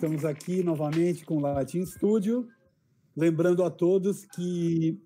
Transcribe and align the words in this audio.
estamos 0.00 0.24
aqui 0.24 0.62
novamente 0.62 1.26
com 1.26 1.36
o 1.36 1.40
Latin 1.40 1.84
Studio. 1.84 2.48
Lembrando 3.14 3.62
a 3.62 3.68
todos 3.68 4.24
que 4.24 4.98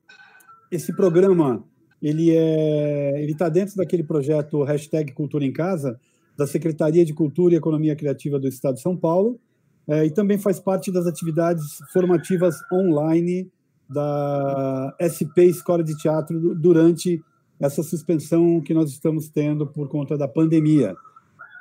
esse 0.70 0.94
programa 0.94 1.64
ele 2.00 2.30
é 2.30 3.20
ele 3.20 3.32
está 3.32 3.48
dentro 3.48 3.74
daquele 3.74 4.04
projeto 4.04 4.62
hashtag 4.62 5.12
Cultura 5.12 5.44
em 5.44 5.52
Casa 5.52 5.98
da 6.38 6.46
Secretaria 6.46 7.04
de 7.04 7.12
Cultura 7.12 7.54
e 7.54 7.56
Economia 7.56 7.96
Criativa 7.96 8.38
do 8.38 8.46
Estado 8.46 8.76
de 8.76 8.82
São 8.82 8.96
Paulo 8.96 9.40
é, 9.88 10.06
e 10.06 10.12
também 10.12 10.38
faz 10.38 10.60
parte 10.60 10.92
das 10.92 11.08
atividades 11.08 11.78
formativas 11.92 12.54
online 12.72 13.50
da 13.90 14.94
SP 15.02 15.46
Escola 15.46 15.82
de 15.82 15.96
Teatro 15.98 16.54
durante 16.54 17.20
essa 17.58 17.82
suspensão 17.82 18.60
que 18.60 18.72
nós 18.72 18.90
estamos 18.90 19.28
tendo 19.28 19.66
por 19.66 19.88
conta 19.88 20.16
da 20.16 20.28
pandemia. 20.28 20.94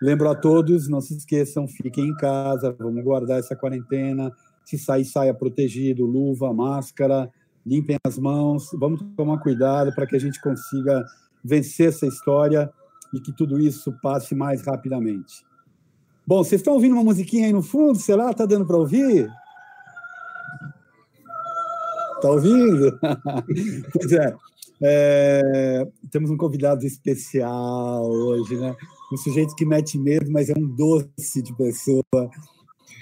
Lembro 0.03 0.29
a 0.29 0.35
todos, 0.35 0.89
não 0.89 0.99
se 0.99 1.15
esqueçam, 1.15 1.65
fiquem 1.65 2.09
em 2.09 2.15
casa, 2.17 2.75
vamos 2.77 3.01
guardar 3.01 3.39
essa 3.39 3.55
quarentena. 3.55 4.33
Se 4.65 4.77
sair, 4.77 5.05
saia 5.05 5.33
protegido, 5.33 6.05
luva, 6.05 6.53
máscara, 6.53 7.31
limpem 7.65 7.95
as 8.05 8.19
mãos. 8.19 8.67
Vamos 8.73 9.01
tomar 9.15 9.39
cuidado 9.39 9.95
para 9.95 10.05
que 10.05 10.17
a 10.17 10.19
gente 10.19 10.41
consiga 10.41 11.05
vencer 11.41 11.87
essa 11.87 12.05
história 12.05 12.69
e 13.13 13.21
que 13.21 13.31
tudo 13.31 13.57
isso 13.57 13.97
passe 14.01 14.35
mais 14.35 14.61
rapidamente. 14.65 15.45
Bom, 16.27 16.43
vocês 16.43 16.59
estão 16.59 16.73
ouvindo 16.73 16.95
uma 16.95 17.03
musiquinha 17.05 17.45
aí 17.45 17.53
no 17.53 17.63
fundo? 17.63 17.97
Sei 17.97 18.17
lá, 18.17 18.33
tá 18.33 18.45
dando 18.45 18.67
para 18.67 18.75
ouvir? 18.75 19.31
Tá 22.21 22.29
ouvindo? 22.29 22.99
pois 23.93 24.11
é. 24.11 24.35
É, 24.85 25.87
temos 26.11 26.29
um 26.29 26.35
convidado 26.35 26.85
especial 26.85 28.03
hoje, 28.03 28.57
né? 28.57 28.75
Um 29.13 29.17
sujeito 29.17 29.55
que 29.55 29.63
mete 29.63 29.99
medo, 29.99 30.31
mas 30.31 30.49
é 30.49 30.55
um 30.57 30.65
doce 30.65 31.39
de 31.43 31.55
pessoa. 31.55 32.03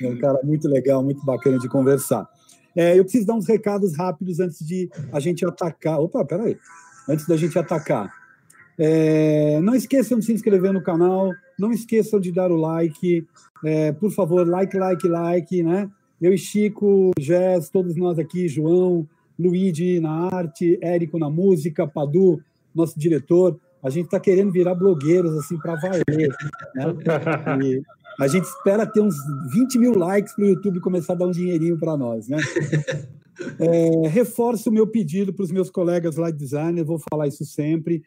É 0.02 0.08
um 0.09 0.17
cara 0.17 0.42
muito 0.44 0.67
legal, 0.67 1.02
muito 1.02 1.23
bacana 1.23 1.58
de 1.58 1.70
conversar. 1.70 2.28
É, 2.76 3.00
eu 3.00 3.04
preciso 3.06 3.28
dar 3.28 3.36
uns 3.36 3.48
recados 3.48 3.95
rápidos 3.95 4.42
antes 4.42 4.59
de 4.59 4.89
a 5.09 5.22
gente 5.22 5.45
atacar. 5.45 6.02
Opa, 6.02 6.26
peraí. 6.26 6.58
Antes 7.08 7.26
da 7.26 7.38
gente 7.38 7.58
atacar. 7.58 8.14
É, 8.78 9.62
não 9.62 9.73
esqueçam 9.73 10.20
de 10.20 10.26
se 10.26 10.34
inscrever 10.34 10.73
no 10.73 10.84
canal, 10.84 11.32
não 11.58 11.72
esqueçam 11.72 12.20
de 12.20 12.30
dar 12.30 12.52
o 12.52 12.58
like. 12.58 13.26
É, 13.64 13.94
por 13.94 14.12
favor, 14.12 14.45
like, 14.45 14.78
like, 14.78 15.08
like, 15.08 15.64
né? 15.64 15.89
Eu 16.22 16.34
e 16.34 16.38
Chico, 16.38 17.12
Jess, 17.17 17.70
todos 17.70 17.95
nós 17.95 18.20
aqui, 18.20 18.50
João, 18.50 19.08
Luigi 19.39 20.02
na 20.02 20.28
arte, 20.36 20.78
Érico 20.82 21.17
na 21.17 21.30
música, 21.30 21.88
Padu, 21.88 22.44
nosso 22.76 23.00
diretor. 23.00 23.58
A 23.84 23.90
gente 23.90 24.06
está 24.06 24.20
querendo 24.20 24.52
virar 24.52 24.76
blogueiros 24.76 25.36
assim 25.38 25.58
para 25.58 25.76
valer. 25.76 26.06
Né? 26.76 26.86
E 27.64 27.84
a 28.20 28.28
gente 28.28 28.46
espera 28.46 28.86
ter 28.86 29.02
uns 29.02 29.16
20 29.52 29.80
mil 29.80 29.94
likes 29.94 30.36
para 30.36 30.46
o 30.46 30.48
YouTube 30.48 30.80
começar 30.80 31.14
a 31.14 31.16
dar 31.16 31.28
um 31.28 31.32
dinheirinho 31.32 31.78
para 31.78 31.98
nós. 31.98 32.28
Né? 32.28 32.38
É, 33.60 34.08
reforço 34.08 34.70
o 34.70 34.73
meu 34.73 34.86
pedido 34.86 35.34
para 35.34 35.44
os 35.44 35.52
meus 35.52 35.72
colegas 35.72 36.16
light 36.16 36.38
designers, 36.38 36.86
vou 36.86 37.02
falar 37.10 37.28
isso 37.28 37.44
sempre. 37.44 38.04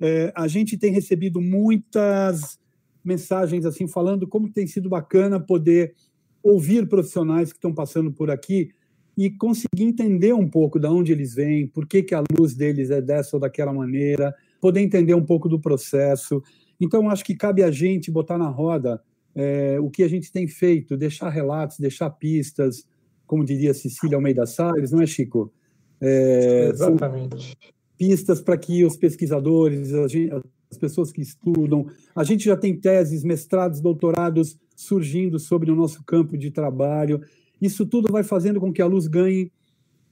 É, 0.00 0.32
a 0.34 0.48
gente 0.48 0.78
tem 0.78 0.90
recebido 0.90 1.38
muitas 1.38 2.58
mensagens 3.04 3.66
assim 3.66 3.86
falando 3.86 4.26
como 4.26 4.50
tem 4.50 4.66
sido 4.66 4.88
bacana 4.88 5.38
poder 5.38 5.94
ouvir 6.42 6.88
profissionais 6.88 7.52
que 7.52 7.58
estão 7.58 7.74
passando 7.74 8.10
por 8.10 8.30
aqui 8.30 8.70
e 9.16 9.30
conseguir 9.30 9.84
entender 9.84 10.32
um 10.32 10.48
pouco 10.48 10.78
de 10.78 10.86
onde 10.86 11.12
eles 11.12 11.34
vêm, 11.34 11.66
por 11.66 11.86
que, 11.86 12.02
que 12.02 12.14
a 12.14 12.24
luz 12.38 12.54
deles 12.54 12.90
é 12.90 13.02
dessa 13.02 13.36
ou 13.36 13.40
daquela 13.40 13.72
maneira, 13.72 14.34
poder 14.60 14.80
entender 14.80 15.14
um 15.14 15.24
pouco 15.24 15.48
do 15.48 15.60
processo. 15.60 16.42
Então, 16.80 17.08
acho 17.10 17.24
que 17.24 17.34
cabe 17.34 17.62
a 17.62 17.70
gente 17.70 18.10
botar 18.10 18.38
na 18.38 18.48
roda 18.48 19.02
é, 19.34 19.78
o 19.80 19.90
que 19.90 20.02
a 20.02 20.08
gente 20.08 20.30
tem 20.32 20.46
feito, 20.46 20.96
deixar 20.96 21.28
relatos, 21.28 21.78
deixar 21.78 22.10
pistas, 22.10 22.84
como 23.26 23.44
diria 23.44 23.72
Cecília 23.72 24.16
Almeida 24.16 24.46
Salles, 24.46 24.90
não 24.90 25.02
é, 25.02 25.06
Chico? 25.06 25.52
É, 26.00 26.70
Exatamente. 26.72 27.56
Pistas 27.96 28.40
para 28.40 28.56
que 28.56 28.84
os 28.84 28.96
pesquisadores, 28.96 29.92
as 29.92 30.78
pessoas 30.78 31.12
que 31.12 31.20
estudam, 31.20 31.86
a 32.14 32.24
gente 32.24 32.44
já 32.44 32.56
tem 32.56 32.74
teses, 32.74 33.22
mestrados, 33.22 33.80
doutorados 33.80 34.58
surgindo 34.74 35.38
sobre 35.38 35.70
o 35.70 35.76
nosso 35.76 36.02
campo 36.04 36.38
de 36.38 36.50
trabalho. 36.50 37.20
Isso 37.60 37.84
tudo 37.84 38.10
vai 38.10 38.24
fazendo 38.24 38.58
com 38.58 38.72
que 38.72 38.80
a 38.80 38.86
luz 38.86 39.06
ganhe 39.06 39.52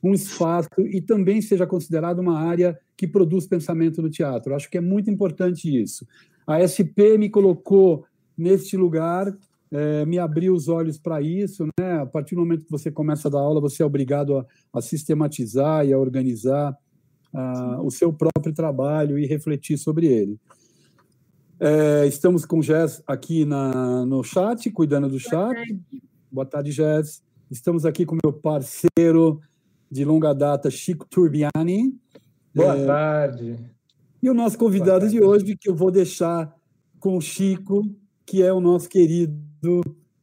um 0.02 0.12
espaço 0.12 0.68
e 0.78 1.00
também 1.00 1.40
seja 1.40 1.66
considerada 1.66 2.20
uma 2.20 2.38
área 2.38 2.78
que 2.96 3.06
produz 3.06 3.46
pensamento 3.46 4.00
no 4.00 4.10
teatro. 4.10 4.54
Acho 4.54 4.70
que 4.70 4.78
é 4.78 4.80
muito 4.80 5.10
importante 5.10 5.80
isso. 5.80 6.06
A 6.46 6.60
SP 6.64 7.18
me 7.18 7.28
colocou 7.28 8.04
neste 8.36 8.76
lugar, 8.76 9.36
é, 9.70 10.06
me 10.06 10.18
abriu 10.18 10.54
os 10.54 10.68
olhos 10.68 10.98
para 10.98 11.20
isso. 11.20 11.66
Né? 11.78 12.00
A 12.00 12.06
partir 12.06 12.34
do 12.34 12.40
momento 12.40 12.64
que 12.64 12.70
você 12.70 12.90
começa 12.90 13.28
a 13.28 13.30
dar 13.30 13.40
aula, 13.40 13.60
você 13.60 13.82
é 13.82 13.86
obrigado 13.86 14.38
a, 14.38 14.46
a 14.72 14.80
sistematizar 14.80 15.84
e 15.86 15.92
a 15.92 15.98
organizar 15.98 16.76
a, 17.32 17.82
o 17.82 17.90
seu 17.90 18.12
próprio 18.12 18.54
trabalho 18.54 19.18
e 19.18 19.26
refletir 19.26 19.76
sobre 19.76 20.06
ele. 20.06 20.38
É, 21.60 22.06
estamos 22.06 22.44
com 22.44 22.60
o 22.60 22.62
Jess 22.62 23.02
aqui 23.06 23.44
na, 23.44 24.06
no 24.06 24.22
chat, 24.22 24.70
cuidando 24.70 25.08
do 25.08 25.18
chat. 25.18 25.56
Boa 26.30 26.46
tarde, 26.46 26.70
Jess. 26.70 27.20
Estamos 27.50 27.84
aqui 27.84 28.06
com 28.06 28.16
meu 28.22 28.32
parceiro 28.32 29.40
de 29.90 30.04
longa 30.04 30.32
data, 30.32 30.70
Chico 30.70 31.06
Turbiani. 31.08 31.98
Boa 32.54 32.76
é, 32.76 32.86
tarde. 32.86 33.56
E 34.22 34.28
o 34.28 34.34
nosso 34.34 34.58
convidado 34.58 35.08
de 35.08 35.22
hoje, 35.22 35.56
que 35.56 35.68
eu 35.68 35.74
vou 35.74 35.90
deixar 35.90 36.52
com 36.98 37.16
o 37.16 37.20
Chico, 37.20 37.88
que 38.26 38.42
é 38.42 38.52
o 38.52 38.60
nosso 38.60 38.88
querido 38.88 39.80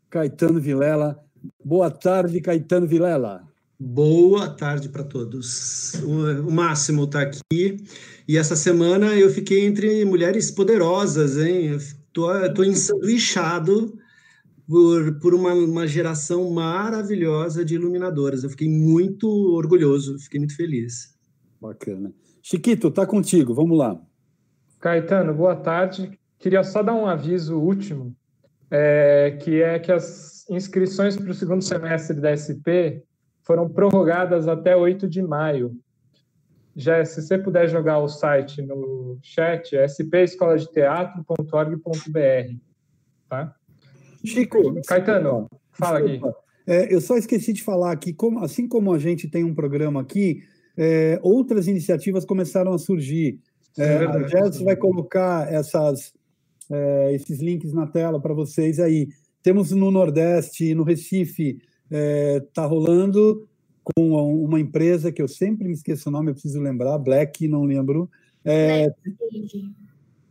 Caetano 0.10 0.60
Vilela. 0.60 1.20
Boa 1.64 1.90
tarde, 1.90 2.42
Caetano 2.42 2.86
Vilela. 2.86 3.44
Boa 3.80 4.50
tarde 4.50 4.90
para 4.90 5.04
todos. 5.04 5.94
O, 6.04 6.52
Máximo 6.52 7.04
está 7.04 7.22
aqui. 7.22 7.84
E 8.28 8.38
essa 8.38 8.56
semana 8.56 9.16
eu 9.16 9.30
fiquei 9.30 9.66
entre 9.66 10.06
mulheres 10.06 10.50
poderosas, 10.50 11.38
hein? 11.38 11.76
Estou 11.76 12.64
ensanduichado 12.64 13.98
por, 14.68 15.20
por 15.20 15.34
uma, 15.34 15.54
uma 15.54 15.88
geração 15.88 16.50
maravilhosa 16.52 17.64
de 17.64 17.76
iluminadoras. 17.76 18.44
Eu 18.44 18.50
fiquei 18.50 18.70
muito 18.70 19.28
orgulhoso, 19.56 20.20
fiquei 20.20 20.40
muito 20.40 20.56
feliz. 20.56 21.16
Bacana. 21.62 22.14
Chiquito, 22.42 22.92
tá 22.92 23.06
contigo, 23.06 23.54
vamos 23.54 23.78
lá. 23.78 24.00
Caetano, 24.80 25.34
boa 25.34 25.56
tarde. 25.56 26.20
Queria 26.38 26.64
só 26.64 26.84
dar 26.84 26.94
um 26.94 27.08
aviso 27.08 27.58
último, 27.58 28.16
é, 28.70 29.38
que 29.42 29.62
é 29.62 29.80
que 29.80 29.92
as 29.92 30.46
inscrições 30.50 31.18
para 31.18 31.32
o 31.32 31.34
segundo 31.34 31.64
semestre 31.64 32.20
da 32.20 32.36
SP 32.38 33.02
foram 33.42 33.70
prorrogadas 33.70 34.48
até 34.48 34.76
8 34.76 35.08
de 35.08 35.22
maio. 35.22 35.80
Já, 36.76 37.06
se 37.06 37.22
você 37.22 37.38
puder 37.38 37.70
jogar 37.70 38.00
o 38.00 38.10
site 38.10 38.62
no 38.62 39.18
chat, 39.24 39.76
é 39.76 39.88
spescoladeteatro.org.br, 39.88 42.60
tá? 43.30 43.56
Chico, 44.26 44.82
Caetano, 44.86 45.50
fala 45.72 46.00
aqui. 46.00 46.20
É, 46.68 46.94
eu 46.94 47.00
só 47.00 47.16
esqueci 47.16 47.54
de 47.54 47.64
falar 47.64 47.96
que, 47.98 48.12
como, 48.12 48.40
assim 48.40 48.68
como 48.68 48.94
a 48.94 49.00
gente 49.00 49.28
tem 49.28 49.44
um 49.44 49.54
programa 49.54 50.02
aqui, 50.02 50.42
é, 50.76 51.20
outras 51.22 51.68
iniciativas 51.68 52.26
começaram 52.26 52.74
a 52.74 52.78
surgir. 52.78 53.40
É, 53.78 53.98
a 54.06 54.28
Jess 54.28 54.62
vai 54.62 54.76
colocar 54.76 55.52
essas, 55.52 56.14
é, 56.72 57.14
esses 57.14 57.40
links 57.40 57.74
na 57.74 57.86
tela 57.86 58.20
para 58.20 58.34
vocês 58.34 58.80
aí. 58.80 59.10
Temos 59.44 59.72
no 59.72 59.92
Nordeste, 59.92 60.74
no 60.74 60.84
Recife, 60.84 61.60
está 61.90 62.64
é, 62.64 62.68
rolando 62.68 63.48
com 63.84 64.12
uma 64.44 64.60
empresa 64.60 65.12
que 65.12 65.22
eu 65.22 65.28
sempre 65.28 65.68
me 65.68 65.74
esqueço 65.76 66.10
o 66.10 66.12
nome, 66.12 66.32
eu 66.32 66.34
preciso 66.34 66.60
lembrar, 66.60 66.98
Black, 66.98 67.48
não 67.48 67.64
lembro. 67.64 68.10
É, 68.44 68.88
Black 68.90 69.46
Stage. 69.46 69.72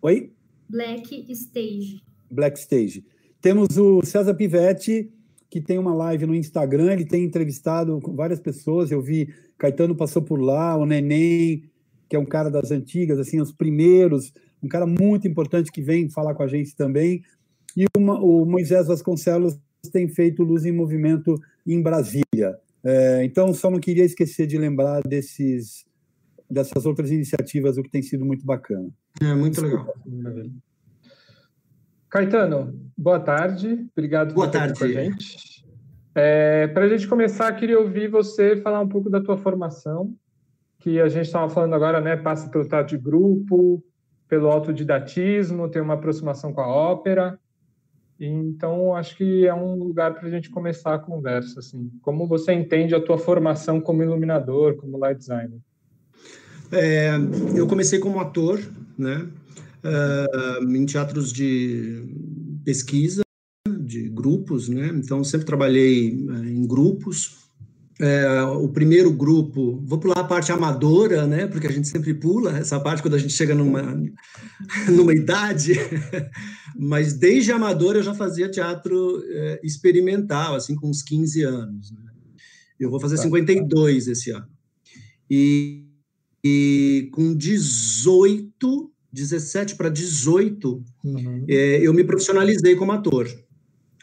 Oi? 0.03 0.33
Black 0.69 1.33
Stage. 1.33 2.03
Black 2.29 2.59
Stage. 2.59 3.05
Temos 3.45 3.77
o 3.77 4.01
César 4.03 4.33
Pivetti, 4.33 5.13
que 5.51 5.61
tem 5.61 5.77
uma 5.77 5.93
live 5.93 6.25
no 6.25 6.35
Instagram, 6.35 6.95
ele 6.95 7.05
tem 7.05 7.25
entrevistado 7.25 8.01
várias 8.15 8.41
pessoas, 8.41 8.91
eu 8.91 9.03
vi 9.03 9.35
Caetano 9.59 9.95
passou 9.95 10.23
por 10.23 10.41
lá, 10.41 10.75
o 10.79 10.87
Neném, 10.87 11.71
que 12.09 12.17
é 12.17 12.19
um 12.19 12.25
cara 12.25 12.51
das 12.51 12.71
antigas, 12.71 13.19
assim, 13.19 13.43
os 13.43 13.53
primeiros, 13.53 14.33
um 14.63 14.67
cara 14.67 14.87
muito 14.87 15.29
importante 15.29 15.71
que 15.71 15.83
vem 15.83 16.09
falar 16.09 16.35
com 16.35 16.43
a 16.43 16.47
gente 16.47 16.75
também, 16.75 17.23
e 17.77 17.85
uma, 17.95 18.19
o 18.19 18.47
Moisés 18.47 18.87
Vasconcelos 18.87 19.59
tem 19.93 20.09
feito 20.09 20.43
Luz 20.43 20.65
em 20.65 20.73
Movimento 20.73 21.39
em 21.67 21.83
Brasília. 21.83 22.59
É, 22.83 23.23
então, 23.27 23.53
só 23.53 23.71
não 23.71 23.79
queria 23.79 24.07
esquecer 24.07 24.47
de 24.47 24.57
lembrar 24.57 25.03
desses, 25.03 25.85
dessas 26.51 26.87
outras 26.87 27.11
iniciativas, 27.11 27.77
o 27.77 27.83
que 27.83 27.91
tem 27.91 28.01
sido 28.01 28.25
muito 28.25 28.47
bacana. 28.47 28.89
É, 29.21 29.35
muito 29.35 29.61
legal. 29.61 29.95
Caetano, 32.15 32.73
boa 32.97 33.19
tarde. 33.19 33.89
Obrigado 33.91 34.35
boa 34.35 34.47
por 34.47 34.55
estar 34.55 34.73
com 34.73 34.85
a 34.85 34.87
gente. 34.87 35.67
É, 36.15 36.69
Para 36.69 36.85
a 36.85 36.89
gente 36.89 37.09
começar, 37.09 37.51
queria 37.55 37.77
ouvir 37.77 38.07
você 38.07 38.55
falar 38.55 38.81
um 38.81 38.87
pouco 38.87 39.11
da 39.11 39.21
tua 39.21 39.37
formação, 39.37 40.15
que 40.79 41.01
a 41.01 41.09
gente 41.09 41.27
estava 41.27 41.51
falando 41.51 41.75
agora, 41.75 42.01
né? 42.01 42.17
Passa 42.17 42.49
pelo 42.49 42.69
trato 42.69 42.91
de 42.91 42.99
grupo, 42.99 43.83
pelo 44.29 44.49
autodidatismo, 44.49 45.69
tem 45.69 45.83
uma 45.83 45.95
aproximação 45.95 46.53
com 46.53 46.61
a 46.61 46.69
ópera. 46.69 47.37
então 48.21 48.95
acho 48.95 49.17
que 49.17 49.45
é 49.45 49.53
um 49.53 49.75
lugar 49.75 50.15
para 50.15 50.29
a 50.29 50.31
gente 50.31 50.49
começar 50.51 50.95
a 50.95 51.01
conversa. 51.01 51.59
Assim, 51.59 51.91
como 52.01 52.29
você 52.29 52.53
entende 52.53 52.95
a 52.95 53.05
tua 53.05 53.19
formação 53.19 53.81
como 53.81 54.05
iluminador, 54.05 54.77
como 54.77 54.99
light 54.99 55.19
designer? 55.19 55.59
É, 56.71 57.11
eu 57.57 57.67
comecei 57.67 57.99
como 57.99 58.21
ator, 58.21 58.61
né? 58.97 59.29
Uh, 59.85 60.65
em 60.75 60.87
teatros 60.87 61.31
de 61.31 62.07
pesquisa, 62.65 63.23
de 63.81 64.09
grupos, 64.09 64.69
né? 64.69 64.91
Então 64.95 65.23
sempre 65.23 65.47
trabalhei 65.47 66.15
uh, 66.15 66.45
em 66.45 66.67
grupos 66.67 67.45
é, 68.01 68.43
o 68.43 68.69
primeiro 68.69 69.13
grupo, 69.13 69.81
vou 69.85 69.99
pular 69.99 70.19
a 70.19 70.25
parte 70.25 70.51
amadora, 70.51 71.27
né? 71.27 71.47
Porque 71.47 71.67
a 71.67 71.71
gente 71.71 71.87
sempre 71.87 72.13
pula 72.13 72.59
essa 72.59 72.81
parte 72.81 73.01
quando 73.01 73.15
a 73.15 73.19
gente 73.19 73.33
chega 73.33 73.55
numa, 73.55 73.83
numa 74.91 75.15
idade. 75.15 75.75
Mas 76.77 77.15
desde 77.15 77.53
amador 77.53 77.95
eu 77.95 78.03
já 78.03 78.13
fazia 78.13 78.51
teatro 78.51 79.23
é, 79.29 79.61
experimental, 79.63 80.57
assim, 80.57 80.75
com 80.75 80.89
uns 80.89 81.03
15 81.03 81.43
anos. 81.45 81.93
Né? 81.93 81.99
Eu 82.81 82.91
vou 82.91 82.99
fazer 82.99 83.17
52 83.17 84.07
tá. 84.07 84.11
esse 84.11 84.31
ano. 84.33 84.49
E, 85.31 85.87
e 86.45 87.09
com 87.13 87.33
18, 87.33 88.93
17 89.15 89.77
para 89.77 89.89
18, 89.89 90.83
uhum. 91.05 91.45
é, 91.49 91.79
eu 91.81 91.95
me 91.95 92.03
profissionalizei 92.03 92.75
como 92.75 92.91
ator. 92.91 93.29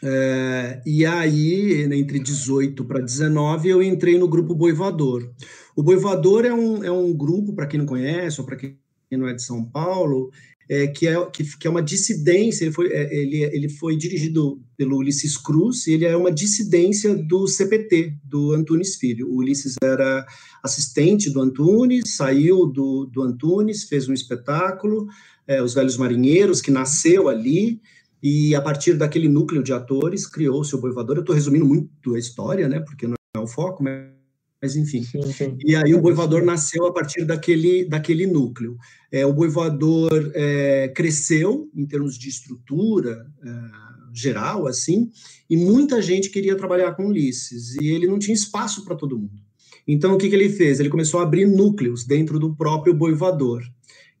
É, 0.02 0.82
e 0.86 1.04
aí, 1.04 1.82
entre 1.82 2.18
18 2.18 2.84
para 2.84 3.00
19, 3.00 3.68
eu 3.68 3.82
entrei 3.82 4.18
no 4.18 4.26
grupo 4.26 4.54
Boivador. 4.54 5.30
O 5.76 5.82
Boivador 5.82 6.46
é 6.46 6.52
um, 6.52 6.82
é 6.82 6.90
um 6.90 7.12
grupo, 7.12 7.52
para 7.52 7.66
quem 7.66 7.78
não 7.78 7.86
conhece, 7.86 8.40
ou 8.40 8.46
para 8.46 8.56
quem 8.56 8.78
não 9.12 9.28
é 9.28 9.34
de 9.34 9.42
São 9.42 9.62
Paulo, 9.62 10.30
é, 10.72 10.86
que, 10.86 11.06
é, 11.06 11.26
que, 11.26 11.44
que, 11.58 11.66
é 11.66 11.70
uma 11.70 11.82
dissidência. 11.82 12.64
Ele 12.64 12.72
foi, 12.72 12.90
é, 12.90 13.14
ele, 13.14 13.42
ele 13.42 13.68
foi 13.68 13.94
dirigido 13.94 14.58
pelo 14.74 14.96
Ulisses 14.96 15.36
Cruz, 15.36 15.86
ele 15.86 16.06
é 16.06 16.16
uma 16.16 16.32
dissidência 16.32 17.14
do 17.14 17.46
CPT, 17.46 18.14
do 18.24 18.52
Antunes 18.52 18.96
Filho. 18.96 19.28
O 19.28 19.36
Ulisses 19.36 19.74
era 19.82 20.26
assistente 20.62 21.28
do 21.28 21.42
Antunes, 21.42 22.16
saiu 22.16 22.64
do, 22.64 23.04
do 23.04 23.22
Antunes, 23.22 23.84
fez 23.84 24.08
um 24.08 24.14
espetáculo, 24.14 25.06
é, 25.46 25.62
Os 25.62 25.74
Velhos 25.74 25.98
Marinheiros, 25.98 26.62
que 26.62 26.70
nasceu 26.70 27.28
ali 27.28 27.78
e 28.22 28.54
a 28.54 28.62
partir 28.62 28.94
daquele 28.94 29.28
núcleo 29.28 29.62
de 29.62 29.74
atores 29.74 30.26
criou-se 30.26 30.74
o 30.74 30.80
Boivador. 30.80 31.16
Eu 31.16 31.20
estou 31.20 31.34
resumindo 31.34 31.66
muito 31.66 32.14
a 32.14 32.18
história, 32.18 32.66
né? 32.66 32.80
Porque 32.80 33.06
não 33.06 33.16
é 33.36 33.40
o 33.40 33.46
foco, 33.46 33.82
mas, 33.82 34.21
mas 34.62 34.76
enfim. 34.76 35.02
Sim, 35.02 35.32
sim. 35.32 35.58
E 35.64 35.74
aí 35.74 35.92
o 35.92 36.00
Boivador 36.00 36.44
nasceu 36.44 36.86
a 36.86 36.92
partir 36.92 37.24
daquele, 37.24 37.84
daquele 37.84 38.26
núcleo. 38.26 38.78
É, 39.10 39.26
o 39.26 39.32
Boivador 39.32 40.30
é, 40.34 40.88
cresceu 40.94 41.68
em 41.74 41.84
termos 41.84 42.16
de 42.16 42.28
estrutura 42.28 43.26
é, 43.44 43.48
geral, 44.14 44.68
assim, 44.68 45.10
e 45.50 45.56
muita 45.56 46.00
gente 46.00 46.30
queria 46.30 46.54
trabalhar 46.54 46.92
com 46.92 47.06
Ulisses, 47.06 47.74
e 47.76 47.88
ele 47.88 48.06
não 48.06 48.18
tinha 48.18 48.34
espaço 48.34 48.84
para 48.84 48.94
todo 48.94 49.18
mundo. 49.18 49.42
Então, 49.88 50.14
o 50.14 50.18
que, 50.18 50.28
que 50.28 50.34
ele 50.34 50.50
fez? 50.50 50.78
Ele 50.78 50.90
começou 50.90 51.18
a 51.18 51.24
abrir 51.24 51.46
núcleos 51.46 52.04
dentro 52.04 52.38
do 52.38 52.54
próprio 52.54 52.94
Boivador. 52.94 53.62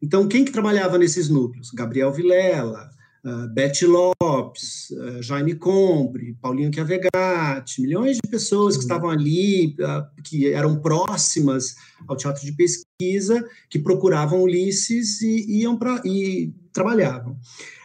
Então, 0.02 0.26
quem 0.26 0.44
que 0.44 0.50
trabalhava 0.50 0.98
nesses 0.98 1.28
núcleos? 1.28 1.70
Gabriel 1.70 2.12
Vilela, 2.12 2.90
uh, 3.24 3.48
Beth 3.48 3.82
Lopes, 3.82 4.90
uh, 4.90 5.22
Jaime 5.22 5.54
Combre, 5.54 6.36
Paulinho 6.40 6.72
Chiavegatti, 6.72 7.82
milhões 7.82 8.16
de 8.16 8.30
pessoas 8.30 8.76
que 8.76 8.82
estavam 8.82 9.10
ali, 9.10 9.76
uh, 9.80 10.22
que 10.22 10.52
eram 10.52 10.80
próximas 10.80 11.74
ao 12.06 12.16
teatro 12.16 12.44
de 12.44 12.52
pesquisa, 12.52 13.44
que 13.70 13.78
procuravam 13.78 14.42
Ulisses 14.42 15.22
e 15.22 15.60
iam 15.60 15.76
para 15.76 16.00
e 16.04 16.52
trabalhavam. 16.72 17.38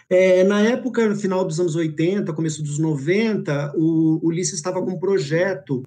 É, 0.10 0.44
na 0.46 0.62
época, 0.62 1.08
no 1.08 1.18
final 1.18 1.44
dos 1.44 1.60
anos 1.60 1.76
80, 1.76 2.32
começo 2.32 2.64
dos 2.64 2.80
90, 2.80 3.74
o, 3.76 4.20
o 4.24 4.28
Ulisses 4.28 4.56
estava 4.56 4.82
com 4.82 4.92
um 4.92 5.00
projeto 5.00 5.84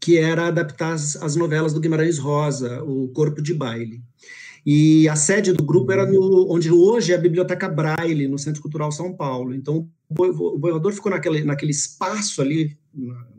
que 0.00 0.18
era 0.18 0.48
adaptar 0.48 0.92
as, 0.92 1.16
as 1.16 1.36
novelas 1.36 1.72
do 1.72 1.80
Guimarães 1.80 2.18
Rosa, 2.18 2.82
o 2.82 3.08
Corpo 3.08 3.42
de 3.42 3.54
Baile. 3.54 4.02
E 4.66 5.06
a 5.08 5.16
sede 5.16 5.52
do 5.52 5.62
grupo 5.62 5.92
era 5.92 6.06
no, 6.06 6.50
onde 6.50 6.70
hoje 6.70 7.12
é 7.12 7.16
a 7.16 7.20
Biblioteca 7.20 7.68
Braille, 7.68 8.26
no 8.26 8.38
Centro 8.38 8.62
Cultural 8.62 8.90
São 8.90 9.14
Paulo. 9.14 9.54
Então, 9.54 9.88
o 10.08 10.58
boiador 10.58 10.92
ficou 10.92 11.12
naquele, 11.12 11.44
naquele 11.44 11.72
espaço 11.72 12.40
ali, 12.40 12.76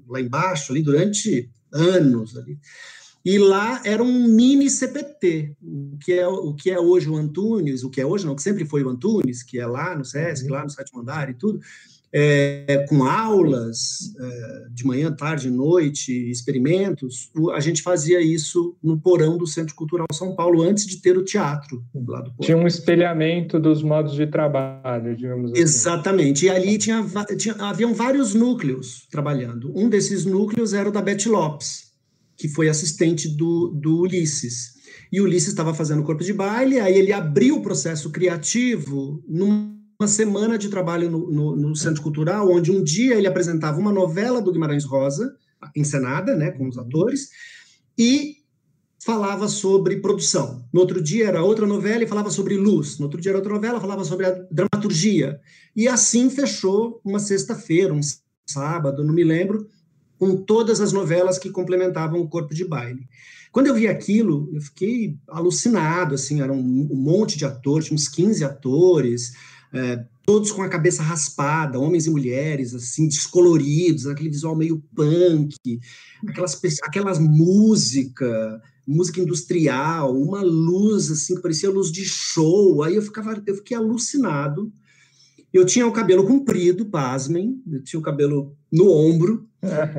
lá 0.07 0.21
embaixo, 0.21 0.71
ali, 0.71 0.83
durante 0.83 1.49
anos. 1.73 2.37
Ali. 2.37 2.59
E 3.25 3.39
lá 3.39 3.81
era 3.83 4.03
um 4.03 4.27
mini 4.27 4.69
CPT, 4.69 5.55
o 5.59 5.97
que 5.97 6.13
é, 6.13 6.27
o 6.27 6.53
que 6.53 6.69
é 6.69 6.79
hoje 6.79 7.09
o 7.09 7.15
Antunes, 7.15 7.83
o 7.83 7.89
que 7.89 7.99
é 7.99 8.05
hoje 8.05 8.23
não, 8.23 8.35
que 8.35 8.43
sempre 8.43 8.65
foi 8.65 8.83
o 8.83 8.89
Antunes, 8.89 9.41
que 9.41 9.59
é 9.59 9.65
lá 9.65 9.97
no 9.97 10.05
SESC, 10.05 10.45
uhum. 10.45 10.51
lá 10.51 10.63
no 10.63 10.69
sétimo 10.69 11.01
andar 11.01 11.27
e 11.31 11.33
tudo, 11.33 11.59
é, 12.17 12.85
com 12.87 13.03
aulas 13.03 14.13
é, 14.17 14.67
de 14.71 14.85
manhã, 14.85 15.11
tarde, 15.11 15.49
noite, 15.49 16.13
experimentos, 16.31 17.29
a 17.53 17.59
gente 17.59 17.81
fazia 17.81 18.21
isso 18.21 18.77
no 18.81 18.97
porão 18.97 19.37
do 19.37 19.45
Centro 19.45 19.75
Cultural 19.75 20.07
São 20.13 20.33
Paulo, 20.33 20.61
antes 20.61 20.87
de 20.87 21.01
ter 21.01 21.17
o 21.17 21.25
teatro 21.25 21.83
lá 21.93 22.21
do 22.21 22.31
porão. 22.31 22.45
Tinha 22.45 22.57
um 22.57 22.65
espelhamento 22.65 23.59
dos 23.59 23.83
modos 23.83 24.13
de 24.13 24.25
trabalho, 24.27 25.13
digamos 25.13 25.51
assim. 25.51 25.61
Exatamente, 25.61 26.45
e 26.45 26.49
ali 26.49 26.77
tinha, 26.77 27.05
tinha, 27.37 27.55
haviam 27.55 27.93
vários 27.93 28.33
núcleos 28.33 29.05
trabalhando. 29.11 29.73
Um 29.75 29.89
desses 29.89 30.23
núcleos 30.23 30.73
era 30.73 30.87
o 30.87 30.93
da 30.93 31.01
Beth 31.01 31.25
Lopes, 31.25 31.91
que 32.37 32.47
foi 32.47 32.69
assistente 32.69 33.27
do, 33.27 33.73
do 33.75 33.99
Ulisses. 33.99 34.75
E 35.11 35.19
o 35.19 35.25
Ulisses 35.25 35.49
estava 35.49 35.73
fazendo 35.73 36.03
corpo 36.03 36.23
de 36.23 36.31
baile, 36.31 36.79
aí 36.79 36.97
ele 36.97 37.11
abriu 37.11 37.57
o 37.57 37.61
processo 37.61 38.09
criativo 38.09 39.21
num 39.27 39.74
uma 39.99 40.07
semana 40.07 40.57
de 40.57 40.69
trabalho 40.69 41.09
no, 41.09 41.31
no, 41.31 41.55
no, 41.55 41.75
Centro 41.75 42.01
Cultural, 42.01 42.51
onde 42.51 42.71
um 42.71 42.83
dia 42.83 43.15
ele 43.15 43.27
apresentava 43.27 43.79
uma 43.79 43.91
novela 43.91 44.41
do 44.41 44.51
Guimarães 44.51 44.83
Rosa, 44.83 45.35
encenada, 45.75 46.35
né, 46.35 46.51
com 46.51 46.67
os 46.67 46.77
atores, 46.77 47.29
e 47.97 48.37
falava 49.05 49.47
sobre 49.47 49.97
produção. 49.97 50.67
No 50.73 50.81
outro 50.81 51.01
dia 51.01 51.27
era 51.27 51.43
outra 51.43 51.65
novela 51.65 52.03
e 52.03 52.07
falava 52.07 52.29
sobre 52.29 52.57
luz. 52.57 52.97
No 52.97 53.05
outro 53.05 53.21
dia 53.21 53.31
era 53.31 53.37
outra 53.37 53.53
novela, 53.53 53.79
falava 53.79 54.03
sobre 54.03 54.25
a 54.25 54.31
dramaturgia. 54.51 55.39
E 55.75 55.87
assim 55.87 56.29
fechou 56.29 56.99
uma 57.05 57.19
sexta-feira, 57.19 57.93
um 57.93 58.01
sábado, 58.49 59.03
não 59.03 59.13
me 59.13 59.23
lembro, 59.23 59.69
com 60.17 60.35
todas 60.35 60.81
as 60.81 60.91
novelas 60.91 61.37
que 61.37 61.49
complementavam 61.51 62.19
o 62.19 62.27
corpo 62.27 62.53
de 62.53 62.65
baile. 62.65 63.07
Quando 63.51 63.67
eu 63.67 63.75
vi 63.75 63.87
aquilo, 63.87 64.49
eu 64.53 64.59
fiquei 64.59 65.17
alucinado, 65.29 66.15
assim, 66.15 66.41
era 66.41 66.51
um, 66.51 66.87
um 66.91 66.95
monte 66.95 67.37
de 67.37 67.45
atores, 67.45 67.91
uns 67.91 68.07
15 68.07 68.43
atores, 68.43 69.33
é, 69.75 70.05
todos 70.25 70.51
com 70.51 70.61
a 70.63 70.69
cabeça 70.69 71.03
raspada, 71.03 71.79
homens 71.79 72.07
e 72.07 72.09
mulheres, 72.09 72.73
assim, 72.73 73.07
descoloridos, 73.07 74.07
aquele 74.07 74.29
visual 74.29 74.55
meio 74.55 74.81
punk, 74.95 75.79
aquelas, 76.27 76.59
aquelas 76.81 77.19
música, 77.19 78.61
música 78.87 79.19
industrial, 79.19 80.15
uma 80.19 80.41
luz, 80.41 81.11
assim, 81.11 81.35
que 81.35 81.41
parecia 81.41 81.69
luz 81.69 81.91
de 81.91 82.05
show, 82.05 82.81
aí 82.83 82.95
eu, 82.95 83.01
ficava, 83.01 83.41
eu 83.45 83.55
fiquei 83.55 83.75
alucinado, 83.75 84.71
eu 85.53 85.65
tinha 85.65 85.85
o 85.85 85.91
cabelo 85.91 86.25
comprido, 86.25 86.85
pasmem, 86.85 87.61
eu 87.71 87.83
tinha 87.83 87.99
o 87.99 88.03
cabelo 88.03 88.55
no 88.71 88.89
ombro, 88.89 89.47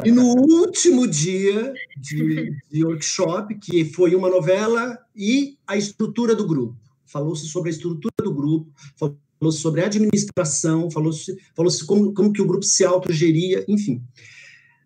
e 0.05 0.11
no 0.11 0.25
último 0.25 1.07
dia 1.07 1.73
de, 1.99 2.53
de 2.71 2.85
workshop, 2.85 3.55
que 3.57 3.85
foi 3.85 4.15
uma 4.15 4.31
novela 4.31 4.99
e 5.15 5.57
a 5.67 5.77
estrutura 5.77 6.35
do 6.35 6.47
grupo, 6.47 6.77
falou-se 7.05 7.47
sobre 7.47 7.71
a 7.71 7.73
estrutura 7.73 8.15
do 8.23 8.33
grupo, 8.33 8.73
falou 8.97 9.19
falou 9.39 9.53
sobre 9.53 9.83
administração, 9.85 10.91
falou, 10.91 11.13
falou 11.55 11.73
como, 11.87 12.15
como 12.15 12.33
que 12.33 12.43
o 12.43 12.47
grupo 12.47 12.65
se 12.65 12.85
autogeria, 12.85 13.65
enfim. 13.69 14.03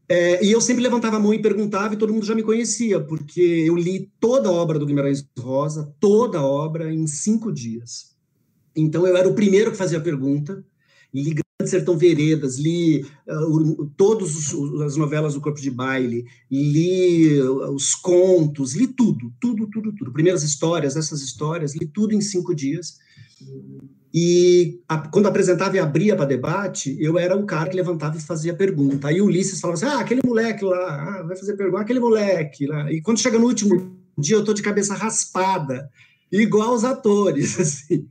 É, 0.08 0.44
e 0.44 0.50
eu 0.50 0.60
sempre 0.60 0.82
levantava 0.82 1.16
a 1.16 1.20
mão 1.20 1.32
e 1.32 1.40
perguntava, 1.40 1.94
e 1.94 1.96
todo 1.96 2.12
mundo 2.12 2.26
já 2.26 2.34
me 2.34 2.42
conhecia, 2.42 2.98
porque 2.98 3.40
eu 3.40 3.76
li 3.76 4.10
toda 4.18 4.48
a 4.48 4.52
obra 4.52 4.76
do 4.76 4.84
Guimarães 4.84 5.24
Rosa, 5.38 5.94
toda 6.00 6.38
a 6.38 6.44
obra, 6.44 6.92
em 6.92 7.06
cinco 7.06 7.52
dias. 7.52 8.16
Então, 8.74 9.06
eu 9.06 9.16
era 9.16 9.28
o 9.28 9.34
primeiro 9.34 9.70
que 9.70 9.76
fazia 9.76 9.98
a 9.98 10.02
pergunta, 10.02 10.64
li 11.14 11.34
Grande 11.34 11.70
Sertão 11.70 11.96
Veredas, 11.96 12.58
li 12.58 13.02
uh, 13.28 13.86
todas 13.96 14.52
as 14.84 14.96
novelas 14.96 15.34
do 15.34 15.40
Corpo 15.40 15.60
de 15.60 15.70
Baile, 15.70 16.24
li 16.50 17.40
uh, 17.40 17.72
os 17.72 17.94
contos, 17.94 18.74
li 18.74 18.88
tudo, 18.88 19.32
tudo, 19.40 19.68
tudo, 19.68 19.92
tudo. 19.94 20.12
Primeiras 20.12 20.42
histórias, 20.42 20.96
essas 20.96 21.20
histórias, 21.20 21.76
li 21.76 21.86
tudo 21.86 22.14
em 22.14 22.20
cinco 22.20 22.52
dias. 22.52 22.98
E 24.12 24.80
a, 24.88 24.98
quando 24.98 25.26
apresentava 25.26 25.76
e 25.76 25.78
abria 25.78 26.16
para 26.16 26.24
debate, 26.24 26.96
eu 26.98 27.16
era 27.16 27.36
o 27.36 27.46
cara 27.46 27.70
que 27.70 27.76
levantava 27.76 28.16
e 28.16 28.20
fazia 28.20 28.54
pergunta. 28.54 29.08
Aí 29.08 29.20
o 29.20 29.26
Ulisses 29.26 29.60
falava 29.60 29.78
assim: 29.78 29.86
ah, 29.86 30.00
aquele 30.00 30.20
moleque 30.24 30.64
lá, 30.64 31.18
ah, 31.18 31.22
vai 31.22 31.36
fazer 31.36 31.56
pergunta, 31.56 31.82
aquele 31.82 32.00
moleque 32.00 32.66
lá. 32.66 32.90
E 32.92 33.00
quando 33.00 33.20
chega 33.20 33.38
no 33.38 33.46
último 33.46 33.96
dia, 34.18 34.34
eu 34.34 34.40
estou 34.40 34.54
de 34.54 34.62
cabeça 34.62 34.94
raspada, 34.94 35.88
igual 36.30 36.74
os 36.74 36.84
atores, 36.84 37.58
assim. 37.60 38.08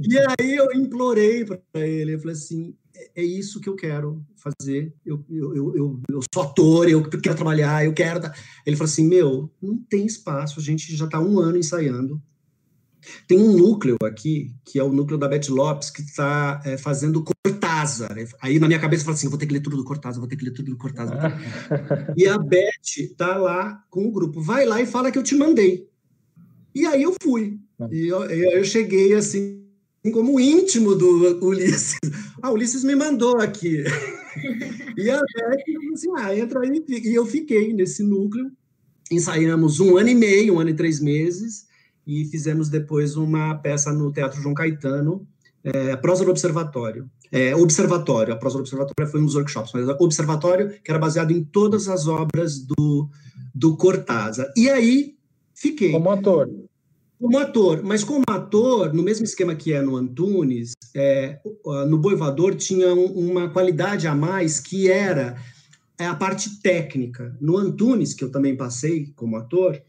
E 0.00 0.18
aí 0.18 0.56
eu 0.56 0.72
implorei 0.72 1.44
para 1.44 1.86
ele, 1.86 2.14
eu 2.14 2.18
falei 2.18 2.34
assim: 2.34 2.74
é, 2.96 3.22
é 3.22 3.24
isso 3.24 3.60
que 3.60 3.68
eu 3.68 3.76
quero 3.76 4.24
fazer. 4.36 4.92
Eu, 5.06 5.24
eu, 5.30 5.76
eu, 5.76 6.02
eu, 6.10 6.20
sou 6.34 6.42
ator, 6.42 6.88
eu 6.88 7.08
quero 7.08 7.36
trabalhar, 7.36 7.84
eu 7.84 7.92
quero. 7.92 8.20
Ele 8.66 8.76
falou 8.76 8.90
assim: 8.90 9.06
meu, 9.06 9.48
não 9.62 9.76
tem 9.78 10.06
espaço, 10.06 10.58
a 10.58 10.62
gente 10.62 10.96
já 10.96 11.04
está 11.04 11.20
um 11.20 11.38
ano 11.38 11.56
ensaiando 11.56 12.20
Tem 13.26 13.38
um 13.38 13.56
núcleo 13.56 13.96
aqui, 14.04 14.54
que 14.64 14.78
é 14.78 14.84
o 14.84 14.92
núcleo 14.92 15.18
da 15.18 15.28
Beth 15.28 15.48
Lopes, 15.48 15.90
que 15.90 16.02
está 16.02 16.60
é, 16.64 16.76
fazendo 16.76 17.24
Cortázar. 17.24 18.16
Aí 18.40 18.58
na 18.58 18.66
minha 18.66 18.78
cabeça 18.78 19.02
eu 19.02 19.06
falo 19.06 19.14
assim: 19.16 19.26
eu 19.26 19.30
vou 19.30 19.38
ter 19.38 19.46
que 19.46 19.52
ler 19.52 19.60
tudo 19.60 19.76
do 19.76 19.84
Cortázar, 19.84 20.20
vou 20.20 20.28
ter 20.28 20.36
que 20.36 20.44
ler 20.44 20.52
tudo 20.52 20.70
do 20.70 20.76
Cortázar. 20.76 21.40
e 22.16 22.26
a 22.26 22.38
Beth 22.38 22.98
está 22.98 23.36
lá 23.36 23.84
com 23.90 24.06
o 24.06 24.12
grupo. 24.12 24.40
Vai 24.40 24.66
lá 24.66 24.80
e 24.80 24.86
fala 24.86 25.10
que 25.10 25.18
eu 25.18 25.22
te 25.22 25.34
mandei. 25.34 25.88
E 26.74 26.86
aí 26.86 27.02
eu 27.02 27.14
fui. 27.22 27.58
E 27.90 28.08
eu, 28.08 28.24
eu 28.24 28.64
cheguei 28.64 29.14
assim, 29.14 29.64
como 30.12 30.38
íntimo 30.38 30.94
do 30.94 31.44
Ulisses. 31.44 31.98
Ah, 32.42 32.50
Ulisses 32.50 32.84
me 32.84 32.94
mandou 32.94 33.38
aqui. 33.38 33.84
e 34.96 35.10
a 35.10 35.20
Beth 35.20 35.64
falou 35.74 35.94
assim: 35.94 36.10
ah, 36.16 36.36
entra 36.36 36.60
aí. 36.60 36.84
E 36.88 37.14
eu 37.14 37.26
fiquei 37.26 37.72
nesse 37.72 38.02
núcleo. 38.02 38.50
Ensaiamos 39.10 39.80
um 39.80 39.96
ano 39.96 40.08
e 40.08 40.14
meio, 40.14 40.54
um 40.54 40.60
ano 40.60 40.70
e 40.70 40.74
três 40.74 41.00
meses 41.00 41.69
e 42.10 42.24
fizemos 42.24 42.68
depois 42.68 43.16
uma 43.16 43.54
peça 43.54 43.92
no 43.92 44.10
Teatro 44.10 44.42
João 44.42 44.52
Caetano, 44.52 45.24
é, 45.62 45.94
Prosa 45.94 46.24
do 46.24 46.32
Observatório. 46.32 47.08
É, 47.30 47.54
observatório, 47.54 48.34
a 48.34 48.36
Prosa 48.36 48.56
do 48.56 48.62
Observatório 48.62 49.08
foi 49.08 49.20
um 49.20 49.26
dos 49.26 49.36
workshops, 49.36 49.70
mas 49.72 49.88
Observatório, 50.00 50.70
que 50.82 50.90
era 50.90 50.98
baseado 50.98 51.30
em 51.30 51.44
todas 51.44 51.86
as 51.86 52.08
obras 52.08 52.58
do, 52.58 53.08
do 53.54 53.76
Cortázar. 53.76 54.52
E 54.56 54.68
aí, 54.68 55.14
fiquei. 55.54 55.92
Como 55.92 56.10
ator. 56.10 56.50
Como 57.20 57.38
ator, 57.38 57.82
mas 57.84 58.02
como 58.02 58.24
ator, 58.28 58.92
no 58.92 59.02
mesmo 59.02 59.24
esquema 59.24 59.54
que 59.54 59.72
é 59.72 59.82
no 59.82 59.94
Antunes, 59.94 60.72
é, 60.96 61.38
no 61.86 61.98
Boivador 61.98 62.56
tinha 62.56 62.92
uma 62.94 63.50
qualidade 63.50 64.08
a 64.08 64.14
mais 64.14 64.58
que 64.58 64.90
era 64.90 65.36
é, 65.98 66.06
a 66.06 66.14
parte 66.14 66.60
técnica. 66.62 67.36
No 67.40 67.58
Antunes, 67.58 68.14
que 68.14 68.24
eu 68.24 68.30
também 68.30 68.56
passei 68.56 69.12
como 69.14 69.36
ator, 69.36 69.80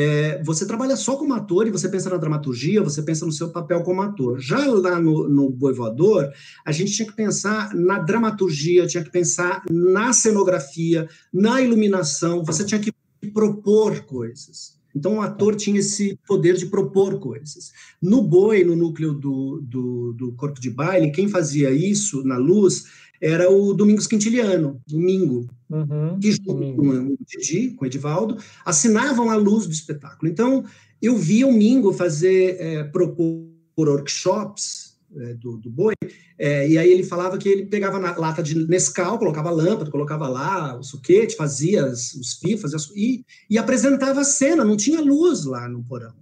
é, 0.00 0.40
você 0.44 0.64
trabalha 0.64 0.94
só 0.94 1.16
como 1.16 1.34
ator 1.34 1.66
e 1.66 1.72
você 1.72 1.88
pensa 1.88 2.08
na 2.08 2.16
dramaturgia, 2.16 2.80
você 2.80 3.02
pensa 3.02 3.26
no 3.26 3.32
seu 3.32 3.48
papel 3.48 3.82
como 3.82 4.00
ator. 4.00 4.38
Já 4.38 4.64
lá 4.64 5.00
no, 5.00 5.28
no 5.28 5.50
Boi 5.50 5.72
Voador, 5.72 6.30
a 6.64 6.70
gente 6.70 6.92
tinha 6.92 7.08
que 7.08 7.16
pensar 7.16 7.74
na 7.74 7.98
dramaturgia, 7.98 8.86
tinha 8.86 9.02
que 9.02 9.10
pensar 9.10 9.64
na 9.68 10.12
cenografia, 10.12 11.08
na 11.32 11.60
iluminação, 11.60 12.44
você 12.44 12.64
tinha 12.64 12.80
que 12.80 12.92
propor 13.34 14.02
coisas. 14.02 14.78
Então, 14.94 15.16
o 15.16 15.20
ator 15.20 15.56
tinha 15.56 15.80
esse 15.80 16.16
poder 16.28 16.56
de 16.56 16.66
propor 16.66 17.18
coisas. 17.18 17.72
No 18.00 18.22
boi, 18.22 18.62
no 18.62 18.76
núcleo 18.76 19.12
do, 19.12 19.60
do, 19.60 20.12
do 20.12 20.32
corpo 20.34 20.60
de 20.60 20.70
baile, 20.70 21.10
quem 21.10 21.28
fazia 21.28 21.72
isso 21.72 22.22
na 22.24 22.36
luz 22.36 22.84
era 23.20 23.50
o 23.50 23.74
Domingos 23.74 24.06
Quintiliano, 24.06 24.80
Domingo, 24.86 25.46
uhum, 25.68 26.18
que 26.20 26.32
junto 26.32 26.54
domingo. 26.54 26.82
com 26.82 26.88
o 26.88 27.18
Didi, 27.26 27.70
com 27.70 27.84
o 27.84 27.86
Edivaldo, 27.86 28.36
assinavam 28.64 29.30
a 29.30 29.36
luz 29.36 29.66
do 29.66 29.72
espetáculo. 29.72 30.30
Então, 30.30 30.64
eu 31.00 31.16
via 31.16 31.46
o 31.46 31.52
Mingo 31.52 31.92
fazer, 31.92 32.56
é, 32.60 32.84
propor 32.84 33.46
workshops 33.78 34.96
é, 35.16 35.34
do, 35.34 35.56
do 35.56 35.70
Boi, 35.70 35.94
é, 36.38 36.68
e 36.68 36.78
aí 36.78 36.90
ele 36.90 37.02
falava 37.02 37.36
que 37.38 37.48
ele 37.48 37.66
pegava 37.66 37.98
na 37.98 38.16
lata 38.16 38.42
de 38.42 38.54
Nescau, 38.66 39.18
colocava 39.18 39.50
lâmpada, 39.50 39.90
colocava 39.90 40.28
lá 40.28 40.78
o 40.78 40.82
suquete, 40.82 41.36
fazia 41.36 41.86
as, 41.86 42.14
os 42.14 42.34
pifas, 42.34 42.72
e, 42.94 43.24
e 43.50 43.58
apresentava 43.58 44.20
a 44.20 44.24
cena, 44.24 44.64
não 44.64 44.76
tinha 44.76 45.00
luz 45.00 45.44
lá 45.44 45.68
no 45.68 45.82
porão. 45.82 46.14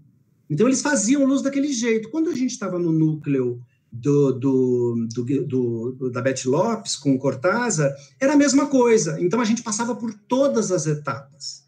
Então, 0.48 0.66
eles 0.66 0.80
faziam 0.80 1.26
luz 1.26 1.42
daquele 1.42 1.72
jeito. 1.72 2.08
Quando 2.08 2.30
a 2.30 2.34
gente 2.34 2.52
estava 2.52 2.78
no 2.78 2.92
núcleo 2.92 3.60
do, 4.00 4.32
do, 4.32 5.06
do, 5.46 6.10
da 6.10 6.20
Beth 6.20 6.44
Lopes 6.44 6.96
com 6.96 7.14
o 7.14 7.18
Cortázar, 7.18 7.94
era 8.20 8.34
a 8.34 8.36
mesma 8.36 8.66
coisa. 8.66 9.20
Então 9.20 9.40
a 9.40 9.44
gente 9.44 9.62
passava 9.62 9.94
por 9.94 10.12
todas 10.28 10.70
as 10.70 10.86
etapas. 10.86 11.64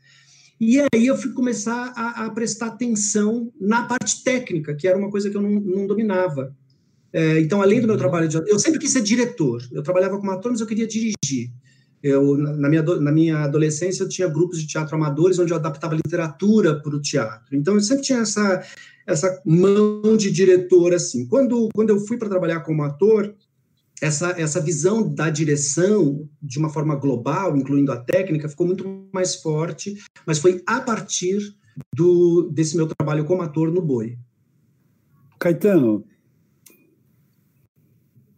E 0.61 0.81
aí 0.81 1.07
eu 1.07 1.17
fui 1.17 1.33
começar 1.33 1.93
a, 1.97 2.27
a 2.27 2.31
prestar 2.31 2.67
atenção 2.67 3.53
na 3.61 3.85
parte 3.85 4.25
técnica, 4.25 4.75
que 4.75 4.89
era 4.89 4.99
uma 4.99 5.11
coisa 5.11 5.31
que 5.31 5.37
eu 5.37 5.43
não, 5.43 5.61
não 5.61 5.87
dominava. 5.87 6.55
É, 7.13 7.41
então, 7.41 7.63
além 7.63 7.81
do 7.81 7.87
meu 7.87 7.97
trabalho 7.97 8.29
de 8.29 8.37
eu 8.37 8.59
sempre 8.59 8.81
quis 8.81 8.91
ser 8.91 9.03
diretor. 9.03 9.63
Eu 9.73 9.83
trabalhava 9.83 10.19
como 10.19 10.31
ator, 10.31 10.51
mas 10.51 10.61
eu 10.61 10.67
queria 10.67 10.87
dirigir. 10.87 11.51
Eu, 12.03 12.37
na, 12.37 12.69
minha, 12.69 12.83
na 12.83 13.11
minha 13.11 13.39
adolescência, 13.45 14.03
eu 14.03 14.09
tinha 14.09 14.29
grupos 14.29 14.61
de 14.61 14.69
teatro 14.69 14.95
amadores 14.95 15.39
onde 15.39 15.53
eu 15.53 15.57
adaptava 15.57 15.95
literatura 15.95 16.81
para 16.81 16.95
o 16.95 17.01
teatro. 17.01 17.57
Então, 17.57 17.75
eu 17.75 17.81
sempre 17.81 18.05
tinha 18.05 18.21
essa, 18.21 18.63
essa 19.09 19.41
mão 19.45 20.17
de 20.19 20.31
diretor 20.31 20.93
assim. 20.93 21.27
Quando, 21.27 21.71
quando 21.75 21.91
eu 21.91 21.99
fui 22.01 22.19
para 22.19 22.29
trabalhar 22.29 22.61
como 22.61 22.83
ator, 22.83 23.35
essa, 24.03 24.31
essa 24.39 24.61
visão 24.61 25.13
da 25.13 25.31
direção 25.31 26.29
de 26.43 26.59
uma 26.59 26.69
forma 26.69 26.95
global, 26.95 27.57
incluindo 27.57 27.91
a 27.91 27.97
técnica, 27.97 28.49
ficou 28.49 28.67
muito 28.67 29.09
mais 29.11 29.37
forte, 29.37 29.97
mas 30.27 30.39
foi 30.39 30.63
a 30.67 30.81
partir 30.81 31.39
do, 31.97 32.51
desse 32.53 32.77
meu 32.77 32.87
trabalho 32.87 33.25
como 33.25 33.41
ator 33.41 33.73
no 33.73 33.81
Boi. 33.81 34.19
Caetano. 35.41 36.05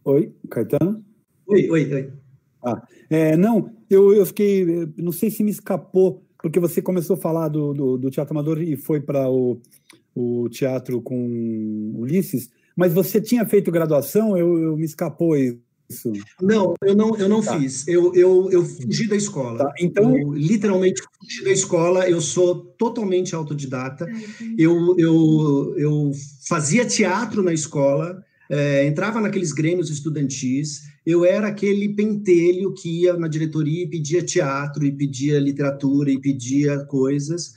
Oi, 0.05 0.33
Caetano? 0.49 1.03
Oi, 1.47 1.69
oi, 1.69 1.93
oi. 1.93 2.13
Ah, 2.63 2.81
é, 3.09 3.35
não, 3.35 3.75
eu, 3.89 4.13
eu 4.13 4.25
fiquei, 4.25 4.87
não 4.95 5.11
sei 5.11 5.29
se 5.29 5.43
me 5.43 5.51
escapou, 5.51 6.23
porque 6.41 6.59
você 6.59 6.81
começou 6.81 7.15
a 7.15 7.19
falar 7.19 7.49
do, 7.49 7.73
do, 7.73 7.97
do 7.97 8.09
Teatro 8.09 8.33
Amador 8.33 8.61
e 8.61 8.75
foi 8.75 9.01
para 9.01 9.29
o, 9.29 9.59
o 10.15 10.49
teatro 10.49 11.01
com 11.01 11.93
Ulisses, 11.95 12.49
mas 12.75 12.93
você 12.93 13.21
tinha 13.21 13.45
feito 13.45 13.71
graduação, 13.71 14.37
eu, 14.37 14.57
eu 14.57 14.77
me 14.77 14.85
escapou 14.85 15.35
isso. 15.35 16.11
Não, 16.41 16.73
eu 16.81 16.95
não, 16.95 17.17
eu 17.17 17.27
não 17.27 17.41
tá. 17.41 17.59
fiz. 17.59 17.85
Eu, 17.87 18.13
eu, 18.15 18.49
eu 18.49 18.65
fugi 18.65 19.07
da 19.07 19.15
escola. 19.15 19.65
Tá, 19.65 19.73
então, 19.79 20.17
eu, 20.17 20.31
literalmente 20.33 21.01
fugi 21.01 21.43
da 21.43 21.51
escola. 21.51 22.09
Eu 22.09 22.21
sou 22.21 22.55
totalmente 22.77 23.35
autodidata. 23.35 24.05
Eu, 24.57 24.95
eu, 24.97 25.75
eu 25.77 26.11
fazia 26.47 26.85
teatro 26.85 27.43
na 27.43 27.53
escola. 27.53 28.23
É, 28.49 28.85
entrava 28.85 29.19
naqueles 29.19 29.51
grêmios 29.53 29.89
estudantis, 29.89 30.81
eu 31.05 31.23
era 31.23 31.47
aquele 31.47 31.87
pentelho 31.87 32.73
que 32.73 33.03
ia 33.03 33.13
na 33.15 33.29
diretoria 33.29 33.83
e 33.83 33.89
pedia 33.89 34.21
teatro, 34.21 34.85
e 34.85 34.91
pedia 34.91 35.39
literatura, 35.39 36.11
e 36.11 36.19
pedia 36.19 36.79
coisas 36.85 37.53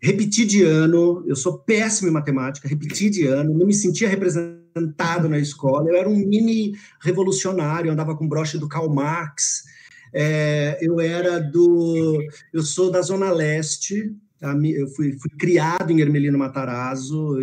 repeti 0.00 0.44
de 0.44 0.62
ano, 0.62 1.24
eu 1.26 1.34
sou 1.34 1.58
péssimo 1.58 2.08
em 2.08 2.12
matemática, 2.12 2.68
repeti 2.68 3.10
de 3.10 3.26
ano, 3.26 3.56
não 3.56 3.66
me 3.66 3.74
sentia 3.74 4.08
representado 4.08 5.28
na 5.28 5.38
escola, 5.38 5.88
eu 5.88 5.96
era 5.96 6.08
um 6.08 6.16
mini 6.16 6.74
revolucionário, 7.00 7.90
andava 7.90 8.16
com 8.16 8.28
broche 8.28 8.58
do 8.58 8.68
Karl 8.68 8.88
Marx, 8.88 9.64
é, 10.12 10.78
eu 10.80 11.00
era 11.00 11.40
do, 11.40 12.22
eu 12.52 12.62
sou 12.62 12.90
da 12.90 13.02
Zona 13.02 13.30
Leste, 13.30 14.14
eu 14.40 14.86
fui, 14.88 15.18
fui 15.18 15.30
criado 15.36 15.90
em 15.90 16.00
Ermelino 16.00 16.38
Matarazzo, 16.38 17.36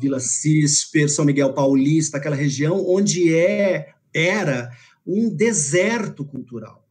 Vila 0.00 0.18
Cisper, 0.18 1.08
São 1.08 1.24
Miguel 1.24 1.52
Paulista, 1.52 2.16
aquela 2.16 2.34
região 2.34 2.84
onde 2.88 3.32
é, 3.32 3.90
era 4.12 4.70
um 5.06 5.30
deserto 5.30 6.24
cultural. 6.24 6.83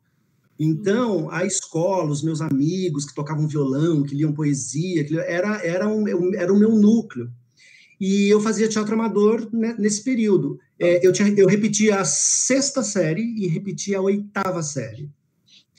Então, 0.64 1.30
a 1.30 1.46
escola, 1.46 2.10
os 2.10 2.24
meus 2.24 2.40
amigos 2.40 3.06
que 3.06 3.14
tocavam 3.14 3.48
violão, 3.48 4.04
que 4.04 4.16
liam 4.16 4.32
poesia, 4.32 5.04
que 5.04 5.18
era, 5.20 5.58
era, 5.66 5.88
um, 5.88 6.34
era 6.36 6.54
o 6.54 6.58
meu 6.58 6.72
núcleo. 6.72 7.30
E 8.00 8.30
eu 8.30 8.40
fazia 8.40 8.70
teatro 8.70 8.94
amador 8.94 9.50
né, 9.52 9.76
nesse 9.78 10.04
período. 10.04 10.58
É, 10.80 11.06
eu, 11.06 11.12
tinha, 11.12 11.28
eu 11.38 11.48
repetia 11.48 12.00
a 12.00 12.06
sexta 12.06 12.82
série 12.82 13.22
e 13.22 13.48
repetia 13.48 13.98
a 13.98 14.02
oitava 14.02 14.64
série. 14.64 15.10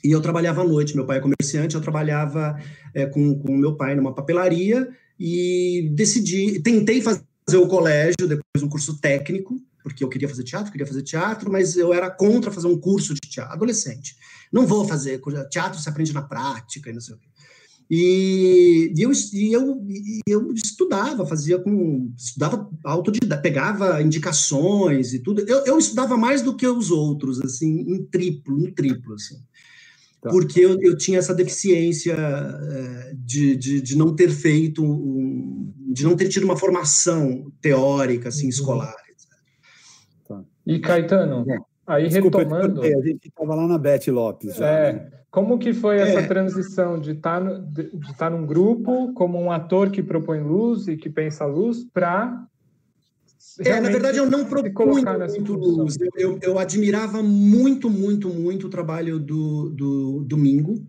E 0.03 0.11
eu 0.11 0.21
trabalhava 0.21 0.61
à 0.61 0.63
noite, 0.63 0.95
meu 0.95 1.05
pai 1.05 1.17
é 1.17 1.21
comerciante, 1.21 1.73
eu 1.73 1.81
trabalhava 1.81 2.55
é, 2.93 3.07
com 3.07 3.31
o 3.31 3.57
meu 3.57 3.75
pai 3.75 3.95
numa 3.95 4.13
papelaria 4.13 4.87
e 5.19 5.89
decidi, 5.93 6.61
tentei 6.61 7.01
fazer 7.01 7.57
o 7.57 7.67
colégio, 7.67 8.27
depois 8.27 8.61
um 8.61 8.69
curso 8.69 8.99
técnico, 8.99 9.59
porque 9.81 10.03
eu 10.03 10.09
queria 10.09 10.29
fazer 10.29 10.43
teatro, 10.43 10.71
queria 10.71 10.85
fazer 10.85 11.01
teatro, 11.01 11.51
mas 11.51 11.75
eu 11.75 11.91
era 11.91 12.09
contra 12.09 12.51
fazer 12.51 12.67
um 12.67 12.79
curso 12.79 13.15
de 13.15 13.21
teatro, 13.21 13.53
adolescente. 13.53 14.15
Não 14.55 14.65
vou 14.65 14.87
fazer, 14.87 15.19
teatro 15.49 15.77
se 15.77 15.89
aprende 15.89 16.13
na 16.13 16.21
prática 16.21 16.89
e 16.89 16.93
não 16.93 17.01
sei 17.01 17.15
o 17.15 17.17
quê. 17.17 17.27
E, 17.91 18.93
e, 18.95 19.01
eu, 19.01 19.11
e 19.11 19.53
eu, 19.53 19.85
e 19.89 20.21
eu 20.25 20.53
estudava, 20.53 21.25
fazia 21.25 21.59
com. 21.59 22.09
estudava 22.17 22.69
autodidata, 22.85 23.41
pegava 23.41 24.01
indicações 24.01 25.13
e 25.13 25.19
tudo. 25.19 25.41
Eu, 25.41 25.65
eu 25.65 25.77
estudava 25.77 26.15
mais 26.15 26.41
do 26.41 26.55
que 26.55 26.65
os 26.65 26.89
outros, 26.89 27.41
assim, 27.41 27.81
em 27.81 28.05
triplo, 28.05 28.57
no 28.57 28.71
triplo, 28.73 29.13
assim. 29.15 29.35
Tá. 30.21 30.29
Porque 30.29 30.61
eu, 30.61 30.81
eu 30.81 30.97
tinha 30.97 31.19
essa 31.19 31.35
deficiência 31.35 32.15
é, 32.15 33.13
de, 33.13 33.57
de, 33.57 33.81
de 33.81 33.97
não 33.97 34.15
ter 34.15 34.31
feito, 34.31 34.81
um, 34.81 35.71
de 35.93 36.05
não 36.05 36.15
ter 36.15 36.29
tido 36.29 36.45
uma 36.45 36.57
formação 36.57 37.51
teórica, 37.61 38.29
assim, 38.29 38.45
uhum. 38.45 38.49
escolar. 38.49 38.95
E 40.65 40.79
Caetano, 40.79 41.45
é. 41.47 41.57
Aí 41.85 42.07
Desculpa, 42.07 42.39
retomando. 42.39 42.81
A 42.81 43.01
gente 43.01 43.27
estava 43.27 43.55
lá 43.55 43.67
na 43.67 43.77
Beth 43.77 44.07
Lopes 44.07 44.55
já. 44.55 44.67
É. 44.67 44.93
Né? 44.93 45.11
Como 45.29 45.59
que 45.59 45.73
foi 45.73 45.97
essa 45.97 46.21
é. 46.21 46.27
transição 46.27 46.99
de 46.99 47.11
estar, 47.11 47.41
tá 47.41 47.57
de, 47.57 47.89
de 47.91 48.11
estar 48.11 48.13
tá 48.15 48.29
num 48.29 48.45
grupo 48.45 49.13
como 49.13 49.37
um 49.37 49.51
ator 49.51 49.91
que 49.91 50.01
propõe 50.01 50.39
luz 50.39 50.87
e 50.87 50.95
que 50.95 51.09
pensa 51.09 51.45
luz 51.45 51.83
para 51.83 52.47
é, 53.59 53.79
na 53.79 53.89
verdade, 53.89 54.17
eu 54.17 54.29
não 54.29 54.45
propunha 54.45 55.17
muito 55.29 55.53
luz. 55.53 55.95
Eu, 55.99 56.09
eu, 56.17 56.39
eu, 56.41 56.59
admirava 56.59 57.23
muito, 57.23 57.89
muito, 57.89 58.29
muito 58.29 58.67
o 58.67 58.69
trabalho 58.69 59.19
do, 59.19 59.69
do 59.69 60.25
Domingo. 60.25 60.85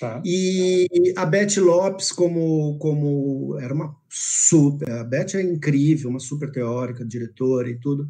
Tá. 0.00 0.22
E 0.24 0.86
a 1.16 1.26
Beth 1.26 1.56
Lopes, 1.58 2.12
como, 2.12 2.78
como 2.78 3.58
era 3.58 3.74
uma 3.74 3.94
super. 4.08 4.90
A 4.90 5.04
Beth 5.04 5.34
é 5.34 5.42
incrível, 5.42 6.08
uma 6.08 6.20
super 6.20 6.50
teórica, 6.50 7.04
diretora 7.04 7.68
e 7.68 7.76
tudo. 7.76 8.08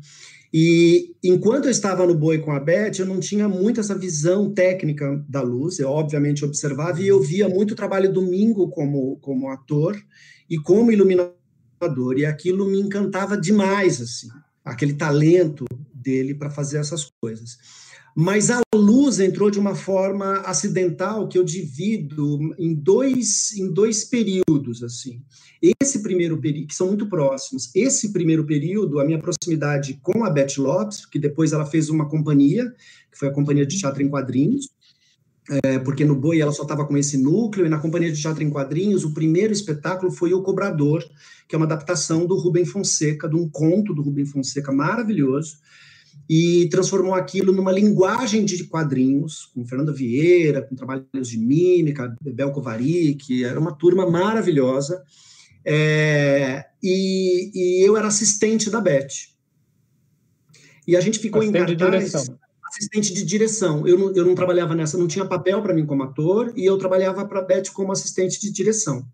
E 0.52 1.14
enquanto 1.22 1.66
eu 1.66 1.70
estava 1.70 2.06
no 2.06 2.14
boi 2.14 2.38
com 2.38 2.52
a 2.52 2.60
Beth, 2.60 2.92
eu 2.98 3.06
não 3.06 3.20
tinha 3.20 3.48
muito 3.48 3.80
essa 3.80 3.96
visão 3.96 4.50
técnica 4.52 5.22
da 5.28 5.42
luz. 5.42 5.78
Eu, 5.78 5.90
obviamente, 5.90 6.44
observava 6.44 7.00
e 7.00 7.08
eu 7.08 7.20
via 7.20 7.48
muito 7.48 7.74
trabalho 7.74 8.12
domingo 8.12 8.68
como, 8.68 9.16
como 9.16 9.50
ator 9.50 10.00
e 10.48 10.56
como 10.58 10.90
iluminador. 10.90 12.16
E 12.16 12.24
aquilo 12.24 12.66
me 12.66 12.80
encantava 12.80 13.36
demais, 13.36 14.00
assim, 14.00 14.28
aquele 14.64 14.94
talento 14.94 15.66
dele 15.92 16.34
para 16.34 16.50
fazer 16.50 16.78
essas 16.78 17.10
coisas. 17.20 17.58
Mas 18.20 18.50
a 18.50 18.60
luz 18.74 19.20
entrou 19.20 19.48
de 19.48 19.60
uma 19.60 19.76
forma 19.76 20.38
acidental 20.40 21.28
que 21.28 21.38
eu 21.38 21.44
divido 21.44 22.52
em 22.58 22.74
dois, 22.74 23.56
em 23.56 23.72
dois 23.72 24.04
períodos, 24.04 24.82
assim. 24.82 25.22
Esse 25.80 26.02
primeiro 26.02 26.36
período, 26.36 26.66
que 26.66 26.74
são 26.74 26.88
muito 26.88 27.08
próximos, 27.08 27.70
esse 27.76 28.12
primeiro 28.12 28.44
período, 28.44 28.98
a 28.98 29.04
minha 29.04 29.20
proximidade 29.20 30.00
com 30.02 30.24
a 30.24 30.30
Beth 30.30 30.58
Lopes, 30.58 31.06
que 31.06 31.16
depois 31.16 31.52
ela 31.52 31.64
fez 31.64 31.90
uma 31.90 32.08
companhia, 32.08 32.68
que 33.08 33.16
foi 33.16 33.28
a 33.28 33.32
Companhia 33.32 33.64
de 33.64 33.78
Teatro 33.78 34.02
em 34.02 34.08
Quadrinhos, 34.08 34.68
é, 35.62 35.78
porque 35.78 36.04
no 36.04 36.16
Boi 36.16 36.40
ela 36.40 36.50
só 36.50 36.64
estava 36.64 36.84
com 36.84 36.96
esse 36.96 37.16
núcleo, 37.16 37.66
e 37.66 37.68
na 37.68 37.78
Companhia 37.78 38.10
de 38.10 38.20
Teatro 38.20 38.42
em 38.42 38.50
Quadrinhos, 38.50 39.04
o 39.04 39.14
primeiro 39.14 39.52
espetáculo 39.52 40.10
foi 40.10 40.34
O 40.34 40.42
Cobrador, 40.42 41.08
que 41.46 41.54
é 41.54 41.56
uma 41.56 41.66
adaptação 41.66 42.26
do 42.26 42.34
Rubem 42.34 42.64
Fonseca, 42.64 43.28
de 43.28 43.36
um 43.36 43.48
conto 43.48 43.94
do 43.94 44.02
Rubem 44.02 44.26
Fonseca 44.26 44.72
maravilhoso, 44.72 45.58
e 46.28 46.68
transformou 46.70 47.14
aquilo 47.14 47.52
numa 47.52 47.72
linguagem 47.72 48.44
de 48.44 48.64
quadrinhos, 48.64 49.46
com 49.54 49.66
Fernanda 49.66 49.92
Vieira, 49.92 50.62
com 50.62 50.74
trabalhos 50.74 51.28
de 51.28 51.38
mímica, 51.38 52.14
Bebel 52.22 52.52
Kovarik, 52.52 53.26
que 53.26 53.44
era 53.44 53.58
uma 53.58 53.72
turma 53.72 54.08
maravilhosa, 54.08 55.02
é, 55.64 56.64
e, 56.82 57.50
e, 57.54 57.86
eu 57.86 57.96
era 57.96 58.06
assistente 58.06 58.70
da 58.70 58.80
Beth. 58.80 59.08
E 60.86 60.96
a 60.96 61.00
gente 61.00 61.18
ficou 61.18 61.42
assistente 61.42 61.72
em 61.72 61.76
cartaz... 61.76 62.12
De 62.12 62.48
assistente 62.68 63.14
de 63.14 63.24
direção. 63.24 63.86
Eu 63.86 63.98
não, 63.98 64.14
eu 64.14 64.24
não 64.26 64.34
trabalhava 64.34 64.74
nessa, 64.74 64.98
não 64.98 65.08
tinha 65.08 65.24
papel 65.24 65.62
para 65.62 65.74
mim 65.74 65.86
como 65.86 66.02
ator, 66.02 66.52
e 66.54 66.64
eu 66.64 66.76
trabalhava 66.76 67.26
para 67.26 67.40
a 67.40 67.42
Beth 67.42 67.70
como 67.72 67.92
assistente 67.92 68.40
de 68.40 68.50
direção. 68.52 69.06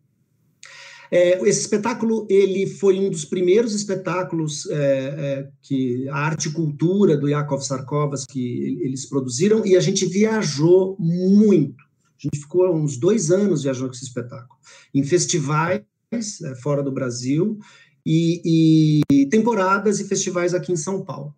É, 1.11 1.41
esse 1.49 1.61
espetáculo 1.61 2.27
ele 2.31 2.67
foi 2.67 2.99
um 2.99 3.11
dos 3.11 3.25
primeiros 3.25 3.75
espetáculos 3.75 4.67
é, 4.71 4.77
é, 4.77 5.49
que 5.63 6.09
a 6.09 6.17
arte 6.17 6.49
e 6.49 6.53
cultura 6.53 7.17
do 7.17 7.29
Yakov 7.29 7.63
Sarkovas 7.63 8.25
que 8.25 8.79
eles 8.83 9.07
produziram 9.07 9.65
e 9.65 9.77
a 9.77 9.81
gente 9.81 10.07
viajou 10.07 10.97
muito. 10.99 11.83
A 11.83 12.23
gente 12.23 12.41
ficou 12.41 12.75
uns 12.75 12.97
dois 12.97 13.31
anos 13.31 13.65
viajando 13.65 13.89
com 13.89 13.95
esse 13.95 14.05
espetáculo 14.05 14.59
em 14.95 15.03
festivais 15.05 15.83
é, 16.13 16.55
fora 16.63 16.83
do 16.83 16.93
Brasil 16.93 17.59
e, 18.07 19.03
e 19.11 19.27
temporadas 19.27 20.01
e 20.01 20.05
festivais 20.05 20.55
aqui 20.55 20.73
em 20.73 20.77
São 20.77 21.05
Paulo. 21.05 21.35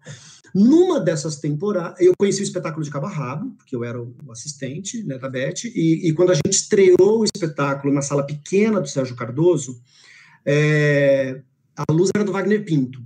Numa 0.58 0.98
dessas 0.98 1.36
temporadas, 1.36 2.00
eu 2.00 2.14
conheci 2.18 2.40
o 2.40 2.42
espetáculo 2.42 2.82
de 2.82 2.90
cabo 2.90 3.06
rabo, 3.06 3.50
porque 3.58 3.76
eu 3.76 3.84
era 3.84 4.00
o 4.00 4.14
assistente 4.30 5.02
né, 5.02 5.18
da 5.18 5.28
Beth, 5.28 5.64
e, 5.66 6.08
e, 6.08 6.14
quando 6.14 6.30
a 6.30 6.34
gente 6.34 6.52
estreou 6.52 7.20
o 7.20 7.24
espetáculo 7.24 7.92
na 7.92 8.00
sala 8.00 8.24
pequena 8.24 8.80
do 8.80 8.88
Sérgio 8.88 9.14
Cardoso, 9.14 9.78
é, 10.46 11.42
a 11.76 11.92
luz 11.92 12.10
era 12.14 12.24
do 12.24 12.32
Wagner 12.32 12.64
Pinto. 12.64 13.04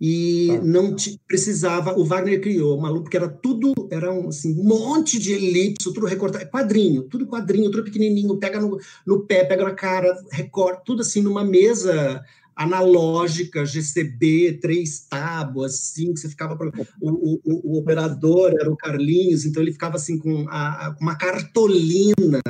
E 0.00 0.52
ah, 0.52 0.60
não 0.64 0.96
te, 0.96 1.20
precisava, 1.28 1.92
o 1.98 2.06
Wagner 2.06 2.40
criou 2.40 2.78
uma 2.78 2.88
luz, 2.88 3.02
porque 3.02 3.18
era 3.18 3.28
tudo, 3.28 3.74
era 3.90 4.10
um, 4.10 4.28
assim, 4.28 4.58
um 4.58 4.64
monte 4.64 5.18
de 5.18 5.34
elipse, 5.34 5.92
tudo 5.92 6.06
recortado, 6.06 6.48
quadrinho, 6.48 7.02
tudo 7.02 7.26
quadrinho, 7.26 7.70
tudo 7.70 7.84
pequenininho, 7.84 8.38
pega 8.38 8.58
no, 8.58 8.78
no 9.06 9.26
pé, 9.26 9.44
pega 9.44 9.62
na 9.62 9.74
cara, 9.74 10.10
recorta, 10.32 10.80
tudo 10.86 11.02
assim, 11.02 11.20
numa 11.20 11.44
mesa 11.44 12.24
analógica, 12.54 13.64
GCB, 13.64 14.58
três 14.60 15.00
tábuas, 15.00 15.92
que 15.92 16.06
você 16.12 16.28
ficava... 16.28 16.58
O, 17.00 17.10
o, 17.10 17.72
o, 17.74 17.78
operador 17.78 18.52
era 18.58 18.70
o 18.70 18.76
Carlinhos, 18.76 19.44
então 19.44 19.62
ele 19.62 19.72
ficava 19.72 19.96
assim 19.96 20.18
com 20.18 20.46
a, 20.48 20.96
uma 21.00 21.16
cartolina, 21.16 22.40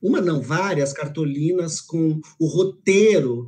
uma 0.00 0.20
não, 0.20 0.40
várias 0.40 0.92
cartolinas 0.92 1.80
com 1.80 2.20
o 2.38 2.46
roteiro 2.46 3.46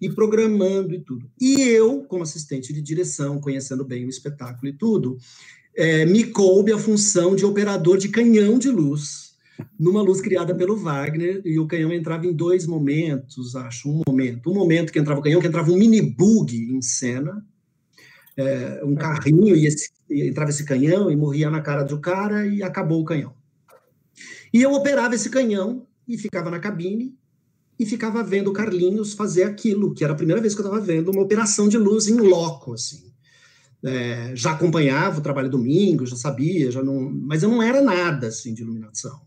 e 0.00 0.10
programando 0.10 0.92
e 0.94 1.00
tudo. 1.00 1.30
E 1.40 1.60
eu, 1.62 2.02
como 2.04 2.24
assistente 2.24 2.72
de 2.72 2.82
direção, 2.82 3.40
conhecendo 3.40 3.84
bem 3.84 4.04
o 4.04 4.08
espetáculo 4.08 4.66
e 4.68 4.72
tudo, 4.72 5.16
é, 5.76 6.04
me 6.04 6.24
coube 6.24 6.72
a 6.72 6.78
função 6.78 7.36
de 7.36 7.46
operador 7.46 7.96
de 7.96 8.08
canhão 8.08 8.58
de 8.58 8.68
luz, 8.68 9.21
numa 9.78 10.02
luz 10.02 10.20
criada 10.20 10.54
pelo 10.54 10.76
Wagner, 10.76 11.42
e 11.44 11.58
o 11.58 11.66
canhão 11.66 11.92
entrava 11.92 12.26
em 12.26 12.32
dois 12.32 12.66
momentos, 12.66 13.54
acho, 13.56 13.90
um 13.90 14.02
momento. 14.06 14.50
Um 14.50 14.54
momento 14.54 14.92
que 14.92 14.98
entrava 14.98 15.20
o 15.20 15.22
canhão, 15.22 15.40
que 15.40 15.46
entrava 15.46 15.70
um 15.70 15.76
mini 15.76 16.00
bug 16.00 16.56
em 16.56 16.80
cena, 16.82 17.44
é, 18.36 18.82
um 18.84 18.94
carrinho, 18.94 19.54
e, 19.54 19.66
esse, 19.66 19.90
e 20.08 20.28
entrava 20.28 20.50
esse 20.50 20.64
canhão 20.64 21.10
e 21.10 21.16
morria 21.16 21.50
na 21.50 21.60
cara 21.60 21.82
do 21.82 21.98
cara, 22.00 22.46
e 22.46 22.62
acabou 22.62 23.00
o 23.00 23.04
canhão. 23.04 23.34
E 24.52 24.60
eu 24.60 24.72
operava 24.72 25.14
esse 25.14 25.30
canhão, 25.30 25.86
e 26.06 26.18
ficava 26.18 26.50
na 26.50 26.58
cabine, 26.58 27.16
e 27.78 27.86
ficava 27.86 28.22
vendo 28.22 28.48
o 28.48 28.52
Carlinhos 28.52 29.14
fazer 29.14 29.44
aquilo, 29.44 29.94
que 29.94 30.04
era 30.04 30.12
a 30.12 30.16
primeira 30.16 30.40
vez 30.40 30.54
que 30.54 30.60
eu 30.60 30.64
estava 30.64 30.80
vendo 30.80 31.10
uma 31.10 31.22
operação 31.22 31.68
de 31.68 31.78
luz 31.78 32.06
em 32.06 32.16
loco, 32.16 32.74
assim. 32.74 33.12
É, 33.84 34.30
já 34.36 34.52
acompanhava 34.52 35.18
o 35.18 35.22
trabalho 35.22 35.50
domingo, 35.50 36.06
já 36.06 36.14
sabia, 36.14 36.70
já 36.70 36.82
não, 36.82 37.10
mas 37.10 37.42
eu 37.42 37.50
não 37.50 37.60
era 37.60 37.82
nada 37.82 38.28
assim 38.28 38.54
de 38.54 38.62
iluminação. 38.62 39.20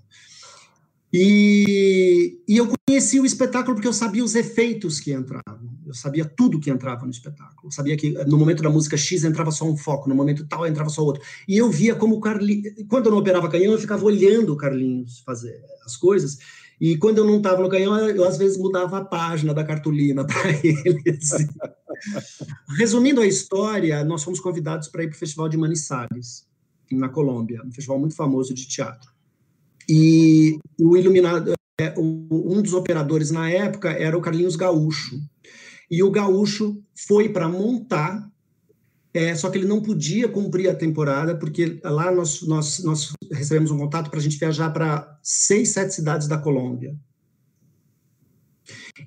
E, 1.14 2.42
e, 2.48 2.58
eu 2.58 2.74
conheci 2.86 3.20
o 3.20 3.26
espetáculo 3.26 3.76
porque 3.76 3.88
eu 3.88 3.94
sabia 3.94 4.24
os 4.24 4.36
efeitos 4.36 5.00
que 5.00 5.14
entravam. 5.14 5.70
Eu 5.86 5.94
sabia 5.94 6.26
tudo 6.26 6.60
que 6.60 6.70
entrava 6.70 7.06
no 7.06 7.12
espetáculo. 7.12 7.68
Eu 7.68 7.72
sabia 7.72 7.96
que 7.96 8.12
no 8.26 8.38
momento 8.38 8.62
da 8.62 8.70
música 8.70 8.98
X 8.98 9.24
entrava 9.24 9.52
só 9.52 9.66
um 9.66 9.78
foco, 9.78 10.10
no 10.10 10.16
momento 10.16 10.46
tal 10.46 10.68
entrava 10.68 10.90
só 10.90 11.04
outro. 11.04 11.22
E 11.48 11.58
eu 11.58 11.70
via 11.70 11.96
como 11.96 12.16
o 12.16 12.20
Carlinhos. 12.20 12.74
Quando 12.90 13.06
eu 13.06 13.12
não 13.12 13.20
operava 13.20 13.50
canhão, 13.50 13.72
eu 13.72 13.80
ficava 13.80 14.04
olhando 14.04 14.52
o 14.52 14.58
Carlinhos 14.58 15.20
fazer 15.20 15.62
as 15.86 15.96
coisas. 15.96 16.38
E 16.80 16.98
quando 16.98 17.20
eu 17.20 17.26
não 17.26 17.38
estava 17.38 17.62
no 17.62 17.70
canhão, 17.70 17.98
eu 17.98 18.26
às 18.26 18.38
vezes 18.38 18.58
mudava 18.58 18.98
a 18.98 19.06
página 19.06 19.54
da 19.54 19.64
cartolina 19.64 20.26
para 20.28 20.50
ele. 20.52 21.18
Assim. 21.18 21.48
Resumindo 22.78 23.22
a 23.22 23.28
história, 23.28 24.04
nós 24.04 24.24
fomos 24.24 24.40
convidados 24.40 24.90
para 24.90 25.04
ir 25.04 25.08
para 25.08 25.16
o 25.16 25.20
Festival 25.20 25.48
de 25.48 25.58
Manizales, 25.58 26.46
na 26.92 27.10
Colômbia, 27.10 27.62
um 27.66 27.72
festival 27.72 28.00
muito 28.00 28.16
famoso 28.16 28.54
de 28.54 28.68
teatro. 28.68 29.15
E 29.88 30.58
o 30.80 30.98
iluminado, 30.98 31.54
é, 31.80 31.94
um 31.98 32.62
dos 32.62 32.74
operadores 32.74 33.32
na 33.32 33.50
época 33.50 33.92
era 33.92 34.18
o 34.18 34.22
Carlinhos 34.22 34.56
Gaúcho. 34.56 35.20
E 35.90 36.02
o 36.02 36.10
Gaúcho 36.10 36.82
foi 37.08 37.30
para 37.30 37.48
montar, 37.48 38.30
é, 39.14 39.36
só 39.36 39.50
que 39.50 39.58
ele 39.58 39.68
não 39.68 39.82
podia 39.82 40.28
cumprir 40.28 40.70
a 40.70 40.76
temporada, 40.76 41.36
porque 41.38 41.80
lá 41.84 42.12
nós, 42.12 42.42
nós, 42.42 42.84
nós 42.84 43.14
recebemos 43.32 43.72
um 43.72 43.78
contato 43.78 44.10
para 44.10 44.20
a 44.20 44.24
gente 44.24 44.38
viajar 44.38 44.72
para 44.72 45.20
seis, 45.22 45.70
sete 45.70 45.94
cidades 45.94 46.28
da 46.28 46.38
Colômbia. 46.38 46.96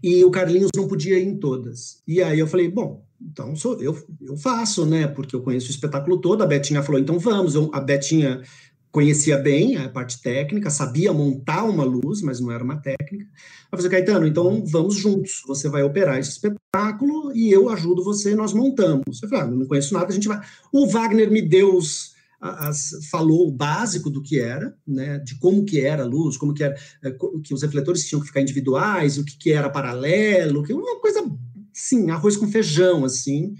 E 0.03 0.25
o 0.25 0.31
Carlinhos 0.31 0.71
não 0.77 0.87
podia 0.87 1.19
ir 1.19 1.27
em 1.27 1.37
todas. 1.37 2.03
E 2.07 2.23
aí 2.23 2.39
eu 2.39 2.47
falei, 2.47 2.71
bom, 2.71 3.05
então 3.21 3.57
sou 3.57 3.81
eu, 3.83 3.97
eu 4.21 4.37
faço, 4.37 4.87
né? 4.87 5.09
Porque 5.09 5.35
eu 5.35 5.43
conheço 5.43 5.67
o 5.69 5.71
espetáculo 5.71 6.21
todo. 6.21 6.43
A 6.43 6.47
Betinha 6.47 6.83
falou, 6.83 7.01
então 7.01 7.19
vamos. 7.19 7.55
Eu, 7.55 7.71
a 7.73 7.81
Betinha 7.81 8.43
conhecia 8.91 9.37
bem 9.39 9.77
a 9.77 9.89
parte 9.89 10.21
técnica, 10.23 10.71
sabia 10.71 11.13
montar 11.13 11.65
uma 11.65 11.85
luz, 11.85 12.23
mas 12.23 12.41
não 12.41 12.51
era 12.51 12.65
uma 12.65 12.81
técnica. 12.81 13.27
Eu 13.71 13.79
falei, 13.79 13.91
Caetano, 13.91 14.27
então 14.27 14.65
vamos 14.67 14.97
juntos. 14.97 15.43
Você 15.47 15.69
vai 15.69 15.83
operar 15.83 16.19
esse 16.19 16.31
espetáculo 16.31 17.33
e 17.35 17.51
eu 17.51 17.69
ajudo 17.69 18.03
você, 18.03 18.35
nós 18.35 18.53
montamos. 18.53 19.23
Eu 19.23 19.29
falei, 19.29 19.45
ah, 19.45 19.47
não 19.49 19.67
conheço 19.67 19.95
nada, 19.95 20.07
a 20.07 20.15
gente 20.15 20.29
vai. 20.29 20.41
O 20.73 20.87
Wagner 20.87 21.31
me 21.31 21.43
deu 21.43 21.77
os, 21.77 22.15
as, 22.41 22.91
falou 23.11 23.49
o 23.49 23.53
básico 23.53 24.09
do 24.09 24.23
que 24.23 24.41
era, 24.41 24.75
né, 24.87 25.19
de 25.19 25.39
como 25.39 25.65
que 25.65 25.81
era 25.81 26.05
a 26.05 26.07
luz, 26.07 26.37
como 26.37 26.55
que 26.55 26.65
era, 26.65 26.75
é, 27.05 27.11
que 27.43 27.53
os 27.53 27.63
refletores 27.63 28.07
tinham 28.07 28.21
que 28.21 28.29
ficar 28.29 28.41
individuais, 28.41 29.19
o 29.19 29.25
que, 29.25 29.37
que 29.37 29.53
era 29.53 29.71
paralelo, 29.71 30.63
que 30.63 30.73
uma 30.73 31.01
coisa, 31.01 31.25
sim, 31.73 32.11
arroz 32.11 32.37
com 32.37 32.49
feijão, 32.49 33.05
assim, 33.05 33.55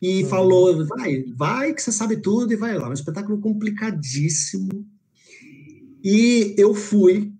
e 0.00 0.22
uhum. 0.22 0.28
falou, 0.28 0.86
vai, 0.86 1.24
vai 1.34 1.74
que 1.74 1.82
você 1.82 1.92
sabe 1.92 2.16
tudo 2.18 2.52
e 2.52 2.56
vai 2.56 2.76
lá. 2.78 2.88
Um 2.88 2.92
espetáculo 2.92 3.40
complicadíssimo. 3.40 4.86
E 6.04 6.54
eu 6.56 6.74
fui, 6.74 7.32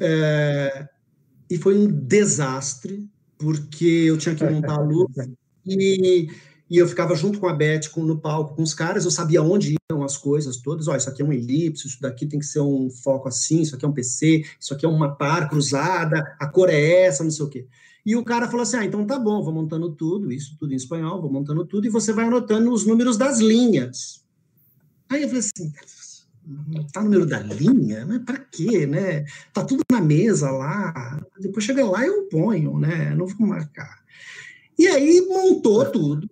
é, 0.00 0.88
e 1.50 1.58
foi 1.58 1.76
um 1.76 1.86
desastre, 1.90 3.06
porque 3.38 3.84
eu 3.84 4.16
tinha 4.16 4.34
que 4.34 4.44
montar 4.44 4.74
a 4.74 4.80
luz, 4.80 5.10
e, 5.66 6.28
e 6.70 6.78
eu 6.78 6.86
ficava 6.86 7.14
junto 7.16 7.40
com 7.40 7.48
a 7.48 7.52
Beth 7.52 7.88
com, 7.90 8.04
no 8.04 8.18
palco 8.18 8.54
com 8.54 8.62
os 8.62 8.74
caras, 8.74 9.04
eu 9.04 9.10
sabia 9.10 9.42
onde 9.42 9.74
iam 9.90 10.04
as 10.04 10.16
coisas 10.16 10.56
todas, 10.58 10.86
ó, 10.86 10.96
isso 10.96 11.10
aqui 11.10 11.20
é 11.20 11.24
um 11.24 11.32
elipse, 11.32 11.88
isso 11.88 12.00
daqui 12.00 12.24
tem 12.24 12.38
que 12.38 12.46
ser 12.46 12.60
um 12.60 12.88
foco 12.90 13.28
assim, 13.28 13.62
isso 13.62 13.74
aqui 13.74 13.84
é 13.84 13.88
um 13.88 13.92
PC, 13.92 14.44
isso 14.60 14.72
aqui 14.72 14.86
é 14.86 14.88
uma 14.88 15.16
par 15.16 15.48
cruzada, 15.48 16.36
a 16.38 16.46
cor 16.46 16.70
é 16.70 17.02
essa, 17.02 17.24
não 17.24 17.30
sei 17.30 17.44
o 17.44 17.48
quê. 17.48 17.66
E 18.04 18.16
o 18.16 18.24
cara 18.24 18.46
falou 18.48 18.62
assim: 18.62 18.76
ah, 18.76 18.84
então 18.84 19.06
tá 19.06 19.18
bom, 19.18 19.42
vou 19.42 19.52
montando 19.52 19.90
tudo, 19.94 20.32
isso 20.32 20.56
tudo 20.58 20.72
em 20.72 20.76
espanhol, 20.76 21.20
vou 21.20 21.30
montando 21.30 21.64
tudo, 21.64 21.86
e 21.86 21.90
você 21.90 22.12
vai 22.12 22.26
anotando 22.26 22.72
os 22.72 22.84
números 22.84 23.16
das 23.16 23.38
linhas. 23.38 24.24
Aí 25.08 25.22
eu 25.22 25.28
falei 25.28 25.40
assim: 25.40 25.72
tá 26.92 27.02
no 27.02 27.10
meio 27.10 27.26
da 27.26 27.38
linha, 27.38 28.04
mas 28.06 28.22
para 28.24 28.38
quê, 28.38 28.86
né? 28.86 29.24
Tá 29.52 29.64
tudo 29.64 29.82
na 29.90 30.00
mesa 30.00 30.50
lá, 30.50 31.24
depois 31.38 31.64
chega 31.64 31.84
lá 31.84 32.04
e 32.04 32.08
eu 32.08 32.24
ponho, 32.28 32.78
né? 32.78 33.14
Não 33.14 33.26
vou 33.26 33.46
marcar. 33.46 34.02
E 34.78 34.86
aí 34.88 35.20
montou 35.28 35.84
tudo, 35.90 36.28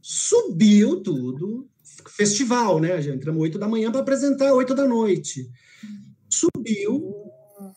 subiu 0.00 1.02
tudo, 1.02 1.66
festival, 2.08 2.78
né? 2.78 3.00
Gente 3.02 3.16
entramos 3.16 3.42
8 3.42 3.58
da 3.58 3.68
manhã 3.68 3.90
para 3.90 4.00
apresentar 4.00 4.52
8 4.52 4.74
da 4.74 4.86
noite. 4.86 5.50
Subiu, 6.28 7.27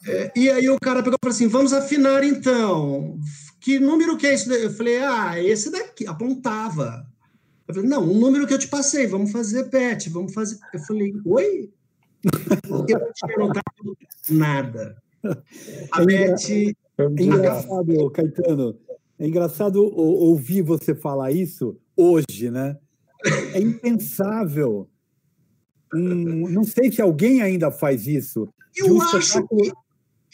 é, 0.08 0.32
e 0.36 0.50
aí 0.50 0.70
o 0.70 0.80
cara 0.80 1.04
pegou 1.04 1.18
e 1.18 1.24
falou 1.24 1.36
assim: 1.36 1.48
vamos 1.48 1.74
afinar 1.74 2.24
então. 2.24 3.18
Que 3.60 3.80
número 3.80 4.18
que 4.18 4.26
é 4.26 4.34
esse? 4.34 4.50
Eu 4.50 4.72
falei, 4.72 4.98
ah, 4.98 5.42
esse 5.42 5.72
daqui, 5.72 6.08
apontava. 6.08 7.06
Eu 7.68 7.76
falei, 7.76 7.90
não, 7.90 8.04
o 8.04 8.14
número 8.14 8.48
que 8.48 8.54
eu 8.54 8.60
te 8.60 8.68
passei, 8.68 9.06
vamos 9.06 9.32
fazer 9.32 9.66
pet, 9.70 10.10
vamos 10.10 10.34
fazer. 10.34 10.58
Eu 10.74 10.80
falei, 10.80 11.14
oi? 11.26 11.72
Eu 12.24 12.70
não 12.70 12.86
tinha 12.86 13.38
notado 13.38 13.98
nada. 14.30 14.96
A 15.92 16.02
É 16.02 16.06
Beth. 16.06 16.76
É 16.98 17.24
engraçado, 17.24 18.12
Caetano, 18.12 18.80
é 19.18 19.28
engraçado 19.28 19.84
ouvir 19.84 20.62
você 20.62 20.94
falar 20.94 21.32
isso 21.32 21.78
hoje, 21.96 22.52
né? 22.52 22.78
É 23.54 23.60
impensável. 23.60 24.90
Hum, 25.94 26.50
não 26.50 26.64
sei 26.64 26.92
se 26.92 27.02
alguém 27.02 27.42
ainda 27.42 27.72
faz 27.72 28.08
isso. 28.08 28.50
Eu 28.76 28.96
um 28.96 29.02
acho 29.02 29.48
que 29.48 29.72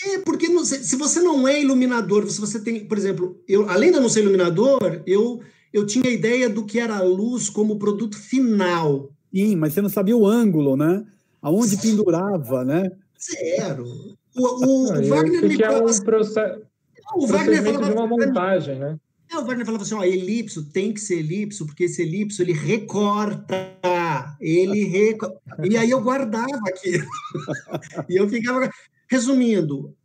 é, 0.05 0.19
porque 0.19 0.47
não, 0.47 0.63
se 0.63 0.95
você 0.95 1.19
não 1.19 1.47
é 1.47 1.59
iluminador, 1.59 2.29
se 2.29 2.39
você 2.39 2.59
tem, 2.59 2.85
por 2.85 2.97
exemplo, 2.97 3.41
eu, 3.47 3.67
além 3.67 3.91
de 3.91 3.99
não 3.99 4.07
ser 4.07 4.21
iluminador, 4.21 5.01
eu, 5.07 5.41
eu 5.73 5.87
tinha 5.87 6.07
a 6.07 6.13
ideia 6.13 6.47
do 6.47 6.65
que 6.65 6.79
era 6.79 6.97
a 6.97 7.03
luz 7.03 7.49
como 7.49 7.79
produto 7.79 8.15
final. 8.15 9.09
Sim, 9.33 9.55
mas 9.55 9.73
você 9.73 9.81
não 9.81 9.89
sabia 9.89 10.15
o 10.15 10.27
ângulo, 10.27 10.77
né? 10.77 11.03
Aonde 11.41 11.77
Sim. 11.77 11.89
pendurava, 11.89 12.63
né? 12.63 12.91
Zero. 13.19 13.85
O, 14.35 14.43
o, 14.43 14.83
o 14.83 15.09
Wagner 15.09 15.47
me 15.47 15.63
é 15.63 15.81
um 15.81 15.99
processo, 16.03 16.61
o 17.15 17.25
Wagner 17.25 17.63
falava, 17.63 17.85
de 17.85 17.91
uma 17.91 18.07
montagem, 18.07 18.77
né? 18.77 18.99
É, 19.29 19.37
o 19.37 19.45
Wagner 19.45 19.65
falava 19.65 19.83
assim, 19.83 19.95
ó, 19.95 20.03
elipso 20.03 20.65
tem 20.71 20.93
que 20.93 21.01
ser 21.01 21.19
elipso, 21.19 21.65
porque 21.65 21.83
esse 21.83 22.01
elipso 22.01 22.41
ele 22.41 22.53
recorta, 22.53 23.55
ele 24.39 24.85
recorta. 24.85 25.41
E 25.67 25.75
aí 25.77 25.89
eu 25.89 26.01
guardava 26.01 26.61
aquilo. 26.65 27.05
e 28.09 28.15
eu 28.15 28.29
ficava 28.29 28.69
Resumindo, 29.09 29.95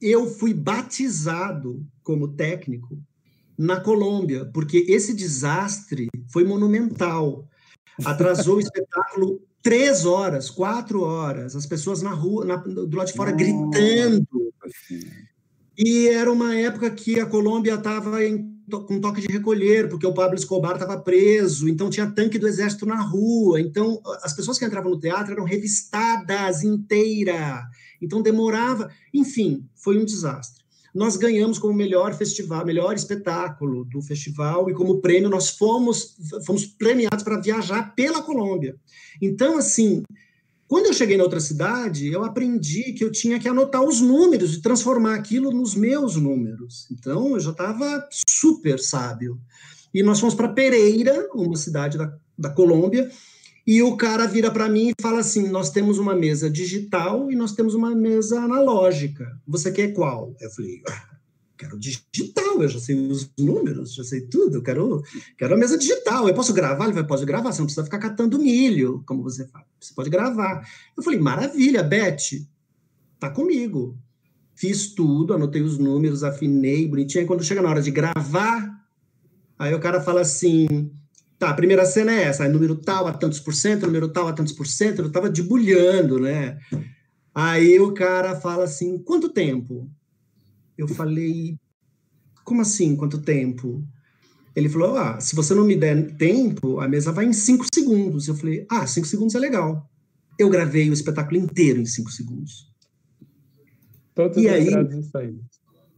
eu 0.00 0.30
fui 0.30 0.54
batizado 0.54 1.84
como 2.04 2.28
técnico 2.28 2.96
na 3.56 3.80
Colômbia, 3.80 4.46
porque 4.46 4.86
esse 4.88 5.12
desastre 5.12 6.08
foi 6.32 6.44
monumental. 6.44 7.48
Atrasou 8.04 8.56
o 8.56 8.60
espetáculo 8.60 9.42
três 9.60 10.06
horas, 10.06 10.48
quatro 10.48 11.02
horas, 11.02 11.56
as 11.56 11.66
pessoas 11.66 12.00
na 12.00 12.12
rua, 12.12 12.44
na, 12.44 12.56
do 12.56 12.96
lado 12.96 13.08
de 13.08 13.14
fora, 13.14 13.32
Nossa. 13.32 13.44
gritando. 13.44 14.54
E 15.78 16.08
era 16.08 16.30
uma 16.32 16.56
época 16.56 16.90
que 16.90 17.20
a 17.20 17.26
Colômbia 17.26 17.74
estava 17.74 18.18
com 18.68 19.00
toque 19.00 19.20
de 19.20 19.32
recolher, 19.32 19.88
porque 19.88 20.06
o 20.06 20.12
Pablo 20.12 20.36
Escobar 20.36 20.74
estava 20.74 21.00
preso, 21.00 21.68
então 21.68 21.88
tinha 21.88 22.10
tanque 22.10 22.36
do 22.36 22.48
exército 22.48 22.84
na 22.84 23.00
rua. 23.00 23.60
Então, 23.60 24.00
as 24.22 24.34
pessoas 24.34 24.58
que 24.58 24.64
entravam 24.64 24.90
no 24.90 24.98
teatro 24.98 25.32
eram 25.32 25.44
revistadas 25.44 26.64
inteira. 26.64 27.64
Então 28.02 28.20
demorava, 28.20 28.90
enfim, 29.14 29.64
foi 29.74 29.98
um 29.98 30.04
desastre. 30.04 30.64
Nós 30.94 31.16
ganhamos 31.16 31.58
como 31.58 31.74
melhor 31.74 32.12
festival, 32.14 32.66
melhor 32.66 32.94
espetáculo 32.94 33.84
do 33.84 34.02
festival 34.02 34.68
e 34.68 34.74
como 34.74 35.00
prêmio 35.00 35.28
nós 35.28 35.50
fomos 35.50 36.16
fomos 36.44 36.66
premiados 36.66 37.22
para 37.22 37.40
viajar 37.40 37.94
pela 37.94 38.22
Colômbia. 38.22 38.74
Então 39.20 39.58
assim, 39.58 40.02
quando 40.68 40.86
eu 40.86 40.92
cheguei 40.92 41.16
na 41.16 41.24
outra 41.24 41.40
cidade, 41.40 42.12
eu 42.12 42.22
aprendi 42.22 42.92
que 42.92 43.02
eu 43.02 43.10
tinha 43.10 43.40
que 43.40 43.48
anotar 43.48 43.82
os 43.82 44.02
números 44.02 44.54
e 44.54 44.60
transformar 44.60 45.14
aquilo 45.14 45.50
nos 45.50 45.74
meus 45.74 46.16
números. 46.16 46.86
Então 46.92 47.30
eu 47.32 47.40
já 47.40 47.52
estava 47.52 48.06
super 48.28 48.78
sábio. 48.78 49.40
E 49.94 50.02
nós 50.02 50.20
fomos 50.20 50.34
para 50.34 50.48
Pereira, 50.48 51.26
uma 51.34 51.56
cidade 51.56 51.96
da, 51.96 52.14
da 52.38 52.50
Colômbia, 52.50 53.10
e 53.66 53.82
o 53.82 53.96
cara 53.96 54.26
vira 54.26 54.50
para 54.50 54.68
mim 54.68 54.90
e 54.90 55.02
fala 55.02 55.20
assim: 55.20 55.48
Nós 55.48 55.70
temos 55.70 55.98
uma 55.98 56.14
mesa 56.14 56.50
digital 56.50 57.30
e 57.30 57.34
nós 57.34 57.52
temos 57.52 57.74
uma 57.74 57.94
mesa 57.94 58.40
analógica. 58.40 59.40
Você 59.46 59.72
quer 59.72 59.94
qual? 59.94 60.36
Eu 60.38 60.50
falei: 60.50 60.82
ah, 60.86 61.07
Quero 61.58 61.78
digital, 61.78 62.62
eu 62.62 62.68
já 62.68 62.78
sei 62.78 62.94
os 62.94 63.30
números, 63.36 63.92
já 63.92 64.04
sei 64.04 64.20
tudo, 64.20 64.58
eu 64.58 64.62
quero, 64.62 65.02
quero 65.36 65.54
a 65.54 65.56
mesa 65.58 65.76
digital. 65.76 66.28
Eu 66.28 66.34
posso 66.34 66.54
gravar? 66.54 66.84
Ele 66.84 66.94
vai, 66.94 67.04
pode 67.04 67.26
gravar, 67.26 67.52
você 67.52 67.58
não 67.58 67.66
precisa 67.66 67.84
ficar 67.84 67.98
catando 67.98 68.38
milho, 68.38 69.02
como 69.04 69.24
você 69.24 69.44
faz. 69.48 69.64
Você 69.80 69.92
pode 69.92 70.08
gravar. 70.08 70.66
Eu 70.96 71.02
falei: 71.02 71.18
Maravilha, 71.18 71.82
Beth, 71.82 72.46
tá 73.18 73.28
comigo. 73.28 73.98
Fiz 74.54 74.94
tudo, 74.94 75.34
anotei 75.34 75.62
os 75.62 75.78
números, 75.78 76.22
afinei 76.22 76.86
bonitinho. 76.86 77.22
Aí 77.22 77.26
quando 77.26 77.44
chega 77.44 77.60
na 77.60 77.70
hora 77.70 77.82
de 77.82 77.90
gravar, 77.90 78.86
aí 79.58 79.74
o 79.74 79.80
cara 79.80 80.00
fala 80.00 80.20
assim: 80.20 80.90
Tá, 81.38 81.50
a 81.50 81.54
primeira 81.54 81.84
cena 81.84 82.12
é 82.12 82.22
essa, 82.22 82.48
número 82.48 82.76
tal 82.76 83.06
a 83.06 83.12
tantos 83.12 83.40
por 83.40 83.54
cento, 83.54 83.86
número 83.86 84.08
tal 84.08 84.28
a 84.28 84.32
tantos 84.32 84.52
por 84.52 84.66
cento, 84.66 85.02
eu 85.02 85.12
tava 85.12 85.28
debulhando, 85.28 86.20
né? 86.20 86.58
Aí 87.32 87.78
o 87.78 87.94
cara 87.94 88.34
fala 88.40 88.64
assim, 88.64 88.98
quanto 88.98 89.28
tempo? 89.28 89.88
Eu 90.78 90.88
falei, 90.88 91.58
como 92.44 92.62
assim, 92.62 92.96
quanto 92.96 93.20
tempo? 93.20 93.84
Ele 94.56 94.68
falou, 94.68 94.96
ah, 94.96 95.20
se 95.20 95.34
você 95.34 95.54
não 95.54 95.66
me 95.66 95.76
der 95.76 96.16
tempo, 96.16 96.80
a 96.80 96.88
mesa 96.88 97.12
vai 97.12 97.26
em 97.26 97.32
cinco 97.32 97.66
segundos. 97.74 98.28
Eu 98.28 98.34
falei, 98.34 98.64
ah, 98.70 98.86
cinco 98.86 99.06
segundos 99.06 99.34
é 99.34 99.38
legal. 99.38 99.90
Eu 100.38 100.48
gravei 100.48 100.88
o 100.88 100.92
espetáculo 100.92 101.36
inteiro 101.36 101.80
em 101.80 101.86
cinco 101.86 102.10
segundos. 102.10 102.72
Todas 104.14 104.36
e 104.36 104.48
as 104.48 104.54
aí, 104.54 104.66
entradas 104.68 105.06
e 105.06 105.10
saídas. 105.10 105.44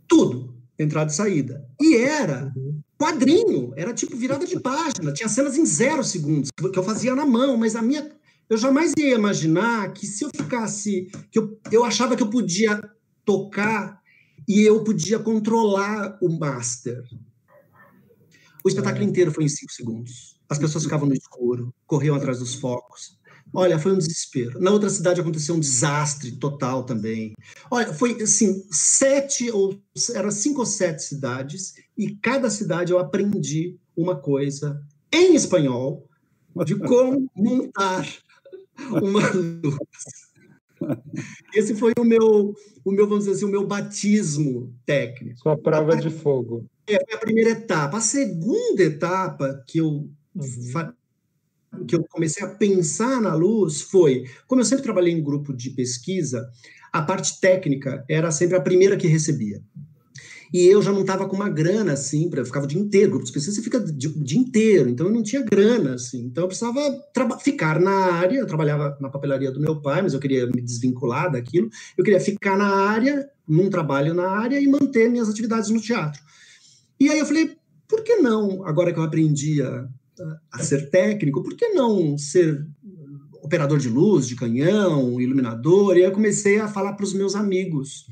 Tudo, 0.09 0.57
entrada 0.79 1.11
e 1.11 1.15
saída. 1.15 1.69
E 1.81 1.97
era 1.97 2.53
uhum 2.57 2.81
quadrinho, 3.01 3.73
era 3.77 3.95
tipo 3.95 4.15
virada 4.15 4.47
de 4.47 4.61
página, 4.61 5.11
tinha 5.15 5.29
cenas 5.29 5.57
em 5.57 5.65
zero 5.65 6.05
segundos, 6.05 6.51
que 6.51 6.79
eu 6.79 6.83
fazia 6.83 7.15
na 7.15 7.25
mão, 7.25 7.57
mas 7.57 7.75
a 7.75 7.81
minha. 7.81 8.07
Eu 8.47 8.59
jamais 8.59 8.93
ia 8.99 9.15
imaginar 9.15 9.93
que 9.95 10.07
se 10.07 10.23
eu 10.25 10.31
ficasse. 10.35 11.09
que 11.31 11.39
eu, 11.39 11.59
eu 11.73 11.83
achava 11.83 12.15
que 12.15 12.23
eu 12.23 12.29
podia 12.29 12.79
tocar 13.25 14.00
e 14.51 14.63
eu 14.63 14.83
podia 14.83 15.21
controlar 15.21 16.19
o 16.21 16.29
master. 16.29 17.01
O 18.65 18.69
espetáculo 18.69 19.05
é. 19.05 19.07
inteiro 19.07 19.31
foi 19.31 19.45
em 19.45 19.49
cinco 19.49 19.71
segundos. 19.71 20.41
As 20.49 20.59
pessoas 20.59 20.83
ficavam 20.83 21.09
no 21.09 21.15
escuro, 21.15 21.73
corriam 21.87 22.17
atrás 22.17 22.41
dos 22.41 22.57
focos. 22.57 23.17
Olha, 23.55 23.79
foi 23.79 23.93
um 23.93 23.99
desespero. 23.99 24.61
Na 24.61 24.73
outra 24.73 24.91
cidade 24.91 25.21
aconteceu 25.21 25.55
um 25.55 25.61
desastre 25.61 26.33
total 26.33 26.83
também. 26.83 27.33
Olha, 27.71 27.95
foi 27.95 28.21
assim, 28.21 28.65
sete 28.73 29.53
ou 29.53 29.81
era 30.13 30.33
cinco 30.33 30.59
ou 30.59 30.67
sete 30.67 31.05
cidades 31.05 31.75
e 31.97 32.17
cada 32.17 32.51
cidade 32.51 32.91
eu 32.91 32.99
aprendi 32.99 33.79
uma 33.97 34.17
coisa 34.17 34.83
em 35.13 35.37
espanhol 35.37 36.09
de 36.65 36.75
como 36.75 37.31
montar 37.37 38.05
uma 39.01 39.21
luz. 39.31 40.30
Esse 41.55 41.75
foi 41.75 41.93
o 41.99 42.05
meu, 42.05 42.55
o 42.85 42.93
meu, 42.93 43.07
vamos 43.07 43.25
dizer 43.25 43.37
assim, 43.37 43.45
o 43.45 43.51
meu 43.51 43.67
batismo 43.67 44.75
técnico. 44.87 45.41
Sua 45.41 45.57
prova 45.57 45.95
a, 45.95 45.97
de 45.97 46.11
fogo. 46.11 46.65
É, 46.87 47.05
foi 47.05 47.15
a 47.15 47.21
primeira 47.21 47.51
etapa. 47.51 47.99
A 47.99 48.01
segunda 48.01 48.83
etapa 48.83 49.63
que 49.67 49.79
eu 49.79 50.09
uhum 50.35 50.93
que 51.87 51.95
eu 51.95 52.05
comecei 52.05 52.45
a 52.45 52.51
pensar 52.51 53.21
na 53.21 53.35
luz 53.35 53.83
foi, 53.83 54.25
como 54.47 54.61
eu 54.61 54.65
sempre 54.65 54.83
trabalhei 54.83 55.13
em 55.13 55.23
grupo 55.23 55.53
de 55.53 55.71
pesquisa, 55.71 56.49
a 56.93 57.03
parte 57.03 57.41
técnica 57.41 58.05
era 58.09 58.31
sempre 58.31 58.57
a 58.57 58.61
primeira 58.61 58.97
que 58.97 59.07
recebia. 59.07 59.63
E 60.53 60.67
eu 60.67 60.83
já 60.83 60.93
não 60.93 61.03
estava 61.03 61.29
com 61.29 61.37
uma 61.37 61.49
grana, 61.49 61.93
assim, 61.93 62.29
para 62.29 62.45
ficava 62.45 62.65
o 62.65 62.69
dia 62.69 62.81
inteiro, 62.81 63.11
grupo 63.11 63.25
de 63.25 63.33
pesquisa 63.33 63.57
você 63.57 63.63
fica 63.63 63.79
o 63.79 64.25
dia 64.25 64.39
inteiro, 64.39 64.89
então 64.89 65.07
eu 65.07 65.13
não 65.13 65.23
tinha 65.23 65.43
grana, 65.43 65.95
assim, 65.95 66.23
então 66.23 66.45
eu 66.45 66.49
precisava 66.49 66.81
ficar 67.39 67.81
na 67.81 68.15
área, 68.15 68.39
eu 68.39 68.47
trabalhava 68.47 68.99
na 69.01 69.09
papelaria 69.09 69.53
do 69.53 69.61
meu 69.61 69.81
pai, 69.81 70.03
mas 70.03 70.13
eu 70.13 70.19
queria 70.19 70.47
me 70.47 70.61
desvincular 70.61 71.31
daquilo, 71.31 71.71
eu 71.97 72.03
queria 72.03 72.21
ficar 72.21 72.57
na 72.57 72.67
área, 72.67 73.29
num 73.47 73.71
trabalho 73.71 74.13
na 74.13 74.29
área 74.29 74.61
e 74.61 74.67
manter 74.67 75.09
minhas 75.09 75.29
atividades 75.29 75.71
no 75.71 75.81
teatro. 75.81 76.21
E 76.99 77.09
aí 77.09 77.19
eu 77.19 77.27
falei, 77.27 77.57
por 77.89 78.03
que 78.03 78.17
não, 78.17 78.67
agora 78.67 78.93
que 78.93 78.99
eu 78.99 79.05
aprendi 79.05 79.63
a 79.63 79.89
a 80.51 80.59
ser 80.59 80.91
técnico, 80.91 81.43
por 81.43 81.57
que 81.57 81.69
não 81.69 82.19
ser 82.19 82.67
operador 83.43 83.79
de 83.79 83.89
luz, 83.89 84.27
de 84.27 84.37
canhão, 84.37 85.21
iluminador? 85.21 85.97
E 85.97 86.01
aí 86.01 86.05
eu 86.05 86.13
comecei 86.13 86.59
a 86.61 86.69
falar 86.69 86.93
para 86.95 87.05
os 87.05 87.15
meus 87.15 87.35
amigos 87.35 88.07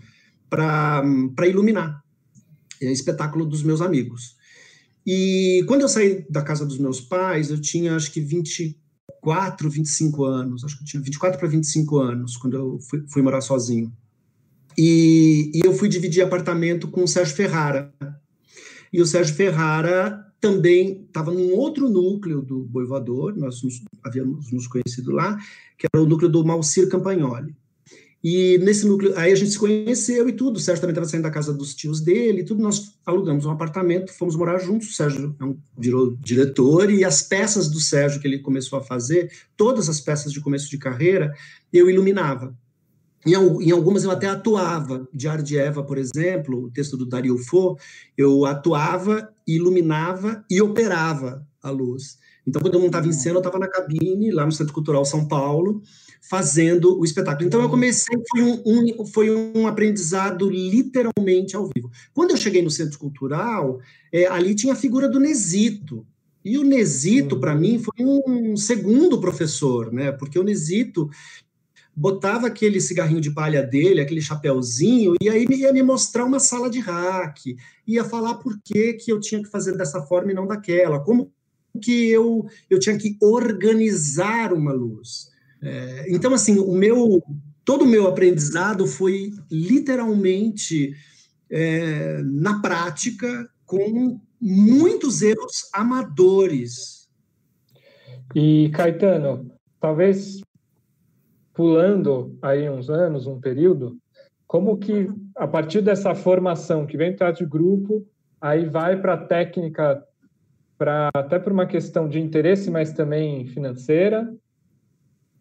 para 0.48 1.46
iluminar. 1.46 2.02
É 2.82 2.90
espetáculo 2.90 3.44
dos 3.44 3.62
meus 3.62 3.80
amigos. 3.80 4.36
E 5.06 5.64
quando 5.66 5.82
eu 5.82 5.88
saí 5.88 6.26
da 6.28 6.42
casa 6.42 6.66
dos 6.66 6.78
meus 6.78 7.00
pais, 7.00 7.50
eu 7.50 7.60
tinha 7.60 7.96
acho 7.96 8.12
que 8.12 8.20
24, 8.20 9.70
25 9.70 10.24
anos, 10.24 10.64
acho 10.64 10.76
que 10.76 10.82
eu 10.82 10.86
tinha 10.86 11.02
24 11.02 11.38
para 11.38 11.48
25 11.48 11.98
anos, 11.98 12.36
quando 12.36 12.56
eu 12.56 12.78
fui, 12.80 13.04
fui 13.08 13.22
morar 13.22 13.40
sozinho. 13.40 13.90
E, 14.76 15.50
e, 15.54 15.60
eu 15.64 15.72
fui 15.72 15.88
dividir 15.88 16.22
apartamento 16.22 16.88
com 16.88 17.02
o 17.02 17.08
Sérgio 17.08 17.34
Ferrara, 17.34 17.92
e 18.92 19.00
o 19.00 19.06
Sérgio 19.06 19.34
Ferrara 19.34 20.24
também 20.40 21.04
estava 21.06 21.32
num 21.32 21.52
outro 21.54 21.88
núcleo 21.88 22.42
do 22.42 22.60
Boivador, 22.64 23.34
nós 23.36 23.62
nos, 23.62 23.82
havíamos 24.04 24.52
nos 24.52 24.66
conhecido 24.66 25.10
lá, 25.10 25.36
que 25.76 25.86
era 25.92 26.02
o 26.02 26.06
núcleo 26.06 26.30
do 26.30 26.44
Malcir 26.44 26.88
Campagnoli. 26.88 27.56
E 28.22 28.58
nesse 28.58 28.84
núcleo, 28.86 29.16
aí 29.16 29.32
a 29.32 29.36
gente 29.36 29.52
se 29.52 29.58
conheceu 29.58 30.28
e 30.28 30.32
tudo. 30.32 30.56
O 30.56 30.60
Sérgio 30.60 30.80
também 30.80 30.92
estava 30.92 31.06
saindo 31.06 31.22
da 31.22 31.30
casa 31.30 31.52
dos 31.52 31.74
tios 31.74 32.00
dele 32.00 32.40
e 32.40 32.44
tudo. 32.44 32.60
Nós 32.60 32.98
alugamos 33.06 33.44
um 33.44 33.50
apartamento, 33.50 34.12
fomos 34.12 34.34
morar 34.34 34.58
juntos. 34.58 34.90
O 34.90 34.92
Sérgio 34.92 35.36
é 35.40 35.54
virou 35.78 36.16
diretor 36.20 36.90
e 36.90 37.04
as 37.04 37.22
peças 37.22 37.68
do 37.68 37.78
Sérgio 37.78 38.20
que 38.20 38.26
ele 38.26 38.40
começou 38.40 38.78
a 38.78 38.82
fazer, 38.82 39.30
todas 39.56 39.88
as 39.88 40.00
peças 40.00 40.32
de 40.32 40.40
começo 40.40 40.68
de 40.68 40.78
carreira, 40.78 41.32
eu 41.72 41.88
iluminava. 41.88 42.56
Em, 43.24 43.32
em 43.32 43.70
algumas 43.70 44.02
eu 44.02 44.10
até 44.10 44.26
atuava. 44.26 45.08
Diário 45.14 45.44
de 45.44 45.56
Eva, 45.56 45.84
por 45.84 45.96
exemplo, 45.96 46.64
o 46.64 46.70
texto 46.70 46.96
do 46.96 47.06
Dario 47.06 47.38
Fo, 47.38 47.76
eu 48.16 48.44
atuava, 48.44 49.28
iluminava 49.46 50.44
e 50.50 50.60
operava 50.60 51.46
a 51.62 51.70
luz. 51.70 52.18
Então, 52.46 52.62
quando 52.62 52.74
eu 52.74 52.80
não 52.80 52.86
estava 52.86 53.06
em 53.06 53.12
cena, 53.12 53.36
eu 53.36 53.40
estava 53.40 53.58
na 53.58 53.68
cabine, 53.68 54.30
lá 54.30 54.46
no 54.46 54.52
Centro 54.52 54.72
Cultural 54.72 55.04
São 55.04 55.26
Paulo, 55.28 55.82
fazendo 56.20 56.98
o 56.98 57.04
espetáculo. 57.04 57.46
Então, 57.46 57.60
eu 57.60 57.68
comecei, 57.68 58.16
foi 58.30 58.42
um, 58.42 58.62
um, 58.64 59.06
foi 59.06 59.30
um 59.30 59.66
aprendizado 59.66 60.48
literalmente 60.48 61.54
ao 61.54 61.68
vivo. 61.74 61.90
Quando 62.14 62.30
eu 62.30 62.36
cheguei 62.36 62.62
no 62.62 62.70
Centro 62.70 62.98
Cultural, 62.98 63.80
é, 64.12 64.26
ali 64.26 64.54
tinha 64.54 64.72
a 64.72 64.76
figura 64.76 65.08
do 65.08 65.20
Nesito. 65.20 66.06
E 66.44 66.56
o 66.56 66.64
Nesito, 66.64 67.38
para 67.38 67.54
mim, 67.54 67.78
foi 67.78 68.06
um 68.06 68.56
segundo 68.56 69.20
professor, 69.20 69.92
né? 69.92 70.12
Porque 70.12 70.38
o 70.38 70.44
Nesito 70.44 71.10
botava 71.94 72.46
aquele 72.46 72.80
cigarrinho 72.80 73.20
de 73.20 73.32
palha 73.32 73.60
dele, 73.60 74.00
aquele 74.00 74.22
chapéuzinho, 74.22 75.16
e 75.20 75.28
aí 75.28 75.44
ia 75.50 75.72
me 75.72 75.82
mostrar 75.82 76.24
uma 76.24 76.38
sala 76.38 76.70
de 76.70 76.78
hack, 76.78 77.40
ia 77.84 78.04
falar 78.04 78.34
por 78.34 78.56
que, 78.64 78.92
que 78.92 79.10
eu 79.10 79.18
tinha 79.18 79.42
que 79.42 79.50
fazer 79.50 79.76
dessa 79.76 80.00
forma 80.02 80.30
e 80.30 80.34
não 80.34 80.46
daquela, 80.46 81.00
como 81.00 81.32
que 81.78 82.08
eu, 82.10 82.46
eu 82.68 82.78
tinha 82.78 82.96
que 82.98 83.16
organizar 83.20 84.52
uma 84.52 84.72
luz. 84.72 85.30
É, 85.62 86.06
então, 86.08 86.32
assim, 86.34 86.58
o 86.58 86.72
meu 86.72 87.22
todo 87.64 87.84
o 87.84 87.86
meu 87.86 88.06
aprendizado 88.06 88.86
foi 88.86 89.30
literalmente 89.50 90.94
é, 91.50 92.22
na 92.22 92.62
prática, 92.62 93.46
com 93.66 94.18
muitos 94.40 95.20
erros 95.20 95.68
amadores. 95.74 97.10
E, 98.34 98.70
Caetano, 98.70 99.50
talvez 99.78 100.40
pulando 101.52 102.38
aí 102.40 102.70
uns 102.70 102.88
anos, 102.88 103.26
um 103.26 103.38
período, 103.38 103.98
como 104.46 104.78
que, 104.78 105.08
a 105.36 105.46
partir 105.46 105.82
dessa 105.82 106.14
formação 106.14 106.86
que 106.86 106.96
vem 106.96 107.14
do 107.14 107.32
de 107.32 107.44
grupo, 107.44 108.06
aí 108.40 108.64
vai 108.64 108.98
para 108.98 109.12
a 109.12 109.26
técnica, 109.26 110.02
pra, 110.78 111.10
até 111.12 111.38
por 111.38 111.52
uma 111.52 111.66
questão 111.66 112.08
de 112.08 112.20
interesse, 112.20 112.70
mas 112.70 112.92
também 112.92 113.46
financeira, 113.46 114.32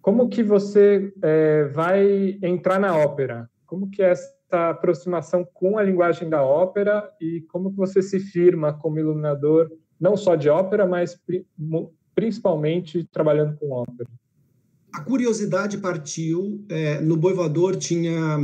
como 0.02 0.28
que 0.28 0.42
você 0.42 1.14
é, 1.22 1.66
vai 1.66 2.40
entrar 2.42 2.80
na 2.80 2.98
ópera? 2.98 3.50
Como 3.66 3.90
que 3.90 4.02
é 4.02 4.12
essa 4.12 4.70
aproximação 4.70 5.46
com 5.54 5.78
a 5.78 5.84
linguagem 5.84 6.30
da 6.30 6.42
ópera 6.42 7.10
e 7.22 7.42
como 7.50 7.70
que 7.72 7.78
você 7.78 8.02
se 8.02 8.20
firma 8.20 8.74
como 8.74 9.00
iluminador, 9.00 9.70
não 10.00 10.16
só 10.18 10.36
de 10.36 10.50
ópera, 10.50 10.88
mas 10.88 11.20
principalmente 12.16 13.04
trabalhando 13.12 13.58
com 13.58 13.72
ópera? 13.72 14.10
A 14.94 15.02
curiosidade 15.02 15.78
partiu, 15.78 16.66
é, 16.70 17.00
no 17.02 17.18
Boivador 17.18 17.76
tinha, 17.76 18.38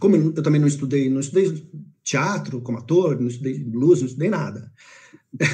como 0.00 0.16
eu 0.16 0.42
também 0.42 0.60
não 0.60 0.66
estudei, 0.66 1.08
não 1.08 1.20
estudei 1.20 1.62
teatro 2.02 2.60
como 2.60 2.78
ator, 2.78 3.20
não 3.20 3.28
estudei 3.28 3.58
blues, 3.58 4.00
não 4.00 4.06
estudei 4.08 4.30
nada. 4.30 4.72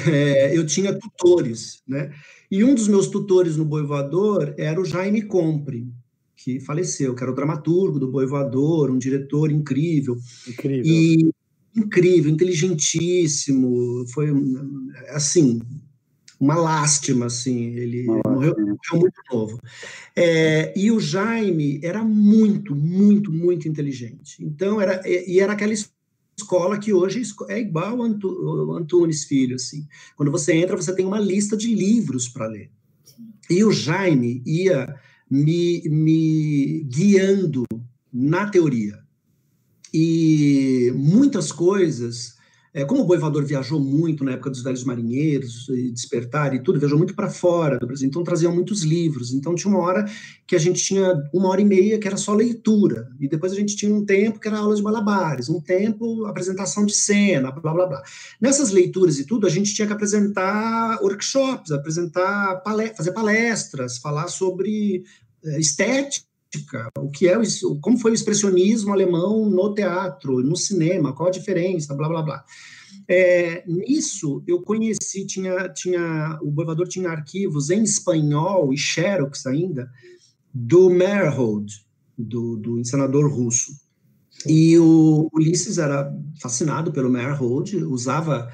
É, 0.07 0.57
eu 0.57 0.65
tinha 0.65 0.93
tutores, 0.93 1.81
né? 1.87 2.11
E 2.51 2.63
um 2.63 2.75
dos 2.75 2.87
meus 2.87 3.07
tutores 3.07 3.55
no 3.55 3.65
Boi 3.65 3.83
Voador 3.83 4.53
era 4.57 4.79
o 4.79 4.85
Jaime 4.85 5.21
Compre, 5.21 5.87
que 6.35 6.59
faleceu, 6.59 7.15
que 7.15 7.23
era 7.23 7.31
o 7.31 7.35
dramaturgo 7.35 7.99
do 7.99 8.11
Boi 8.11 8.25
Voador, 8.25 8.91
um 8.91 8.97
diretor 8.97 9.51
incrível. 9.51 10.17
Incrível. 10.47 10.83
E 10.85 11.29
incrível, 11.75 12.31
inteligentíssimo, 12.31 14.05
foi 14.07 14.29
assim, 15.09 15.61
uma 16.39 16.55
lástima, 16.55 17.25
assim, 17.25 17.75
ele 17.75 18.03
morreu, 18.03 18.55
morreu, 18.57 18.75
muito 18.93 19.21
novo. 19.31 19.59
É, 20.15 20.73
e 20.77 20.91
o 20.91 20.99
Jaime 20.99 21.79
era 21.83 22.03
muito, 22.03 22.75
muito, 22.75 23.31
muito 23.31 23.67
inteligente. 23.67 24.43
Então, 24.43 24.79
era, 24.79 25.01
e 25.05 25.39
era 25.39 25.53
aquela 25.53 25.73
escola 26.39 26.79
que 26.79 26.93
hoje 26.93 27.21
é 27.49 27.59
igual 27.59 28.01
ao 28.01 28.77
Antunes 28.77 29.25
Filho, 29.25 29.55
assim. 29.55 29.87
Quando 30.15 30.31
você 30.31 30.53
entra, 30.53 30.75
você 30.75 30.95
tem 30.95 31.05
uma 31.05 31.19
lista 31.19 31.55
de 31.55 31.73
livros 31.73 32.27
para 32.27 32.47
ler. 32.47 32.71
E 33.49 33.63
o 33.63 33.71
Jaime 33.71 34.41
ia 34.45 34.95
me, 35.29 35.81
me 35.89 36.83
guiando 36.83 37.65
na 38.11 38.49
teoria. 38.49 38.99
E 39.93 40.91
muitas 40.95 41.51
coisas 41.51 42.35
é, 42.73 42.85
como 42.85 43.01
o 43.01 43.05
Boivador 43.05 43.43
viajou 43.43 43.79
muito 43.79 44.23
na 44.23 44.33
época 44.33 44.49
dos 44.49 44.61
Velhos 44.61 44.83
Marinheiros, 44.83 45.67
e 45.69 45.91
Despertar 45.91 46.53
e 46.53 46.61
tudo, 46.61 46.79
viajou 46.79 46.97
muito 46.97 47.15
para 47.15 47.29
fora 47.29 47.79
do 47.79 47.87
Brasil, 47.87 48.07
então 48.07 48.23
traziam 48.23 48.53
muitos 48.53 48.83
livros. 48.83 49.33
Então 49.33 49.55
tinha 49.55 49.73
uma 49.73 49.83
hora 49.83 50.05
que 50.45 50.55
a 50.55 50.59
gente 50.59 50.83
tinha 50.83 51.13
uma 51.33 51.49
hora 51.49 51.61
e 51.61 51.65
meia 51.65 51.97
que 51.97 52.07
era 52.07 52.17
só 52.17 52.33
leitura, 52.33 53.09
e 53.19 53.27
depois 53.27 53.51
a 53.51 53.55
gente 53.55 53.75
tinha 53.75 53.93
um 53.93 54.05
tempo 54.05 54.39
que 54.39 54.47
era 54.47 54.57
aula 54.57 54.75
de 54.75 54.83
malabares, 54.83 55.49
um 55.49 55.59
tempo 55.59 56.25
apresentação 56.25 56.85
de 56.85 56.93
cena, 56.93 57.51
blá 57.51 57.73
blá 57.73 57.87
blá. 57.87 58.03
Nessas 58.39 58.71
leituras 58.71 59.17
e 59.19 59.25
tudo, 59.25 59.47
a 59.47 59.49
gente 59.49 59.73
tinha 59.73 59.87
que 59.87 59.93
apresentar 59.93 60.99
workshops, 61.01 61.71
apresentar 61.71 62.61
palestras, 62.63 62.97
fazer 62.97 63.11
palestras, 63.11 63.97
falar 63.97 64.27
sobre 64.27 65.03
é, 65.43 65.59
estética 65.59 66.28
o 66.97 67.09
que 67.09 67.27
é 67.27 67.37
o, 67.37 67.79
como 67.79 67.99
foi 67.99 68.11
o 68.11 68.13
expressionismo 68.13 68.91
alemão 68.91 69.49
no 69.49 69.73
teatro, 69.73 70.41
no 70.41 70.55
cinema, 70.55 71.13
qual 71.13 71.29
a 71.29 71.31
diferença, 71.31 71.93
blá 71.93 72.09
blá 72.09 72.21
blá. 72.21 72.45
É, 73.07 73.63
nisso 73.67 74.43
eu 74.47 74.61
conheci, 74.61 75.25
tinha, 75.25 75.69
tinha 75.69 76.39
o 76.41 76.49
Boivador 76.49 76.87
tinha 76.87 77.09
arquivos 77.09 77.69
em 77.69 77.83
espanhol 77.83 78.73
e 78.73 78.77
xerox 78.77 79.45
ainda 79.45 79.89
do 80.53 80.89
Meyerhold, 80.89 81.85
do, 82.17 82.57
do 82.57 82.79
encenador 82.79 83.31
russo. 83.31 83.71
E 84.45 84.77
o 84.79 85.29
Ulisses 85.33 85.77
era 85.77 86.11
fascinado 86.41 86.91
pelo 86.91 87.09
Meyerhold, 87.09 87.83
usava 87.83 88.51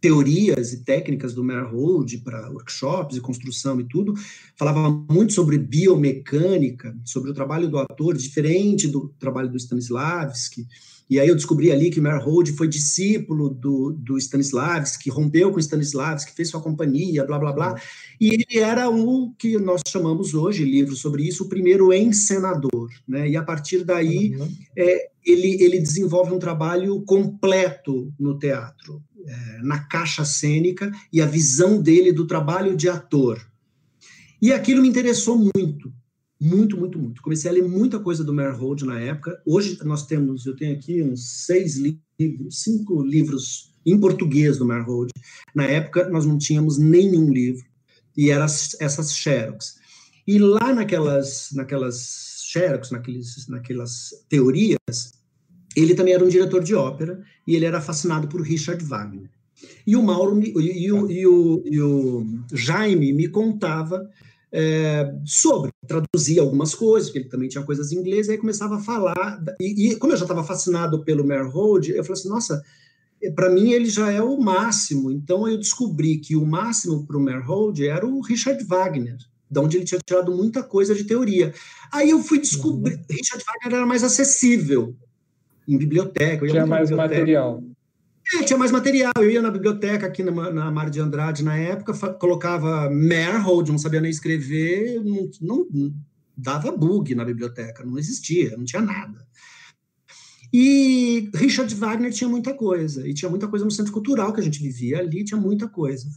teorias 0.00 0.72
e 0.72 0.82
técnicas 0.82 1.34
do 1.34 1.44
Meyerhold 1.44 2.18
para 2.18 2.50
workshops 2.50 3.16
e 3.16 3.20
construção 3.20 3.80
e 3.80 3.84
tudo, 3.84 4.14
falava 4.56 4.90
muito 5.10 5.32
sobre 5.32 5.58
biomecânica, 5.58 6.96
sobre 7.04 7.30
o 7.30 7.34
trabalho 7.34 7.68
do 7.68 7.78
ator, 7.78 8.16
diferente 8.16 8.88
do 8.88 9.08
trabalho 9.18 9.50
do 9.50 9.56
Stanislavski, 9.56 10.66
e 11.10 11.18
aí 11.18 11.26
eu 11.26 11.34
descobri 11.34 11.72
ali 11.72 11.90
que 11.90 11.98
o 11.98 12.02
Meyerhold 12.02 12.52
foi 12.52 12.68
discípulo 12.68 13.50
do, 13.50 13.92
do 13.92 14.16
Stanislavski, 14.16 15.10
rompeu 15.10 15.50
com 15.50 15.56
o 15.56 15.60
Stanislavski, 15.60 16.32
fez 16.32 16.50
sua 16.50 16.62
companhia, 16.62 17.24
blá, 17.24 17.36
blá, 17.36 17.52
blá, 17.52 17.82
e 18.20 18.28
ele 18.28 18.60
era 18.60 18.88
o 18.88 19.32
que 19.36 19.58
nós 19.58 19.80
chamamos 19.88 20.34
hoje, 20.34 20.64
livro 20.64 20.94
sobre 20.94 21.26
isso, 21.26 21.44
o 21.44 21.48
primeiro 21.48 21.92
encenador, 21.92 22.88
né, 23.08 23.28
e 23.28 23.36
a 23.36 23.42
partir 23.42 23.82
daí 23.82 24.36
uhum. 24.36 24.48
é, 24.78 25.08
ele, 25.26 25.60
ele 25.60 25.80
desenvolve 25.80 26.32
um 26.32 26.38
trabalho 26.38 27.02
completo 27.02 28.12
no 28.16 28.38
teatro, 28.38 29.02
é, 29.26 29.62
na 29.62 29.78
caixa 29.78 30.24
cênica 30.24 30.90
e 31.12 31.20
a 31.20 31.26
visão 31.26 31.80
dele 31.80 32.12
do 32.12 32.26
trabalho 32.26 32.76
de 32.76 32.88
ator. 32.88 33.40
E 34.40 34.52
aquilo 34.52 34.82
me 34.82 34.88
interessou 34.88 35.36
muito, 35.36 35.92
muito, 36.40 36.76
muito, 36.76 36.98
muito. 36.98 37.22
Comecei 37.22 37.50
a 37.50 37.54
ler 37.54 37.68
muita 37.68 38.00
coisa 38.00 38.24
do 38.24 38.32
Meyerhold 38.32 38.86
na 38.86 38.98
época. 38.98 39.40
Hoje 39.44 39.78
nós 39.84 40.06
temos, 40.06 40.46
eu 40.46 40.56
tenho 40.56 40.74
aqui 40.74 41.02
uns 41.02 41.44
seis 41.44 41.76
livros, 41.76 42.62
cinco 42.62 43.02
livros 43.02 43.74
em 43.84 43.98
português 43.98 44.58
do 44.58 44.64
Meyerhold. 44.64 45.10
Na 45.54 45.64
época 45.64 46.08
nós 46.08 46.24
não 46.24 46.38
tínhamos 46.38 46.78
nenhum 46.78 47.30
livro 47.30 47.64
e 48.16 48.30
eram 48.30 48.44
essas 48.44 49.14
xerox. 49.14 49.76
E 50.26 50.38
lá 50.38 50.72
naquelas, 50.72 51.48
naquelas 51.52 52.44
xerox, 52.50 52.90
naqueles, 52.90 53.46
naquelas 53.48 54.10
teorias, 54.28 55.12
ele 55.76 55.94
também 55.94 56.14
era 56.14 56.24
um 56.24 56.28
diretor 56.28 56.62
de 56.62 56.74
ópera 56.74 57.22
e 57.46 57.54
ele 57.54 57.64
era 57.64 57.80
fascinado 57.80 58.28
por 58.28 58.40
Richard 58.42 58.82
Wagner. 58.84 59.30
E 59.86 59.94
o 59.96 60.02
Mauro 60.02 60.40
e, 60.42 60.84
e, 60.84 60.92
o, 60.92 61.10
e, 61.10 61.26
o, 61.26 61.62
e 61.66 61.80
o 61.80 62.26
Jaime 62.52 63.12
me 63.12 63.28
contava 63.28 64.08
é, 64.52 65.12
sobre, 65.24 65.70
traduzia 65.86 66.40
algumas 66.40 66.74
coisas, 66.74 67.08
porque 67.08 67.20
ele 67.20 67.28
também 67.28 67.48
tinha 67.48 67.64
coisas 67.64 67.92
em 67.92 67.98
inglês, 67.98 68.28
e 68.28 68.32
aí 68.32 68.38
começava 68.38 68.76
a 68.76 68.80
falar, 68.80 69.42
e, 69.60 69.94
como 69.96 70.12
eu 70.12 70.16
já 70.16 70.24
estava 70.24 70.42
fascinado 70.42 71.04
pelo 71.04 71.24
Meyerhold, 71.24 71.90
eu 71.90 72.02
falei 72.02 72.18
assim, 72.18 72.28
nossa, 72.28 72.62
para 73.34 73.50
mim 73.50 73.72
ele 73.72 73.88
já 73.88 74.10
é 74.10 74.22
o 74.22 74.40
máximo, 74.40 75.10
então 75.10 75.46
eu 75.46 75.58
descobri 75.58 76.18
que 76.18 76.34
o 76.36 76.44
máximo 76.44 77.06
para 77.06 77.16
o 77.16 77.20
Meyerhold 77.20 77.86
era 77.86 78.06
o 78.06 78.20
Richard 78.20 78.62
Wagner, 78.64 79.18
de 79.50 79.58
onde 79.60 79.76
ele 79.76 79.84
tinha 79.84 80.00
tirado 80.04 80.32
muita 80.32 80.62
coisa 80.62 80.94
de 80.94 81.04
teoria. 81.04 81.52
Aí 81.92 82.10
eu 82.10 82.22
fui 82.22 82.40
descobrir, 82.40 82.94
uhum. 82.94 83.04
Richard 83.10 83.44
Wagner 83.44 83.78
era 83.78 83.86
mais 83.86 84.02
acessível, 84.02 84.96
em 85.74 85.78
biblioteca. 85.78 86.46
Tinha 86.46 86.66
mais 86.66 86.90
biblioteca. 86.90 87.18
material. 87.18 87.64
É, 88.34 88.42
tinha 88.44 88.58
mais 88.58 88.70
material. 88.70 89.12
Eu 89.16 89.30
ia 89.30 89.42
na 89.42 89.50
biblioteca 89.50 90.06
aqui 90.06 90.22
na, 90.22 90.52
na 90.52 90.70
Mar 90.70 90.90
de 90.90 91.00
Andrade 91.00 91.42
na 91.42 91.56
época, 91.56 91.92
colocava 92.12 92.88
Merhold, 92.90 93.70
não 93.70 93.78
sabia 93.78 94.00
nem 94.00 94.10
escrever, 94.10 95.02
não, 95.02 95.30
não, 95.40 95.66
não 95.72 95.94
dava 96.36 96.70
bug 96.70 97.14
na 97.14 97.24
biblioteca, 97.24 97.84
não 97.84 97.98
existia, 97.98 98.56
não 98.56 98.64
tinha 98.64 98.82
nada. 98.82 99.26
E 100.52 101.30
Richard 101.34 101.72
Wagner 101.74 102.12
tinha 102.12 102.28
muita 102.28 102.52
coisa, 102.54 103.06
e 103.06 103.14
tinha 103.14 103.28
muita 103.28 103.46
coisa 103.46 103.64
no 103.64 103.70
centro 103.70 103.92
cultural 103.92 104.32
que 104.32 104.40
a 104.40 104.44
gente 104.44 104.62
vivia 104.62 104.98
ali, 104.98 105.24
tinha 105.24 105.40
muita 105.40 105.68
coisa. 105.68 106.08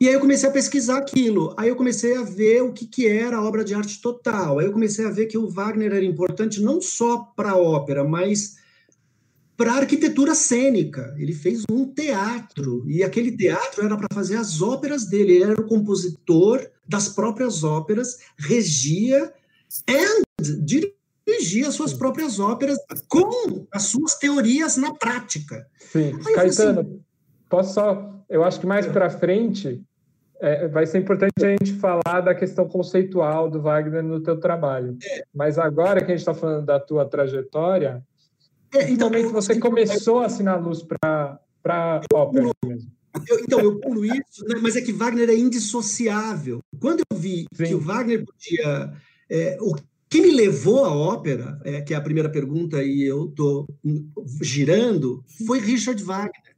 E 0.00 0.08
aí 0.08 0.14
eu 0.14 0.20
comecei 0.20 0.48
a 0.48 0.52
pesquisar 0.52 0.98
aquilo. 0.98 1.54
Aí 1.56 1.68
eu 1.68 1.76
comecei 1.76 2.16
a 2.16 2.24
ver 2.24 2.60
o 2.62 2.72
que, 2.72 2.86
que 2.86 3.06
era 3.06 3.36
a 3.36 3.44
obra 3.44 3.64
de 3.64 3.72
arte 3.72 4.00
total. 4.00 4.58
Aí 4.58 4.66
eu 4.66 4.72
comecei 4.72 5.06
a 5.06 5.10
ver 5.10 5.26
que 5.26 5.38
o 5.38 5.48
Wagner 5.48 5.92
era 5.92 6.04
importante 6.04 6.60
não 6.60 6.80
só 6.80 7.18
para 7.18 7.52
a 7.52 7.56
ópera, 7.56 8.02
mas 8.02 8.56
para 9.62 9.74
arquitetura 9.74 10.34
cênica. 10.34 11.14
Ele 11.16 11.32
fez 11.32 11.62
um 11.70 11.86
teatro, 11.86 12.82
e 12.84 13.04
aquele 13.04 13.30
teatro 13.36 13.84
era 13.84 13.96
para 13.96 14.08
fazer 14.12 14.36
as 14.36 14.60
óperas 14.60 15.06
dele. 15.06 15.34
Ele 15.34 15.52
era 15.52 15.60
o 15.60 15.68
compositor 15.68 16.68
das 16.88 17.08
próprias 17.08 17.62
óperas, 17.62 18.18
regia 18.36 19.32
e 19.86 20.22
dirigia 20.64 21.68
as 21.68 21.74
suas 21.74 21.92
próprias 21.92 22.40
óperas 22.40 22.76
com 23.08 23.64
as 23.70 23.84
suas 23.84 24.16
teorias 24.16 24.76
na 24.76 24.94
prática. 24.94 25.64
Sim, 25.78 26.12
Aí, 26.26 26.34
Caetano, 26.34 26.80
assim, 26.80 27.00
posso 27.48 27.74
só. 27.74 28.24
Eu 28.28 28.42
acho 28.42 28.58
que 28.58 28.66
mais 28.66 28.84
para 28.88 29.10
frente 29.10 29.80
é, 30.40 30.66
vai 30.66 30.86
ser 30.86 30.98
importante 30.98 31.32
a 31.40 31.50
gente 31.50 31.74
falar 31.74 32.20
da 32.20 32.34
questão 32.34 32.68
conceitual 32.68 33.48
do 33.48 33.62
Wagner 33.62 34.02
no 34.02 34.20
teu 34.20 34.40
trabalho. 34.40 34.98
É. 35.04 35.22
Mas 35.32 35.56
agora 35.56 36.00
que 36.00 36.06
a 36.06 36.16
gente 36.16 36.18
está 36.18 36.34
falando 36.34 36.66
da 36.66 36.80
tua 36.80 37.04
trajetória, 37.04 38.02
é, 38.72 38.90
então, 38.90 39.08
momento 39.08 39.30
você 39.30 39.58
começou 39.58 40.20
a 40.20 40.26
assinar 40.26 40.62
luz 40.62 40.82
para 40.82 41.38
a 41.66 42.00
ópera 42.12 42.50
mesmo. 42.64 42.90
Eu, 43.28 43.40
então, 43.40 43.60
eu 43.60 43.78
pulo 43.78 44.04
isso, 44.04 44.44
né, 44.48 44.58
mas 44.62 44.74
é 44.74 44.80
que 44.80 44.92
Wagner 44.92 45.28
é 45.28 45.36
indissociável. 45.36 46.60
Quando 46.80 47.02
eu 47.10 47.16
vi 47.16 47.46
Sim. 47.52 47.64
que 47.64 47.74
o 47.74 47.80
Wagner 47.80 48.24
podia. 48.24 48.92
É, 49.30 49.58
o 49.60 49.76
que 50.08 50.20
me 50.20 50.30
levou 50.30 50.84
à 50.84 50.94
ópera, 50.94 51.58
é, 51.64 51.80
que 51.80 51.94
é 51.94 51.96
a 51.96 52.00
primeira 52.00 52.28
pergunta 52.28 52.82
e 52.82 53.02
eu 53.02 53.30
estou 53.30 53.66
girando, 54.42 55.24
foi 55.46 55.58
Richard 55.58 56.02
Wagner. 56.02 56.52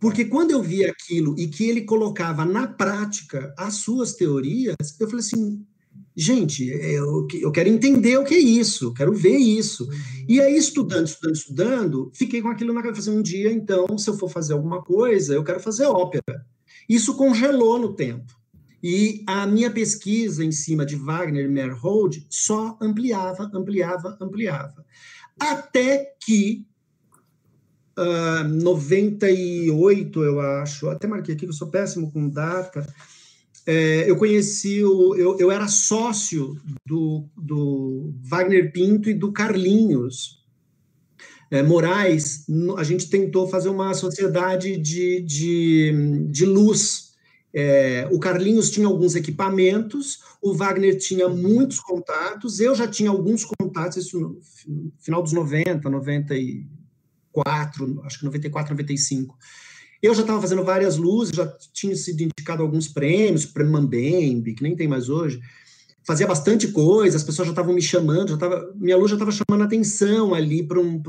Porque 0.00 0.24
quando 0.24 0.50
eu 0.50 0.60
vi 0.60 0.84
aquilo 0.84 1.38
e 1.38 1.46
que 1.46 1.68
ele 1.68 1.82
colocava 1.82 2.44
na 2.44 2.66
prática 2.66 3.54
as 3.56 3.74
suas 3.74 4.14
teorias, 4.14 4.74
eu 4.98 5.06
falei 5.06 5.20
assim: 5.20 5.64
gente, 6.16 6.68
eu, 6.68 7.26
eu 7.40 7.50
quero 7.50 7.68
entender 7.68 8.16
o 8.18 8.24
que 8.24 8.34
é 8.34 8.38
isso, 8.38 8.86
eu 8.86 8.94
quero 8.94 9.12
ver 9.14 9.36
isso. 9.36 9.88
E 10.28 10.40
aí, 10.40 10.56
estudando, 10.56 11.06
estudando, 11.06 11.34
estudando, 11.34 12.10
fiquei 12.14 12.40
com 12.40 12.48
aquilo 12.48 12.72
na 12.72 12.82
cabeça. 12.82 13.10
Um 13.10 13.22
dia, 13.22 13.52
então, 13.52 13.98
se 13.98 14.08
eu 14.08 14.14
for 14.14 14.28
fazer 14.28 14.52
alguma 14.52 14.82
coisa, 14.82 15.34
eu 15.34 15.44
quero 15.44 15.60
fazer 15.60 15.86
ópera. 15.86 16.46
Isso 16.88 17.16
congelou 17.16 17.78
no 17.78 17.94
tempo. 17.94 18.32
E 18.82 19.22
a 19.26 19.46
minha 19.46 19.70
pesquisa 19.70 20.44
em 20.44 20.50
cima 20.50 20.84
de 20.84 20.96
Wagner 20.96 21.44
e 21.44 21.48
Meyerhold 21.48 22.26
só 22.28 22.76
ampliava, 22.80 23.48
ampliava, 23.54 24.18
ampliava. 24.20 24.84
Até 25.38 26.14
que 26.20 26.66
uh, 27.96 28.40
ah, 28.40 28.44
98, 28.44 30.24
eu 30.24 30.40
acho, 30.40 30.88
até 30.88 31.06
marquei 31.06 31.34
aqui 31.34 31.46
que 31.46 31.50
eu 31.50 31.56
sou 31.56 31.68
péssimo 31.68 32.10
com 32.10 32.28
data, 32.28 32.86
é, 33.66 34.10
eu 34.10 34.16
conheci, 34.16 34.84
o, 34.84 35.14
eu, 35.14 35.38
eu 35.38 35.50
era 35.50 35.68
sócio 35.68 36.56
do, 36.86 37.28
do 37.36 38.12
Wagner 38.22 38.72
Pinto 38.72 39.08
e 39.08 39.14
do 39.14 39.32
Carlinhos 39.32 40.42
é, 41.50 41.62
Moraes, 41.62 42.46
a 42.78 42.82
gente 42.82 43.10
tentou 43.10 43.46
fazer 43.46 43.68
uma 43.68 43.92
sociedade 43.92 44.78
de, 44.78 45.20
de, 45.20 46.26
de 46.30 46.46
luz. 46.46 47.12
É, 47.54 48.08
o 48.10 48.18
Carlinhos 48.18 48.70
tinha 48.70 48.86
alguns 48.86 49.14
equipamentos, 49.14 50.20
o 50.40 50.54
Wagner 50.54 50.96
tinha 50.96 51.28
muitos 51.28 51.78
contatos, 51.78 52.58
eu 52.58 52.74
já 52.74 52.88
tinha 52.88 53.10
alguns 53.10 53.44
contatos, 53.44 53.98
isso 53.98 54.18
no 54.18 54.40
final 54.98 55.22
dos 55.22 55.34
90, 55.34 55.90
90 55.90 56.34
e 56.34 56.66
94, 57.34 58.02
acho 58.04 58.18
que 58.18 58.24
94, 58.24 58.72
95. 58.72 59.36
Eu 60.02 60.14
já 60.14 60.22
estava 60.22 60.40
fazendo 60.40 60.64
várias 60.64 60.96
luzes, 60.96 61.34
já 61.34 61.46
tinha 61.72 61.94
sido 61.94 62.22
indicado 62.22 62.62
alguns 62.62 62.88
prêmios, 62.88 63.46
prêmio 63.46 63.72
Mambembe, 63.72 64.54
que 64.54 64.62
nem 64.62 64.74
tem 64.74 64.88
mais 64.88 65.08
hoje. 65.08 65.40
Fazia 66.04 66.26
bastante 66.26 66.66
coisa, 66.72 67.16
as 67.16 67.22
pessoas 67.22 67.46
já 67.46 67.52
estavam 67.52 67.72
me 67.72 67.80
chamando, 67.80 68.30
já 68.30 68.36
tava, 68.36 68.72
minha 68.74 68.96
luz 68.96 69.10
já 69.10 69.14
estava 69.14 69.30
chamando 69.30 69.62
atenção 69.62 70.34
ali 70.34 70.66
para 70.66 70.80
um, 70.80 71.00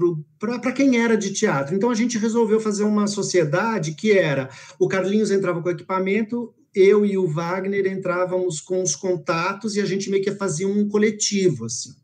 quem 0.75 0.99
era 0.99 1.17
de 1.17 1.34
teatro. 1.34 1.73
Então 1.75 1.89
a 1.89 1.95
gente 1.95 2.19
resolveu 2.19 2.60
fazer 2.60 2.84
uma 2.84 3.08
sociedade 3.08 3.95
que 3.95 4.12
era: 4.12 4.49
o 4.77 4.88
Carlinhos 4.88 5.32
entrava 5.32 5.60
com 5.60 5.69
o 5.69 5.71
equipamento, 5.71 6.53
eu 6.75 7.03
e 7.03 7.17
o 7.17 7.27
Wagner 7.27 7.88
entrávamos 7.88 8.62
com 8.62 8.84
os 8.84 8.95
contatos 8.95 9.75
e 9.75 9.82
a 9.82 9.86
gente 9.86 10.12
meio 10.12 10.23
que 10.23 10.32
fazia 10.36 10.67
um 10.67 10.88
coletivo, 10.88 11.65
assim. 11.65 11.95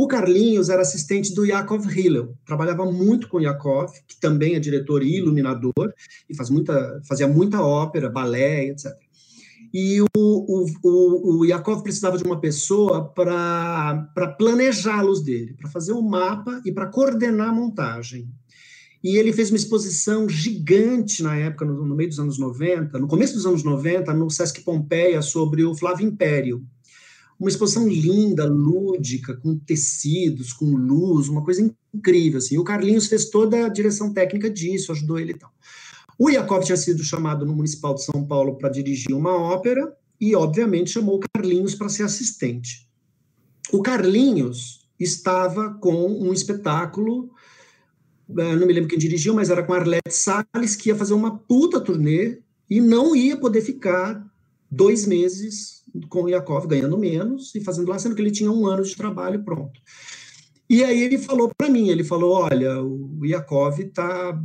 O 0.00 0.06
Carlinhos 0.06 0.68
era 0.68 0.82
assistente 0.82 1.34
do 1.34 1.44
Yakov 1.44 1.84
Hillel, 1.90 2.32
trabalhava 2.46 2.84
muito 2.84 3.26
com 3.26 3.40
Yakov, 3.40 3.90
que 4.06 4.14
também 4.20 4.54
é 4.54 4.60
diretor 4.60 5.02
e 5.02 5.16
iluminador, 5.16 5.92
e 6.30 6.36
faz 6.36 6.50
muita, 6.50 7.02
fazia 7.02 7.26
muita 7.26 7.60
ópera, 7.60 8.08
balé, 8.08 8.68
etc. 8.68 8.92
E 9.74 10.00
o, 10.00 10.06
o, 10.16 10.66
o, 10.84 11.38
o 11.38 11.44
Yakov 11.44 11.82
precisava 11.82 12.16
de 12.16 12.22
uma 12.22 12.40
pessoa 12.40 13.08
para 13.08 14.36
planejar 14.38 15.00
a 15.00 15.02
luz 15.02 15.20
dele, 15.20 15.56
para 15.58 15.68
fazer 15.68 15.94
um 15.94 16.02
mapa 16.02 16.62
e 16.64 16.70
para 16.70 16.86
coordenar 16.86 17.48
a 17.48 17.52
montagem. 17.52 18.28
E 19.02 19.16
ele 19.16 19.32
fez 19.32 19.50
uma 19.50 19.56
exposição 19.56 20.28
gigante 20.28 21.24
na 21.24 21.34
época, 21.34 21.64
no, 21.64 21.84
no 21.84 21.96
meio 21.96 22.08
dos 22.08 22.20
anos 22.20 22.38
90, 22.38 23.00
no 23.00 23.08
começo 23.08 23.34
dos 23.34 23.46
anos 23.46 23.64
90, 23.64 24.14
no 24.14 24.30
Sesc 24.30 24.60
Pompeia, 24.60 25.20
sobre 25.22 25.64
o 25.64 25.74
Flávio 25.74 26.06
Império 26.06 26.64
uma 27.38 27.48
exposição 27.48 27.88
linda, 27.88 28.44
lúdica, 28.44 29.36
com 29.36 29.56
tecidos, 29.56 30.52
com 30.52 30.66
luz, 30.66 31.28
uma 31.28 31.44
coisa 31.44 31.62
incrível. 31.94 32.38
Assim. 32.38 32.58
O 32.58 32.64
Carlinhos 32.64 33.06
fez 33.06 33.30
toda 33.30 33.64
a 33.64 33.68
direção 33.68 34.12
técnica 34.12 34.50
disso, 34.50 34.90
ajudou 34.90 35.18
ele 35.18 35.32
e 35.32 35.38
tal. 35.38 35.52
O 36.18 36.28
Yakov 36.28 36.64
tinha 36.64 36.76
sido 36.76 37.04
chamado 37.04 37.46
no 37.46 37.54
Municipal 37.54 37.94
de 37.94 38.04
São 38.04 38.26
Paulo 38.26 38.58
para 38.58 38.68
dirigir 38.68 39.14
uma 39.14 39.36
ópera 39.36 39.96
e, 40.20 40.34
obviamente, 40.34 40.90
chamou 40.90 41.16
o 41.16 41.20
Carlinhos 41.32 41.76
para 41.76 41.88
ser 41.88 42.02
assistente. 42.02 42.88
O 43.70 43.82
Carlinhos 43.82 44.88
estava 44.98 45.74
com 45.74 46.06
um 46.06 46.32
espetáculo, 46.32 47.30
eh, 48.36 48.56
não 48.56 48.66
me 48.66 48.72
lembro 48.72 48.88
quem 48.88 48.98
dirigiu, 48.98 49.32
mas 49.32 49.48
era 49.48 49.62
com 49.62 49.72
Arlete 49.72 50.10
Salles, 50.10 50.74
que 50.74 50.88
ia 50.88 50.96
fazer 50.96 51.14
uma 51.14 51.38
puta 51.38 51.80
turnê 51.80 52.40
e 52.68 52.80
não 52.80 53.14
ia 53.14 53.36
poder 53.36 53.60
ficar 53.60 54.26
dois 54.68 55.06
meses 55.06 55.77
com 56.08 56.22
o 56.24 56.28
Yakov 56.28 56.66
ganhando 56.66 56.98
menos 56.98 57.54
e 57.54 57.60
fazendo 57.60 57.88
lá, 57.88 57.98
sendo 57.98 58.14
que 58.14 58.22
ele 58.22 58.30
tinha 58.30 58.50
um 58.50 58.66
ano 58.66 58.82
de 58.82 58.96
trabalho 58.96 59.44
pronto. 59.44 59.80
E 60.68 60.84
aí 60.84 61.02
ele 61.02 61.18
falou 61.18 61.50
para 61.56 61.70
mim, 61.70 61.88
ele 61.88 62.04
falou, 62.04 62.32
olha, 62.32 62.82
o 62.82 63.24
Yakov 63.24 63.80
está 63.80 64.38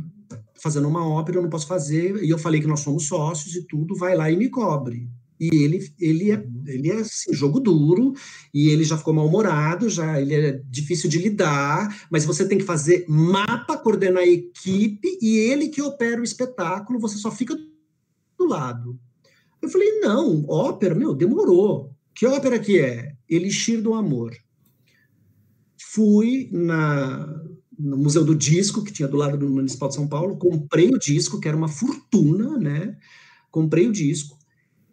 fazendo 0.54 0.88
uma 0.88 1.06
ópera, 1.06 1.38
eu 1.38 1.42
não 1.42 1.50
posso 1.50 1.66
fazer, 1.66 2.24
e 2.24 2.30
eu 2.30 2.38
falei 2.38 2.60
que 2.60 2.66
nós 2.66 2.80
somos 2.80 3.06
sócios 3.06 3.54
e 3.54 3.66
tudo, 3.66 3.94
vai 3.94 4.16
lá 4.16 4.30
e 4.30 4.36
me 4.36 4.48
cobre. 4.48 5.06
E 5.38 5.48
ele, 5.62 5.92
ele 6.00 6.30
é, 6.30 6.46
ele 6.66 6.90
é 6.90 7.00
assim, 7.00 7.34
jogo 7.34 7.60
duro, 7.60 8.14
e 8.52 8.70
ele 8.70 8.84
já 8.84 8.96
ficou 8.96 9.12
mal-humorado, 9.12 9.90
já 9.90 10.18
ele 10.18 10.34
é 10.34 10.62
difícil 10.70 11.10
de 11.10 11.18
lidar, 11.18 12.06
mas 12.10 12.24
você 12.24 12.48
tem 12.48 12.56
que 12.56 12.64
fazer 12.64 13.04
mapa, 13.06 13.76
coordenar 13.76 14.22
a 14.22 14.26
equipe, 14.26 15.18
e 15.20 15.36
ele 15.36 15.68
que 15.68 15.82
opera 15.82 16.20
o 16.20 16.24
espetáculo, 16.24 16.98
você 16.98 17.18
só 17.18 17.30
fica 17.30 17.54
do 18.38 18.46
lado. 18.46 18.98
Eu 19.64 19.70
falei, 19.70 20.00
não, 20.00 20.44
ópera, 20.46 20.94
meu, 20.94 21.14
demorou. 21.14 21.90
Que 22.14 22.26
ópera 22.26 22.58
que 22.58 22.78
é? 22.78 23.14
Elixir 23.28 23.80
do 23.80 23.94
Amor. 23.94 24.36
Fui 25.78 26.48
na, 26.52 27.26
no 27.78 27.96
Museu 27.96 28.24
do 28.24 28.34
Disco, 28.34 28.84
que 28.84 28.92
tinha 28.92 29.08
do 29.08 29.16
lado 29.16 29.38
do 29.38 29.48
Municipal 29.48 29.88
de 29.88 29.94
São 29.94 30.06
Paulo, 30.06 30.36
comprei 30.36 30.88
o 30.88 30.98
disco, 30.98 31.40
que 31.40 31.48
era 31.48 31.56
uma 31.56 31.68
fortuna, 31.68 32.58
né? 32.58 32.96
Comprei 33.50 33.88
o 33.88 33.92
disco, 33.92 34.36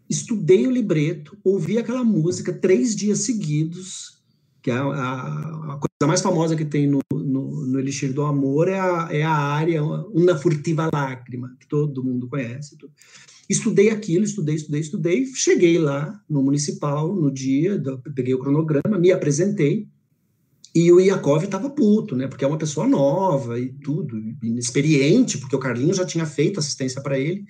estudei 0.10 0.68
o 0.68 0.72
libreto, 0.72 1.38
ouvi 1.44 1.78
aquela 1.78 2.04
música 2.04 2.54
três 2.54 2.96
dias 2.96 3.20
seguidos, 3.20 4.22
que 4.62 4.70
é 4.70 4.76
a, 4.76 4.84
a, 4.84 5.74
a 5.74 5.80
coisa 5.80 6.08
mais 6.08 6.22
famosa 6.22 6.56
que 6.56 6.66
tem 6.66 6.88
no, 6.88 7.00
no, 7.12 7.66
no, 7.66 7.80
Elixir 7.80 8.14
do 8.14 8.24
Amor 8.24 8.68
é 8.68 8.80
a, 8.80 9.08
é 9.12 9.24
a 9.24 9.34
área 9.34 9.84
Una 9.84 10.38
Furtiva 10.38 10.90
Lágrima, 10.94 11.56
que 11.60 11.68
todo 11.68 12.04
mundo 12.04 12.30
conhece. 12.30 12.78
Estudei 13.52 13.90
aquilo, 13.90 14.24
estudei, 14.24 14.56
estudei, 14.56 14.80
estudei. 14.80 15.26
Cheguei 15.26 15.78
lá 15.78 16.24
no 16.30 16.42
municipal 16.42 17.14
no 17.14 17.30
dia, 17.30 17.82
peguei 18.16 18.34
o 18.34 18.40
cronograma, 18.40 18.98
me 18.98 19.12
apresentei. 19.12 19.90
E 20.74 20.90
o 20.90 21.02
Iakov 21.02 21.44
estava 21.44 21.70
puto, 21.70 22.16
né? 22.16 22.30
Porque 22.30 22.46
é 22.46 22.48
uma 22.48 22.58
pessoa 22.58 22.88
nova 22.88 23.60
e 23.60 23.74
tudo, 23.74 24.18
inexperiente, 24.42 25.38
porque 25.38 25.54
o 25.54 25.60
Carlinho 25.60 25.94
já 25.94 26.06
tinha 26.06 26.26
feito 26.26 26.62
assistência 26.62 27.02
para 27.02 27.20
ele. 27.20 27.44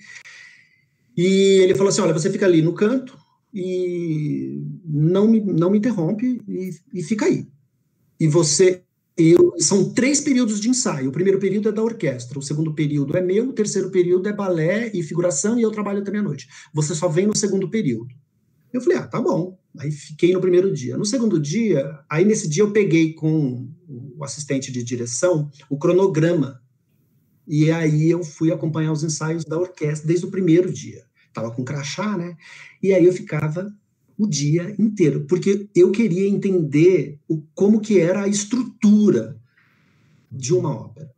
E 1.16 1.60
ele 1.62 1.76
falou 1.76 1.90
assim: 1.90 2.00
Olha, 2.00 2.12
você 2.12 2.28
fica 2.30 2.46
ali 2.46 2.62
no 2.62 2.74
canto 2.74 3.16
e 3.54 4.60
não 4.84 5.28
me, 5.28 5.40
não 5.40 5.70
me 5.70 5.78
interrompe 5.78 6.42
e, 6.48 6.70
e 6.92 7.02
fica 7.04 7.26
aí. 7.26 7.46
E 8.18 8.26
você 8.26 8.82
eu, 9.30 9.54
são 9.58 9.92
três 9.92 10.20
períodos 10.20 10.60
de 10.60 10.68
ensaio. 10.68 11.08
O 11.08 11.12
primeiro 11.12 11.38
período 11.38 11.68
é 11.68 11.72
da 11.72 11.82
orquestra, 11.82 12.38
o 12.38 12.42
segundo 12.42 12.74
período 12.74 13.16
é 13.16 13.20
meu, 13.20 13.48
o 13.48 13.52
terceiro 13.52 13.90
período 13.90 14.28
é 14.28 14.32
balé 14.32 14.90
e 14.94 15.02
figuração, 15.02 15.58
e 15.58 15.62
eu 15.62 15.70
trabalho 15.70 16.00
até 16.00 16.10
meia-noite. 16.10 16.48
Você 16.72 16.94
só 16.94 17.08
vem 17.08 17.26
no 17.26 17.36
segundo 17.36 17.68
período. 17.68 18.14
Eu 18.72 18.80
falei, 18.80 18.98
ah, 18.98 19.06
tá 19.06 19.20
bom. 19.20 19.58
Aí 19.78 19.90
fiquei 19.90 20.32
no 20.32 20.40
primeiro 20.40 20.72
dia. 20.72 20.96
No 20.96 21.04
segundo 21.04 21.38
dia, 21.38 21.98
aí 22.08 22.24
nesse 22.24 22.48
dia 22.48 22.62
eu 22.62 22.72
peguei 22.72 23.12
com 23.12 23.68
o 24.16 24.24
assistente 24.24 24.72
de 24.72 24.82
direção 24.82 25.50
o 25.68 25.78
cronograma. 25.78 26.60
E 27.46 27.70
aí 27.70 28.10
eu 28.10 28.22
fui 28.22 28.52
acompanhar 28.52 28.92
os 28.92 29.02
ensaios 29.02 29.44
da 29.44 29.58
orquestra 29.58 30.06
desde 30.06 30.26
o 30.26 30.30
primeiro 30.30 30.72
dia. 30.72 31.04
Tava 31.32 31.50
com 31.50 31.64
crachá, 31.64 32.16
né? 32.16 32.36
E 32.82 32.92
aí 32.92 33.04
eu 33.04 33.12
ficava 33.12 33.72
o 34.18 34.26
dia 34.26 34.74
inteiro, 34.78 35.24
porque 35.28 35.68
eu 35.74 35.90
queria 35.90 36.28
entender 36.28 37.18
o, 37.28 37.42
como 37.54 37.80
que 37.80 37.98
era 37.98 38.22
a 38.22 38.28
estrutura 38.28 39.36
de 40.30 40.54
uma 40.54 40.74
ópera. 40.74 41.10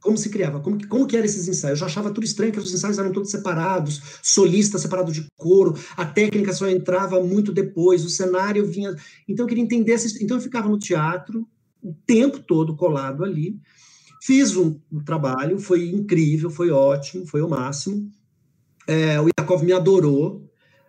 Como 0.00 0.16
se 0.16 0.30
criava, 0.30 0.60
como, 0.60 0.86
como 0.88 1.06
que 1.06 1.16
eram 1.16 1.26
esses 1.26 1.48
ensaios. 1.48 1.78
Eu 1.78 1.80
já 1.80 1.86
achava 1.86 2.10
tudo 2.10 2.24
estranho, 2.24 2.52
que 2.52 2.58
os 2.58 2.72
ensaios 2.72 2.98
eram 2.98 3.12
todos 3.12 3.30
separados, 3.30 4.00
solista 4.22 4.78
separado 4.78 5.12
de 5.12 5.26
coro, 5.36 5.74
a 5.96 6.04
técnica 6.04 6.52
só 6.52 6.68
entrava 6.68 7.22
muito 7.22 7.52
depois, 7.52 8.04
o 8.04 8.10
cenário 8.10 8.64
vinha... 8.66 8.94
Então 9.28 9.44
eu 9.44 9.48
queria 9.48 9.64
entender, 9.64 9.92
essa, 9.92 10.22
então 10.22 10.36
eu 10.36 10.42
ficava 10.42 10.68
no 10.68 10.78
teatro 10.78 11.46
o 11.82 11.92
tempo 12.06 12.38
todo 12.40 12.76
colado 12.76 13.24
ali, 13.24 13.58
fiz 14.22 14.56
um, 14.56 14.78
um 14.90 15.00
trabalho, 15.00 15.58
foi 15.58 15.88
incrível, 15.88 16.50
foi 16.50 16.70
ótimo, 16.70 17.26
foi 17.26 17.42
o 17.42 17.48
máximo, 17.48 18.10
é, 18.86 19.20
o 19.20 19.28
Yakov 19.38 19.62
me 19.62 19.72
adorou, 19.72 20.47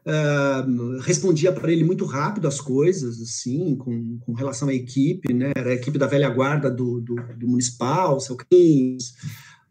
Uh, 0.10 1.00
respondia 1.02 1.54
para 1.54 1.72
ele 1.72 1.84
muito 1.84 2.04
rápido 2.04 2.48
as 2.48 2.60
coisas, 2.60 3.22
assim, 3.22 3.76
com, 3.76 4.18
com, 4.18 4.34
relação 4.34 4.68
à 4.68 4.74
equipe, 4.74 5.32
né? 5.32 5.52
Era 5.56 5.70
a 5.70 5.74
equipe 5.76 6.00
da 6.00 6.08
velha 6.08 6.28
guarda 6.30 6.72
do, 6.72 7.00
do, 7.00 7.16
do 7.38 7.48
municipal, 7.48 8.16
o 8.16 8.20
seu 8.20 8.36
Carlinhos, 8.36 9.14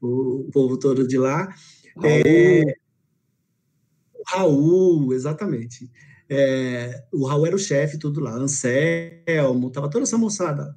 o, 0.00 0.42
o, 0.46 0.50
povo 0.52 0.78
todo 0.78 1.08
de 1.08 1.18
lá. 1.18 1.52
Raul, 1.96 2.12
é, 2.14 2.62
Raul 4.28 5.12
exatamente. 5.12 5.90
É, 6.30 7.02
o 7.12 7.26
Raul 7.26 7.46
era 7.46 7.56
o 7.56 7.58
chefe, 7.58 7.98
tudo 7.98 8.20
lá, 8.20 8.32
Anselmo, 8.32 9.70
tava 9.72 9.90
toda 9.90 10.04
essa 10.04 10.18
moçada. 10.18 10.76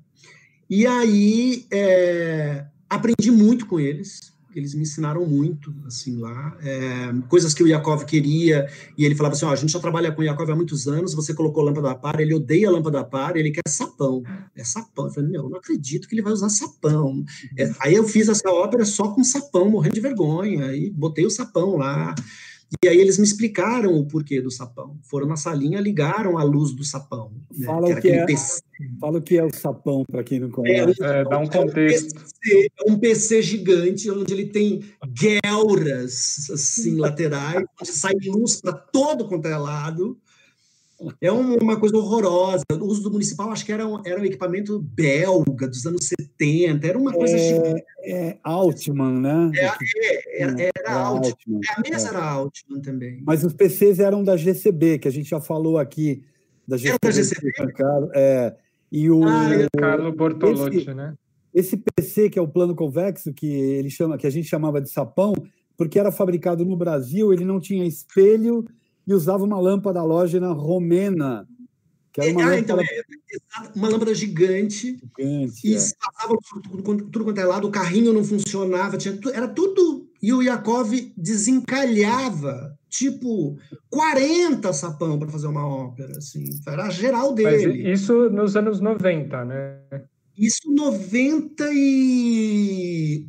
E 0.67 0.87
aí 0.87 1.67
é, 1.71 2.65
aprendi 2.89 3.29
muito 3.29 3.67
com 3.67 3.79
eles, 3.79 4.30
eles 4.59 4.73
me 4.73 4.81
ensinaram 4.81 5.25
muito, 5.25 5.73
assim, 5.85 6.17
lá, 6.17 6.57
é, 6.61 7.13
coisas 7.27 7.53
que 7.53 7.63
o 7.63 7.67
Yakov 7.67 8.03
queria, 8.05 8.69
e 8.97 9.05
ele 9.05 9.15
falava 9.15 9.35
assim, 9.35 9.45
ó, 9.45 9.51
a 9.51 9.55
gente 9.55 9.71
já 9.71 9.79
trabalha 9.79 10.11
com 10.11 10.21
o 10.21 10.23
Yakov 10.23 10.49
há 10.49 10.55
muitos 10.55 10.87
anos, 10.87 11.13
você 11.13 11.33
colocou 11.33 11.63
lâmpada 11.63 11.95
par, 11.95 12.19
ele 12.19 12.33
odeia 12.33 12.69
lâmpada 12.69 13.03
par, 13.03 13.35
ele 13.35 13.51
quer 13.51 13.67
sapão, 13.67 14.23
é 14.55 14.63
sapão, 14.63 15.05
eu 15.05 15.11
falei, 15.11 15.29
meu, 15.29 15.49
não 15.49 15.57
acredito 15.57 16.07
que 16.07 16.15
ele 16.15 16.21
vai 16.21 16.33
usar 16.33 16.49
sapão, 16.49 17.23
é, 17.57 17.71
aí 17.79 17.95
eu 17.95 18.03
fiz 18.03 18.29
essa 18.29 18.49
ópera 18.49 18.85
só 18.85 19.09
com 19.09 19.23
sapão, 19.23 19.69
morrendo 19.69 19.95
de 19.95 20.01
vergonha, 20.01 20.73
e 20.73 20.89
botei 20.89 21.25
o 21.25 21.29
sapão 21.29 21.77
lá, 21.77 22.13
e 22.83 22.87
aí 22.87 22.97
eles 22.97 23.17
me 23.17 23.25
explicaram 23.25 23.93
o 23.95 24.05
porquê 24.05 24.41
do 24.41 24.49
sapão. 24.49 24.97
Foram 25.03 25.27
na 25.27 25.35
salinha, 25.35 25.81
ligaram 25.81 26.37
a 26.37 26.43
luz 26.43 26.73
do 26.73 26.85
sapão. 26.85 27.31
Né? 27.53 27.65
Fala, 27.65 27.87
que 27.87 27.93
o 27.93 28.01
que 28.01 28.09
é, 28.09 28.25
PC. 28.25 28.61
fala 28.99 29.17
o 29.17 29.21
que 29.21 29.37
é 29.37 29.43
o 29.43 29.53
sapão, 29.53 30.05
para 30.09 30.23
quem 30.23 30.39
não 30.39 30.47
é, 30.47 30.51
conhece. 30.51 31.03
É, 31.03 31.23
dá 31.25 31.37
um 31.37 31.47
contexto. 31.47 32.15
É 32.15 32.19
um, 32.19 32.23
PC, 32.23 32.71
é 32.77 32.91
um 32.91 32.99
PC 32.99 33.41
gigante, 33.41 34.09
onde 34.09 34.33
ele 34.33 34.45
tem 34.45 34.83
guelras 35.05 36.49
assim, 36.49 36.95
laterais, 36.95 37.65
onde 37.81 37.91
sai 37.91 38.13
luz 38.25 38.61
para 38.61 38.71
todo 38.71 39.27
quanto 39.27 39.47
é 39.47 39.57
lado. 39.57 40.17
É 41.19 41.31
uma 41.31 41.79
coisa 41.79 41.97
horrorosa. 41.97 42.63
O 42.73 42.85
uso 42.85 43.03
do 43.03 43.11
municipal, 43.11 43.51
acho 43.51 43.65
que 43.65 43.71
era 43.71 43.87
um, 43.87 44.01
era 44.05 44.21
um 44.21 44.25
equipamento 44.25 44.79
belga 44.79 45.67
dos 45.67 45.85
anos 45.85 46.07
70, 46.07 46.85
era 46.87 46.97
uma 46.97 47.11
coisa. 47.11 47.35
É, 47.35 47.83
é 48.03 48.39
Altman, 48.43 49.19
né? 49.19 49.51
É, 49.55 49.65
é, 49.65 50.41
era, 50.43 50.51
era, 50.51 50.71
era 50.77 50.93
Altman. 50.93 51.29
Altman. 51.29 51.61
A 51.75 51.81
mesa 51.89 52.07
é. 52.07 52.09
era 52.09 52.23
Altman 52.23 52.81
também. 52.81 53.23
Mas 53.25 53.43
os 53.43 53.53
PCs 53.53 53.99
eram 53.99 54.23
da 54.23 54.37
GCB, 54.37 54.99
que 54.99 55.07
a 55.07 55.11
gente 55.11 55.29
já 55.29 55.41
falou 55.41 55.77
aqui. 55.77 56.23
Da 56.67 56.77
GCB. 56.77 56.89
Era 56.89 56.99
da 57.03 57.11
GCB? 57.11 57.51
É, 58.13 58.55
e 58.91 59.09
o. 59.09 59.23
Ah, 59.25 59.49
Carlo 59.77 60.11
Bortolotti, 60.11 60.77
esse, 60.77 60.93
né? 60.93 61.15
Esse 61.53 61.77
PC, 61.77 62.29
que 62.29 62.37
é 62.37 62.41
o 62.41 62.47
plano 62.47 62.75
convexo, 62.75 63.33
que, 63.33 63.47
ele 63.47 63.89
chama, 63.89 64.17
que 64.17 64.27
a 64.27 64.29
gente 64.29 64.47
chamava 64.47 64.79
de 64.79 64.89
sapão, 64.89 65.33
porque 65.75 65.99
era 65.99 66.11
fabricado 66.11 66.63
no 66.63 66.77
Brasil, 66.77 67.33
ele 67.33 67.43
não 67.43 67.59
tinha 67.59 67.85
espelho 67.85 68.65
e 69.11 69.13
usava 69.13 69.43
uma 69.43 69.59
lâmpada 69.59 69.99
halógena 69.99 70.51
romena, 70.51 71.47
que 72.11 72.21
era 72.21 72.31
uma, 72.31 72.49
ah, 72.49 72.59
então, 72.59 72.75
lâmpada... 72.77 72.95
Então, 72.95 73.69
é, 73.69 73.71
uma 73.75 73.89
lâmpada 73.89 74.15
gigante, 74.15 74.97
gigante 74.97 75.67
e 75.67 75.75
é. 75.75 75.77
passava 75.77 76.37
tudo, 76.49 77.09
tudo 77.09 77.25
quanto 77.25 77.39
é 77.39 77.45
lado, 77.45 77.67
o 77.67 77.71
carrinho 77.71 78.13
não 78.13 78.23
funcionava, 78.23 78.97
tinha, 78.97 79.17
era 79.33 79.47
tudo. 79.47 80.09
E 80.21 80.31
o 80.31 80.41
Yakov 80.41 80.91
desencalhava, 81.17 82.77
tipo, 82.89 83.57
40 83.89 84.71
sapão 84.71 85.17
para 85.17 85.29
fazer 85.29 85.47
uma 85.47 85.65
ópera, 85.65 86.17
assim, 86.17 86.45
era 86.67 86.89
geral 86.89 87.33
dele. 87.33 87.67
Mas 87.67 87.99
isso 87.99 88.29
nos 88.29 88.55
anos 88.55 88.79
90, 88.79 89.45
né? 89.45 89.79
Isso 90.37 90.71
90 90.71 91.69
e 91.73 93.27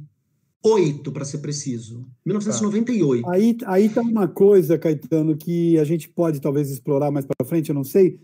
8, 0.65 1.11
para 1.11 1.25
ser 1.25 1.39
preciso. 1.39 2.07
1998. 2.25 3.23
Tá. 3.23 3.33
Aí, 3.33 3.57
aí 3.67 3.89
tá 3.89 4.01
uma 4.01 4.29
coisa, 4.29 4.79
Caetano, 4.79 5.37
que 5.37 5.79
a 5.79 5.85
gente 5.85 6.09
pode 6.09 6.41
talvez 6.41 6.71
explorar 6.71 7.11
mais 7.11 7.27
para 7.27 7.47
frente, 7.47 7.71
eu 7.71 7.75
não 7.75 7.85
sei, 7.85 8.21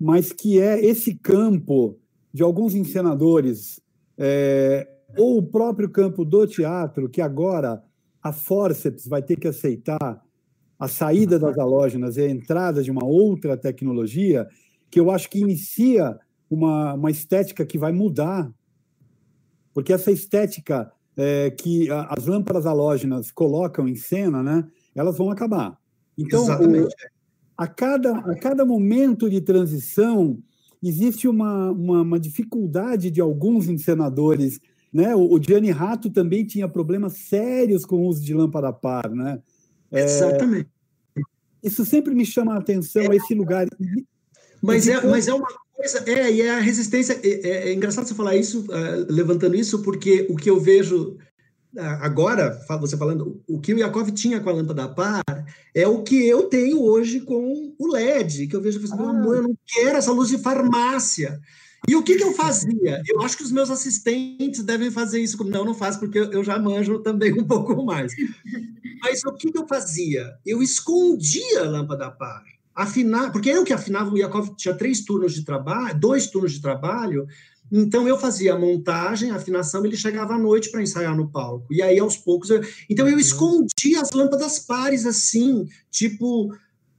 mas 0.00 0.32
que 0.32 0.60
é 0.60 0.82
esse 0.84 1.14
campo 1.14 1.98
de 2.32 2.42
alguns 2.42 2.74
encenadores, 2.74 3.80
é, 4.16 4.88
ou 5.16 5.38
o 5.38 5.42
próprio 5.42 5.90
campo 5.90 6.24
do 6.24 6.46
teatro, 6.46 7.08
que 7.08 7.20
agora 7.20 7.82
a 8.22 8.32
Forceps 8.32 9.06
vai 9.06 9.22
ter 9.22 9.36
que 9.36 9.48
aceitar 9.48 10.22
a 10.78 10.88
saída 10.88 11.38
das 11.38 11.58
halógenas 11.58 12.16
e 12.16 12.22
a 12.22 12.30
entrada 12.30 12.82
de 12.82 12.90
uma 12.90 13.04
outra 13.04 13.56
tecnologia, 13.56 14.46
que 14.90 15.00
eu 15.00 15.10
acho 15.10 15.28
que 15.28 15.40
inicia 15.40 16.18
uma, 16.48 16.94
uma 16.94 17.10
estética 17.10 17.66
que 17.66 17.78
vai 17.78 17.92
mudar. 17.92 18.50
Porque 19.74 19.92
essa 19.92 20.10
estética 20.10 20.90
é, 21.18 21.50
que 21.50 21.90
a, 21.90 22.14
as 22.16 22.26
lâmpadas 22.26 22.64
halógenas 22.64 23.32
colocam 23.32 23.88
em 23.88 23.96
cena, 23.96 24.40
né, 24.40 24.64
elas 24.94 25.18
vão 25.18 25.30
acabar. 25.30 25.76
Então, 26.16 26.44
o, 26.46 26.88
a, 27.56 27.66
cada, 27.66 28.16
a 28.18 28.38
cada 28.38 28.64
momento 28.64 29.28
de 29.28 29.40
transição, 29.40 30.38
existe 30.82 31.26
uma, 31.26 31.72
uma, 31.72 32.02
uma 32.02 32.20
dificuldade 32.20 33.10
de 33.10 33.20
alguns 33.20 33.68
encenadores. 33.68 34.60
Né? 34.92 35.14
O, 35.14 35.34
o 35.34 35.42
Gianni 35.42 35.72
Rato 35.72 36.08
também 36.08 36.44
tinha 36.44 36.68
problemas 36.68 37.14
sérios 37.14 37.84
com 37.84 37.96
o 37.96 38.06
uso 38.06 38.24
de 38.24 38.32
lâmpada 38.32 38.72
par. 38.72 39.10
Né? 39.10 39.40
É, 39.90 40.04
Exatamente. 40.04 40.68
Isso 41.62 41.84
sempre 41.84 42.14
me 42.14 42.24
chama 42.24 42.54
a 42.54 42.58
atenção, 42.58 43.02
é, 43.02 43.16
esse 43.16 43.34
lugar. 43.34 43.66
Mas 44.62 44.88
é, 44.88 45.04
mas 45.06 45.28
é 45.28 45.34
uma 45.34 45.48
coisa, 45.74 46.02
é, 46.06 46.30
e 46.32 46.42
é 46.42 46.50
a 46.50 46.58
resistência. 46.58 47.18
É, 47.22 47.28
é, 47.28 47.68
é 47.68 47.72
engraçado 47.72 48.06
você 48.06 48.14
falar 48.14 48.36
isso, 48.36 48.62
uh, 48.62 49.06
levantando 49.08 49.54
isso, 49.54 49.82
porque 49.82 50.26
o 50.28 50.36
que 50.36 50.50
eu 50.50 50.58
vejo 50.58 51.16
uh, 51.76 51.80
agora, 52.00 52.60
você 52.80 52.96
falando, 52.96 53.40
o 53.48 53.60
que 53.60 53.72
o 53.72 53.78
Yakov 53.78 54.10
tinha 54.10 54.40
com 54.40 54.50
a 54.50 54.52
lâmpada 54.52 54.84
a 54.84 54.88
par 54.88 55.22
é 55.74 55.86
o 55.86 56.02
que 56.02 56.26
eu 56.26 56.44
tenho 56.44 56.82
hoje 56.82 57.20
com 57.20 57.74
o 57.78 57.86
LED, 57.92 58.48
que 58.48 58.56
eu 58.56 58.60
vejo, 58.60 58.80
ah. 58.92 59.10
amor, 59.10 59.36
eu 59.36 59.42
não 59.42 59.58
quero 59.66 59.96
essa 59.96 60.12
luz 60.12 60.28
de 60.28 60.38
farmácia. 60.38 61.40
E 61.86 61.94
o 61.94 62.02
que, 62.02 62.16
que 62.16 62.24
eu 62.24 62.32
fazia? 62.32 63.00
Eu 63.06 63.22
acho 63.22 63.36
que 63.36 63.44
os 63.44 63.52
meus 63.52 63.70
assistentes 63.70 64.64
devem 64.64 64.90
fazer 64.90 65.20
isso. 65.20 65.42
Não, 65.44 65.64
não 65.64 65.74
faço, 65.74 66.00
porque 66.00 66.18
eu 66.18 66.42
já 66.42 66.58
manjo 66.58 66.98
também 66.98 67.32
um 67.32 67.44
pouco 67.46 67.84
mais. 67.84 68.12
Mas 69.00 69.22
o 69.24 69.32
que, 69.32 69.52
que 69.52 69.58
eu 69.58 69.66
fazia? 69.66 70.34
Eu 70.44 70.60
escondia 70.60 71.60
a 71.60 71.68
lâmpada 71.68 72.06
a 72.06 72.10
par 72.10 72.42
afinar, 72.78 73.32
porque 73.32 73.50
eu 73.50 73.64
que 73.64 73.72
afinava, 73.72 74.10
o 74.10 74.16
Yakov 74.16 74.54
tinha 74.56 74.72
três 74.72 75.04
turnos 75.04 75.34
de 75.34 75.44
trabalho, 75.44 75.98
dois 75.98 76.28
turnos 76.28 76.52
de 76.52 76.62
trabalho, 76.62 77.26
então 77.70 78.06
eu 78.06 78.16
fazia 78.16 78.54
a 78.54 78.58
montagem, 78.58 79.30
a 79.30 79.36
afinação, 79.36 79.84
ele 79.84 79.96
chegava 79.96 80.34
à 80.34 80.38
noite 80.38 80.70
para 80.70 80.80
ensaiar 80.80 81.14
no 81.16 81.28
palco. 81.28 81.66
E 81.72 81.82
aí 81.82 81.98
aos 81.98 82.16
poucos, 82.16 82.50
eu... 82.50 82.62
então 82.88 83.06
eu 83.06 83.14
uhum. 83.14 83.18
escondia 83.18 84.00
as 84.00 84.12
lâmpadas 84.12 84.60
pares 84.60 85.04
assim, 85.04 85.66
tipo 85.90 86.50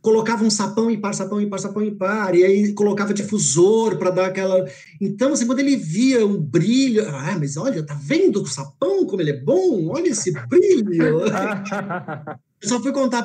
colocava 0.01 0.45
um 0.45 0.49
sapão 0.49 0.95
par, 0.99 1.13
sapão 1.13 1.49
par, 1.49 1.59
sapão 1.59 1.95
par, 1.95 2.35
e 2.35 2.43
aí 2.43 2.73
colocava 2.73 3.13
difusor 3.13 3.97
para 3.97 4.11
dar 4.11 4.25
aquela. 4.27 4.65
Então, 4.99 5.33
assim, 5.33 5.45
quando 5.45 5.59
ele 5.59 5.75
via 5.75 6.25
um 6.25 6.37
brilho, 6.37 7.05
ah, 7.07 7.35
mas 7.37 7.57
olha, 7.57 7.85
tá 7.85 7.97
vendo 8.01 8.41
o 8.41 8.47
sapão 8.47 9.05
como 9.05 9.21
ele 9.21 9.31
é 9.31 9.41
bom? 9.41 9.89
Olha 9.89 10.09
esse 10.09 10.31
brilho. 10.47 11.21
eu 12.61 12.69
só 12.69 12.81
fui 12.81 12.93
contar 12.93 13.23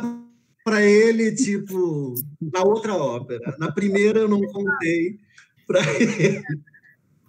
para 0.65 0.83
ele, 0.83 1.33
tipo, 1.33 2.15
na 2.41 2.65
outra 2.65 2.95
ópera. 2.95 3.55
Na 3.59 3.71
primeira 3.71 4.21
eu 4.21 4.29
não 4.29 4.41
contei 4.41 5.21
para 5.67 5.81
ele. 6.01 6.43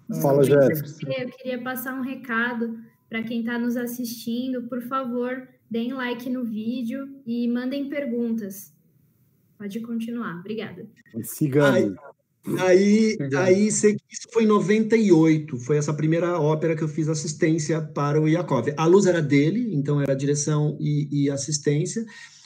Fala, 0.22 0.44
Jéssica. 0.44 1.12
Eu 1.12 1.30
queria 1.32 1.62
passar 1.62 1.94
um 1.94 2.02
recado 2.02 2.80
para 3.10 3.22
quem 3.24 3.42
está 3.42 3.60
nos 3.60 3.76
assistindo. 3.76 4.64
Por 4.70 4.82
favor, 4.84 5.48
deem 5.70 5.94
like 5.94 6.30
no 6.30 6.46
vídeo 6.46 7.10
e 7.28 7.48
mandem 7.50 7.90
perguntas. 7.90 8.74
Pode 9.58 9.82
continuar. 9.82 10.40
Obrigada. 10.40 10.88
Sigamos. 11.24 11.96
Aí, 12.60 13.18
aí 13.36 13.68
isso 13.68 13.88
foi 14.32 14.44
em 14.44 14.48
98, 14.48 15.58
foi 15.58 15.78
essa 15.78 15.92
primeira 15.92 16.40
ópera 16.40 16.76
que 16.76 16.84
eu 16.84 16.88
fiz 16.88 17.10
assistência 17.10 17.82
para 17.82 18.22
o 18.22 18.28
Yakov. 18.28 18.68
A 18.78 18.86
luz 18.86 19.08
era 19.08 19.20
dele, 19.20 19.74
então 19.74 20.00
era 20.00 20.16
direção 20.16 20.78
e, 20.80 21.24
e 21.24 21.30
assistência. 21.30 22.06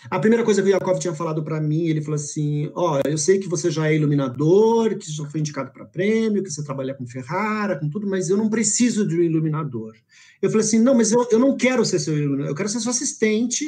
A 0.09 0.19
primeira 0.19 0.45
coisa 0.45 0.61
que 0.61 0.69
o 0.69 0.71
Yakov 0.71 0.97
tinha 0.99 1.13
falado 1.13 1.43
para 1.43 1.59
mim, 1.59 1.87
ele 1.87 2.01
falou 2.01 2.15
assim: 2.15 2.71
Ó, 2.73 2.97
oh, 2.97 3.09
eu 3.09 3.17
sei 3.17 3.39
que 3.39 3.49
você 3.49 3.69
já 3.69 3.89
é 3.89 3.95
iluminador, 3.95 4.97
que 4.97 5.11
já 5.11 5.25
foi 5.25 5.39
indicado 5.39 5.71
para 5.71 5.85
prêmio, 5.85 6.43
que 6.43 6.49
você 6.49 6.63
trabalha 6.63 6.93
com 6.93 7.05
Ferrara, 7.05 7.77
com 7.77 7.89
tudo, 7.89 8.07
mas 8.07 8.29
eu 8.29 8.37
não 8.37 8.49
preciso 8.49 9.05
de 9.05 9.15
um 9.15 9.21
iluminador. 9.23 9.95
Eu 10.41 10.49
falei 10.49 10.65
assim: 10.65 10.79
não, 10.79 10.95
mas 10.95 11.11
eu, 11.11 11.27
eu 11.31 11.39
não 11.39 11.57
quero 11.57 11.83
ser 11.83 11.99
seu 11.99 12.17
iluminador, 12.17 12.51
eu 12.51 12.55
quero 12.55 12.69
ser 12.69 12.79
seu 12.79 12.91
assistente 12.91 13.65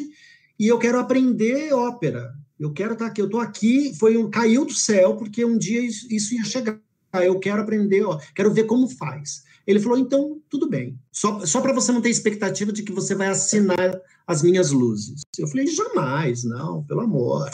e 0.58 0.68
eu 0.68 0.80
quero 0.80 1.00
aprender 1.00 1.74
ópera. 1.74 2.34
Eu 2.60 2.72
quero 2.72 2.94
estar 2.94 3.06
tá 3.06 3.12
aqui, 3.12 3.22
eu 3.22 3.26
estou 3.26 3.40
aqui, 3.40 3.94
foi 4.00 4.16
um 4.16 4.30
caiu 4.30 4.66
do 4.66 4.74
céu 4.74 5.16
porque 5.16 5.44
um 5.44 5.58
dia 5.58 5.82
isso, 5.82 6.08
isso 6.10 6.36
ia 6.36 6.46
chegar. 6.46 6.80
Eu 7.14 7.40
quero 7.40 7.62
aprender, 7.62 8.04
ó, 8.04 8.18
quero 8.34 8.54
ver 8.54 8.64
como 8.64 8.88
faz. 8.88 9.44
Ele 9.72 9.80
falou: 9.80 9.98
então, 9.98 10.40
tudo 10.50 10.70
bem. 10.70 11.00
Só, 11.12 11.46
só 11.46 11.62
para 11.62 11.74
você 11.74 11.92
não 11.92 12.02
ter 12.02 12.10
expectativa 12.10 12.72
de 12.72 12.84
que 12.84 12.92
você 12.92 13.16
vai 13.16 13.28
assinar 13.28 14.00
as 14.28 14.44
minhas 14.44 14.72
luzes. 14.72 15.22
Eu 15.38 15.48
falei: 15.48 15.68
jamais, 15.68 16.44
não, 16.44 16.84
pelo 16.84 17.02
amor. 17.02 17.50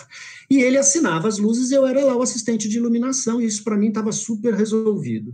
E 0.50 0.62
ele 0.62 0.78
assinava 0.78 1.28
as 1.28 1.38
luzes, 1.38 1.72
eu 1.72 1.86
era 1.86 2.04
lá 2.04 2.16
o 2.16 2.22
assistente 2.22 2.68
de 2.68 2.78
iluminação, 2.78 3.40
e 3.40 3.46
isso 3.46 3.64
para 3.64 3.78
mim 3.78 3.90
estava 3.90 4.12
super 4.12 4.54
resolvido. 4.54 5.34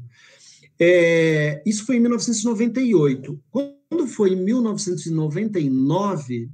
É, 0.79 1.61
isso 1.65 1.85
foi 1.85 1.97
em 1.97 2.01
1998. 2.01 3.39
Quando 3.49 4.07
foi 4.07 4.31
em 4.31 4.43
1999, 4.43 6.49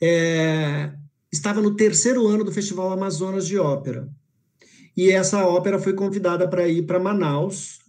é, 0.00 0.92
estava 1.32 1.60
no 1.60 1.76
terceiro 1.76 2.26
ano 2.26 2.44
do 2.44 2.52
Festival 2.52 2.92
Amazonas 2.92 3.46
de 3.46 3.58
Ópera. 3.58 4.08
E 4.96 5.10
essa 5.10 5.46
ópera 5.46 5.78
foi 5.78 5.92
convidada 5.92 6.48
para 6.48 6.66
ir 6.66 6.86
para 6.86 6.98
Manaus, 6.98 7.80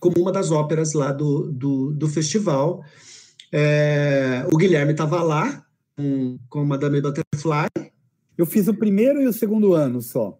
como 0.00 0.20
uma 0.20 0.32
das 0.32 0.50
óperas 0.50 0.92
lá 0.92 1.12
do, 1.12 1.50
do, 1.52 1.92
do 1.92 2.08
festival. 2.08 2.82
É, 3.52 4.46
o 4.52 4.56
Guilherme 4.56 4.92
estava 4.92 5.22
lá, 5.22 5.64
com, 5.96 6.38
com 6.48 6.64
Madame 6.64 7.00
Butterfly. 7.00 7.68
Eu 8.36 8.44
fiz 8.44 8.68
o 8.68 8.74
primeiro 8.74 9.22
e 9.22 9.26
o 9.26 9.32
segundo 9.32 9.74
ano 9.74 10.02
só 10.02 10.38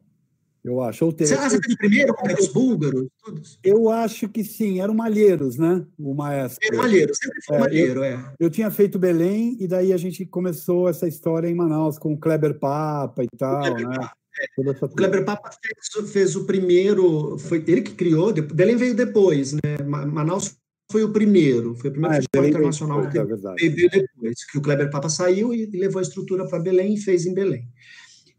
eu 0.66 0.80
acho. 0.80 1.04
Ou 1.04 1.12
ter... 1.12 1.26
Você 1.26 1.34
acha 1.34 1.60
que 1.60 1.76
primeiro 1.76 2.12
com 2.14 2.26
os 2.26 2.48
búlgaros? 2.48 3.06
Todos? 3.24 3.58
Eu 3.62 3.88
acho 3.88 4.28
que 4.28 4.42
sim, 4.42 4.80
eram 4.80 4.94
Malheiros, 4.94 5.56
né? 5.56 5.86
O 5.98 6.12
maestro. 6.12 6.58
Era 6.66 6.76
Malheiro, 6.76 7.14
sempre 7.14 7.40
foi 7.42 7.56
é, 7.56 7.60
Malheiro, 7.60 8.02
é. 8.02 8.14
Eu, 8.14 8.46
eu, 8.46 8.50
tinha 8.50 8.70
feito 8.70 8.98
Belém 8.98 9.56
e 9.60 9.68
daí 9.68 9.92
a 9.92 9.96
gente 9.96 10.26
começou 10.26 10.88
essa 10.88 11.06
história 11.06 11.48
em 11.48 11.54
Manaus 11.54 11.98
com 11.98 12.12
o 12.12 12.18
Kleber 12.18 12.58
Papa 12.58 13.22
e 13.22 13.28
tal, 13.38 13.60
Kleber 13.60 13.88
né? 13.88 13.96
Papa. 13.96 14.16
É. 14.38 14.46
O 14.84 14.88
Kleber 14.88 15.24
Papa 15.24 15.50
fez, 15.50 16.10
fez, 16.12 16.36
o 16.36 16.44
primeiro, 16.44 17.38
foi 17.38 17.64
ele 17.66 17.82
que 17.82 17.92
criou, 17.92 18.32
Belém 18.32 18.76
veio 18.76 18.94
depois, 18.94 19.52
né? 19.52 19.78
Manaus 19.84 20.56
foi 20.90 21.02
o 21.02 21.12
primeiro, 21.12 21.74
foi 21.76 21.90
o 21.90 21.92
primeiro 21.92 22.14
ah, 22.14 22.20
festival 22.20 22.48
internacional 22.48 23.06
depois, 23.06 23.54
que 23.56 23.66
é 23.66 23.68
veio 23.68 23.90
depois, 23.90 24.44
que 24.44 24.58
o 24.58 24.62
Kleber 24.62 24.90
Papa 24.90 25.08
saiu 25.08 25.52
e 25.52 25.66
levou 25.66 25.98
a 25.98 26.02
estrutura 26.02 26.46
para 26.46 26.58
Belém 26.58 26.94
e 26.94 27.00
fez 27.00 27.26
em 27.26 27.34
Belém. 27.34 27.68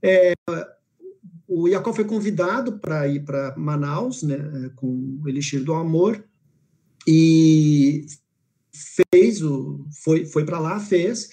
É, 0.02 0.34
o 1.48 1.68
Iacó 1.68 1.93
foi 1.93 2.06
convidado 2.06 2.80
para 2.80 3.08
ir 3.08 3.26
para 3.26 3.56
Manaus, 3.58 4.24
né, 4.24 4.36
é, 4.36 4.70
com 4.76 5.20
o 5.22 5.28
Elixir 5.28 5.64
do 5.64 5.74
Amor, 5.74 6.24
e 7.08 8.06
fez 9.14 9.41
o 9.41 9.86
foi 10.04 10.26
foi 10.26 10.45
para 10.45 10.60
lá, 10.60 10.80
fez. 10.80 11.30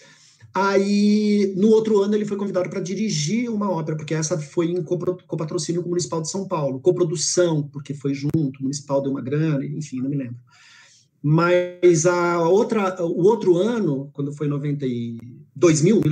Aí, 0.55 1.53
no 1.57 1.69
outro 1.71 2.01
ano, 2.01 2.15
ele 2.15 2.25
foi 2.25 2.37
convidado 2.37 2.71
para 2.71 2.81
dirigir 2.81 3.51
uma 3.51 3.69
ópera, 3.69 3.97
porque 3.97 4.15
essa 4.15 4.39
foi 4.39 4.71
em 4.71 4.81
copatrocínio 4.83 5.83
com 5.83 5.89
o 5.89 5.91
Municipal 5.91 6.23
de 6.23 6.31
São 6.31 6.47
Paulo. 6.47 6.79
Coprodução, 6.79 7.69
porque 7.73 7.93
foi 7.93 8.15
junto, 8.15 8.61
o 8.61 8.63
Municipal 8.63 9.03
deu 9.03 9.11
uma 9.11 9.21
grana, 9.21 9.65
enfim, 9.65 10.01
não 10.01 10.09
me 10.09 10.17
lembro. 10.17 10.37
Mas 11.21 12.07
a 12.07 12.47
outra, 12.49 13.03
o 13.03 13.25
outro 13.25 13.57
ano, 13.57 14.11
quando 14.13 14.33
foi 14.33 14.47
90 14.47 14.87
e 14.87 15.19
2000, 15.57 16.03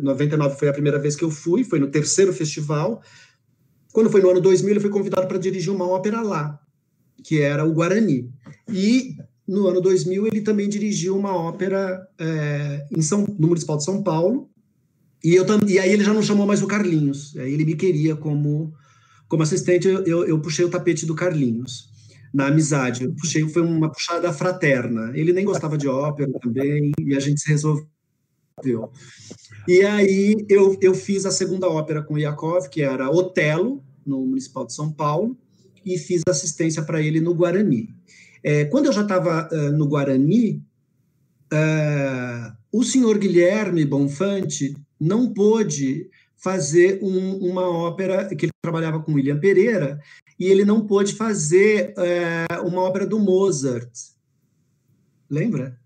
99 0.00 0.56
foi 0.56 0.68
a 0.68 0.72
primeira 0.72 0.98
vez 1.00 1.16
que 1.16 1.24
eu 1.24 1.30
fui, 1.30 1.64
foi 1.64 1.80
no 1.80 1.90
terceiro 1.90 2.32
festival, 2.32 3.02
quando 3.92 4.10
foi 4.10 4.20
no 4.20 4.30
ano 4.30 4.40
2000, 4.40 4.74
ele 4.74 4.80
foi 4.80 4.90
convidado 4.90 5.26
para 5.26 5.38
dirigir 5.38 5.72
uma 5.72 5.88
ópera 5.88 6.22
lá, 6.22 6.60
que 7.24 7.40
era 7.40 7.64
o 7.64 7.72
Guarani. 7.72 8.30
E 8.70 9.16
no 9.46 9.66
ano 9.66 9.80
2000, 9.80 10.26
ele 10.26 10.40
também 10.40 10.68
dirigiu 10.68 11.16
uma 11.16 11.34
ópera 11.34 12.06
é, 12.18 12.86
em 12.96 13.02
São, 13.02 13.26
no 13.38 13.48
Municipal 13.48 13.76
de 13.76 13.84
São 13.84 14.02
Paulo. 14.02 14.48
E, 15.22 15.34
eu, 15.34 15.44
e 15.66 15.78
aí 15.78 15.92
ele 15.92 16.04
já 16.04 16.12
não 16.12 16.22
chamou 16.22 16.46
mais 16.46 16.62
o 16.62 16.66
Carlinhos. 16.66 17.36
Aí 17.36 17.52
ele 17.52 17.64
me 17.64 17.74
queria 17.74 18.16
como, 18.16 18.72
como 19.28 19.42
assistente. 19.42 19.88
Eu, 19.88 20.04
eu, 20.04 20.24
eu 20.24 20.40
puxei 20.40 20.64
o 20.64 20.70
tapete 20.70 21.06
do 21.06 21.14
Carlinhos 21.14 21.92
na 22.32 22.46
amizade. 22.46 23.04
Eu 23.04 23.14
puxei, 23.14 23.46
foi 23.48 23.62
uma 23.62 23.90
puxada 23.90 24.32
fraterna. 24.32 25.12
Ele 25.14 25.32
nem 25.32 25.44
gostava 25.44 25.76
de 25.76 25.88
ópera 25.88 26.32
também, 26.40 26.92
e 27.00 27.14
a 27.14 27.20
gente 27.20 27.40
se 27.40 27.48
resolveu. 27.48 27.86
E 29.68 29.82
aí 29.82 30.44
eu, 30.48 30.76
eu 30.80 30.94
fiz 30.94 31.26
a 31.26 31.30
segunda 31.30 31.68
ópera 31.68 32.02
com 32.02 32.14
o 32.14 32.68
que 32.70 32.82
era 32.82 33.10
Otelo, 33.10 33.82
no 34.04 34.24
Municipal 34.26 34.66
de 34.66 34.74
São 34.74 34.90
Paulo, 34.92 35.36
e 35.84 35.98
fiz 35.98 36.22
assistência 36.28 36.82
para 36.82 37.00
ele 37.00 37.20
no 37.20 37.34
Guarani. 37.34 37.88
É, 38.42 38.64
quando 38.66 38.86
eu 38.86 38.92
já 38.92 39.02
estava 39.02 39.48
uh, 39.52 39.72
no 39.72 39.86
Guarani, 39.86 40.62
uh, 41.52 42.56
o 42.72 42.82
senhor 42.82 43.18
Guilherme 43.18 43.84
Bonfante 43.84 44.74
não 44.98 45.32
pôde 45.32 46.08
fazer 46.36 46.98
um, 47.02 47.36
uma 47.36 47.68
ópera 47.68 48.34
que 48.34 48.46
ele 48.46 48.52
trabalhava 48.60 49.00
com 49.00 49.14
William 49.14 49.38
Pereira 49.38 50.00
e 50.38 50.46
ele 50.46 50.64
não 50.64 50.86
pôde 50.86 51.14
fazer 51.14 51.94
uh, 51.96 52.66
uma 52.66 52.82
ópera 52.82 53.06
do 53.06 53.18
Mozart. 53.18 53.92
Lembra? 55.30 55.78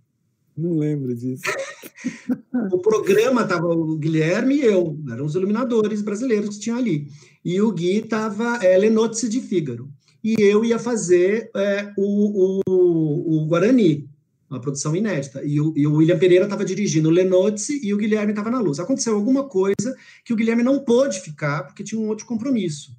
Não 0.56 0.78
lembro 0.78 1.14
disso. 1.14 1.42
o 2.72 2.78
programa 2.78 3.42
estava 3.42 3.66
o 3.66 3.98
Guilherme 3.98 4.56
e 4.56 4.64
eu, 4.64 4.98
eram 5.12 5.26
os 5.26 5.34
iluminadores 5.34 6.00
brasileiros 6.00 6.56
que 6.56 6.62
tinham 6.62 6.78
ali. 6.78 7.08
E 7.44 7.60
o 7.60 7.70
Gui 7.70 7.98
estava 7.98 8.64
é, 8.64 8.78
Lenotse 8.78 9.28
de 9.28 9.42
Fígaro. 9.42 9.90
E 10.26 10.34
eu 10.40 10.64
ia 10.64 10.76
fazer 10.76 11.52
é, 11.54 11.92
o, 11.96 12.60
o, 12.68 13.42
o, 13.42 13.46
Guarani, 13.46 14.10
uma 14.50 14.60
produção 14.60 14.96
inédita. 14.96 15.40
E 15.44 15.60
o, 15.60 15.72
e 15.76 15.86
o 15.86 15.94
William 15.94 16.18
Pereira 16.18 16.46
estava 16.46 16.64
dirigindo 16.64 17.08
o 17.08 17.12
Lenotse 17.12 17.80
e 17.80 17.94
o 17.94 17.96
Guilherme 17.96 18.32
estava 18.32 18.50
na 18.50 18.58
luz. 18.58 18.80
Aconteceu 18.80 19.14
alguma 19.14 19.44
coisa 19.48 19.96
que 20.24 20.32
o 20.32 20.36
Guilherme 20.36 20.64
não 20.64 20.80
pôde 20.80 21.20
ficar, 21.20 21.62
porque 21.62 21.84
tinha 21.84 22.00
um 22.00 22.08
outro 22.08 22.26
compromisso. 22.26 22.90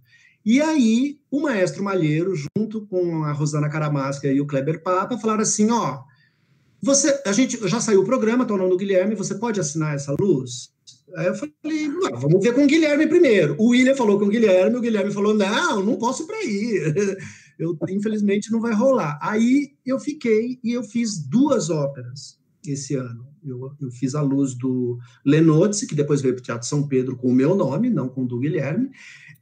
E 0.45 0.61
aí, 0.61 1.19
o 1.29 1.41
maestro 1.41 1.83
Malheiro, 1.83 2.33
junto 2.33 2.85
com 2.85 3.25
a 3.25 3.33
Rosana 3.33 3.67
Caramasca 3.67 4.31
e 4.31 4.39
o 4.39 4.47
Kleber 4.47 4.81
Papa, 4.81 5.17
falaram 5.17 5.41
assim: 5.41 5.69
ó 5.69 6.03
você, 6.81 7.21
a 7.25 7.31
gente 7.31 7.67
já 7.67 7.81
saiu 7.81 8.01
o 8.01 8.05
programa, 8.05 8.43
está 8.43 8.53
o 8.53 8.57
nome 8.57 8.69
do 8.69 8.77
Guilherme, 8.77 9.15
você 9.15 9.35
pode 9.35 9.59
assinar 9.59 9.95
essa 9.95 10.15
luz? 10.19 10.71
Aí 11.15 11.27
eu 11.27 11.35
falei, 11.35 11.53
vamos 12.19 12.43
ver 12.43 12.53
com 12.53 12.63
o 12.63 12.67
Guilherme 12.67 13.07
primeiro. 13.07 13.55
O 13.57 13.69
William 13.69 13.95
falou 13.95 14.19
com 14.19 14.25
o 14.25 14.29
Guilherme, 14.29 14.77
o 14.77 14.81
Guilherme 14.81 15.13
falou, 15.13 15.33
não, 15.33 15.83
não 15.83 15.95
posso 15.97 16.23
ir 16.23 16.27
para 16.27 16.37
aí. 16.37 17.17
Eu, 17.57 17.75
infelizmente, 17.89 18.51
não 18.51 18.61
vai 18.61 18.71
rolar. 18.71 19.17
Aí 19.19 19.71
eu 19.83 19.99
fiquei 19.99 20.59
e 20.63 20.73
eu 20.73 20.83
fiz 20.83 21.17
duas 21.17 21.71
óperas 21.71 22.39
esse 22.67 22.93
ano. 22.93 23.25
Eu, 23.43 23.71
eu 23.81 23.89
fiz 23.89 24.13
a 24.13 24.21
luz 24.21 24.53
do 24.53 24.99
Lenotze, 25.25 25.87
que 25.87 25.95
depois 25.95 26.21
veio 26.21 26.35
para 26.35 26.41
o 26.41 26.43
Teatro 26.43 26.67
São 26.67 26.87
Pedro 26.87 27.15
com 27.15 27.29
o 27.29 27.33
meu 27.33 27.55
nome, 27.55 27.89
não 27.89 28.09
com 28.09 28.23
o 28.23 28.27
do 28.27 28.39
Guilherme, 28.39 28.91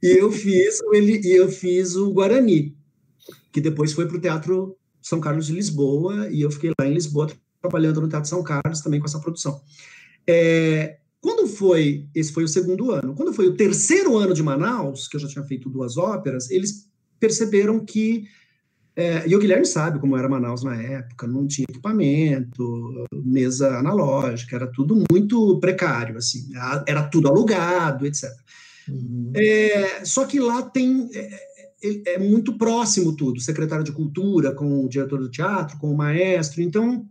e 0.02 0.18
eu 0.18 0.32
fiz, 0.32 0.80
ele, 0.92 1.20
e 1.22 1.32
eu 1.32 1.48
fiz 1.48 1.94
o 1.94 2.10
Guarani, 2.10 2.74
que 3.52 3.60
depois 3.60 3.92
foi 3.92 4.06
para 4.06 4.16
o 4.16 4.20
Teatro 4.20 4.76
são 5.02 5.20
Carlos 5.20 5.46
de 5.46 5.52
Lisboa, 5.52 6.28
e 6.30 6.42
eu 6.42 6.50
fiquei 6.50 6.70
lá 6.80 6.86
em 6.86 6.94
Lisboa 6.94 7.30
trabalhando 7.60 8.00
no 8.00 8.08
Teatro 8.08 8.28
São 8.28 8.42
Carlos 8.42 8.80
também 8.80 8.98
com 8.98 9.06
essa 9.06 9.20
produção. 9.20 9.60
É, 10.26 10.98
quando 11.26 11.48
foi, 11.48 12.06
esse 12.14 12.32
foi 12.32 12.44
o 12.44 12.48
segundo 12.48 12.92
ano, 12.92 13.12
quando 13.12 13.32
foi 13.32 13.48
o 13.48 13.56
terceiro 13.56 14.16
ano 14.16 14.32
de 14.32 14.44
Manaus, 14.44 15.08
que 15.08 15.16
eu 15.16 15.20
já 15.20 15.26
tinha 15.26 15.42
feito 15.42 15.68
duas 15.68 15.96
óperas, 15.96 16.48
eles 16.52 16.88
perceberam 17.18 17.84
que, 17.84 18.28
é, 18.94 19.28
e 19.28 19.34
o 19.34 19.38
Guilherme 19.40 19.66
sabe 19.66 19.98
como 19.98 20.16
era 20.16 20.28
Manaus 20.28 20.62
na 20.62 20.80
época, 20.80 21.26
não 21.26 21.44
tinha 21.44 21.66
equipamento, 21.68 23.04
mesa 23.12 23.76
analógica, 23.76 24.54
era 24.54 24.68
tudo 24.68 25.02
muito 25.10 25.58
precário, 25.58 26.16
assim, 26.16 26.48
era 26.86 27.02
tudo 27.08 27.26
alugado, 27.26 28.06
etc. 28.06 28.30
Uhum. 28.88 29.32
É, 29.34 30.04
só 30.04 30.26
que 30.26 30.38
lá 30.38 30.62
tem, 30.62 31.10
é, 31.12 32.14
é 32.14 32.18
muito 32.20 32.56
próximo 32.56 33.16
tudo, 33.16 33.40
secretário 33.40 33.82
de 33.82 33.90
cultura 33.90 34.54
com 34.54 34.84
o 34.84 34.88
diretor 34.88 35.18
do 35.18 35.28
teatro, 35.28 35.76
com 35.78 35.90
o 35.90 35.96
maestro, 35.96 36.62
então 36.62 37.04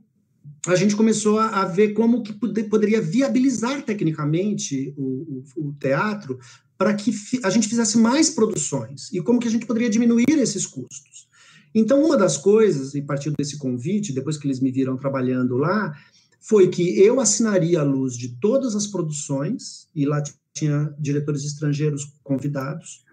a 0.67 0.75
gente 0.75 0.95
começou 0.95 1.39
a, 1.39 1.61
a 1.61 1.65
ver 1.65 1.93
como 1.93 2.23
que 2.23 2.33
poderia 2.33 3.01
viabilizar 3.01 3.83
tecnicamente 3.83 4.93
o, 4.97 5.43
o, 5.57 5.69
o 5.69 5.73
teatro 5.73 6.39
para 6.77 6.93
que 6.93 7.11
a 7.43 7.49
gente 7.49 7.67
fizesse 7.67 7.97
mais 7.97 8.29
produções 8.29 9.11
e 9.13 9.21
como 9.21 9.39
que 9.39 9.47
a 9.47 9.51
gente 9.51 9.65
poderia 9.65 9.89
diminuir 9.89 10.25
esses 10.29 10.65
custos. 10.65 11.27
Então, 11.73 12.03
uma 12.03 12.17
das 12.17 12.37
coisas, 12.37 12.95
e 12.95 13.01
partir 13.01 13.31
desse 13.37 13.57
convite, 13.57 14.13
depois 14.13 14.37
que 14.37 14.47
eles 14.47 14.61
me 14.61 14.71
viram 14.71 14.97
trabalhando 14.97 15.57
lá, 15.57 15.93
foi 16.39 16.69
que 16.69 16.99
eu 16.99 17.19
assinaria 17.19 17.81
a 17.81 17.83
luz 17.83 18.15
de 18.15 18.37
todas 18.39 18.75
as 18.75 18.87
produções, 18.87 19.89
e 19.93 20.05
lá 20.05 20.23
tinha 20.53 20.93
diretores 20.97 21.43
estrangeiros 21.43 22.05
convidados, 22.23 23.03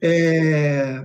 é, 0.00 1.04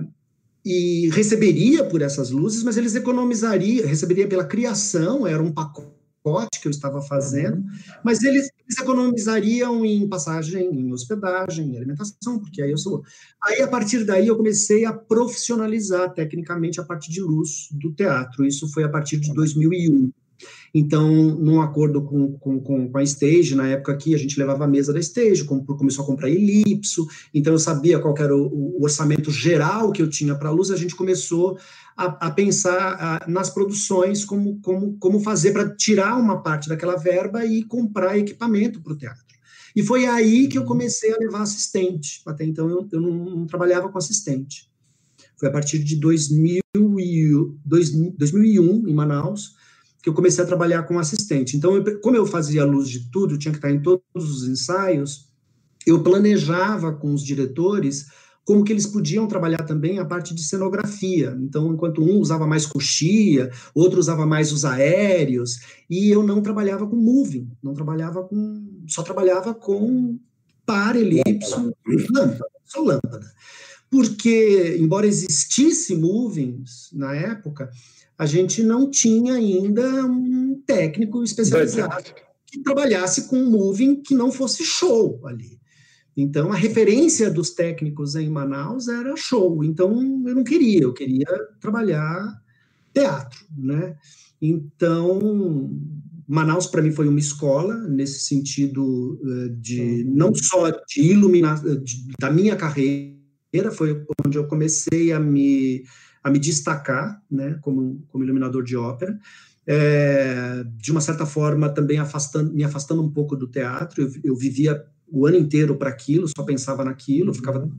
e 0.64 1.10
receberia 1.10 1.84
por 1.84 2.00
essas 2.00 2.30
luzes, 2.30 2.62
mas 2.62 2.76
eles 2.76 2.94
economizariam, 2.94 3.86
receberia 3.86 4.26
pela 4.26 4.44
criação, 4.44 5.26
era 5.26 5.42
um 5.42 5.52
pacote 5.52 6.58
que 6.60 6.66
eu 6.66 6.70
estava 6.70 7.02
fazendo, 7.02 7.58
uhum. 7.58 7.68
mas 8.02 8.22
eles, 8.22 8.48
eles, 8.58 8.78
economizariam 8.78 9.84
em 9.84 10.08
passagem, 10.08 10.70
em 10.72 10.90
hospedagem, 10.90 11.72
em 11.72 11.76
alimentação, 11.76 12.38
porque 12.38 12.62
aí 12.62 12.70
eu 12.70 12.78
sou. 12.78 13.02
Aí, 13.42 13.60
a 13.60 13.68
partir 13.68 14.04
daí, 14.04 14.26
eu 14.26 14.36
comecei 14.36 14.86
a 14.86 14.92
profissionalizar 14.92 16.14
tecnicamente 16.14 16.80
a 16.80 16.84
parte 16.84 17.10
de 17.10 17.20
luz 17.20 17.68
do 17.72 17.92
teatro. 17.92 18.46
Isso 18.46 18.72
foi 18.72 18.84
a 18.84 18.88
partir 18.88 19.18
de 19.18 19.34
2001. 19.34 20.10
Então, 20.74 21.08
num 21.08 21.60
acordo 21.60 22.02
com, 22.02 22.32
com, 22.32 22.60
com, 22.60 22.98
a 22.98 23.02
Stage, 23.02 23.54
na 23.54 23.68
época 23.68 23.96
que 23.96 24.14
a 24.14 24.18
gente 24.18 24.38
levava 24.38 24.64
a 24.64 24.68
mesa 24.68 24.92
da 24.92 24.98
Stage, 24.98 25.44
começou 25.44 26.04
a 26.04 26.06
comprar 26.06 26.28
elipso, 26.28 27.06
então 27.32 27.52
eu 27.52 27.58
sabia 27.58 27.98
qual 28.00 28.14
era 28.18 28.36
o, 28.36 28.78
o 28.78 28.82
orçamento 28.82 29.30
geral 29.30 29.92
que 29.92 30.02
eu 30.02 30.10
tinha 30.10 30.34
para 30.34 30.48
a 30.48 30.52
luz, 30.52 30.70
a 30.70 30.76
gente 30.76 30.96
começou 30.96 31.58
a, 31.96 32.26
a 32.26 32.30
pensar 32.30 32.96
a, 33.24 33.30
nas 33.30 33.50
produções, 33.50 34.24
como, 34.24 34.60
como, 34.60 34.96
como 34.98 35.20
fazer 35.20 35.52
para 35.52 35.74
tirar 35.76 36.16
uma 36.16 36.42
parte 36.42 36.68
daquela 36.68 36.96
verba 36.96 37.44
e 37.44 37.62
comprar 37.62 38.18
equipamento 38.18 38.80
para 38.82 38.92
o 38.92 38.96
teatro. 38.96 39.24
E 39.76 39.82
foi 39.82 40.06
aí 40.06 40.46
que 40.46 40.56
eu 40.56 40.64
comecei 40.64 41.12
a 41.12 41.18
levar 41.18 41.42
assistente. 41.42 42.22
Até 42.26 42.44
então 42.44 42.68
eu, 42.70 42.88
eu 42.92 43.00
não, 43.00 43.24
não, 43.24 43.46
trabalhava 43.46 43.88
com 43.88 43.98
assistente. 43.98 44.70
Foi 45.36 45.48
a 45.48 45.52
partir 45.52 45.82
de 45.82 45.96
2000 45.96 46.60
e, 46.98 47.32
2001, 47.64 48.88
em 48.88 48.94
Manaus, 48.94 49.56
que 50.04 50.10
eu 50.10 50.12
comecei 50.12 50.44
a 50.44 50.46
trabalhar 50.46 50.82
com 50.82 50.98
assistente. 50.98 51.56
Então, 51.56 51.74
eu, 51.74 52.00
como 52.02 52.14
eu 52.14 52.26
fazia 52.26 52.60
a 52.60 52.66
luz 52.66 52.90
de 52.90 53.10
tudo, 53.10 53.38
tinha 53.38 53.50
que 53.50 53.56
estar 53.56 53.70
em 53.70 53.80
todos 53.80 54.02
os 54.14 54.46
ensaios, 54.46 55.30
eu 55.86 56.02
planejava 56.02 56.92
com 56.92 57.14
os 57.14 57.24
diretores 57.24 58.04
como 58.44 58.62
que 58.62 58.70
eles 58.70 58.86
podiam 58.86 59.26
trabalhar 59.26 59.62
também 59.62 59.98
a 59.98 60.04
parte 60.04 60.34
de 60.34 60.44
cenografia. 60.44 61.34
Então, 61.40 61.72
enquanto 61.72 62.02
um 62.02 62.18
usava 62.18 62.46
mais 62.46 62.66
coxia, 62.66 63.50
outro 63.74 63.98
usava 63.98 64.26
mais 64.26 64.52
os 64.52 64.66
aéreos, 64.66 65.60
e 65.88 66.10
eu 66.10 66.22
não 66.22 66.42
trabalhava 66.42 66.86
com 66.86 66.96
moving, 66.96 67.50
não 67.62 67.72
trabalhava 67.72 68.22
com, 68.24 68.62
só 68.86 69.02
trabalhava 69.02 69.54
com 69.54 70.18
par, 70.66 70.96
elipse, 70.96 71.54
lâmpada, 72.14 72.44
só 72.66 72.82
lâmpada. 72.82 73.32
Porque, 73.90 74.76
embora 74.78 75.06
existisse 75.06 75.96
movings 75.96 76.90
na 76.92 77.14
época, 77.14 77.70
a 78.18 78.26
gente 78.26 78.62
não 78.62 78.90
tinha 78.90 79.34
ainda 79.34 80.06
um 80.06 80.62
técnico 80.66 81.22
especializado 81.22 82.12
que 82.46 82.62
trabalhasse 82.62 83.28
com 83.28 83.44
moving 83.44 83.96
que 84.02 84.14
não 84.14 84.30
fosse 84.30 84.64
show 84.64 85.20
ali. 85.26 85.58
Então, 86.16 86.52
a 86.52 86.56
referência 86.56 87.28
dos 87.28 87.50
técnicos 87.50 88.14
em 88.14 88.28
Manaus 88.28 88.86
era 88.86 89.16
show. 89.16 89.64
Então, 89.64 90.00
eu 90.26 90.34
não 90.34 90.44
queria, 90.44 90.82
eu 90.82 90.92
queria 90.92 91.26
trabalhar 91.60 92.40
teatro, 92.92 93.44
né? 93.56 93.96
Então, 94.40 95.70
Manaus 96.26 96.68
para 96.68 96.82
mim 96.82 96.92
foi 96.92 97.08
uma 97.08 97.18
escola 97.18 97.76
nesse 97.88 98.20
sentido 98.20 99.20
eh, 99.24 99.48
de 99.58 100.04
não 100.04 100.32
só 100.34 100.70
de 100.70 101.02
iluminar 101.02 101.60
da 102.20 102.30
minha 102.30 102.54
carreira, 102.54 103.70
foi 103.72 104.04
onde 104.24 104.38
eu 104.38 104.46
comecei 104.46 105.12
a 105.12 105.18
me 105.18 105.82
a 106.24 106.30
me 106.30 106.38
destacar, 106.38 107.22
né, 107.30 107.58
como 107.60 108.02
como 108.08 108.24
iluminador 108.24 108.64
de 108.64 108.76
ópera. 108.76 109.16
É, 109.66 110.64
de 110.76 110.90
uma 110.90 111.00
certa 111.00 111.24
forma 111.24 111.70
também 111.70 111.98
afastando, 111.98 112.52
me 112.52 112.64
afastando 112.64 113.02
um 113.02 113.10
pouco 113.10 113.34
do 113.34 113.46
teatro, 113.46 114.02
eu, 114.02 114.12
eu 114.24 114.36
vivia 114.36 114.84
o 115.06 115.26
ano 115.26 115.36
inteiro 115.36 115.76
para 115.76 115.88
aquilo, 115.88 116.28
só 116.28 116.42
pensava 116.42 116.84
naquilo, 116.84 117.28
uhum. 117.28 117.34
ficava 117.34 117.70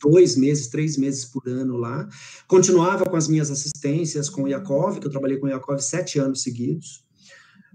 dois 0.00 0.36
meses, 0.36 0.68
três 0.68 0.96
meses 0.96 1.24
por 1.24 1.46
ano 1.46 1.76
lá. 1.76 2.08
Continuava 2.46 3.04
com 3.04 3.16
as 3.16 3.28
minhas 3.28 3.50
assistências 3.50 4.28
com 4.28 4.44
o 4.44 4.48
Yakov, 4.48 4.98
que 4.98 5.06
eu 5.06 5.10
trabalhei 5.10 5.36
com 5.38 5.46
o 5.46 5.50
Yakov 5.50 5.78
sete 5.80 6.18
anos 6.18 6.42
seguidos. 6.42 7.04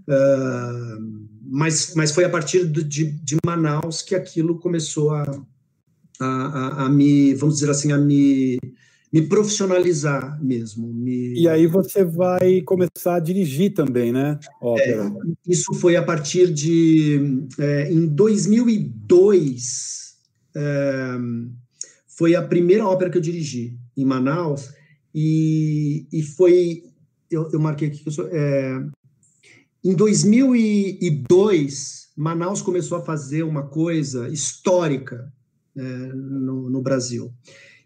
Uh, 0.07 1.27
mas, 1.45 1.93
mas 1.95 2.11
foi 2.11 2.25
a 2.25 2.29
partir 2.29 2.65
de, 2.65 3.11
de 3.11 3.37
Manaus 3.45 4.01
que 4.01 4.15
aquilo 4.15 4.59
começou 4.59 5.11
a, 5.11 5.23
a, 6.19 6.25
a, 6.25 6.85
a, 6.85 6.89
me, 6.89 7.33
vamos 7.35 7.55
dizer 7.55 7.69
assim, 7.69 7.91
a 7.91 7.97
me, 7.97 8.57
me 9.13 9.21
profissionalizar 9.21 10.43
mesmo. 10.43 10.91
Me... 10.91 11.39
E 11.39 11.47
aí 11.47 11.67
você 11.67 12.03
vai 12.03 12.61
começar 12.61 13.17
a 13.17 13.19
dirigir 13.19 13.75
também, 13.75 14.11
né? 14.11 14.39
É, 14.63 14.97
isso 15.47 15.71
foi 15.75 15.95
a 15.95 16.01
partir 16.01 16.51
de. 16.51 17.45
É, 17.59 17.93
em 17.93 18.07
2002, 18.07 20.15
é, 20.55 21.17
foi 22.07 22.33
a 22.33 22.41
primeira 22.41 22.87
ópera 22.87 23.11
que 23.11 23.19
eu 23.19 23.21
dirigi 23.21 23.77
em 23.95 24.03
Manaus, 24.03 24.73
e, 25.13 26.07
e 26.11 26.23
foi. 26.23 26.85
Eu, 27.29 27.51
eu 27.51 27.59
marquei 27.59 27.89
aqui 27.89 28.01
que 28.01 28.09
eu 28.09 28.13
sou. 28.13 28.27
É, 28.31 28.83
em 29.83 29.93
2002, 29.93 32.09
Manaus 32.17 32.63
começou 32.63 32.97
a 32.97 33.01
fazer 33.01 33.43
uma 33.43 33.67
coisa 33.67 34.27
histórica 34.29 35.31
é, 35.75 35.83
no, 35.83 36.69
no 36.69 36.81
Brasil 36.81 37.33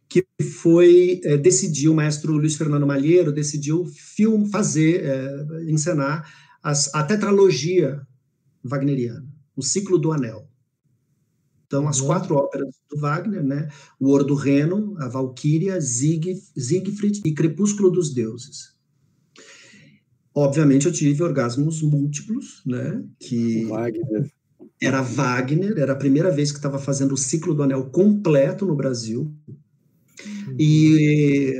que 0.09 0.25
foi 0.41 1.19
é, 1.23 1.37
decidiu 1.37 1.91
o 1.91 1.95
maestro 1.95 2.33
Luiz 2.33 2.55
Fernando 2.55 2.87
Malheiro 2.87 3.31
decidiu 3.31 3.85
film, 3.85 4.45
fazer 4.45 5.03
é, 5.03 5.71
encenar 5.71 6.25
as, 6.63 6.93
a 6.93 7.03
tetralogia 7.03 8.01
wagneriana, 8.63 9.27
o 9.55 9.61
ciclo 9.61 9.97
do 9.97 10.11
Anel. 10.11 10.47
Então 11.65 11.87
as 11.87 11.99
uhum. 11.99 12.07
quatro 12.07 12.35
óperas 12.35 12.75
do 12.89 12.97
Wagner, 12.99 13.43
né, 13.43 13.69
o 13.99 14.07
Ouro 14.07 14.23
do 14.23 14.35
Reno, 14.35 14.95
a 14.99 15.09
Valquíria, 15.09 15.79
Sieg, 15.81 16.35
Siegfried 16.57 17.21
e 17.25 17.33
Crepúsculo 17.33 17.91
dos 17.91 18.13
Deuses. 18.13 18.75
Obviamente 20.33 20.85
eu 20.85 20.91
tive 20.91 21.23
orgasmos 21.23 21.81
múltiplos, 21.81 22.61
né, 22.65 23.03
que 23.19 23.65
Wagner. 23.65 24.31
era 24.81 25.01
Wagner, 25.01 25.77
era 25.77 25.93
a 25.93 25.97
primeira 25.97 26.31
vez 26.31 26.51
que 26.51 26.57
estava 26.57 26.79
fazendo 26.79 27.13
o 27.13 27.17
ciclo 27.17 27.53
do 27.53 27.63
Anel 27.63 27.89
completo 27.89 28.65
no 28.65 28.75
Brasil. 28.75 29.33
E 30.59 31.53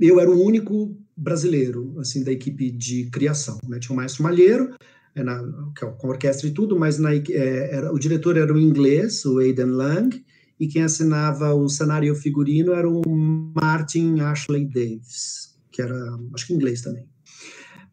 eu 0.00 0.20
era 0.20 0.30
o 0.30 0.42
único 0.42 0.96
brasileiro, 1.16 1.98
assim, 1.98 2.24
da 2.24 2.32
equipe 2.32 2.70
de 2.70 3.08
criação, 3.10 3.58
né? 3.68 3.78
Tinha 3.78 3.92
o 3.92 3.96
Maestro 3.96 4.22
Malheiro, 4.22 4.74
é 5.14 5.22
na, 5.22 5.40
é 5.80 5.86
com 5.86 6.08
orquestra 6.08 6.48
e 6.48 6.52
tudo, 6.52 6.78
mas 6.78 6.98
na, 6.98 7.14
é, 7.14 7.20
era, 7.30 7.92
o 7.92 7.98
diretor 7.98 8.36
era 8.36 8.52
o 8.52 8.58
inglês, 8.58 9.24
o 9.24 9.38
Aidan 9.38 9.72
Lang, 9.72 10.24
e 10.58 10.66
quem 10.66 10.82
assinava 10.82 11.54
o 11.54 11.68
cenário 11.68 12.08
e 12.08 12.10
o 12.10 12.16
figurino 12.16 12.72
era 12.72 12.88
o 12.88 13.02
Martin 13.08 14.20
Ashley 14.20 14.66
Davis, 14.66 15.56
que 15.70 15.82
era, 15.82 15.96
acho 16.34 16.46
que 16.46 16.54
inglês 16.54 16.82
também. 16.82 17.08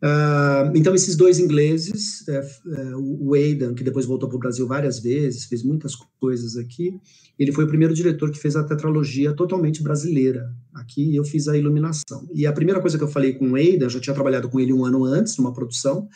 Uh, 0.03 0.75
então, 0.75 0.95
esses 0.95 1.15
dois 1.15 1.37
ingleses, 1.37 2.27
é, 2.27 2.37
é, 2.37 2.95
o 2.95 3.35
Aidan, 3.35 3.75
que 3.75 3.83
depois 3.83 4.05
voltou 4.05 4.27
para 4.27 4.35
o 4.35 4.39
Brasil 4.39 4.67
várias 4.67 4.97
vezes, 4.99 5.45
fez 5.45 5.63
muitas 5.63 5.93
coisas 6.19 6.57
aqui, 6.57 6.99
ele 7.37 7.51
foi 7.51 7.65
o 7.65 7.67
primeiro 7.67 7.93
diretor 7.93 8.31
que 8.31 8.39
fez 8.39 8.55
a 8.55 8.63
tetralogia 8.63 9.31
totalmente 9.33 9.83
brasileira 9.83 10.51
aqui, 10.73 11.15
eu 11.15 11.23
fiz 11.23 11.47
a 11.47 11.55
iluminação. 11.55 12.27
E 12.33 12.47
a 12.47 12.53
primeira 12.53 12.81
coisa 12.81 12.97
que 12.97 13.03
eu 13.03 13.07
falei 13.07 13.33
com 13.33 13.51
o 13.51 13.55
Aidan, 13.55 13.89
já 13.89 13.99
tinha 13.99 14.13
trabalhado 14.13 14.49
com 14.49 14.59
ele 14.59 14.73
um 14.73 14.83
ano 14.83 15.05
antes, 15.05 15.37
numa 15.37 15.53
produção, 15.53 16.09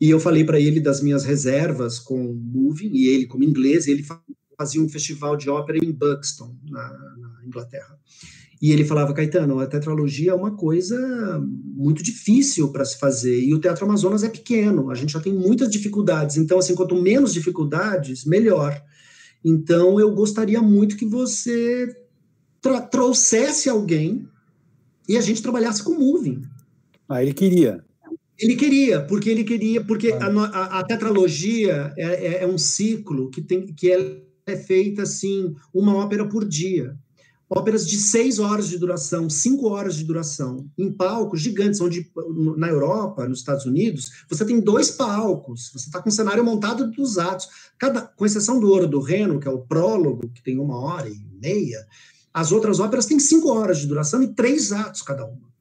e 0.00 0.10
eu 0.10 0.18
falei 0.18 0.42
para 0.42 0.58
ele 0.58 0.80
das 0.80 1.00
minhas 1.00 1.24
reservas 1.24 2.00
com 2.00 2.34
Moving, 2.34 2.90
e 2.92 3.06
ele, 3.06 3.26
como 3.26 3.44
inglês, 3.44 3.86
ele 3.86 4.04
fazia 4.58 4.82
um 4.82 4.88
festival 4.88 5.36
de 5.36 5.48
ópera 5.48 5.78
em 5.78 5.92
Buxton, 5.92 6.56
na, 6.68 6.88
na 7.18 7.46
Inglaterra. 7.46 7.96
E 8.62 8.70
ele 8.70 8.84
falava, 8.84 9.12
Caetano, 9.12 9.58
a 9.58 9.66
tetralogia 9.66 10.30
é 10.30 10.34
uma 10.34 10.52
coisa 10.52 10.96
muito 11.74 12.00
difícil 12.00 12.70
para 12.70 12.84
se 12.84 12.96
fazer, 12.96 13.42
e 13.42 13.52
o 13.52 13.58
Teatro 13.58 13.84
Amazonas 13.84 14.22
é 14.22 14.28
pequeno, 14.28 14.88
a 14.88 14.94
gente 14.94 15.14
já 15.14 15.20
tem 15.20 15.34
muitas 15.34 15.68
dificuldades, 15.68 16.36
então, 16.36 16.60
assim, 16.60 16.76
quanto 16.76 16.94
menos 16.94 17.34
dificuldades, 17.34 18.24
melhor. 18.24 18.80
Então, 19.44 19.98
eu 19.98 20.14
gostaria 20.14 20.62
muito 20.62 20.96
que 20.96 21.04
você 21.04 21.92
trouxesse 22.88 23.68
alguém 23.68 24.28
e 25.08 25.16
a 25.16 25.20
gente 25.20 25.42
trabalhasse 25.42 25.82
com 25.82 25.98
moving. 25.98 26.42
Ah, 27.08 27.20
ele 27.20 27.34
queria. 27.34 27.84
Ele 28.38 28.54
queria, 28.54 29.00
porque 29.00 29.28
ele 29.28 29.42
queria, 29.42 29.82
porque 29.82 30.12
ah. 30.12 30.26
a, 30.26 30.78
a, 30.78 30.84
tetralogia 30.84 31.92
é, 31.98 32.04
é, 32.04 32.44
é, 32.44 32.46
um 32.46 32.56
ciclo 32.56 33.28
que 33.28 33.42
tem 33.42 33.66
que 33.66 33.90
é, 33.90 34.22
é 34.46 34.56
feita 34.56 35.02
assim, 35.02 35.52
uma 35.74 35.96
ópera 35.96 36.28
por 36.28 36.46
dia 36.46 36.96
óperas 37.54 37.86
de 37.86 37.98
seis 37.98 38.38
horas 38.38 38.68
de 38.68 38.78
duração, 38.78 39.28
cinco 39.28 39.68
horas 39.68 39.94
de 39.94 40.04
duração, 40.04 40.66
em 40.78 40.90
palcos 40.90 41.40
gigantes, 41.40 41.80
onde 41.80 42.10
na 42.56 42.68
Europa, 42.68 43.28
nos 43.28 43.40
Estados 43.40 43.66
Unidos, 43.66 44.24
você 44.28 44.44
tem 44.44 44.60
dois 44.60 44.90
palcos, 44.90 45.70
você 45.72 45.86
está 45.86 46.00
com 46.00 46.08
o 46.08 46.12
cenário 46.12 46.44
montado 46.44 46.90
dos 46.90 47.18
atos, 47.18 47.48
cada, 47.78 48.00
com 48.02 48.24
exceção 48.24 48.58
do 48.58 48.68
Ouro 48.68 48.86
do 48.86 49.00
Reno, 49.00 49.38
que 49.38 49.48
é 49.48 49.50
o 49.50 49.60
prólogo, 49.60 50.28
que 50.28 50.42
tem 50.42 50.58
uma 50.58 50.78
hora 50.78 51.08
e 51.08 51.20
meia, 51.40 51.86
as 52.32 52.50
outras 52.52 52.80
óperas 52.80 53.06
têm 53.06 53.18
cinco 53.18 53.50
horas 53.50 53.78
de 53.78 53.86
duração 53.86 54.22
e 54.22 54.28
três 54.28 54.72
atos 54.72 55.02
cada 55.02 55.26
uma. 55.26 55.52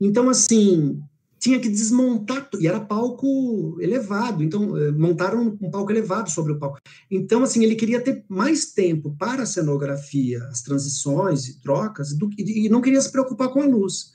Então, 0.00 0.30
assim, 0.30 0.98
tinha 1.40 1.58
que 1.58 1.70
desmontar, 1.70 2.50
e 2.60 2.68
era 2.68 2.78
palco 2.78 3.78
elevado, 3.80 4.42
então 4.42 4.76
eh, 4.76 4.92
montaram 4.92 5.56
um 5.58 5.70
palco 5.70 5.90
elevado 5.90 6.30
sobre 6.30 6.52
o 6.52 6.58
palco. 6.58 6.78
Então, 7.10 7.42
assim, 7.42 7.64
ele 7.64 7.74
queria 7.74 7.98
ter 8.00 8.22
mais 8.28 8.66
tempo 8.66 9.16
para 9.18 9.44
a 9.44 9.46
cenografia, 9.46 10.44
as 10.44 10.60
transições 10.60 11.48
e 11.48 11.58
trocas, 11.60 12.12
do, 12.12 12.28
e 12.36 12.68
não 12.68 12.82
queria 12.82 13.00
se 13.00 13.10
preocupar 13.10 13.48
com 13.48 13.62
a 13.62 13.66
luz. 13.66 14.12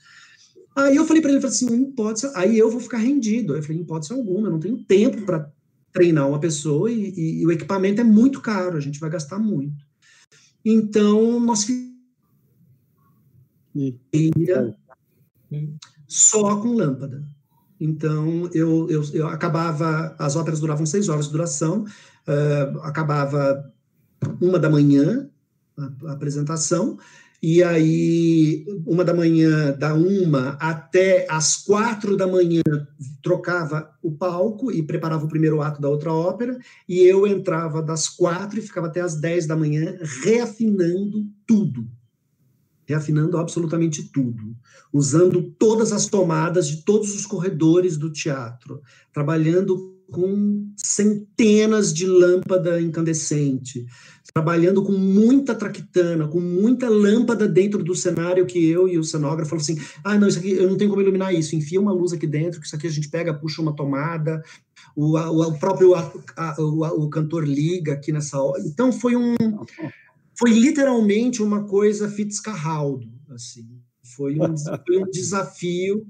Aí 0.76 0.94
eu 0.94 1.04
falei 1.04 1.20
para 1.20 1.32
ele, 1.32 1.40
falei 1.40 1.56
assim, 1.56 1.90
pode 1.92 2.20
ser, 2.20 2.30
aí 2.36 2.56
eu 2.56 2.70
vou 2.70 2.80
ficar 2.80 2.98
rendido. 2.98 3.56
Eu 3.56 3.62
falei, 3.62 3.82
pode 3.82 4.06
ser 4.06 4.12
alguma, 4.12 4.46
eu 4.46 4.52
não 4.52 4.60
tenho 4.60 4.84
tempo 4.84 5.22
para 5.22 5.50
treinar 5.92 6.28
uma 6.28 6.38
pessoa 6.38 6.92
e, 6.92 7.10
e, 7.10 7.40
e, 7.40 7.46
o 7.46 7.50
equipamento 7.50 8.02
é 8.02 8.04
muito 8.04 8.40
caro, 8.40 8.76
a 8.76 8.80
gente 8.80 9.00
vai 9.00 9.10
gastar 9.10 9.38
muito. 9.38 9.84
Então, 10.64 11.40
nós 11.40 11.64
fizemos 11.64 11.96
só 16.06 16.56
com 16.60 16.74
lâmpada. 16.74 17.22
Então, 17.80 18.48
eu, 18.54 18.88
eu, 18.88 19.02
eu, 19.12 19.26
acabava, 19.28 20.14
as 20.18 20.34
óperas 20.34 20.60
duravam 20.60 20.86
seis 20.86 21.08
horas 21.08 21.26
de 21.26 21.32
duração, 21.32 21.84
uh, 21.84 22.80
acabava 22.80 23.70
uma 24.40 24.58
da 24.58 24.70
manhã 24.70 25.28
a, 25.76 26.08
a, 26.08 26.12
apresentação, 26.12 26.98
e 27.42 27.62
aí, 27.62 28.64
uma 28.86 29.04
da 29.04 29.12
manhã, 29.12 29.76
da 29.78 29.92
uma 29.92 30.56
até 30.58 31.26
as 31.28 31.56
quatro 31.56 32.16
da 32.16 32.26
manhã, 32.26 32.62
trocava 33.22 33.90
o 34.02 34.10
palco 34.10 34.72
e 34.72 34.82
preparava 34.82 35.26
o 35.26 35.28
primeiro 35.28 35.60
ato 35.60 35.80
da 35.80 35.88
outra 35.90 36.10
ópera, 36.10 36.58
e 36.88 37.00
eu 37.00 37.26
entrava 37.26 37.82
das 37.82 38.08
quatro 38.08 38.58
e 38.58 38.62
ficava 38.62 38.86
até 38.86 39.02
as 39.02 39.20
dez 39.20 39.46
da 39.46 39.54
manhã 39.54 39.98
reafinando 40.24 41.26
tudo 41.46 41.86
reafinando 42.86 43.36
absolutamente 43.36 44.10
tudo, 44.12 44.56
usando 44.92 45.42
todas 45.58 45.92
as 45.92 46.06
tomadas 46.06 46.68
de 46.68 46.84
todos 46.84 47.14
os 47.14 47.26
corredores 47.26 47.96
do 47.96 48.10
teatro, 48.10 48.80
trabalhando 49.12 49.94
com 50.10 50.72
centenas 50.76 51.92
de 51.92 52.06
lâmpada 52.06 52.80
incandescente, 52.80 53.84
trabalhando 54.32 54.82
com 54.82 54.92
muita 54.92 55.54
traquitana, 55.54 56.28
com 56.28 56.38
muita 56.38 56.88
lâmpada 56.88 57.48
dentro 57.48 57.82
do 57.82 57.94
cenário 57.94 58.46
que 58.46 58.68
eu 58.68 58.88
e 58.88 58.98
o 58.98 59.04
cenógrafo 59.04 59.50
falamos 59.50 59.68
assim, 59.68 59.80
ah, 60.04 60.16
não, 60.18 60.28
isso 60.28 60.38
aqui, 60.38 60.52
eu 60.52 60.68
não 60.68 60.76
tenho 60.76 60.90
como 60.90 61.02
iluminar 61.02 61.34
isso, 61.34 61.56
enfia 61.56 61.80
uma 61.80 61.92
luz 61.92 62.12
aqui 62.12 62.26
dentro, 62.26 62.60
que 62.60 62.66
isso 62.66 62.76
aqui 62.76 62.86
a 62.86 62.90
gente 62.90 63.08
pega, 63.08 63.34
puxa 63.34 63.60
uma 63.60 63.74
tomada, 63.74 64.42
o, 64.94 65.18
o 65.18 65.58
próprio 65.58 65.94
a, 65.94 66.12
a, 66.36 66.60
o, 66.60 67.04
o 67.04 67.10
cantor 67.10 67.46
liga 67.46 67.94
aqui 67.94 68.12
nessa 68.12 68.40
hora. 68.40 68.62
Então 68.64 68.92
foi 68.92 69.16
um 69.16 69.34
foi 70.38 70.50
literalmente 70.50 71.42
uma 71.42 71.64
coisa 71.64 72.08
Fitzcarraldo, 72.08 73.10
assim. 73.30 73.80
Foi 74.02 74.38
um, 74.38 74.54
foi 74.86 74.98
um 74.98 75.10
desafio 75.10 76.06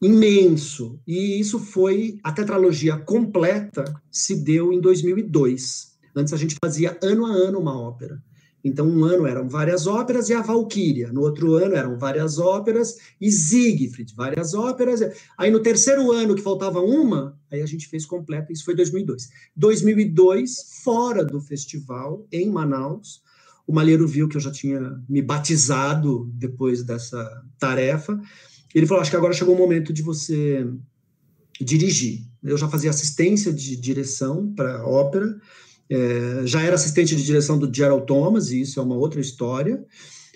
imenso. 0.00 1.00
E 1.06 1.40
isso 1.40 1.58
foi 1.58 2.18
a 2.22 2.32
tetralogia 2.32 2.96
completa 2.96 3.84
se 4.10 4.36
deu 4.36 4.72
em 4.72 4.80
2002. 4.80 5.94
Antes 6.14 6.32
a 6.32 6.36
gente 6.36 6.56
fazia 6.62 6.98
ano 7.02 7.26
a 7.26 7.30
ano 7.30 7.58
uma 7.58 7.78
ópera. 7.78 8.22
Então, 8.64 8.88
um 8.88 9.04
ano 9.04 9.26
eram 9.26 9.46
várias 9.46 9.86
óperas 9.86 10.30
e 10.30 10.34
a 10.34 10.40
Valquíria. 10.40 11.12
No 11.12 11.20
outro 11.20 11.52
ano 11.52 11.74
eram 11.74 11.98
várias 11.98 12.38
óperas 12.38 12.96
e 13.20 13.30
Siegfried, 13.30 14.14
várias 14.16 14.54
óperas. 14.54 15.00
Aí, 15.36 15.50
no 15.50 15.60
terceiro 15.60 16.10
ano, 16.10 16.34
que 16.34 16.40
faltava 16.40 16.80
uma, 16.80 17.38
aí 17.50 17.60
a 17.60 17.66
gente 17.66 17.86
fez 17.88 18.06
completa. 18.06 18.50
Isso 18.50 18.64
foi 18.64 18.74
2002. 18.74 19.28
2002, 19.54 20.80
fora 20.82 21.22
do 21.22 21.42
festival, 21.42 22.26
em 22.32 22.50
Manaus, 22.50 23.22
o 23.66 23.72
Malheiro 23.72 24.08
viu 24.08 24.28
que 24.28 24.36
eu 24.36 24.40
já 24.40 24.50
tinha 24.50 24.98
me 25.08 25.20
batizado 25.20 26.30
depois 26.34 26.82
dessa 26.82 27.44
tarefa. 27.58 28.18
Ele 28.74 28.86
falou: 28.86 29.00
Acho 29.00 29.10
que 29.10 29.16
agora 29.16 29.32
chegou 29.32 29.54
o 29.54 29.58
momento 29.58 29.92
de 29.92 30.02
você 30.02 30.66
dirigir. 31.60 32.26
Eu 32.42 32.58
já 32.58 32.68
fazia 32.68 32.90
assistência 32.90 33.52
de 33.52 33.76
direção 33.76 34.52
para 34.54 34.86
ópera 34.86 35.38
é, 35.94 36.46
já 36.46 36.60
era 36.60 36.74
assistente 36.74 37.14
de 37.14 37.22
direção 37.22 37.56
do 37.56 37.72
Gerald 37.72 38.04
Thomas, 38.04 38.50
e 38.50 38.60
isso 38.60 38.80
é 38.80 38.82
uma 38.82 38.96
outra 38.96 39.20
história. 39.20 39.84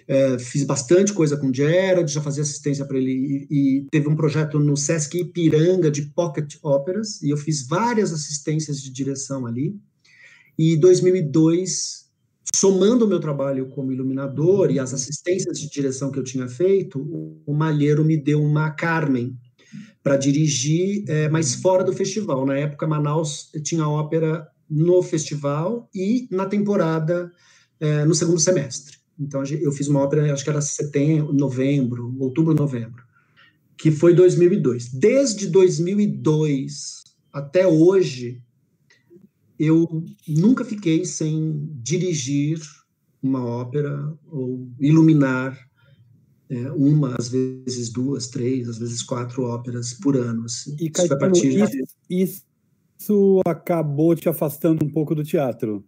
É, 0.07 0.39
fiz 0.39 0.63
bastante 0.65 1.13
coisa 1.13 1.37
com 1.37 1.49
o 1.49 1.55
Gerald, 1.55 2.11
já 2.11 2.23
fazia 2.23 2.43
assistência 2.43 2.85
para 2.85 2.97
ele, 2.97 3.47
e, 3.51 3.81
e, 3.81 3.87
teve 3.91 4.09
um 4.09 4.15
projeto 4.15 4.59
no 4.59 4.77
Sesc 4.77 5.19
Ipiranga 5.19 5.91
de 5.91 6.03
pocket 6.03 6.55
operas, 6.63 7.21
e 7.23 7.31
eu 7.31 7.37
fiz 7.37 7.67
várias 7.67 8.13
assistências 8.13 8.81
de 8.81 8.91
direção 8.91 9.47
ali. 9.47 9.77
E 10.57 10.77
2002, 10.77 12.09
somando 12.55 13.05
o 13.05 13.09
meu 13.09 13.21
trabalho 13.21 13.69
como 13.69 13.93
iluminador 13.93 14.71
e 14.71 14.79
as 14.79 14.95
assistências 14.95 15.61
de 15.61 15.69
direção 15.69 16.11
que 16.11 16.19
eu 16.19 16.25
tinha 16.25 16.49
feito, 16.49 17.01
o 17.45 17.53
Malheiro 17.53 18.05
me 18.05 18.17
deu 18.17 18.41
uma 18.41 18.71
Carmen 18.71 19.37
para 20.03 20.17
dirigir, 20.17 21.05
é, 21.09 21.29
mas 21.29 21.57
fora 21.57 21.85
do 21.85 21.93
festival. 21.93 22.47
Na 22.47 22.57
época, 22.57 22.87
Manaus 22.87 23.51
tinha 23.63 23.87
ópera 23.87 24.49
no 24.71 25.03
festival 25.03 25.89
e 25.95 26.29
na 26.31 26.47
temporada 26.47 27.33
é, 27.81 28.05
no 28.05 28.15
segundo 28.15 28.41
semestre. 28.41 28.99
Então 29.19 29.43
eu 29.45 29.73
fiz 29.73 29.89
uma 29.89 30.01
ópera, 30.01 30.33
acho 30.33 30.45
que 30.45 30.51
era 30.51 30.61
setembro, 30.61 31.33
novembro, 31.33 32.15
outubro, 32.21 32.55
novembro, 32.55 33.03
que 33.77 33.91
foi 33.91 34.15
2002. 34.15 34.91
Desde 34.93 35.49
2002 35.49 37.03
até 37.33 37.67
hoje, 37.67 38.41
eu 39.59 40.05
nunca 40.27 40.65
fiquei 40.65 41.05
sem 41.05 41.69
dirigir 41.83 42.61
uma 43.23 43.45
ópera 43.45 44.17
ou 44.31 44.69
iluminar 44.79 45.59
é, 46.49 46.71
uma, 46.73 47.15
às 47.19 47.29
vezes 47.29 47.91
duas, 47.91 48.29
três, 48.29 48.69
às 48.69 48.79
vezes 48.79 49.03
quatro 49.03 49.43
óperas 49.43 49.93
por 49.95 50.17
ano. 50.17 50.45
Assim. 50.45 50.77
E, 50.81 50.89
Caetano, 50.89 51.37
isso, 51.37 51.97
isso, 52.09 52.43
isso 52.99 53.41
acabou 53.47 54.15
te 54.17 54.29
afastando 54.29 54.85
um 54.85 54.91
pouco 54.91 55.15
do 55.15 55.23
teatro? 55.23 55.85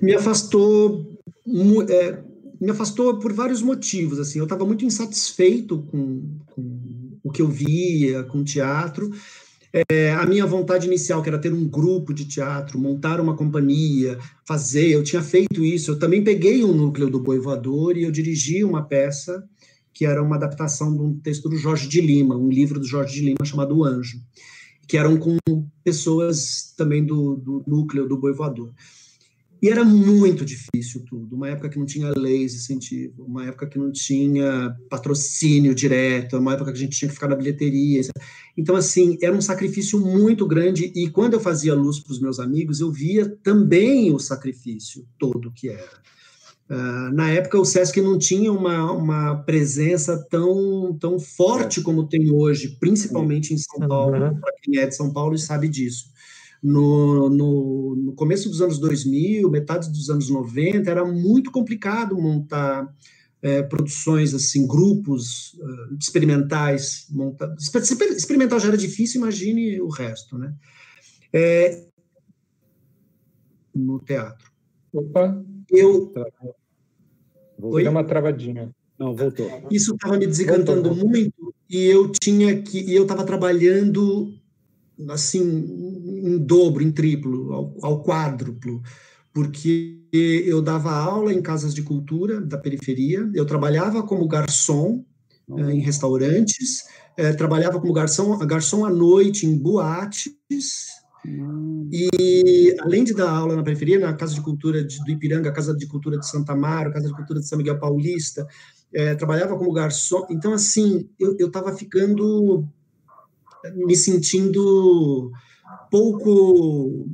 Me 0.00 0.14
afastou, 0.14 1.18
é, 1.88 2.18
me 2.60 2.70
afastou 2.70 3.18
por 3.18 3.32
vários 3.32 3.60
motivos. 3.60 4.18
Assim, 4.18 4.38
eu 4.38 4.44
estava 4.44 4.64
muito 4.64 4.84
insatisfeito 4.84 5.82
com, 5.90 6.22
com, 6.46 7.18
o 7.22 7.30
que 7.30 7.42
eu 7.42 7.48
via, 7.48 8.22
com 8.24 8.38
o 8.38 8.44
teatro. 8.44 9.10
É, 9.90 10.12
a 10.12 10.24
minha 10.24 10.46
vontade 10.46 10.86
inicial, 10.86 11.20
que 11.20 11.28
era 11.28 11.38
ter 11.38 11.52
um 11.52 11.68
grupo 11.68 12.14
de 12.14 12.24
teatro, 12.24 12.78
montar 12.78 13.20
uma 13.20 13.36
companhia, 13.36 14.18
fazer, 14.46 14.88
eu 14.88 15.02
tinha 15.02 15.22
feito 15.22 15.64
isso. 15.64 15.90
Eu 15.90 15.98
também 15.98 16.22
peguei 16.22 16.64
um 16.64 16.72
núcleo 16.72 17.10
do 17.10 17.20
Boi 17.20 17.38
Voador 17.38 17.96
e 17.96 18.04
eu 18.04 18.10
dirigi 18.10 18.64
uma 18.64 18.82
peça 18.82 19.44
que 19.92 20.04
era 20.04 20.22
uma 20.22 20.36
adaptação 20.36 20.92
de 20.92 21.02
um 21.02 21.18
texto 21.20 21.48
do 21.48 21.56
Jorge 21.56 21.86
de 21.86 22.00
Lima, 22.00 22.36
um 22.36 22.48
livro 22.48 22.80
do 22.80 22.86
Jorge 22.86 23.14
de 23.14 23.26
Lima 23.26 23.44
chamado 23.44 23.76
O 23.76 23.84
Anjo 23.84 24.18
que 24.88 24.96
eram 24.96 25.16
com 25.16 25.36
pessoas 25.82 26.72
também 26.76 27.04
do, 27.04 27.36
do 27.36 27.64
núcleo 27.66 28.08
do 28.08 28.18
boi 28.18 28.32
voador. 28.32 28.72
E 29.64 29.68
era 29.70 29.82
muito 29.82 30.44
difícil 30.44 31.06
tudo, 31.08 31.36
uma 31.36 31.48
época 31.48 31.70
que 31.70 31.78
não 31.78 31.86
tinha 31.86 32.12
leis 32.14 32.52
de 32.52 32.58
incentivo, 32.58 33.24
uma 33.24 33.46
época 33.46 33.66
que 33.66 33.78
não 33.78 33.90
tinha 33.90 34.76
patrocínio 34.90 35.74
direto, 35.74 36.36
uma 36.36 36.52
época 36.52 36.70
que 36.70 36.76
a 36.76 36.80
gente 36.82 36.98
tinha 36.98 37.08
que 37.08 37.14
ficar 37.14 37.28
na 37.28 37.36
bilheteria. 37.36 38.02
Então, 38.58 38.76
assim, 38.76 39.16
era 39.22 39.34
um 39.34 39.40
sacrifício 39.40 39.98
muito 39.98 40.46
grande, 40.46 40.92
e 40.94 41.08
quando 41.08 41.32
eu 41.32 41.40
fazia 41.40 41.74
luz 41.74 41.98
para 41.98 42.12
os 42.12 42.20
meus 42.20 42.38
amigos, 42.38 42.80
eu 42.80 42.92
via 42.92 43.26
também 43.42 44.12
o 44.12 44.18
sacrifício 44.18 45.06
todo 45.18 45.50
que 45.50 45.70
era. 45.70 46.04
Uh, 46.68 47.12
na 47.12 47.30
época, 47.30 47.58
o 47.58 47.64
SESC 47.64 48.00
não 48.00 48.18
tinha 48.18 48.50
uma, 48.50 48.90
uma 48.90 49.36
presença 49.42 50.18
tão, 50.30 50.96
tão 50.98 51.20
forte 51.20 51.82
como 51.82 52.08
tem 52.08 52.30
hoje, 52.30 52.78
principalmente 52.80 53.52
em 53.52 53.58
São 53.58 53.86
Paulo, 53.86 54.16
uhum. 54.16 54.40
para 54.40 54.54
quem 54.62 54.78
é 54.78 54.86
de 54.86 54.96
São 54.96 55.12
Paulo 55.12 55.34
e 55.34 55.38
sabe 55.38 55.68
disso. 55.68 56.06
No, 56.62 57.28
no, 57.28 57.94
no, 57.96 58.14
começo 58.14 58.48
dos 58.48 58.62
anos 58.62 58.78
2000, 58.78 59.50
metade 59.50 59.90
dos 59.90 60.08
anos 60.08 60.30
90, 60.30 60.90
era 60.90 61.04
muito 61.04 61.50
complicado 61.50 62.16
montar 62.16 62.88
é, 63.42 63.62
produções, 63.62 64.32
assim, 64.32 64.66
grupos 64.66 65.52
uh, 65.60 65.94
experimentais. 66.00 67.06
Montar, 67.10 67.54
experimental 67.58 68.58
já 68.58 68.68
era 68.68 68.78
difícil, 68.78 69.20
imagine 69.20 69.78
o 69.82 69.88
resto, 69.88 70.38
né? 70.38 70.54
É, 71.30 71.84
no 73.74 74.00
teatro. 74.00 74.50
Opa! 74.94 75.44
Eu. 75.70 76.12
Voltou. 77.58 77.80
Deu 77.80 77.90
uma 77.90 78.04
travadinha. 78.04 78.70
Não, 78.98 79.14
voltou. 79.14 79.48
Isso 79.70 79.94
estava 79.94 80.16
me 80.16 80.26
desencantando 80.26 80.82
voltou, 80.82 80.94
voltou. 80.94 81.08
muito 81.08 81.54
e 81.68 81.84
eu 81.84 82.10
tinha 82.10 82.62
que. 82.62 82.80
E 82.80 82.94
eu 82.94 83.02
estava 83.02 83.24
trabalhando 83.24 84.32
assim, 85.08 85.42
em 85.42 86.38
dobro, 86.38 86.82
em 86.82 86.92
triplo, 86.92 87.52
ao, 87.52 87.74
ao 87.82 88.02
quádruplo, 88.04 88.82
porque 89.32 89.98
eu 90.12 90.62
dava 90.62 90.92
aula 90.92 91.32
em 91.32 91.42
casas 91.42 91.74
de 91.74 91.82
cultura 91.82 92.40
da 92.40 92.56
periferia, 92.56 93.28
eu 93.34 93.44
trabalhava 93.44 94.02
como 94.04 94.28
garçom 94.28 95.04
eh, 95.56 95.72
em 95.72 95.80
restaurantes, 95.80 96.84
eh, 97.16 97.32
trabalhava 97.32 97.80
como 97.80 97.92
garçom, 97.92 98.38
garçom 98.46 98.84
à 98.84 98.90
noite 98.90 99.44
em 99.44 99.58
boates, 99.58 100.30
e 101.26 102.74
além 102.80 103.04
de 103.04 103.14
dar 103.14 103.30
aula 103.30 103.56
na 103.56 103.62
periferia, 103.62 103.98
na 103.98 104.14
Casa 104.14 104.34
de 104.34 104.40
Cultura 104.40 104.84
de, 104.84 104.98
do 105.04 105.10
Ipiranga, 105.10 105.52
Casa 105.52 105.74
de 105.74 105.86
Cultura 105.86 106.18
de 106.18 106.28
Santa 106.28 106.52
Amaro, 106.52 106.92
Casa 106.92 107.08
de 107.08 107.14
Cultura 107.14 107.40
de 107.40 107.48
São 107.48 107.58
Miguel 107.58 107.78
Paulista, 107.78 108.46
é, 108.92 109.14
trabalhava 109.14 109.56
como 109.56 109.72
garçom. 109.72 110.26
Então, 110.30 110.52
assim, 110.52 111.08
eu 111.18 111.46
estava 111.46 111.74
ficando 111.74 112.66
me 113.74 113.96
sentindo 113.96 115.32
pouco 115.90 117.06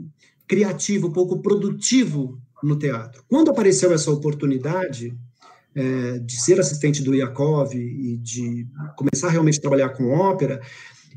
criativo, 0.48 1.12
pouco 1.12 1.40
produtivo 1.40 2.40
no 2.62 2.76
teatro. 2.76 3.22
Quando 3.28 3.50
apareceu 3.50 3.92
essa 3.92 4.10
oportunidade 4.10 5.16
é, 5.74 6.18
de 6.18 6.40
ser 6.40 6.58
assistente 6.58 7.02
do 7.02 7.14
Yakov 7.14 7.72
e 7.74 8.16
de 8.18 8.66
começar 8.96 9.28
realmente 9.28 9.58
a 9.58 9.60
trabalhar 9.60 9.90
com 9.90 10.10
ópera, 10.10 10.60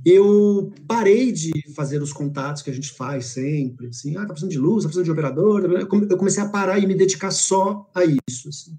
eu 0.05 0.71
parei 0.87 1.31
de 1.31 1.51
fazer 1.73 2.01
os 2.01 2.11
contatos 2.11 2.61
que 2.61 2.69
a 2.69 2.73
gente 2.73 2.91
faz 2.91 3.27
sempre, 3.27 3.87
assim, 3.87 4.17
ah, 4.17 4.21
tá 4.21 4.27
precisando 4.27 4.51
de 4.51 4.59
luz, 4.59 4.83
tá 4.83 4.89
precisando 4.89 5.05
de 5.05 5.11
operador, 5.11 5.63
eu 5.63 6.17
comecei 6.17 6.43
a 6.43 6.49
parar 6.49 6.79
e 6.79 6.85
me 6.85 6.95
dedicar 6.95 7.31
só 7.31 7.89
a 7.95 8.03
isso, 8.03 8.49
assim. 8.49 8.77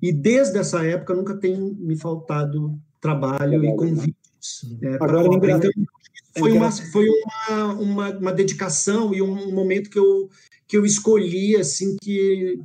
E 0.00 0.12
desde 0.12 0.58
essa 0.58 0.84
época 0.84 1.14
nunca 1.14 1.34
tem 1.34 1.58
me 1.58 1.96
faltado 1.96 2.78
trabalho 3.00 3.64
e 3.64 3.76
convites. 3.76 4.66
É, 4.82 4.94
Agora, 4.94 5.26
então, 5.26 5.70
foi, 6.38 6.52
uma, 6.52 6.70
foi 6.70 7.06
uma, 7.08 7.72
uma, 7.74 8.10
uma, 8.18 8.32
dedicação 8.32 9.14
e 9.14 9.22
um 9.22 9.52
momento 9.52 9.88
que 9.88 9.98
eu, 9.98 10.28
que 10.66 10.76
eu 10.76 10.84
escolhi, 10.84 11.56
assim, 11.56 11.96
que 12.00 12.58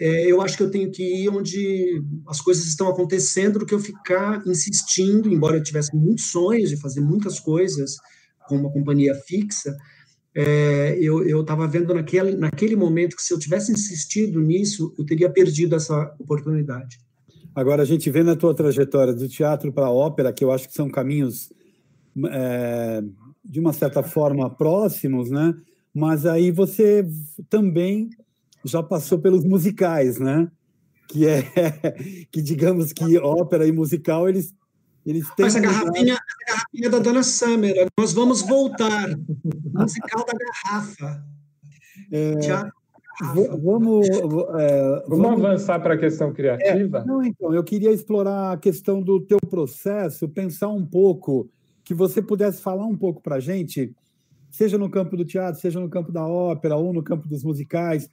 é, 0.00 0.30
eu 0.30 0.40
acho 0.40 0.56
que 0.56 0.62
eu 0.62 0.70
tenho 0.70 0.90
que 0.90 1.02
ir 1.02 1.28
onde 1.28 2.02
as 2.26 2.40
coisas 2.40 2.64
estão 2.66 2.88
acontecendo 2.88 3.58
do 3.58 3.66
que 3.66 3.74
eu 3.74 3.78
ficar 3.78 4.42
insistindo, 4.46 5.32
embora 5.32 5.56
eu 5.56 5.62
tivesse 5.62 5.94
muitos 5.96 6.30
sonhos 6.30 6.70
de 6.70 6.76
fazer 6.76 7.00
muitas 7.00 7.38
coisas 7.40 7.96
com 8.48 8.56
uma 8.56 8.70
companhia 8.70 9.14
fixa, 9.26 9.74
é, 10.36 10.98
eu 11.00 11.40
estava 11.40 11.66
vendo 11.68 11.94
naquele, 11.94 12.36
naquele 12.36 12.74
momento 12.74 13.14
que 13.14 13.22
se 13.22 13.32
eu 13.32 13.38
tivesse 13.38 13.70
insistido 13.70 14.40
nisso, 14.40 14.92
eu 14.98 15.06
teria 15.06 15.30
perdido 15.30 15.76
essa 15.76 16.12
oportunidade. 16.18 16.98
Agora, 17.54 17.82
a 17.82 17.86
gente 17.86 18.10
vê 18.10 18.24
na 18.24 18.34
tua 18.34 18.52
trajetória 18.52 19.14
do 19.14 19.28
teatro 19.28 19.72
para 19.72 19.86
a 19.86 19.92
ópera, 19.92 20.32
que 20.32 20.42
eu 20.42 20.50
acho 20.50 20.68
que 20.68 20.74
são 20.74 20.90
caminhos, 20.90 21.52
é, 22.32 23.00
de 23.44 23.60
uma 23.60 23.72
certa 23.72 24.02
forma, 24.02 24.50
próximos, 24.50 25.30
né? 25.30 25.54
Mas 25.94 26.26
aí 26.26 26.50
você 26.50 27.06
também 27.48 28.10
já 28.64 28.82
passou 28.82 29.18
pelos 29.18 29.44
musicais, 29.44 30.18
né? 30.18 30.50
Que 31.08 31.26
é 31.26 31.42
que 32.30 32.42
digamos 32.42 32.92
que 32.92 33.18
ópera 33.18 33.66
e 33.66 33.72
musical 33.72 34.28
eles 34.28 34.54
eles 35.06 35.28
têm 35.34 35.46
essa 35.46 35.60
garrafinha, 35.60 36.14
essa 36.14 36.54
garrafinha 36.54 36.90
da 36.90 36.98
Dona 36.98 37.22
Summer, 37.22 37.88
nós 37.98 38.14
vamos 38.14 38.40
voltar. 38.40 39.08
musical 39.74 40.24
da 40.24 40.32
garrafa. 40.32 41.24
É, 42.10 42.32
vamos 43.62 44.08
é, 44.08 45.04
vamos 45.06 45.44
avançar 45.44 45.78
para 45.80 45.94
a 45.94 45.98
questão 45.98 46.32
criativa. 46.32 46.98
É, 46.98 47.04
não, 47.04 47.22
então 47.22 47.54
eu 47.54 47.62
queria 47.62 47.92
explorar 47.92 48.52
a 48.52 48.56
questão 48.56 49.02
do 49.02 49.20
teu 49.20 49.38
processo, 49.38 50.28
pensar 50.28 50.68
um 50.68 50.84
pouco 50.84 51.50
que 51.84 51.92
você 51.92 52.22
pudesse 52.22 52.62
falar 52.62 52.86
um 52.86 52.96
pouco 52.96 53.20
para 53.20 53.36
a 53.36 53.40
gente, 53.40 53.94
seja 54.50 54.78
no 54.78 54.88
campo 54.88 55.18
do 55.18 55.24
teatro, 55.24 55.60
seja 55.60 55.78
no 55.78 55.88
campo 55.90 56.10
da 56.10 56.26
ópera 56.26 56.76
ou 56.76 56.94
no 56.94 57.02
campo 57.02 57.28
dos 57.28 57.44
musicais 57.44 58.08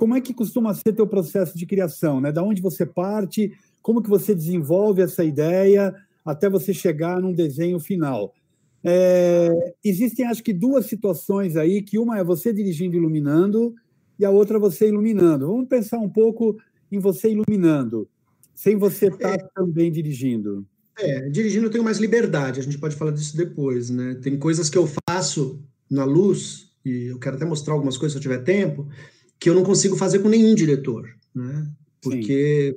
como 0.00 0.14
é 0.14 0.20
que 0.22 0.32
costuma 0.32 0.72
ser 0.72 0.94
teu 0.94 1.06
processo 1.06 1.58
de 1.58 1.66
criação, 1.66 2.22
né? 2.22 2.32
Da 2.32 2.42
onde 2.42 2.62
você 2.62 2.86
parte, 2.86 3.52
como 3.82 4.02
que 4.02 4.08
você 4.08 4.34
desenvolve 4.34 5.02
essa 5.02 5.22
ideia 5.22 5.94
até 6.24 6.48
você 6.48 6.72
chegar 6.72 7.20
num 7.20 7.34
desenho 7.34 7.78
final. 7.78 8.32
É, 8.82 9.74
existem, 9.84 10.24
acho 10.24 10.42
que, 10.42 10.54
duas 10.54 10.86
situações 10.86 11.54
aí, 11.54 11.82
que 11.82 11.98
uma 11.98 12.18
é 12.18 12.24
você 12.24 12.50
dirigindo 12.50 12.96
e 12.96 12.98
iluminando, 12.98 13.74
e 14.18 14.24
a 14.24 14.30
outra 14.30 14.56
é 14.56 14.58
você 14.58 14.88
iluminando. 14.88 15.46
Vamos 15.46 15.68
pensar 15.68 15.98
um 15.98 16.08
pouco 16.08 16.56
em 16.90 16.98
você 16.98 17.32
iluminando, 17.32 18.08
sem 18.54 18.78
você 18.78 19.08
estar 19.08 19.18
tá 19.18 19.34
é, 19.34 19.48
também 19.54 19.92
dirigindo. 19.92 20.66
É, 20.98 21.28
dirigindo 21.28 21.66
eu 21.66 21.70
tenho 21.70 21.84
mais 21.84 21.98
liberdade, 21.98 22.58
a 22.58 22.62
gente 22.62 22.78
pode 22.78 22.96
falar 22.96 23.10
disso 23.10 23.36
depois, 23.36 23.90
né? 23.90 24.14
Tem 24.14 24.38
coisas 24.38 24.70
que 24.70 24.78
eu 24.78 24.88
faço 25.10 25.62
na 25.90 26.04
luz, 26.04 26.70
e 26.86 27.08
eu 27.08 27.18
quero 27.18 27.36
até 27.36 27.44
mostrar 27.44 27.74
algumas 27.74 27.98
coisas 27.98 28.14
se 28.14 28.18
eu 28.18 28.22
tiver 28.22 28.42
tempo, 28.42 28.88
que 29.40 29.48
eu 29.48 29.54
não 29.54 29.64
consigo 29.64 29.96
fazer 29.96 30.18
com 30.18 30.28
nenhum 30.28 30.54
diretor, 30.54 31.08
né? 31.34 31.66
Porque 32.02 32.76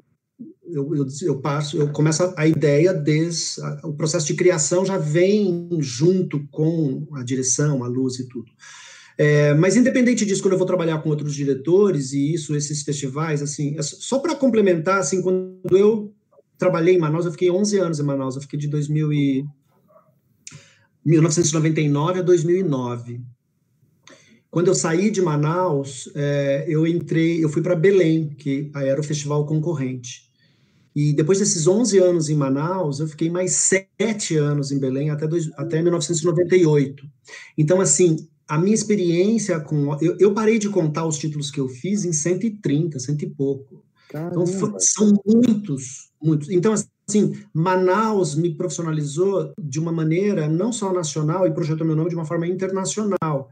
eu, 0.65 0.95
eu, 0.95 1.07
eu, 1.21 1.39
passo, 1.39 1.77
eu 1.77 1.89
começo 1.91 2.33
a 2.37 2.47
ideia 2.47 2.93
desde 2.93 3.61
o 3.83 3.93
processo 3.93 4.25
de 4.25 4.33
criação 4.33 4.85
já 4.85 4.97
vem 4.97 5.69
junto 5.79 6.47
com 6.47 7.05
a 7.13 7.23
direção, 7.23 7.83
a 7.83 7.87
luz 7.87 8.19
e 8.19 8.27
tudo. 8.27 8.49
É, 9.17 9.53
mas 9.53 9.75
independente 9.75 10.25
disso, 10.25 10.41
quando 10.41 10.53
eu 10.53 10.57
vou 10.57 10.65
trabalhar 10.65 10.97
com 10.99 11.09
outros 11.09 11.35
diretores 11.35 12.13
e 12.13 12.33
isso, 12.33 12.55
esses 12.55 12.81
festivais, 12.81 13.41
assim, 13.41 13.77
é 13.77 13.81
só 13.81 14.17
para 14.19 14.35
complementar, 14.35 14.99
assim, 14.99 15.21
quando 15.21 15.77
eu 15.77 16.13
trabalhei 16.57 16.95
em 16.95 16.99
Manaus, 16.99 17.25
eu 17.25 17.31
fiquei 17.31 17.51
11 17.51 17.77
anos 17.77 17.99
em 17.99 18.03
Manaus, 18.03 18.35
eu 18.35 18.41
fiquei 18.41 18.57
de 18.57 18.67
2000 18.67 19.13
e 19.13 19.45
1999 21.05 22.19
a 22.19 22.23
2009. 22.23 23.21
Quando 24.53 24.67
eu 24.67 24.75
saí 24.75 25.09
de 25.09 25.19
Manaus, 25.19 26.07
é, 26.13 26.65
eu 26.67 26.85
entrei, 26.85 27.43
eu 27.43 27.49
fui 27.49 27.59
para 27.63 27.75
Belém, 27.75 28.29
que 28.37 28.69
era 28.75 29.01
o 29.01 29.03
festival 29.03 29.47
concorrente. 29.47 30.29
E 30.95 31.11
depois 31.11 31.39
desses 31.39 31.65
11 31.65 31.97
anos 31.97 32.29
em 32.29 32.35
Manaus, 32.35 32.99
eu 32.99 33.07
fiquei 33.07 33.31
mais 33.31 33.53
sete 33.53 34.37
anos 34.37 34.71
em 34.71 34.77
Belém 34.77 35.09
até, 35.09 35.25
dois, 35.25 35.49
até 35.57 35.81
1998. 35.81 37.03
Então, 37.57 37.81
assim, 37.81 38.27
a 38.47 38.59
minha 38.59 38.75
experiência 38.75 39.59
com. 39.59 39.97
Eu, 39.99 40.17
eu, 40.19 40.35
parei 40.35 40.59
de 40.59 40.69
contar 40.69 41.07
os 41.07 41.17
títulos 41.17 41.49
que 41.49 41.59
eu 41.59 41.67
fiz 41.67 42.05
em 42.05 42.13
130, 42.13 42.99
cento 42.99 43.23
e 43.23 43.29
pouco. 43.31 43.83
Caramba. 44.07 44.43
Então, 44.43 44.75
são 44.77 45.13
muitos, 45.25 46.11
muitos. 46.21 46.51
Então, 46.51 46.75
assim, 47.09 47.33
Manaus 47.51 48.35
me 48.35 48.53
profissionalizou 48.53 49.51
de 49.59 49.79
uma 49.79 49.91
maneira 49.91 50.47
não 50.47 50.71
só 50.71 50.93
nacional 50.93 51.47
e 51.47 51.51
projetou 51.55 51.87
meu 51.87 51.95
nome 51.95 52.09
de 52.09 52.15
uma 52.15 52.25
forma 52.25 52.45
internacional 52.45 53.49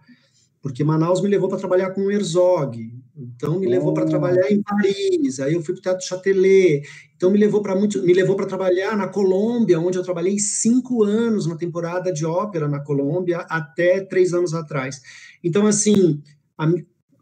porque 0.62 0.84
Manaus 0.84 1.22
me 1.22 1.28
levou 1.28 1.50
para 1.50 1.58
trabalhar 1.58 1.92
com 1.92 2.02
o 2.02 2.12
Herzog, 2.12 2.94
então 3.18 3.60
me 3.60 3.68
levou 3.68 3.94
para 3.94 4.06
trabalhar 4.06 4.52
em 4.52 4.62
Paris, 4.62 5.40
aí 5.40 5.54
eu 5.54 5.62
fui 5.62 5.74
para 5.74 5.80
o 5.80 5.84
Teatro 5.84 6.08
Châtelet, 6.08 6.84
então 7.16 7.32
me 7.32 7.38
levou 7.38 7.62
para 7.62 7.76
muito, 7.76 8.02
me 8.04 8.14
levou 8.14 8.36
para 8.36 8.46
trabalhar 8.46 8.96
na 8.96 9.08
Colômbia, 9.08 9.80
onde 9.80 9.98
eu 9.98 10.04
trabalhei 10.04 10.38
cinco 10.40 11.04
anos 11.04 11.48
na 11.48 11.56
temporada 11.56 12.12
de 12.14 12.26
ópera 12.26 12.68
na 12.68 12.80
Colômbia 12.80 13.40
até 13.50 14.02
três 14.02 14.34
anos 14.34 14.54
atrás. 14.54 15.02
Então 15.44 15.66
assim, 15.66 16.22
a, 16.58 16.72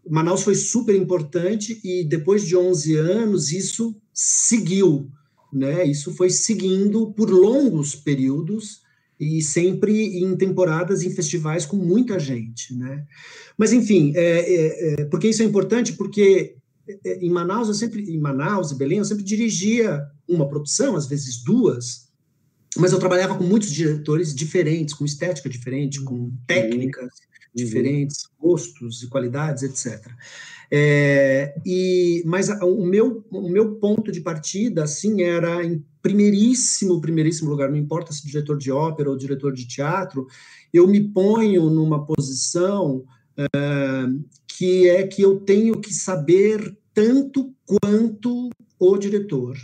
Manaus 0.09 0.43
foi 0.43 0.55
super 0.55 0.95
importante 0.95 1.79
e 1.83 2.03
depois 2.03 2.45
de 2.45 2.57
11 2.57 2.95
anos 2.97 3.51
isso 3.51 3.95
seguiu, 4.13 5.07
né? 5.53 5.85
Isso 5.85 6.11
foi 6.13 6.29
seguindo 6.29 7.13
por 7.13 7.29
longos 7.29 7.95
períodos 7.95 8.81
e 9.19 9.41
sempre 9.41 10.17
em 10.17 10.35
temporadas, 10.37 11.03
em 11.03 11.09
festivais 11.09 11.65
com 11.65 11.75
muita 11.75 12.17
gente, 12.17 12.73
né? 12.73 13.05
Mas 13.57 13.73
enfim, 13.73 14.13
é, 14.15 14.21
é, 14.21 14.93
é, 15.01 15.05
porque 15.05 15.27
isso 15.27 15.41
é 15.41 15.45
importante? 15.45 15.93
Porque 15.93 16.55
é, 17.03 17.17
em 17.17 17.29
Manaus 17.29 17.67
eu 17.67 17.73
sempre, 17.73 18.01
em 18.01 18.17
Manaus 18.17 18.71
e 18.71 18.77
Belém 18.77 18.99
eu 18.99 19.05
sempre 19.05 19.23
dirigia 19.23 20.01
uma 20.27 20.47
produção, 20.47 20.95
às 20.95 21.07
vezes 21.07 21.43
duas, 21.43 22.07
mas 22.77 22.93
eu 22.93 22.99
trabalhava 22.99 23.37
com 23.37 23.43
muitos 23.43 23.71
diretores 23.71 24.33
diferentes, 24.33 24.93
com 24.93 25.03
estética 25.03 25.49
diferente, 25.49 26.01
com 26.01 26.15
uhum. 26.15 26.37
técnicas 26.47 27.03
uhum. 27.03 27.09
diferentes, 27.53 28.23
gostos 28.39 29.03
e 29.03 29.07
qualidades, 29.07 29.63
etc. 29.63 30.07
É, 30.71 31.55
e 31.65 32.21
mas 32.25 32.47
o 32.61 32.85
meu 32.85 33.25
o 33.31 33.49
meu 33.49 33.75
ponto 33.75 34.11
de 34.11 34.21
partida 34.21 34.83
assim 34.83 35.23
era 35.23 35.65
em 35.65 35.83
primeiríssimo 36.01 37.01
primeiríssimo 37.01 37.49
lugar 37.49 37.69
não 37.69 37.77
importa 37.77 38.13
se 38.13 38.25
diretor 38.25 38.57
de 38.57 38.71
ópera 38.71 39.09
ou 39.09 39.17
diretor 39.17 39.53
de 39.53 39.67
teatro 39.67 40.27
eu 40.73 40.87
me 40.87 41.01
ponho 41.01 41.69
numa 41.69 42.05
posição 42.05 43.03
é, 43.37 44.05
que 44.47 44.87
é 44.89 45.07
que 45.07 45.21
eu 45.21 45.39
tenho 45.39 45.79
que 45.79 45.93
saber 45.93 46.77
tanto 46.93 47.53
quanto 47.65 48.49
o 48.79 48.97
diretor 48.97 49.57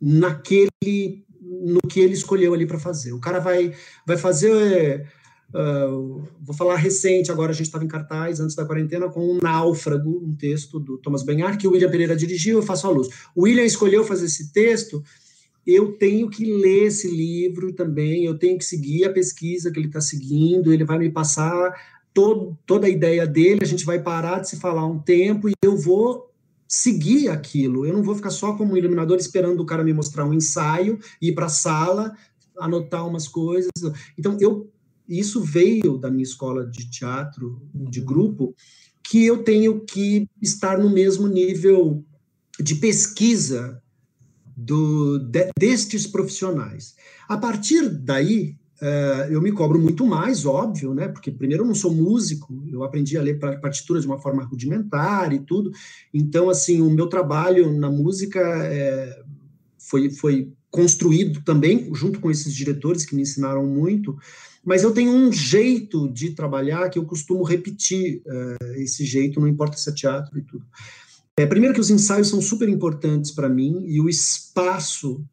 naquele 0.00 1.24
no 1.40 1.80
que 1.88 2.00
ele 2.00 2.14
escolheu 2.14 2.54
ali 2.54 2.66
para 2.66 2.78
fazer 2.78 3.12
o 3.12 3.20
cara 3.20 3.38
vai 3.38 3.74
vai 4.06 4.16
fazer 4.16 5.06
Uh, 5.54 6.26
vou 6.40 6.52
falar 6.56 6.74
recente, 6.74 7.30
agora 7.30 7.52
a 7.52 7.54
gente 7.54 7.66
estava 7.66 7.84
em 7.84 7.88
cartaz, 7.88 8.40
antes 8.40 8.56
da 8.56 8.64
quarentena, 8.64 9.08
com 9.08 9.24
um 9.24 9.38
Náufrago, 9.40 10.20
um 10.24 10.34
texto 10.34 10.80
do 10.80 10.98
Thomas 10.98 11.22
Banhar, 11.22 11.56
que 11.56 11.68
o 11.68 11.70
William 11.70 11.90
Pereira 11.90 12.16
dirigiu, 12.16 12.58
eu 12.58 12.62
faço 12.62 12.88
a 12.88 12.90
luz. 12.90 13.06
O 13.36 13.44
William 13.44 13.64
escolheu 13.64 14.02
fazer 14.02 14.26
esse 14.26 14.52
texto, 14.52 15.00
eu 15.66 15.92
tenho 15.92 16.28
que 16.28 16.44
ler 16.44 16.86
esse 16.86 17.08
livro 17.08 17.72
também, 17.72 18.24
eu 18.24 18.38
tenho 18.38 18.58
que 18.58 18.64
seguir 18.64 19.04
a 19.04 19.12
pesquisa 19.12 19.70
que 19.70 19.78
ele 19.78 19.86
está 19.88 20.00
seguindo, 20.00 20.72
ele 20.72 20.84
vai 20.84 20.98
me 20.98 21.10
passar 21.10 21.72
todo, 22.12 22.56
toda 22.66 22.86
a 22.86 22.90
ideia 22.90 23.26
dele, 23.26 23.60
a 23.62 23.66
gente 23.66 23.84
vai 23.84 24.00
parar 24.00 24.40
de 24.40 24.48
se 24.48 24.56
falar 24.56 24.86
um 24.86 24.98
tempo 24.98 25.48
e 25.48 25.54
eu 25.62 25.76
vou 25.76 26.30
seguir 26.68 27.28
aquilo. 27.28 27.86
Eu 27.86 27.92
não 27.92 28.02
vou 28.02 28.14
ficar 28.14 28.30
só 28.30 28.54
como 28.54 28.76
iluminador 28.76 29.16
esperando 29.16 29.60
o 29.60 29.66
cara 29.66 29.84
me 29.84 29.92
mostrar 29.92 30.24
um 30.24 30.34
ensaio, 30.34 30.98
ir 31.20 31.32
para 31.32 31.46
a 31.46 31.50
sala, 31.50 32.14
anotar 32.58 33.06
umas 33.06 33.26
coisas. 33.28 33.70
Então, 34.18 34.36
eu 34.40 34.70
isso 35.08 35.42
veio 35.42 35.98
da 35.98 36.10
minha 36.10 36.22
escola 36.22 36.66
de 36.66 36.90
teatro, 36.90 37.60
de 37.74 38.00
uhum. 38.00 38.06
grupo, 38.06 38.54
que 39.02 39.24
eu 39.24 39.42
tenho 39.42 39.80
que 39.80 40.26
estar 40.40 40.78
no 40.78 40.88
mesmo 40.88 41.28
nível 41.28 42.02
de 42.58 42.76
pesquisa 42.76 43.82
do, 44.56 45.18
de, 45.18 45.50
destes 45.58 46.06
profissionais. 46.06 46.94
A 47.28 47.36
partir 47.36 47.88
daí, 47.88 48.56
uh, 48.80 49.30
eu 49.30 49.40
me 49.40 49.52
cobro 49.52 49.78
muito 49.78 50.06
mais, 50.06 50.44
óbvio, 50.46 50.94
né? 50.94 51.08
Porque 51.08 51.30
primeiro 51.30 51.64
eu 51.64 51.66
não 51.66 51.74
sou 51.74 51.92
músico, 51.92 52.62
eu 52.70 52.82
aprendi 52.84 53.16
a 53.16 53.22
ler 53.22 53.38
partitura 53.38 54.00
de 54.00 54.06
uma 54.06 54.18
forma 54.18 54.44
rudimentar 54.44 55.32
e 55.32 55.38
tudo. 55.40 55.72
Então, 56.12 56.48
assim, 56.50 56.80
o 56.80 56.90
meu 56.90 57.08
trabalho 57.08 57.72
na 57.78 57.90
música 57.90 58.40
é, 58.40 59.22
foi, 59.78 60.10
foi 60.10 60.52
construído 60.70 61.42
também 61.44 61.88
junto 61.94 62.20
com 62.20 62.30
esses 62.30 62.54
diretores 62.54 63.04
que 63.04 63.14
me 63.14 63.22
ensinaram 63.22 63.64
muito. 63.64 64.16
Mas 64.64 64.82
eu 64.82 64.92
tenho 64.92 65.12
um 65.12 65.30
jeito 65.30 66.08
de 66.08 66.30
trabalhar 66.30 66.88
que 66.88 66.98
eu 66.98 67.04
costumo 67.04 67.44
repetir 67.44 68.22
uh, 68.26 68.72
esse 68.76 69.04
jeito, 69.04 69.38
não 69.38 69.46
importa 69.46 69.76
se 69.76 69.90
é 69.90 69.92
teatro 69.92 70.38
e 70.38 70.42
tudo. 70.42 70.64
É, 71.38 71.46
primeiro 71.46 71.74
que 71.74 71.80
os 71.80 71.90
ensaios 71.90 72.28
são 72.28 72.40
super 72.40 72.68
importantes 72.68 73.32
para 73.32 73.48
mim 73.48 73.84
e 73.86 74.00
o 74.00 74.08
espaço 74.08 75.24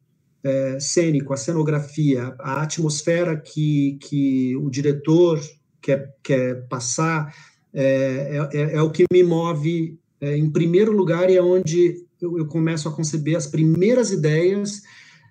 é, 0.42 0.80
cênico, 0.80 1.32
a 1.32 1.36
cenografia, 1.36 2.34
a 2.40 2.62
atmosfera 2.62 3.36
que, 3.36 3.98
que 4.00 4.56
o 4.56 4.68
diretor 4.68 5.40
quer, 5.80 6.12
quer 6.22 6.66
passar 6.68 7.32
é, 7.72 8.48
é, 8.52 8.52
é, 8.52 8.74
é 8.76 8.82
o 8.82 8.90
que 8.90 9.04
me 9.12 9.22
move 9.22 9.96
é, 10.20 10.36
em 10.36 10.50
primeiro 10.50 10.90
lugar 10.92 11.30
e 11.30 11.36
é 11.36 11.42
onde 11.42 12.04
eu, 12.20 12.36
eu 12.36 12.46
começo 12.46 12.88
a 12.88 12.92
conceber 12.92 13.36
as 13.36 13.46
primeiras 13.46 14.10
ideias 14.10 14.82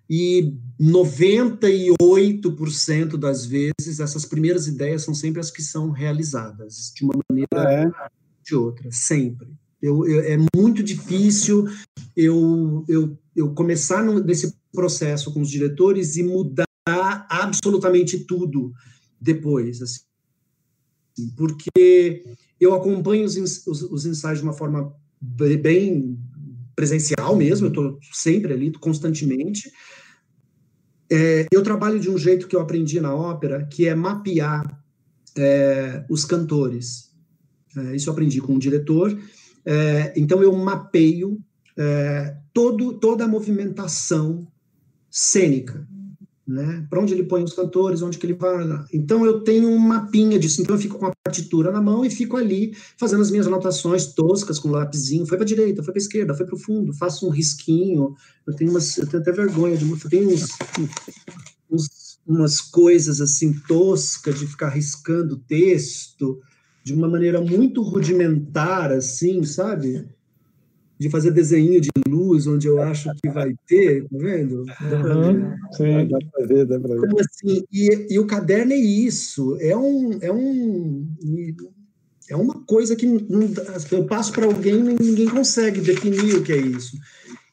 e 0.10 0.56
98% 0.80 3.18
das 3.18 3.46
vezes 3.46 4.00
essas 4.00 4.26
primeiras 4.26 4.68
ideias 4.68 5.04
são 5.04 5.14
sempre 5.14 5.40
as 5.40 5.52
que 5.52 5.62
são 5.62 5.92
realizadas 5.92 6.92
de 6.96 7.04
uma 7.04 7.14
maneira 7.30 7.50
ah, 7.56 7.72
é? 7.72 7.92
de 8.44 8.56
outra, 8.56 8.90
sempre. 8.92 9.48
Eu, 9.82 10.08
eu, 10.08 10.22
é 10.22 10.38
muito 10.56 10.84
difícil 10.84 11.66
eu, 12.16 12.86
eu, 12.88 13.18
eu 13.36 13.54
começar 13.54 14.04
no, 14.04 14.20
nesse 14.20 14.54
processo 14.72 15.34
com 15.34 15.42
os 15.42 15.50
diretores 15.50 16.16
e 16.18 16.24
mudar 16.24 16.66
absolutamente 17.30 18.20
tudo 18.20 18.72
depois, 19.20 19.82
assim, 19.82 20.02
porque 21.36 22.24
eu 22.60 22.74
acompanho 22.74 23.26
os, 23.26 23.36
os, 23.68 23.82
os 23.82 24.06
ensaios 24.06 24.40
de 24.40 24.44
uma 24.44 24.54
forma 24.54 24.94
bem 25.20 26.18
presencial 26.76 27.36
mesmo, 27.36 27.68
eu 27.68 27.70
estou 27.70 28.00
sempre 28.12 28.54
ali, 28.54 28.72
constantemente. 28.72 29.72
É, 31.12 31.46
eu 31.52 31.62
trabalho 31.62 32.00
de 32.00 32.10
um 32.10 32.18
jeito 32.18 32.48
que 32.48 32.56
eu 32.56 32.62
aprendi 32.62 33.00
na 33.00 33.14
ópera, 33.14 33.66
que 33.66 33.86
é 33.86 33.94
mapear 33.94 34.82
é, 35.38 36.06
os 36.10 36.26
cantores. 36.26 37.12
É, 37.78 37.96
isso 37.96 38.10
eu 38.10 38.14
aprendi 38.14 38.40
com 38.42 38.56
o 38.56 38.60
diretor, 38.60 39.16
é, 39.66 40.14
então 40.16 40.42
eu 40.42 40.54
mapeio 40.54 41.40
é, 41.78 42.36
todo, 42.54 42.94
toda 43.00 43.24
a 43.24 43.28
movimentação 43.28 44.48
cênica, 45.10 45.88
né? 46.48 46.86
Para 46.90 47.00
onde 47.00 47.14
ele 47.14 47.24
põe 47.24 47.44
os 47.44 47.54
cantores, 47.54 48.02
onde 48.02 48.18
que 48.18 48.26
ele 48.26 48.34
vai. 48.34 48.66
Então 48.94 49.26
eu 49.26 49.42
tenho 49.42 49.70
um 49.70 49.78
mapinha 49.78 50.38
disso. 50.38 50.62
Então 50.62 50.76
eu 50.76 50.82
fico 50.82 50.98
com 50.98 51.06
a 51.06 51.14
partitura 51.24 51.72
na 51.72 51.82
mão 51.82 52.04
e 52.04 52.10
fico 52.10 52.36
ali 52.36 52.76
fazendo 52.98 53.22
as 53.22 53.32
minhas 53.32 53.48
anotações 53.48 54.08
toscas 54.08 54.60
com 54.60 54.70
o 54.70 54.72
lápisinho. 54.72 55.26
Foi 55.26 55.38
para 55.38 55.46
direita, 55.46 55.84
foi 55.84 55.94
para 55.94 56.02
esquerda, 56.02 56.34
foi 56.34 56.46
para 56.46 56.56
o 56.56 56.60
fundo. 56.60 56.94
Faço 56.94 57.28
um 57.28 57.30
risquinho. 57.30 58.16
Eu 58.46 58.56
tenho 58.56 58.72
umas, 58.72 58.98
eu 58.98 59.08
tenho 59.08 59.22
até 59.22 59.32
vergonha 59.32 59.78
de, 59.78 59.90
eu 59.90 60.10
tenho 60.10 60.30
uns, 60.30 60.48
uns, 61.70 62.20
umas 62.26 62.60
coisas 62.60 63.22
assim 63.22 63.54
toscas 63.68 64.40
de 64.40 64.48
ficar 64.48 64.70
riscando 64.70 65.38
texto 65.38 66.42
de 66.84 66.94
uma 66.94 67.08
maneira 67.08 67.40
muito 67.42 67.82
rudimentar, 67.82 68.92
assim, 68.92 69.44
sabe? 69.44 70.06
De 71.00 71.10
fazer 71.10 71.32
desenho 71.32 71.80
de 71.82 71.90
luz 72.08 72.48
onde 72.48 72.68
eu 72.68 72.82
acho 72.82 73.10
que 73.22 73.30
vai 73.30 73.54
ter, 73.68 74.04
tá 74.04 74.18
vendo? 74.18 74.62
Uhum, 74.62 75.56
sim. 75.72 76.08
Dá 76.08 76.20
para 76.32 76.48
ver, 76.48 76.66
dá 76.66 76.80
para 76.80 76.96
ver. 76.96 77.08
Então, 77.08 77.20
assim, 77.20 77.64
e, 77.72 78.08
e, 78.14 78.20
o 78.20 78.28
caderno 78.28 78.74
é 78.74 78.78
isso, 78.78 79.58
é 79.60 79.76
um, 79.76 80.18
é 80.22 80.32
um, 80.32 81.08
é 82.30 82.36
uma 82.36 82.64
coisa 82.66 82.96
que 82.96 83.06
não, 83.06 83.52
eu 83.92 84.06
passo 84.06 84.32
para 84.32 84.46
alguém 84.46 84.76
e 84.76 85.04
ninguém 85.04 85.28
consegue 85.28 85.82
definir 85.82 86.36
o 86.36 86.44
que 86.44 86.54
é 86.54 86.58
isso. 86.58 86.98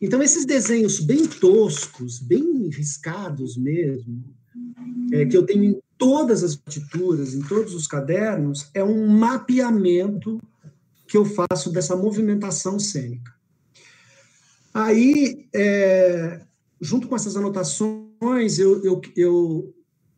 Então, 0.00 0.22
esses 0.22 0.44
desenhos 0.44 1.00
bem 1.00 1.26
toscos, 1.26 2.20
bem 2.20 2.68
riscados 2.68 3.56
mesmo, 3.56 4.22
é, 5.12 5.26
que 5.26 5.36
eu 5.36 5.44
tenho 5.44 5.82
todas 5.98 6.44
as 6.44 6.54
partituras, 6.54 7.34
em 7.34 7.42
todos 7.42 7.74
os 7.74 7.86
cadernos, 7.86 8.70
é 8.72 8.82
um 8.82 9.08
mapeamento 9.08 10.40
que 11.06 11.16
eu 11.16 11.24
faço 11.24 11.70
dessa 11.70 11.96
movimentação 11.96 12.78
cênica. 12.78 13.32
Aí, 14.72 15.48
é, 15.52 16.40
junto 16.80 17.08
com 17.08 17.16
essas 17.16 17.36
anotações, 17.36 18.58
eu, 18.58 18.84
eu, 18.84 19.00
eu, 19.16 19.74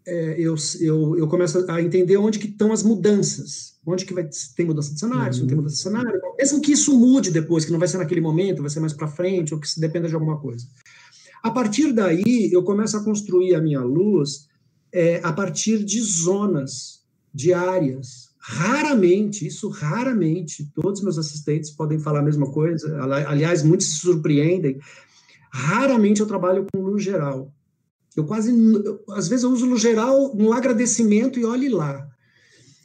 é, 0.07 0.35
eu, 0.39 0.55
eu, 0.81 1.19
eu, 1.19 1.29
começo 1.29 1.71
a 1.71 1.81
entender 1.81 2.17
onde 2.17 2.39
que 2.39 2.49
estão 2.49 2.73
as 2.73 2.83
mudanças, 2.83 3.79
onde 3.87 4.05
que 4.05 4.13
vai 4.13 4.29
tem 4.55 4.67
mudança 4.67 4.93
de 4.93 5.01
cenário, 5.01 5.33
se 5.33 5.41
não 5.41 5.47
tem 5.47 5.57
uhum. 5.57 5.63
mudança 5.63 5.77
de 5.77 5.83
cenário, 5.83 6.21
mesmo 6.37 6.61
que 6.61 6.73
isso 6.73 6.99
mude 6.99 7.31
depois, 7.31 7.65
que 7.65 7.73
não 7.73 7.79
vai 7.79 7.89
ser 7.89 7.99
naquele 7.99 8.21
momento, 8.21 8.61
vai 8.61 8.71
ser 8.71 8.81
mais 8.81 8.93
para 8.93 9.09
frente, 9.09 9.55
ou 9.55 9.61
que 9.61 9.69
se 9.69 9.81
dependa 9.81 10.09
de 10.09 10.15
alguma 10.15 10.39
coisa. 10.39 10.67
A 11.43 11.51
partir 11.51 11.93
daí, 11.93 12.51
eu 12.53 12.63
começo 12.63 12.97
a 12.97 13.05
construir 13.05 13.55
a 13.55 13.63
minha 13.63 13.81
luz 13.81 14.50
é, 14.93 15.21
a 15.23 15.33
partir 15.33 15.85
de 15.85 16.01
zonas, 16.01 17.05
de 17.33 17.53
áreas, 17.53 18.31
Raramente, 18.43 19.47
isso 19.47 19.69
raramente, 19.69 20.65
todos 20.75 21.03
meus 21.03 21.19
assistentes 21.19 21.71
podem 21.71 21.99
falar 21.99 22.21
a 22.21 22.25
mesma 22.25 22.51
coisa, 22.51 22.99
aliás, 23.29 23.63
muitos 23.63 23.87
se 23.87 23.99
surpreendem. 23.99 24.81
Raramente 25.53 26.21
eu 26.21 26.27
trabalho 26.27 26.67
com 26.73 26.81
luz 26.81 27.03
geral. 27.03 27.53
Eu 28.17 28.25
quase, 28.25 28.51
às 29.11 29.29
vezes 29.29 29.45
eu 29.45 29.53
uso 29.53 29.67
luz 29.67 29.83
geral 29.83 30.35
no 30.35 30.55
agradecimento 30.55 31.39
e 31.39 31.45
olhe 31.45 31.69
lá. 31.69 32.09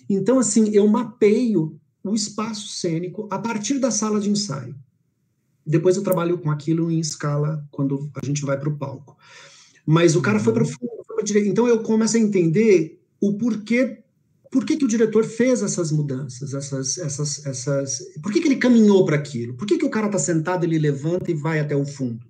Então, 0.09 0.37
assim, 0.37 0.69
eu 0.71 0.85
mapeio 0.87 1.79
o 2.03 2.13
espaço 2.13 2.67
cênico 2.67 3.27
a 3.31 3.39
partir 3.39 3.79
da 3.79 3.89
sala 3.89 4.19
de 4.19 4.29
ensaio. 4.29 4.75
Depois 5.65 5.95
eu 5.95 6.03
trabalho 6.03 6.37
com 6.37 6.51
aquilo 6.51 6.91
em 6.91 6.99
escala 6.99 7.65
quando 7.71 8.11
a 8.21 8.25
gente 8.25 8.45
vai 8.45 8.59
para 8.59 8.69
o 8.69 8.77
palco. 8.77 9.17
Mas 9.85 10.17
o 10.17 10.21
cara 10.21 10.39
foi 10.39 10.53
para 10.53 10.63
o 10.63 10.67
Então 11.33 11.67
eu 11.67 11.81
começo 11.81 12.17
a 12.17 12.19
entender 12.19 13.01
o 13.19 13.37
porquê 13.37 14.03
por 14.51 14.65
que, 14.65 14.77
que 14.77 14.85
o 14.85 14.87
diretor 14.87 15.25
fez 15.25 15.61
essas 15.61 15.91
mudanças, 15.91 16.53
essas, 16.53 16.97
essas, 16.97 17.45
essas, 17.45 17.99
por 18.23 18.31
que, 18.31 18.39
que 18.39 18.47
ele 18.47 18.55
caminhou 18.55 19.03
para 19.05 19.17
aquilo? 19.17 19.53
Por 19.53 19.67
que, 19.67 19.77
que 19.77 19.83
o 19.83 19.89
cara 19.89 20.05
está 20.05 20.17
sentado, 20.17 20.63
ele 20.63 20.79
levanta 20.79 21.29
e 21.29 21.33
vai 21.33 21.59
até 21.59 21.75
o 21.75 21.85
fundo 21.85 22.25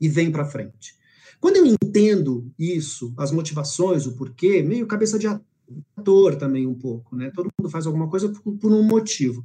e 0.00 0.08
vem 0.08 0.32
para 0.32 0.46
frente? 0.46 0.94
Quando 1.38 1.56
eu 1.56 1.66
entendo 1.66 2.50
isso, 2.58 3.12
as 3.18 3.30
motivações, 3.30 4.06
o 4.06 4.16
porquê, 4.16 4.62
meio 4.62 4.86
cabeça 4.86 5.18
de 5.18 5.26
ator 5.26 6.36
também 6.36 6.66
um 6.66 6.74
pouco, 6.74 7.14
né? 7.14 7.30
Todo 7.34 7.50
mundo 7.58 7.70
faz 7.70 7.86
alguma 7.86 8.08
coisa 8.08 8.30
por, 8.30 8.56
por 8.56 8.72
um 8.72 8.82
motivo. 8.82 9.44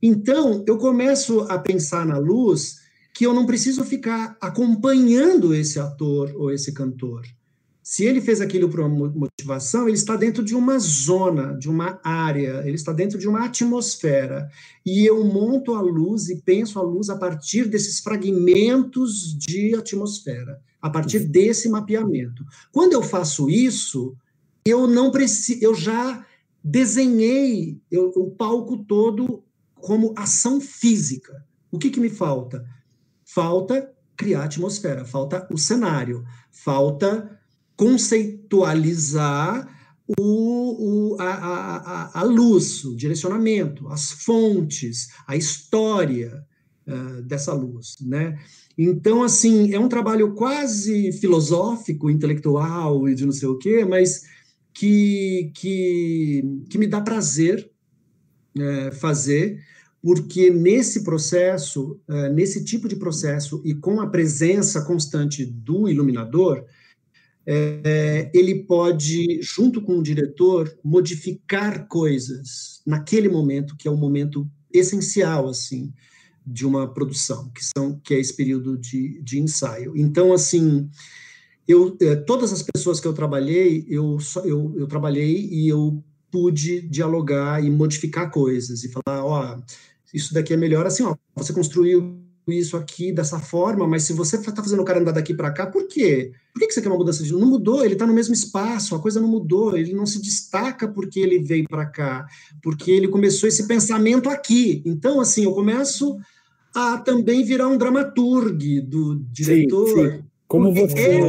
Então, 0.00 0.64
eu 0.66 0.78
começo 0.78 1.40
a 1.40 1.58
pensar 1.58 2.06
na 2.06 2.18
luz 2.18 2.76
que 3.12 3.26
eu 3.26 3.34
não 3.34 3.46
preciso 3.46 3.84
ficar 3.84 4.36
acompanhando 4.40 5.52
esse 5.52 5.80
ator 5.80 6.32
ou 6.36 6.52
esse 6.52 6.72
cantor. 6.72 7.26
Se 7.90 8.04
ele 8.04 8.20
fez 8.20 8.42
aquilo 8.42 8.68
por 8.68 8.80
uma 8.80 9.08
motivação, 9.08 9.88
ele 9.88 9.96
está 9.96 10.14
dentro 10.14 10.44
de 10.44 10.54
uma 10.54 10.78
zona, 10.78 11.56
de 11.56 11.70
uma 11.70 11.98
área, 12.04 12.60
ele 12.66 12.74
está 12.74 12.92
dentro 12.92 13.18
de 13.18 13.26
uma 13.26 13.46
atmosfera. 13.46 14.46
E 14.84 15.06
eu 15.06 15.24
monto 15.24 15.74
a 15.74 15.80
luz 15.80 16.28
e 16.28 16.42
penso 16.42 16.78
a 16.78 16.82
luz 16.82 17.08
a 17.08 17.16
partir 17.16 17.64
desses 17.64 18.00
fragmentos 18.00 19.34
de 19.38 19.74
atmosfera, 19.74 20.60
a 20.82 20.90
partir 20.90 21.20
desse 21.20 21.66
mapeamento. 21.70 22.44
Quando 22.70 22.92
eu 22.92 23.02
faço 23.02 23.48
isso, 23.48 24.14
eu 24.66 24.86
não 24.86 25.10
preciso, 25.10 25.58
eu 25.64 25.74
já 25.74 26.26
desenhei 26.62 27.80
eu, 27.90 28.12
o 28.16 28.30
palco 28.32 28.84
todo 28.84 29.42
como 29.74 30.12
ação 30.14 30.60
física. 30.60 31.42
O 31.72 31.78
que, 31.78 31.88
que 31.88 32.00
me 32.00 32.10
falta? 32.10 32.62
Falta 33.24 33.90
criar 34.14 34.44
atmosfera, 34.44 35.06
falta 35.06 35.48
o 35.50 35.56
cenário, 35.56 36.22
falta 36.50 37.37
conceitualizar 37.78 39.72
o, 40.18 41.14
o, 41.14 41.16
a, 41.20 41.24
a, 41.24 42.20
a, 42.20 42.22
luz, 42.24 42.84
o 42.84 42.96
direcionamento, 42.96 43.86
as 43.88 44.10
fontes, 44.10 45.08
a 45.26 45.36
história 45.36 46.44
uh, 46.86 47.22
dessa 47.22 47.52
luz, 47.52 47.96
né? 48.00 48.36
Então, 48.76 49.22
assim, 49.22 49.72
é 49.72 49.78
um 49.78 49.88
trabalho 49.88 50.34
quase 50.34 51.12
filosófico, 51.12 52.10
intelectual 52.10 53.08
e 53.08 53.14
de 53.14 53.24
não 53.24 53.32
sei 53.32 53.48
o 53.48 53.58
quê, 53.58 53.84
mas 53.84 54.22
que, 54.74 55.52
que, 55.54 56.42
que 56.68 56.78
me 56.78 56.86
dá 56.86 57.00
prazer 57.00 57.70
é, 58.56 58.90
fazer, 58.92 59.60
porque 60.02 60.50
nesse 60.50 61.04
processo, 61.04 62.00
é, 62.08 62.28
nesse 62.30 62.64
tipo 62.64 62.88
de 62.88 62.96
processo 62.96 63.60
e 63.64 63.74
com 63.74 64.00
a 64.00 64.06
presença 64.06 64.84
constante 64.84 65.44
do 65.44 65.88
iluminador, 65.88 66.64
é, 67.50 68.30
ele 68.34 68.64
pode, 68.64 69.40
junto 69.40 69.80
com 69.80 69.98
o 69.98 70.02
diretor, 70.02 70.70
modificar 70.84 71.88
coisas 71.88 72.82
naquele 72.86 73.26
momento, 73.26 73.74
que 73.74 73.88
é 73.88 73.90
um 73.90 73.96
momento 73.96 74.46
essencial, 74.70 75.48
assim, 75.48 75.90
de 76.46 76.66
uma 76.66 76.86
produção, 76.86 77.50
que, 77.54 77.64
são, 77.64 77.98
que 78.04 78.12
é 78.12 78.20
esse 78.20 78.36
período 78.36 78.76
de, 78.76 79.22
de 79.22 79.40
ensaio. 79.40 79.96
Então, 79.96 80.34
assim, 80.34 80.90
eu, 81.66 81.96
é, 82.02 82.16
todas 82.16 82.52
as 82.52 82.62
pessoas 82.62 83.00
que 83.00 83.06
eu 83.06 83.14
trabalhei, 83.14 83.86
eu, 83.88 84.18
eu, 84.44 84.74
eu 84.76 84.86
trabalhei 84.86 85.48
e 85.50 85.66
eu 85.68 86.04
pude 86.30 86.82
dialogar 86.82 87.64
e 87.64 87.70
modificar 87.70 88.30
coisas 88.30 88.84
e 88.84 88.92
falar, 88.92 89.24
ó, 89.24 89.58
isso 90.12 90.34
daqui 90.34 90.52
é 90.52 90.56
melhor 90.58 90.84
assim, 90.84 91.02
ó, 91.02 91.16
você 91.34 91.54
construiu 91.54 92.27
isso 92.52 92.76
aqui 92.76 93.12
dessa 93.12 93.38
forma, 93.38 93.86
mas 93.86 94.04
se 94.04 94.12
você 94.12 94.36
está 94.36 94.62
fazendo 94.62 94.80
o 94.80 94.84
cara 94.84 95.00
andar 95.00 95.12
daqui 95.12 95.34
para 95.34 95.50
cá, 95.50 95.66
por 95.66 95.86
quê? 95.86 96.32
Por 96.52 96.60
que 96.60 96.72
você 96.72 96.80
quer 96.80 96.88
uma 96.88 96.98
mudança 96.98 97.22
de 97.22 97.32
Não 97.32 97.46
mudou, 97.46 97.84
ele 97.84 97.94
está 97.94 98.06
no 98.06 98.12
mesmo 98.12 98.34
espaço, 98.34 98.94
a 98.94 99.00
coisa 99.00 99.20
não 99.20 99.28
mudou, 99.28 99.76
ele 99.76 99.92
não 99.92 100.06
se 100.06 100.20
destaca 100.20 100.88
porque 100.88 101.20
ele 101.20 101.38
veio 101.38 101.68
para 101.68 101.86
cá, 101.86 102.26
porque 102.62 102.90
ele 102.90 103.08
começou 103.08 103.48
esse 103.48 103.66
pensamento 103.66 104.28
aqui. 104.28 104.82
Então, 104.84 105.20
assim, 105.20 105.44
eu 105.44 105.52
começo 105.52 106.16
a 106.74 106.98
também 106.98 107.44
virar 107.44 107.68
um 107.68 107.78
dramaturgo 107.78 108.82
do 108.82 109.16
diretor. 109.32 109.88
Sim, 109.88 110.10
sim. 110.10 110.24
Como 110.46 110.72
você. 110.72 111.20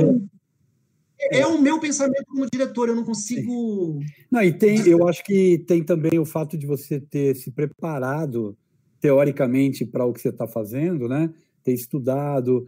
É, 1.22 1.42
é, 1.42 1.48
o 1.48 1.62
meu 1.62 1.80
pensamento 1.80 2.26
como 2.28 2.48
diretor, 2.50 2.88
eu 2.88 2.96
não 2.96 3.04
consigo. 3.04 4.00
Não, 4.32 4.42
e 4.42 4.54
tem, 4.54 4.88
eu 4.88 5.06
acho 5.08 5.24
que 5.24 5.58
tem 5.68 5.84
também 5.84 6.18
o 6.18 6.26
fato 6.26 6.58
de 6.58 6.66
você 6.66 7.00
ter 7.00 7.36
se 7.36 7.52
preparado 7.52 8.58
teoricamente 9.00 9.86
para 9.86 10.06
o 10.06 10.14
que 10.14 10.22
você 10.22 10.30
está 10.30 10.48
fazendo, 10.48 11.08
né? 11.08 11.30
Ter 11.64 11.74
estudado, 11.74 12.68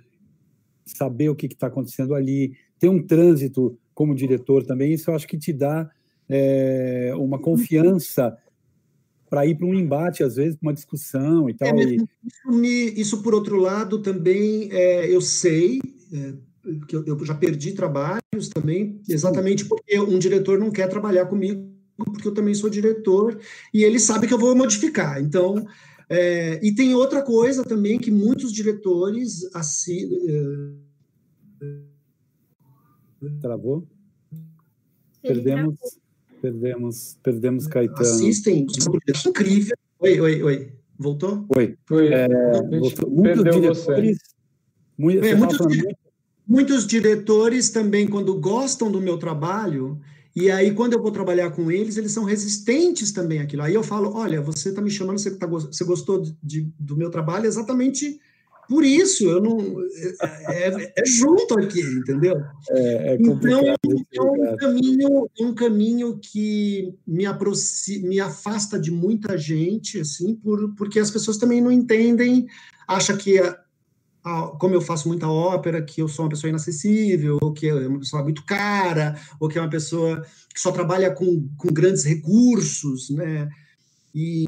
saber 0.85 1.29
o 1.29 1.35
que 1.35 1.47
está 1.47 1.67
acontecendo 1.67 2.13
ali, 2.13 2.53
ter 2.79 2.89
um 2.89 3.05
trânsito 3.05 3.77
como 3.93 4.15
diretor 4.15 4.65
também, 4.65 4.93
isso 4.93 5.09
eu 5.09 5.15
acho 5.15 5.27
que 5.27 5.37
te 5.37 5.53
dá 5.53 5.89
é, 6.27 7.13
uma 7.15 7.37
confiança 7.37 8.37
para 9.29 9.45
ir 9.45 9.55
para 9.55 9.65
um 9.65 9.73
embate, 9.73 10.23
às 10.23 10.35
vezes, 10.35 10.57
uma 10.61 10.73
discussão 10.73 11.49
e 11.49 11.53
tal. 11.53 11.69
É, 11.69 11.83
isso, 11.83 12.07
me, 12.47 12.91
isso, 12.91 13.21
por 13.21 13.33
outro 13.33 13.57
lado, 13.57 14.01
também 14.01 14.69
é, 14.71 15.13
eu 15.13 15.21
sei, 15.21 15.79
é, 16.13 16.33
que 16.87 16.95
eu, 16.95 17.05
eu, 17.05 17.25
já 17.25 17.33
perdi 17.33 17.71
trabalhos 17.71 18.49
também, 18.53 18.99
exatamente 19.07 19.65
porque 19.65 19.99
um 19.99 20.19
diretor 20.19 20.59
não 20.59 20.69
quer 20.69 20.89
trabalhar 20.89 21.27
comigo, 21.27 21.69
porque 21.95 22.27
eu 22.27 22.33
também 22.33 22.53
sou 22.53 22.69
diretor, 22.69 23.39
e 23.73 23.83
ele 23.83 23.99
sabe 23.99 24.27
que 24.27 24.33
eu 24.33 24.39
vou 24.39 24.55
modificar. 24.55 25.21
Então, 25.21 25.65
é, 26.13 26.59
e 26.61 26.75
tem 26.75 26.93
outra 26.93 27.21
coisa 27.21 27.63
também 27.63 27.97
que 27.97 28.11
muitos 28.11 28.51
diretores 28.51 29.49
assim. 29.55 30.09
Travou? 33.39 33.87
Perdemos, 35.21 35.79
perdemos, 36.41 37.17
perdemos 37.23 37.67
Caetano. 37.67 38.01
Assistem, 38.01 38.57
é 38.57 39.29
incrível. 39.29 39.77
Oi, 39.99 40.19
oi, 40.19 40.43
oi. 40.43 40.73
Voltou? 40.99 41.45
Oi. 41.55 41.77
oi. 41.89 42.13
É, 42.13 42.27
voltou. 42.77 43.09
Muitos 43.09 43.43
diretores. 43.45 44.17
Muito, 44.97 45.25
é, 45.25 45.33
muitos, 45.33 45.77
muitos 46.45 46.85
diretores 46.85 47.69
também, 47.69 48.05
quando 48.05 48.37
gostam 48.37 48.91
do 48.91 48.99
meu 48.99 49.17
trabalho, 49.17 49.97
e 50.35 50.49
aí, 50.49 50.73
quando 50.73 50.93
eu 50.93 51.01
vou 51.01 51.11
trabalhar 51.11 51.51
com 51.51 51.69
eles, 51.69 51.97
eles 51.97 52.13
são 52.13 52.23
resistentes 52.23 53.11
também 53.11 53.39
àquilo. 53.39 53.63
Aí 53.63 53.73
eu 53.73 53.83
falo: 53.83 54.13
olha, 54.15 54.41
você 54.41 54.69
está 54.69 54.81
me 54.81 54.89
chamando, 54.89 55.19
você, 55.19 55.31
tá, 55.31 55.45
você 55.45 55.83
gostou 55.83 56.23
de, 56.41 56.71
do 56.79 56.95
meu 56.95 57.09
trabalho 57.09 57.45
exatamente 57.45 58.19
por 58.69 58.85
isso. 58.85 59.25
Eu 59.25 59.41
não. 59.41 59.59
É, 60.47 60.67
é, 60.69 60.93
é 60.97 61.05
junto 61.05 61.59
aqui, 61.59 61.81
entendeu? 61.81 62.41
É, 62.69 63.13
é 63.13 63.17
então, 63.19 63.59
é 63.59 64.21
um 64.21 64.55
caminho, 64.55 65.29
é 65.37 65.43
um 65.43 65.53
caminho 65.53 66.17
que 66.17 66.93
me, 67.05 67.25
aproxima, 67.25 68.07
me 68.07 68.19
afasta 68.21 68.79
de 68.79 68.89
muita 68.89 69.37
gente, 69.37 69.99
assim, 69.99 70.33
por, 70.35 70.73
porque 70.75 70.99
as 70.99 71.11
pessoas 71.11 71.37
também 71.37 71.59
não 71.59 71.71
entendem, 71.71 72.47
acha 72.87 73.17
que 73.17 73.37
como 74.59 74.75
eu 74.75 74.81
faço 74.81 75.07
muita 75.07 75.27
ópera, 75.27 75.81
que 75.81 76.01
eu 76.01 76.07
sou 76.07 76.25
uma 76.25 76.29
pessoa 76.29 76.49
inacessível, 76.49 77.39
ou 77.41 77.51
que 77.51 77.67
é 77.67 77.87
uma 77.87 77.99
pessoa 77.99 78.23
muito 78.23 78.45
cara, 78.45 79.19
ou 79.39 79.49
que 79.49 79.57
é 79.57 79.61
uma 79.61 79.69
pessoa 79.69 80.23
que 80.53 80.59
só 80.59 80.71
trabalha 80.71 81.11
com, 81.11 81.49
com 81.57 81.73
grandes 81.73 82.03
recursos, 82.03 83.09
né? 83.09 83.49
E, 84.13 84.45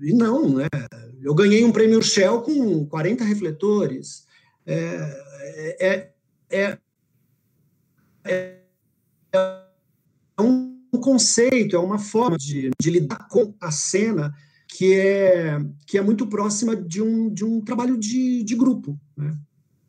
e 0.00 0.12
não, 0.14 0.56
né? 0.56 0.68
Eu 1.20 1.34
ganhei 1.34 1.64
um 1.64 1.72
prêmio 1.72 2.02
Shell 2.02 2.40
com 2.42 2.86
40 2.86 3.24
refletores. 3.24 4.26
É, 4.64 5.76
é, 5.80 6.10
é, 6.50 6.78
é, 8.24 8.56
é 9.32 10.42
um 10.42 10.78
conceito, 11.02 11.76
é 11.76 11.78
uma 11.78 11.98
forma 11.98 12.38
de, 12.38 12.70
de 12.80 12.90
lidar 12.90 13.28
com 13.28 13.54
a 13.60 13.70
cena 13.70 14.34
que 14.78 14.94
é, 14.94 15.58
que 15.88 15.98
é 15.98 16.00
muito 16.00 16.24
próxima 16.28 16.76
de 16.76 17.02
um, 17.02 17.28
de 17.28 17.44
um 17.44 17.60
trabalho 17.60 17.98
de, 17.98 18.44
de 18.44 18.54
grupo. 18.54 18.96
Né? 19.16 19.36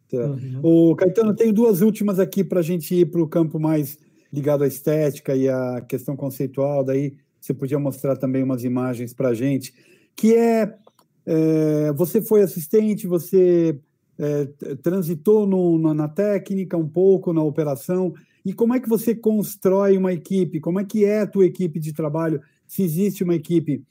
Tá. 0.10 0.18
Uhum. 0.18 0.62
O 0.64 0.96
Caetano, 0.96 1.36
tem 1.36 1.54
duas 1.54 1.82
últimas 1.82 2.18
aqui 2.18 2.44
para 2.44 2.62
a 2.62 2.64
gente 2.64 2.96
ir 2.96 3.06
para 3.06 3.22
o 3.22 3.28
campo 3.28 3.60
mais 3.60 4.00
ligado 4.34 4.64
à 4.64 4.68
estética 4.68 5.36
e 5.36 5.48
à 5.48 5.80
questão 5.88 6.16
conceitual. 6.16 6.84
Daí 6.84 7.16
você 7.40 7.54
podia 7.54 7.78
mostrar 7.78 8.18
também 8.18 8.42
umas 8.42 8.64
imagens 8.64 9.14
para 9.14 9.30
a 9.30 9.34
gente, 9.36 9.76
que 10.16 10.34
é, 10.34 10.76
é, 11.24 11.94
você 11.94 12.20
foi 12.20 12.42
assistente, 12.42 13.06
você 13.06 13.80
é, 14.18 14.46
transitou 14.82 15.46
no, 15.46 15.94
na 15.94 16.08
técnica 16.08 16.76
um 16.76 16.90
pouco, 16.90 17.32
na 17.32 17.44
operação, 17.44 18.12
e 18.44 18.54
como 18.54 18.74
é 18.74 18.80
que 18.80 18.90
você 18.90 19.14
constrói 19.14 19.96
uma 19.98 20.12
equipe? 20.14 20.60
Como 20.60 20.80
é 20.80 20.84
que 20.84 21.06
é 21.06 21.20
a 21.20 21.28
tua 21.28 21.46
equipe 21.46 21.80
de 21.80 21.94
trabalho? 21.94 22.42
Se 22.66 22.82
existe 22.82 23.24
uma 23.24 23.36
equipe 23.36 23.84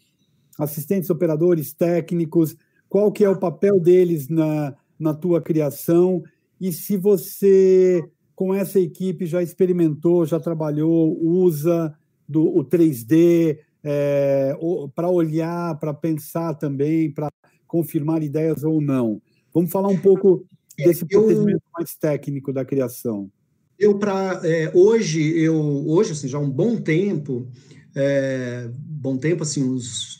assistentes 0.58 1.10
operadores 1.10 1.72
técnicos, 1.72 2.56
qual 2.88 3.12
que 3.12 3.24
é 3.24 3.30
o 3.30 3.38
papel 3.38 3.78
deles 3.78 4.28
na, 4.28 4.74
na 4.98 5.14
tua 5.14 5.40
criação 5.40 6.22
e 6.60 6.72
se 6.72 6.96
você, 6.96 8.04
com 8.34 8.52
essa 8.52 8.80
equipe, 8.80 9.26
já 9.26 9.42
experimentou, 9.42 10.26
já 10.26 10.40
trabalhou, 10.40 11.16
usa 11.20 11.94
do, 12.28 12.44
o 12.58 12.64
3D 12.64 13.58
é, 13.82 14.56
para 14.94 15.08
olhar, 15.08 15.78
para 15.78 15.94
pensar 15.94 16.54
também, 16.54 17.10
para 17.10 17.30
confirmar 17.66 18.22
ideias 18.22 18.64
ou 18.64 18.80
não. 18.80 19.22
Vamos 19.54 19.70
falar 19.70 19.88
um 19.88 19.98
pouco 19.98 20.44
desse 20.76 21.06
procedimento 21.06 21.62
eu, 21.64 21.70
mais 21.76 21.94
técnico 21.94 22.52
da 22.52 22.64
criação. 22.64 23.30
Eu 23.78 23.98
para 23.98 24.40
é, 24.44 24.72
hoje 24.74 25.38
eu 25.38 25.54
hoje 25.88 26.12
assim 26.12 26.26
já 26.26 26.38
há 26.38 26.40
um 26.40 26.50
bom 26.50 26.76
tempo 26.76 27.46
é, 27.94 28.68
bom 28.74 29.16
tempo 29.16 29.44
assim 29.44 29.62
uns 29.62 30.17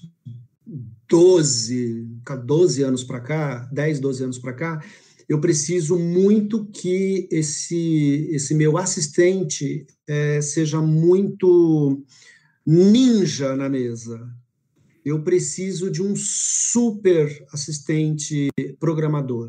12, 1.08 2.06
12 2.44 2.82
anos 2.82 3.02
para 3.02 3.20
cá, 3.20 3.68
10, 3.72 4.00
12 4.00 4.24
anos 4.24 4.38
para 4.38 4.52
cá, 4.52 4.84
eu 5.28 5.40
preciso 5.40 5.98
muito 5.98 6.64
que 6.66 7.28
esse, 7.30 8.28
esse 8.30 8.54
meu 8.54 8.78
assistente 8.78 9.86
é, 10.06 10.40
seja 10.40 10.80
muito 10.80 12.02
ninja 12.64 13.54
na 13.54 13.68
mesa. 13.68 14.26
Eu 15.04 15.22
preciso 15.22 15.90
de 15.90 16.02
um 16.02 16.14
super 16.16 17.46
assistente 17.52 18.48
programador, 18.80 19.48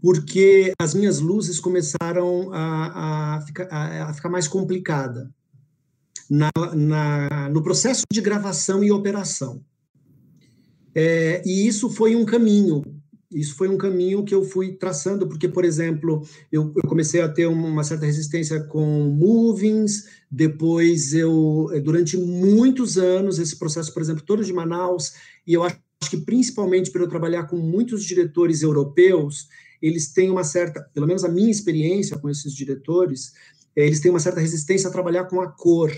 porque 0.00 0.72
as 0.78 0.94
minhas 0.94 1.20
luzes 1.20 1.58
começaram 1.58 2.52
a, 2.52 3.36
a, 3.36 3.40
ficar, 3.42 3.68
a, 3.70 4.10
a 4.10 4.14
ficar 4.14 4.28
mais 4.28 4.46
complicada 4.46 5.30
na, 6.28 6.50
na, 6.74 7.48
no 7.50 7.62
processo 7.62 8.04
de 8.10 8.20
gravação 8.20 8.84
e 8.84 8.90
operação. 8.90 9.62
É, 10.94 11.42
e 11.46 11.66
isso 11.66 11.88
foi 11.88 12.14
um 12.14 12.24
caminho, 12.24 12.82
isso 13.34 13.56
foi 13.56 13.68
um 13.68 13.78
caminho 13.78 14.24
que 14.24 14.34
eu 14.34 14.44
fui 14.44 14.72
traçando, 14.72 15.26
porque, 15.26 15.48
por 15.48 15.64
exemplo, 15.64 16.22
eu, 16.50 16.72
eu, 16.76 16.88
comecei 16.88 17.20
a 17.20 17.28
ter 17.28 17.46
uma 17.46 17.82
certa 17.82 18.04
resistência 18.04 18.62
com 18.64 19.04
movings, 19.08 20.04
depois 20.30 21.14
eu, 21.14 21.68
é, 21.72 21.80
durante 21.80 22.16
muitos 22.16 22.98
anos, 22.98 23.38
esse 23.38 23.58
processo, 23.58 23.92
por 23.92 24.02
exemplo, 24.02 24.22
todo 24.24 24.44
de 24.44 24.52
Manaus, 24.52 25.14
e 25.46 25.54
eu 25.54 25.62
acho 25.62 25.80
que 26.10 26.16
principalmente 26.18 26.90
para 26.90 27.02
eu 27.02 27.08
trabalhar 27.08 27.44
com 27.44 27.56
muitos 27.56 28.04
diretores 28.04 28.62
europeus, 28.62 29.48
eles 29.80 30.12
têm 30.12 30.30
uma 30.30 30.44
certa, 30.44 30.80
pelo 30.94 31.06
menos 31.06 31.24
a 31.24 31.28
minha 31.28 31.50
experiência 31.50 32.18
com 32.18 32.28
esses 32.28 32.54
diretores, 32.54 33.32
é, 33.74 33.86
eles 33.86 34.00
têm 34.00 34.10
uma 34.10 34.20
certa 34.20 34.40
resistência 34.40 34.88
a 34.88 34.92
trabalhar 34.92 35.24
com 35.24 35.40
a 35.40 35.48
cor, 35.48 35.90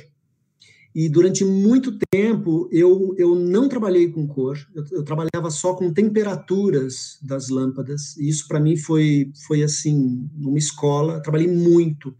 e 0.94 1.08
durante 1.08 1.44
muito 1.44 1.98
tempo 2.08 2.68
eu, 2.70 3.14
eu 3.18 3.34
não 3.34 3.68
trabalhei 3.68 4.08
com 4.08 4.28
cor, 4.28 4.56
eu, 4.72 4.84
eu 4.92 5.02
trabalhava 5.02 5.50
só 5.50 5.74
com 5.74 5.92
temperaturas 5.92 7.18
das 7.20 7.48
lâmpadas. 7.48 8.16
E 8.16 8.28
isso 8.28 8.46
para 8.46 8.60
mim 8.60 8.76
foi, 8.76 9.32
foi 9.46 9.64
assim, 9.64 10.28
numa 10.36 10.58
escola, 10.58 11.20
trabalhei 11.20 11.48
muito. 11.48 12.14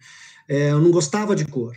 É, 0.48 0.72
eu 0.72 0.80
não 0.80 0.90
gostava 0.90 1.36
de 1.36 1.46
cor. 1.46 1.74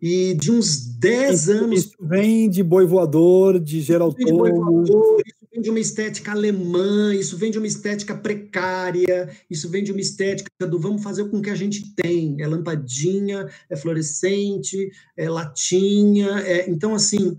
E 0.00 0.34
de 0.34 0.50
uns 0.50 0.86
10 0.98 1.48
anos. 1.48 1.80
Isso 1.80 1.96
vem 2.00 2.48
de 2.48 2.62
boi 2.62 2.86
voador, 2.86 3.60
de 3.60 3.80
Geraldo. 3.80 4.16
De 4.16 4.32
boi 4.32 4.50
voador, 4.50 5.22
vem 5.54 5.62
de 5.62 5.70
uma 5.70 5.78
estética 5.78 6.32
alemã, 6.32 7.14
isso 7.14 7.36
vem 7.36 7.50
de 7.50 7.58
uma 7.58 7.66
estética 7.66 8.14
precária, 8.14 9.30
isso 9.48 9.70
vem 9.70 9.84
de 9.84 9.92
uma 9.92 10.00
estética 10.00 10.66
do 10.66 10.78
vamos 10.78 11.02
fazer 11.02 11.24
com 11.30 11.38
o 11.38 11.42
que 11.42 11.50
a 11.50 11.54
gente 11.54 11.94
tem. 11.94 12.36
É 12.40 12.46
lampadinha, 12.46 13.48
é 13.70 13.76
fluorescente, 13.76 14.90
é 15.16 15.30
latinha. 15.30 16.40
É... 16.40 16.68
Então, 16.68 16.94
assim, 16.94 17.36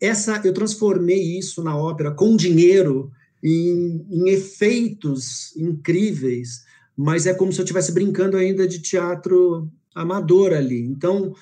essa 0.00 0.40
eu 0.44 0.54
transformei 0.54 1.38
isso 1.38 1.62
na 1.62 1.76
ópera 1.76 2.12
com 2.12 2.36
dinheiro 2.36 3.10
em, 3.42 4.06
em 4.10 4.28
efeitos 4.30 5.54
incríveis 5.56 6.64
mas 6.96 7.26
é 7.26 7.34
como 7.34 7.52
se 7.52 7.60
eu 7.60 7.64
estivesse 7.64 7.92
brincando 7.92 8.36
ainda 8.36 8.66
de 8.66 8.80
teatro 8.80 9.70
amador 9.94 10.52
ali. 10.54 10.80
Então, 10.80 11.34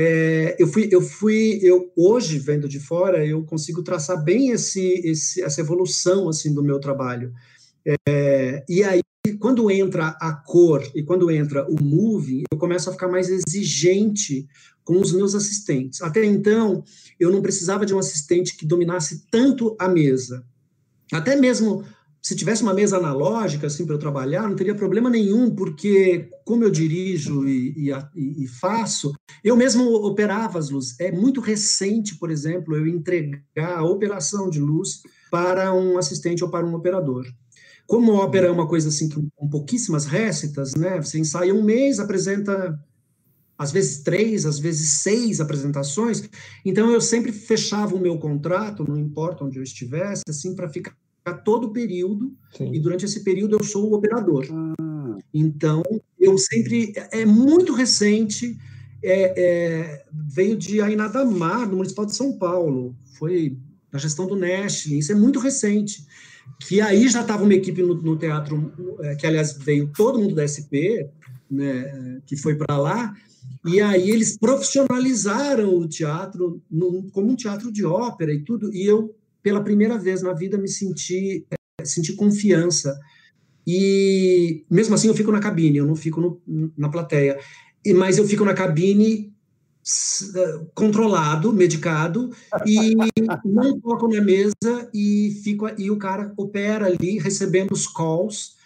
é, 0.00 0.54
eu 0.60 0.68
fui, 0.68 0.88
eu 0.92 1.00
fui, 1.00 1.58
eu 1.60 1.92
hoje 1.96 2.38
vendo 2.38 2.68
de 2.68 2.78
fora, 2.78 3.26
eu 3.26 3.42
consigo 3.42 3.82
traçar 3.82 4.22
bem 4.22 4.50
esse, 4.50 4.80
esse 5.04 5.42
essa 5.42 5.60
evolução 5.60 6.28
assim 6.28 6.54
do 6.54 6.62
meu 6.62 6.78
trabalho. 6.78 7.32
É, 8.06 8.64
e 8.68 8.84
aí, 8.84 9.00
quando 9.40 9.68
entra 9.68 10.16
a 10.20 10.32
cor 10.32 10.88
e 10.94 11.02
quando 11.02 11.28
entra 11.32 11.66
o 11.68 11.82
moving, 11.82 12.44
eu 12.48 12.56
começo 12.56 12.88
a 12.88 12.92
ficar 12.92 13.08
mais 13.08 13.28
exigente 13.28 14.46
com 14.84 15.00
os 15.00 15.12
meus 15.12 15.34
assistentes. 15.34 16.00
Até 16.00 16.24
então, 16.24 16.84
eu 17.18 17.32
não 17.32 17.42
precisava 17.42 17.84
de 17.84 17.92
um 17.92 17.98
assistente 17.98 18.56
que 18.56 18.64
dominasse 18.64 19.26
tanto 19.28 19.74
a 19.80 19.88
mesa. 19.88 20.44
Até 21.12 21.34
mesmo 21.34 21.84
se 22.22 22.36
tivesse 22.36 22.62
uma 22.62 22.74
mesa 22.74 22.98
analógica 22.98 23.66
assim 23.66 23.84
para 23.86 23.94
eu 23.94 23.98
trabalhar, 23.98 24.48
não 24.48 24.54
teria 24.54 24.74
problema 24.74 25.08
nenhum, 25.08 25.50
porque 25.50 26.28
como 26.48 26.64
eu 26.64 26.70
dirijo 26.70 27.46
e, 27.46 27.74
e, 27.76 28.44
e, 28.44 28.48
faço, 28.48 29.12
eu 29.44 29.54
mesmo 29.54 29.84
operava 29.96 30.58
as 30.58 30.70
luzes. 30.70 30.98
É 30.98 31.12
muito 31.12 31.42
recente, 31.42 32.16
por 32.16 32.30
exemplo, 32.30 32.74
eu 32.74 32.86
entregar 32.86 33.76
a 33.76 33.84
operação 33.84 34.48
de 34.48 34.58
luz 34.58 35.02
para 35.30 35.74
um 35.74 35.98
assistente 35.98 36.42
ou 36.42 36.48
para 36.50 36.64
um 36.64 36.74
operador. 36.74 37.26
Como 37.86 38.14
ópera 38.14 38.46
é 38.46 38.50
uma 38.50 38.66
coisa 38.66 38.88
assim 38.88 39.10
com 39.10 39.28
pouquíssimas 39.50 40.06
récitas, 40.06 40.74
né? 40.74 40.98
Você 41.02 41.18
ensaia 41.18 41.54
um 41.54 41.62
mês, 41.62 42.00
apresenta 42.00 42.82
às 43.58 43.70
vezes 43.70 44.02
três, 44.02 44.46
às 44.46 44.58
vezes 44.58 45.02
seis 45.02 45.42
apresentações. 45.42 46.30
Então 46.64 46.90
eu 46.90 47.00
sempre 47.02 47.30
fechava 47.30 47.94
o 47.94 48.00
meu 48.00 48.18
contrato, 48.18 48.88
não 48.88 48.96
importa 48.96 49.44
onde 49.44 49.58
eu 49.58 49.62
estivesse, 49.62 50.22
assim, 50.26 50.54
para 50.54 50.70
ficar 50.70 50.96
todo 51.44 51.66
o 51.66 51.72
período, 51.74 52.34
Sim. 52.56 52.72
e 52.72 52.80
durante 52.80 53.04
esse 53.04 53.22
período 53.22 53.56
eu 53.56 53.62
sou 53.62 53.90
o 53.90 53.94
operador. 53.94 54.46
Ah. 54.50 54.88
Então, 55.32 55.82
eu 56.18 56.36
sempre. 56.38 56.92
É 57.12 57.24
muito 57.24 57.72
recente, 57.74 58.56
é, 59.02 59.34
é, 59.36 60.04
veio 60.12 60.56
de 60.56 60.80
Ainadamar, 60.80 61.68
no 61.68 61.76
Municipal 61.76 62.06
de 62.06 62.14
São 62.14 62.36
Paulo, 62.38 62.96
foi 63.18 63.56
na 63.92 63.98
gestão 63.98 64.26
do 64.26 64.36
Nest, 64.36 64.96
isso 64.96 65.12
é 65.12 65.14
muito 65.14 65.38
recente. 65.38 66.06
Que 66.60 66.80
aí 66.80 67.08
já 67.08 67.20
estava 67.20 67.44
uma 67.44 67.54
equipe 67.54 67.82
no, 67.82 67.94
no 67.94 68.16
teatro, 68.16 68.72
é, 69.00 69.14
que 69.14 69.26
aliás 69.26 69.52
veio 69.52 69.90
todo 69.94 70.18
mundo 70.18 70.34
da 70.34 70.46
SP, 70.48 71.06
né, 71.50 72.20
que 72.26 72.36
foi 72.36 72.54
para 72.56 72.76
lá, 72.76 73.14
e 73.64 73.80
aí 73.80 74.10
eles 74.10 74.36
profissionalizaram 74.36 75.74
o 75.74 75.88
teatro 75.88 76.62
como 77.12 77.30
um 77.30 77.36
teatro 77.36 77.72
de 77.72 77.84
ópera 77.84 78.32
e 78.32 78.42
tudo, 78.42 78.74
e 78.74 78.84
eu 78.84 79.14
pela 79.42 79.62
primeira 79.62 79.98
vez 79.98 80.22
na 80.22 80.32
vida, 80.32 80.58
me 80.58 80.68
senti, 80.68 81.46
é, 81.50 81.84
senti 81.84 82.12
confiança. 82.14 82.98
E 83.70 84.64
mesmo 84.70 84.94
assim, 84.94 85.08
eu 85.08 85.14
fico 85.14 85.30
na 85.30 85.40
cabine, 85.40 85.76
eu 85.76 85.86
não 85.86 85.94
fico 85.94 86.22
no, 86.22 86.72
na 86.74 86.88
plateia. 86.88 87.38
E, 87.84 87.92
mas 87.92 88.16
eu 88.16 88.26
fico 88.26 88.42
na 88.42 88.54
cabine 88.54 89.30
é, 90.34 90.64
controlado, 90.74 91.52
medicado, 91.52 92.30
e 92.64 92.94
não 93.44 93.78
toco 93.78 94.08
na 94.08 94.22
mesa 94.22 94.88
e 94.94 95.38
fico 95.44 95.66
e 95.76 95.90
o 95.90 95.98
cara 95.98 96.32
opera 96.38 96.86
ali 96.86 97.18
recebendo 97.18 97.72
os 97.72 97.86
calls. 97.86 98.56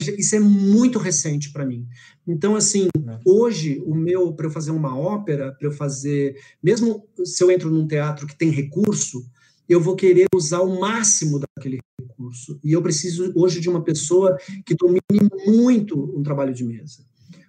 Isso 0.00 0.36
é 0.36 0.40
muito 0.40 0.98
recente 0.98 1.52
para 1.52 1.66
mim. 1.66 1.86
Então, 2.26 2.56
assim, 2.56 2.88
é. 2.96 3.18
hoje, 3.26 3.82
o 3.84 3.94
meu, 3.94 4.32
para 4.32 4.46
eu 4.46 4.50
fazer 4.50 4.70
uma 4.70 4.98
ópera, 4.98 5.52
para 5.52 5.68
eu 5.68 5.72
fazer, 5.72 6.34
mesmo 6.62 7.06
se 7.26 7.44
eu 7.44 7.50
entro 7.50 7.70
num 7.70 7.86
teatro 7.86 8.26
que 8.26 8.36
tem 8.36 8.48
recurso, 8.48 9.22
eu 9.68 9.80
vou 9.80 9.96
querer 9.96 10.26
usar 10.34 10.60
o 10.60 10.78
máximo 10.78 11.40
daquele 11.40 11.80
recurso. 12.00 12.58
E 12.62 12.72
eu 12.72 12.82
preciso 12.82 13.32
hoje 13.34 13.60
de 13.60 13.68
uma 13.68 13.82
pessoa 13.82 14.36
que 14.64 14.74
domine 14.74 15.30
muito 15.46 15.98
um 16.16 16.22
trabalho 16.22 16.54
de 16.54 16.64
mesa. 16.64 17.04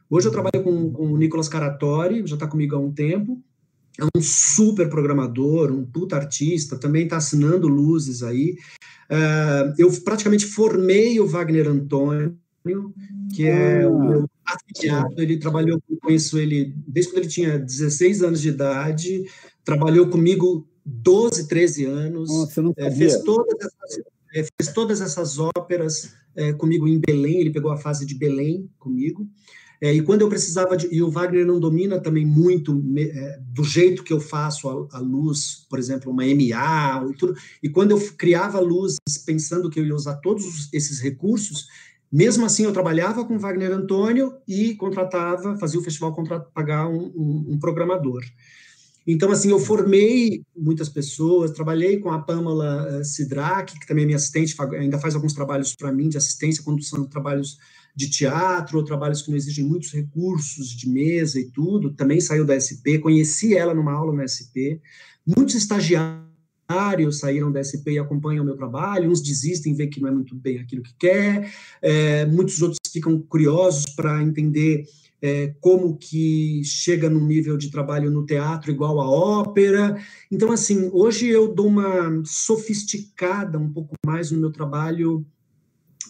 Hoje 0.10 0.27
eu 0.27 0.31
trabalho 0.31 0.64
com, 0.64 0.91
com 0.91 1.11
o 1.11 1.18
Nicolas 1.18 1.49
Caratori, 1.49 2.26
já 2.26 2.35
está 2.35 2.48
comigo 2.48 2.76
há 2.76 2.80
um 2.80 2.91
tempo. 2.91 3.41
É 3.99 4.06
um 4.15 4.22
super 4.22 4.89
programador, 4.89 5.72
um 5.72 5.84
puta 5.84 6.15
artista, 6.15 6.77
também 6.77 7.03
está 7.03 7.18
assinando 7.18 7.68
luzes 7.68 8.22
aí. 8.22 8.56
Uh, 9.10 9.73
eu 9.77 9.91
praticamente 10.03 10.45
formei 10.45 11.19
o 11.19 11.26
Wagner 11.26 11.68
Antônio, 11.68 12.38
que 13.34 13.45
é 13.45 13.84
ah, 13.84 13.89
o 13.89 13.99
meu 13.99 14.30
afiliado. 14.45 15.22
Ele 15.22 15.38
trabalhou, 15.38 15.81
conheço 16.02 16.38
ele 16.38 16.73
desde 16.88 17.11
quando 17.11 17.23
ele 17.23 17.31
tinha 17.31 17.57
16 17.57 18.22
anos 18.22 18.41
de 18.41 18.49
idade, 18.49 19.26
trabalhou 19.64 20.07
comigo 20.10 20.68
12, 20.88 21.47
13 21.47 21.85
anos. 21.85 22.30
Nossa, 22.30 22.61
é, 22.77 22.91
fez, 22.91 23.22
todas 23.23 23.59
essas, 23.59 24.05
é, 24.34 24.43
fez 24.43 24.73
todas 24.73 25.01
essas 25.01 25.38
óperas 25.38 26.14
é, 26.34 26.53
comigo 26.53 26.88
em 26.88 26.99
Belém, 26.99 27.41
ele 27.41 27.51
pegou 27.51 27.72
a 27.72 27.77
fase 27.77 28.05
de 28.05 28.15
Belém 28.15 28.69
comigo. 28.80 29.27
É, 29.81 29.93
e 29.93 30.01
quando 30.01 30.22
eu 30.22 30.30
precisava 30.30 30.76
de. 30.76 30.88
E 30.91 31.03
o 31.03 31.11
Wagner 31.11 31.45
não 31.45 31.59
domina 31.59 31.99
também 31.99 32.26
muito 32.26 32.84
é, 32.97 33.39
do 33.53 33.64
jeito 33.64 34.03
que 34.03 34.11
eu 34.11 34.19
faço 34.19 34.69
a, 34.69 34.97
a, 34.97 34.99
luz, 34.99 35.68
por 35.69 35.77
exemplo, 35.77 36.11
uma 36.11 36.23
MA 36.23 37.11
e 37.11 37.18
tudo. 37.18 37.35
E 37.61 37.69
quando 37.69 37.91
eu 37.91 37.99
criava 38.18 38.59
luzes 38.59 38.97
pensando 39.26 39.69
que 39.69 39.80
eu 39.80 39.85
ia 39.85 39.93
usar 39.93 40.15
todos 40.15 40.69
esses 40.73 40.99
recursos, 40.99 41.68
mesmo 42.11 42.45
assim 42.45 42.64
eu 42.64 42.73
trabalhava 42.73 43.23
com 43.23 43.38
Wagner 43.38 43.72
Antônio 43.72 44.34
e 44.47 44.73
contratava, 44.76 45.57
fazia 45.59 45.80
o 45.80 45.84
festival 45.84 46.15
pagar 46.53 46.88
um, 46.88 47.11
um, 47.15 47.45
um 47.49 47.59
programador. 47.59 48.23
Então, 49.07 49.31
assim, 49.31 49.49
eu 49.51 49.59
formei 49.59 50.43
muitas 50.53 50.89
pessoas, 50.89 51.51
trabalhei 51.51 51.97
com 51.97 52.11
a 52.11 52.19
Pamela 52.19 52.85
eh, 52.89 53.03
Sidrak, 53.05 53.79
que 53.79 53.88
também 53.88 54.03
é 54.03 54.05
minha 54.05 54.17
assistente, 54.17 54.53
ainda 54.77 54.99
faz 54.99 55.15
alguns 55.15 55.31
trabalhos 55.31 55.73
para 55.73 55.93
mim 55.93 56.09
de 56.09 56.17
assistência, 56.17 56.61
quando 56.61 56.84
são 56.84 57.05
trabalhos 57.05 57.57
de 57.95 58.09
teatro, 58.09 58.77
ou 58.77 58.84
trabalhos 58.84 59.21
que 59.21 59.29
não 59.29 59.38
exigem 59.38 59.63
muitos 59.63 59.93
recursos 59.93 60.71
de 60.71 60.89
mesa 60.89 61.39
e 61.39 61.45
tudo, 61.45 61.93
também 61.93 62.19
saiu 62.19 62.43
da 62.45 62.59
SP, 62.59 62.99
conheci 62.99 63.55
ela 63.55 63.73
numa 63.73 63.93
aula 63.93 64.13
na 64.13 64.27
SP. 64.27 64.81
Muitos 65.25 65.55
estagiários 65.55 67.19
saíram 67.19 67.49
da 67.49 67.63
SP 67.63 67.95
e 67.95 67.99
acompanham 67.99 68.43
o 68.43 68.45
meu 68.45 68.57
trabalho, 68.57 69.09
uns 69.09 69.21
desistem, 69.21 69.73
veem 69.73 69.89
que 69.89 70.01
não 70.01 70.09
é 70.09 70.11
muito 70.11 70.35
bem 70.35 70.59
aquilo 70.59 70.84
que 70.84 70.93
quer, 70.99 71.49
é, 71.81 72.25
muitos 72.25 72.61
outros 72.61 72.79
ficam 72.91 73.17
curiosos 73.21 73.85
para 73.95 74.21
entender 74.21 74.85
é, 75.22 75.53
como 75.60 75.98
que 75.98 76.61
chega 76.64 77.10
num 77.10 77.26
nível 77.26 77.57
de 77.57 77.72
trabalho 77.72 78.11
no 78.11 78.26
teatro 78.26 78.72
igual 78.72 79.02
à 79.02 79.10
ópera. 79.10 79.99
Então, 80.31 80.52
assim, 80.52 80.89
hoje 80.94 81.27
eu 81.27 81.53
dou 81.53 81.68
uma 81.68 82.22
sofisticada 82.26 83.57
um 83.57 83.72
pouco 83.72 83.95
mais 84.06 84.31
no 84.31 84.39
meu 84.39 84.52
trabalho, 84.52 85.26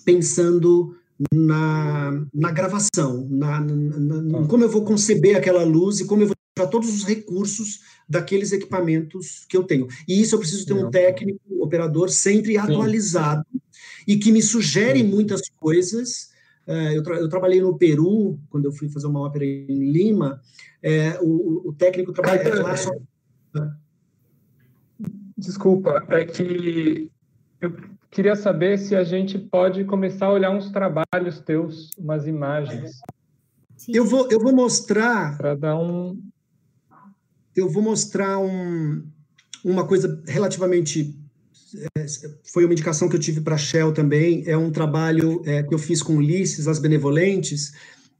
pensando 0.03 0.95
na, 1.33 2.25
na 2.33 2.51
gravação, 2.51 3.27
na, 3.29 3.59
na, 3.59 4.21
na 4.21 4.41
tá. 4.41 4.47
como 4.47 4.63
eu 4.63 4.69
vou 4.69 4.83
conceber 4.83 5.35
aquela 5.35 5.63
luz 5.63 5.99
e 5.99 6.05
como 6.05 6.23
eu 6.23 6.27
vou 6.27 6.35
para 6.53 6.67
todos 6.67 6.89
os 6.89 7.03
recursos 7.03 7.81
daqueles 8.09 8.51
equipamentos 8.51 9.45
que 9.47 9.55
eu 9.55 9.63
tenho. 9.63 9.87
E 10.07 10.19
isso 10.19 10.33
eu 10.33 10.39
preciso 10.39 10.65
ter 10.65 10.73
um 10.73 10.89
técnico, 10.89 11.39
operador 11.61 12.09
sempre 12.09 12.53
Sim. 12.53 12.57
atualizado 12.57 13.45
e 14.07 14.17
que 14.17 14.31
me 14.31 14.41
sugere 14.41 14.99
Sim. 14.99 15.07
muitas 15.07 15.41
coisas 15.59 16.29
eu, 16.67 17.03
tra 17.03 17.15
eu, 17.15 17.29
trabalhei 17.29 17.61
no 17.61 17.77
Peru, 17.77 18.37
quando 18.49 18.65
eu 18.65 18.71
fui 18.71 18.89
fazer 18.89 19.07
uma 19.07 19.21
ópera 19.21 19.45
em 19.45 19.91
Lima, 19.91 20.41
é, 20.83 21.17
o, 21.21 21.69
o, 21.69 21.73
técnico 21.73 22.11
trabalha 22.11 22.61
lá 22.61 22.75
só... 22.75 22.91
Desculpa, 25.37 26.03
é 26.09 26.25
que 26.25 27.09
eu 27.61 27.73
queria 28.11 28.35
saber 28.35 28.77
se 28.77 28.95
a 28.95 29.03
gente 29.03 29.37
pode 29.37 29.85
começar 29.85 30.25
a 30.25 30.33
olhar 30.33 30.51
uns 30.51 30.69
trabalhos 30.71 31.39
teus, 31.45 31.89
umas 31.97 32.27
imagens. 32.27 32.99
Eu 33.87 34.05
vou, 34.05 34.27
eu 34.29 34.39
vou 34.39 34.53
mostrar... 34.53 35.37
Para 35.37 35.55
dar 35.55 35.79
um... 35.79 36.19
Eu 37.55 37.69
vou 37.69 37.81
mostrar 37.81 38.37
um, 38.39 39.03
uma 39.63 39.87
coisa 39.87 40.21
relativamente 40.27 41.15
é, 41.15 41.26
foi 42.43 42.65
uma 42.65 42.73
indicação 42.73 43.09
que 43.09 43.15
eu 43.15 43.19
tive 43.19 43.41
para 43.41 43.55
a 43.55 43.57
Shell 43.57 43.91
também, 43.91 44.43
é 44.45 44.57
um 44.57 44.71
trabalho 44.71 45.41
é, 45.45 45.63
que 45.63 45.73
eu 45.73 45.79
fiz 45.79 46.01
com 46.01 46.17
Ulisses, 46.17 46.67
As 46.67 46.79
Benevolentes, 46.79 47.73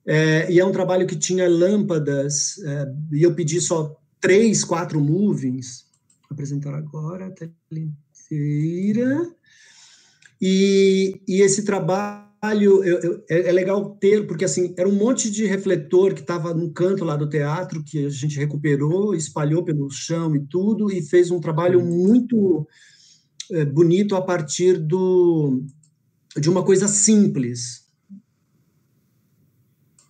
é, 0.06 0.52
e 0.52 0.60
é 0.60 0.66
um 0.66 0.72
trabalho 0.72 1.08
que 1.08 1.16
tinha 1.16 1.50
lâmpadas, 1.50 2.58
é, 2.64 2.86
e 3.14 3.24
eu 3.24 3.34
pedi 3.34 3.60
só 3.60 3.96
três, 4.20 4.64
quatro 4.64 5.00
movings, 5.00 5.86
vou 6.30 6.36
apresentar 6.36 6.74
agora, 6.74 7.28
a 7.28 7.32
tela 7.32 7.52
inteira, 7.72 9.30
e, 10.42 11.22
e 11.28 11.42
esse 11.42 11.64
trabalho 11.64 12.28
eu, 12.84 12.84
eu, 12.84 13.24
é, 13.30 13.50
é, 13.50 13.52
legal 13.52 13.98
ter, 14.00 14.28
porque 14.28 14.46
assim, 14.46 14.74
era 14.78 14.88
um 14.88 14.96
monte 14.96 15.30
de 15.30 15.46
refletor 15.46 16.14
que 16.14 16.22
estava 16.22 16.54
no 16.54 16.72
canto 16.72 17.04
lá 17.04 17.16
do 17.16 17.28
teatro, 17.28 17.84
que 17.84 18.06
a 18.06 18.10
gente 18.10 18.38
recuperou, 18.38 19.16
espalhou 19.16 19.64
pelo 19.64 19.90
chão 19.90 20.36
e 20.36 20.40
tudo, 20.40 20.92
e 20.92 21.02
fez 21.02 21.32
um 21.32 21.40
trabalho 21.40 21.84
muito 21.84 22.68
bonito 23.74 24.16
a 24.16 24.22
partir 24.22 24.78
do, 24.78 25.64
de 26.36 26.50
uma 26.50 26.64
coisa 26.64 26.88
simples. 26.88 27.88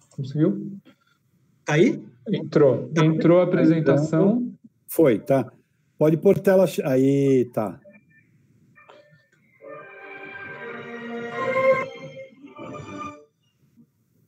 Conseguiu? 0.09 0.79
Tá 1.63 1.73
aí? 1.73 2.01
Entrou. 2.27 2.89
Tá 2.89 3.05
Entrou 3.05 3.39
a 3.39 3.43
apresentação. 3.43 4.51
Foi, 4.87 5.19
tá. 5.19 5.51
Pode 5.97 6.17
pôr 6.17 6.39
tela. 6.39 6.65
Aí, 6.83 7.49
tá. 7.53 7.79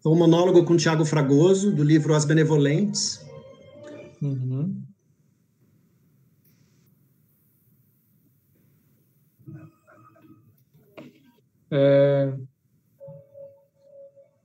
Um 0.05 0.15
monólogo 0.15 0.63
com 0.63 0.77
Tiago 0.77 1.05
Fragoso, 1.05 1.75
do 1.75 1.83
livro 1.83 2.15
As 2.15 2.25
Benevolentes. 2.25 3.23
Uhum. 4.21 4.88
É... 11.71 12.33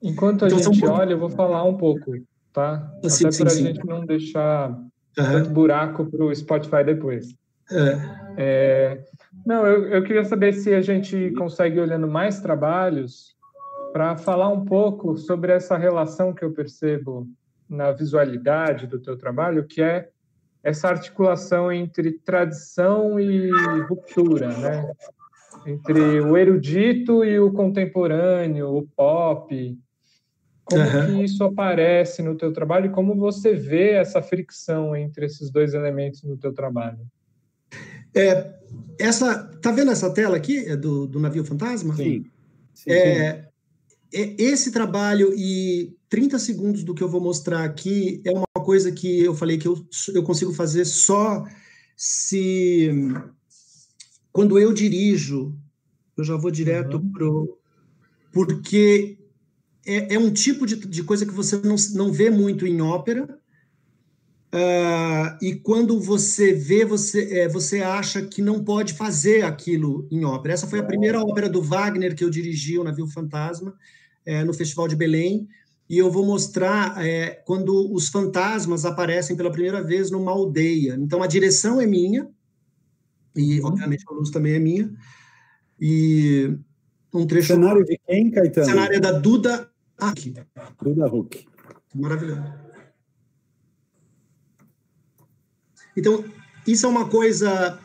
Enquanto 0.02 0.44
a 0.44 0.48
então, 0.48 0.59
gente 0.59 0.86
olha, 0.86 1.12
eu 1.12 1.18
vou 1.18 1.30
falar 1.30 1.64
um 1.64 1.76
pouco, 1.76 2.12
tá? 2.52 2.92
Assim, 3.02 3.26
Até 3.26 3.38
para 3.38 3.52
a 3.52 3.55
gente 3.55 3.86
não 3.86 4.05
deixar 4.05 4.70
uhum. 4.70 4.88
tanto 5.14 5.51
buraco 5.51 6.05
para 6.06 6.24
o 6.24 6.34
Spotify 6.34 6.84
depois. 6.84 7.34
É. 7.70 7.98
É... 8.36 9.05
Não, 9.46 9.66
eu, 9.66 9.88
eu 9.88 10.02
queria 10.02 10.24
saber 10.24 10.52
se 10.52 10.74
a 10.74 10.82
gente 10.82 11.30
consegue, 11.32 11.80
olhando 11.80 12.06
mais 12.06 12.40
trabalhos, 12.40 13.34
para 13.92 14.16
falar 14.16 14.48
um 14.48 14.64
pouco 14.64 15.16
sobre 15.16 15.52
essa 15.52 15.76
relação 15.76 16.34
que 16.34 16.44
eu 16.44 16.52
percebo 16.52 17.28
na 17.68 17.92
visualidade 17.92 18.86
do 18.86 18.98
teu 18.98 19.16
trabalho, 19.16 19.66
que 19.66 19.80
é 19.80 20.09
essa 20.64 20.88
articulação 20.88 21.70
entre 21.70 22.12
tradição 22.12 23.20
e 23.20 23.51
ruptura, 23.88 24.48
né? 24.48 24.90
Entre 25.66 26.20
o 26.20 26.36
erudito 26.36 27.24
e 27.24 27.39
o 27.39 27.53
contemporâneo, 27.53 28.77
o 28.77 28.82
pop. 28.82 29.78
Como 30.65 30.82
uhum. 30.82 31.07
que 31.07 31.24
isso 31.24 31.45
aparece 31.45 32.23
no 32.23 32.36
teu 32.36 32.53
trabalho 32.53 32.86
e 32.86 32.95
como 32.95 33.15
você 33.15 33.55
vê 33.55 33.93
essa 33.93 34.23
fricção 34.23 34.97
entre 34.97 35.27
esses 35.27 35.51
dois 35.51 35.74
elementos 35.74 36.23
no 36.23 36.36
teu 36.39 36.53
trabalho? 36.53 37.01
É, 38.15 38.55
essa, 38.99 39.45
tá 39.61 39.70
vendo 39.73 39.91
essa 39.91 40.12
tela 40.12 40.36
aqui 40.36 40.59
é 40.59 40.77
do, 40.77 41.07
do 41.07 41.20
navio 41.20 41.45
fantasma? 41.45 41.95
Sim. 41.97 42.24
sim, 42.73 42.91
é, 42.91 43.32
sim. 43.32 44.20
é, 44.20 44.35
esse 44.39 44.73
trabalho 44.73 45.35
e 45.36 45.95
30 46.09 46.39
segundos 46.39 46.85
do 46.85 46.95
que 46.95 47.03
eu 47.03 47.09
vou 47.09 47.20
mostrar 47.20 47.65
aqui 47.65 48.23
é 48.24 48.31
uma 48.31 48.65
coisa 48.65 48.91
que 48.93 49.23
eu 49.23 49.35
falei 49.35 49.59
que 49.59 49.69
eu, 49.69 49.77
eu 50.15 50.23
consigo 50.23 50.53
fazer 50.53 50.85
só 50.85 51.45
se 51.97 52.91
quando 54.35 54.59
eu 54.59 54.73
dirijo, 54.73 55.56
eu 56.16 56.24
já 56.24 56.36
vou 56.36 56.51
direto 56.51 56.97
uhum. 56.97 57.12
pro 57.12 57.59
porque 58.32 59.16
é, 59.86 60.16
é 60.16 60.19
um 60.19 60.32
tipo 60.32 60.66
de, 60.66 60.74
de, 60.74 61.05
coisa 61.05 61.24
que 61.24 61.32
você 61.32 61.56
não, 61.59 61.77
não 61.94 62.12
vê 62.12 62.31
muito 62.31 62.66
em 62.66 62.82
ópera. 62.82 63.39
Uh, 64.52 65.39
e 65.40 65.55
quando 65.55 66.01
você 66.01 66.52
vê, 66.52 66.85
você, 66.85 67.32
é, 67.39 67.48
você 67.48 67.81
acha 67.81 68.23
que 68.23 68.43
não 68.43 68.65
pode 68.65 68.94
fazer 68.94 69.44
aquilo 69.44 70.09
em 70.11 70.24
ópera. 70.24 70.55
Essa 70.55 70.66
foi 70.66 70.81
a 70.81 70.85
primeira 70.85 71.23
ópera 71.23 71.48
do 71.48 71.62
Wagner 71.62 72.16
que 72.16 72.24
eu 72.24 72.31
dirigi, 72.31 72.77
o 72.77 72.82
Navio 72.82 73.06
Fantasma, 73.06 73.73
é, 74.27 74.43
no 74.43 74.52
Festival 74.52 74.89
de 74.89 74.97
Belém. 74.97 75.47
E 75.89 75.97
eu 75.97 76.11
vou 76.11 76.27
mostrar 76.27 77.01
é, 77.06 77.31
quando 77.47 77.93
os 77.94 78.09
fantasmas 78.09 78.85
aparecem 78.85 79.36
pela 79.36 79.52
primeira 79.52 79.81
vez 79.81 80.11
numa 80.11 80.32
aldeia. 80.32 80.97
Então, 80.98 81.23
a 81.23 81.28
direção 81.28 81.81
é 81.81 81.86
minha, 81.86 82.28
e, 83.36 83.61
uhum. 83.61 83.66
obviamente, 83.66 84.05
a 84.09 84.12
luz 84.12 84.31
também 84.31 84.55
é 84.55 84.59
minha. 84.59 84.93
E 85.81 86.56
um 87.12 87.27
trecho... 87.27 87.48
Cenário 87.48 87.85
de 87.85 88.01
quem, 88.06 88.31
Caetano? 88.31 88.66
Cenário 88.66 88.97
é 88.97 89.01
da 89.01 89.12
Duda 89.12 89.70
Aqui. 89.98 90.35
Duda 90.82 91.06
Huck. 91.06 91.47
Maravilhoso. 91.94 92.43
Então, 95.97 96.24
isso 96.66 96.86
é 96.86 96.89
uma 96.89 97.09
coisa 97.09 97.78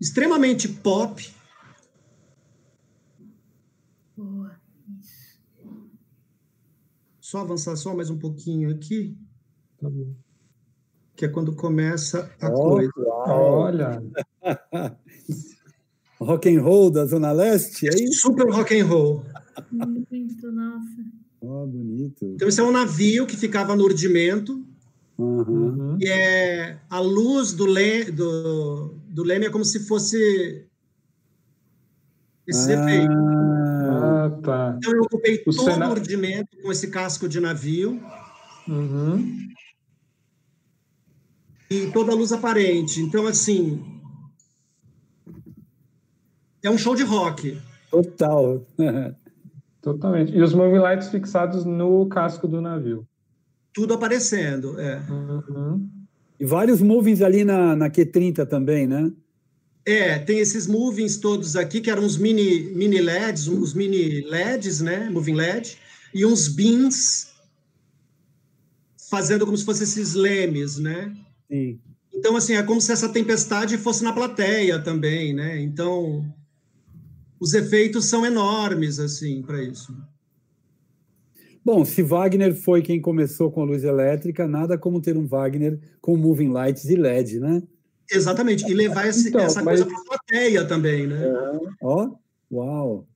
extremamente 0.00 0.68
pop. 0.68 1.34
Boa. 4.16 4.60
Só 7.20 7.40
avançar 7.40 7.76
só 7.76 7.94
mais 7.94 8.10
um 8.10 8.18
pouquinho 8.18 8.70
aqui. 8.70 9.16
Tá 9.78 9.88
bom. 9.88 10.14
Que 11.16 11.24
é 11.24 11.28
quando 11.28 11.56
começa 11.56 12.30
a 12.40 12.48
oh, 12.48 12.70
coisa. 12.70 12.92
Olha. 12.98 14.02
rock 16.20 16.48
and 16.48 16.62
roll 16.62 16.90
da 16.90 17.06
Zona 17.06 17.32
Leste, 17.32 17.88
é 17.88 17.94
isso? 17.94 18.20
Super 18.20 18.50
rock 18.50 18.78
and 18.78 18.86
roll. 18.86 19.24
Muito, 19.70 20.52
nossa. 20.52 21.24
Oh, 21.40 21.66
bonito. 21.66 22.24
Então, 22.24 22.48
esse 22.48 22.60
é 22.60 22.64
um 22.64 22.72
navio 22.72 23.26
que 23.26 23.36
ficava 23.36 23.76
no 23.76 23.84
urdimento. 23.84 24.64
Uhum. 25.16 25.96
E 26.00 26.08
é 26.08 26.78
a 26.90 26.98
luz 26.98 27.52
do, 27.52 27.66
le, 27.66 28.04
do, 28.10 28.94
do 29.06 29.22
leme 29.22 29.46
é 29.46 29.50
como 29.50 29.64
se 29.64 29.86
fosse 29.86 30.66
esse 32.46 32.72
ah, 32.72 32.80
efeito. 32.80 33.12
Ah, 33.12 34.38
tá. 34.42 34.74
Então, 34.78 34.92
eu 34.92 35.02
ocupei 35.02 35.42
o 35.46 35.54
todo 35.54 35.70
o 35.70 35.90
urdimento 35.90 36.56
com 36.62 36.72
esse 36.72 36.88
casco 36.88 37.28
de 37.28 37.40
navio. 37.40 38.00
Uhum. 38.66 39.38
E 41.70 41.90
toda 41.92 42.12
a 42.12 42.14
luz 42.14 42.32
aparente. 42.32 43.00
Então, 43.00 43.26
assim. 43.26 43.82
É 46.64 46.70
um 46.70 46.78
show 46.78 46.96
de 46.96 47.02
rock. 47.02 47.60
Total. 47.90 48.66
Totalmente. 49.82 50.34
E 50.34 50.42
os 50.42 50.54
moving 50.54 50.78
lights 50.78 51.08
fixados 51.08 51.66
no 51.66 52.06
casco 52.08 52.48
do 52.48 52.58
navio. 52.60 53.06
Tudo 53.72 53.92
aparecendo, 53.92 54.80
é. 54.80 55.02
Uhum. 55.10 55.86
E 56.40 56.46
vários 56.46 56.80
movings 56.80 57.20
ali 57.20 57.44
na, 57.44 57.76
na 57.76 57.90
Q30 57.90 58.46
também, 58.46 58.86
né? 58.86 59.12
É, 59.84 60.18
tem 60.18 60.38
esses 60.38 60.66
movings 60.66 61.18
todos 61.18 61.54
aqui, 61.54 61.82
que 61.82 61.90
eram 61.90 62.06
os 62.06 62.16
mini, 62.16 62.72
mini 62.74 62.98
LEDs, 62.98 63.46
os 63.46 63.74
mini 63.74 64.22
LEDs, 64.22 64.80
né? 64.80 65.10
Moving 65.10 65.34
LED, 65.34 65.76
e 66.14 66.24
uns 66.24 66.48
beams 66.48 67.34
fazendo 69.10 69.44
como 69.44 69.58
se 69.58 69.64
fossem 69.66 69.84
esses 69.84 70.14
lemes, 70.14 70.78
né? 70.78 71.14
Sim. 71.50 71.78
Então, 72.12 72.36
assim, 72.36 72.54
é 72.54 72.62
como 72.62 72.80
se 72.80 72.90
essa 72.90 73.08
tempestade 73.10 73.76
fosse 73.76 74.02
na 74.02 74.14
plateia 74.14 74.78
também, 74.78 75.34
né? 75.34 75.60
Então, 75.60 76.24
os 77.44 77.52
efeitos 77.52 78.06
são 78.06 78.24
enormes 78.24 78.98
assim 78.98 79.42
para 79.42 79.62
isso. 79.62 79.94
Bom, 81.62 81.84
se 81.84 82.02
Wagner 82.02 82.54
foi 82.54 82.80
quem 82.80 82.98
começou 82.98 83.52
com 83.52 83.60
a 83.60 83.66
luz 83.66 83.84
elétrica, 83.84 84.48
nada 84.48 84.78
como 84.78 84.98
ter 84.98 85.14
um 85.14 85.26
Wagner 85.26 85.78
com 86.00 86.16
moving 86.16 86.48
lights 86.48 86.86
e 86.86 86.96
LED, 86.96 87.40
né? 87.40 87.62
Exatamente, 88.10 88.64
e 88.66 88.72
levar 88.72 89.06
esse, 89.08 89.28
então, 89.28 89.42
essa 89.42 89.62
mas... 89.62 89.82
coisa 89.82 89.86
para 89.86 90.00
a 90.00 90.04
plateia 90.04 90.66
também, 90.66 91.06
né? 91.06 91.22
É. 91.22 91.58
Ó, 91.82 92.14
uau! 92.50 93.06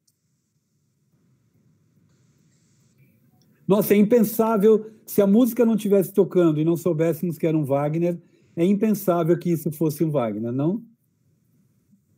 Nossa, 3.66 3.94
é 3.94 3.96
impensável, 3.96 4.90
se 5.06 5.22
a 5.22 5.26
música 5.26 5.64
não 5.64 5.74
estivesse 5.74 6.12
tocando 6.12 6.60
e 6.60 6.66
não 6.66 6.76
soubéssemos 6.76 7.38
que 7.38 7.46
era 7.46 7.56
um 7.56 7.64
Wagner, 7.64 8.20
é 8.54 8.64
impensável 8.64 9.38
que 9.38 9.50
isso 9.50 9.72
fosse 9.72 10.04
um 10.04 10.10
Wagner, 10.10 10.52
não? 10.52 10.82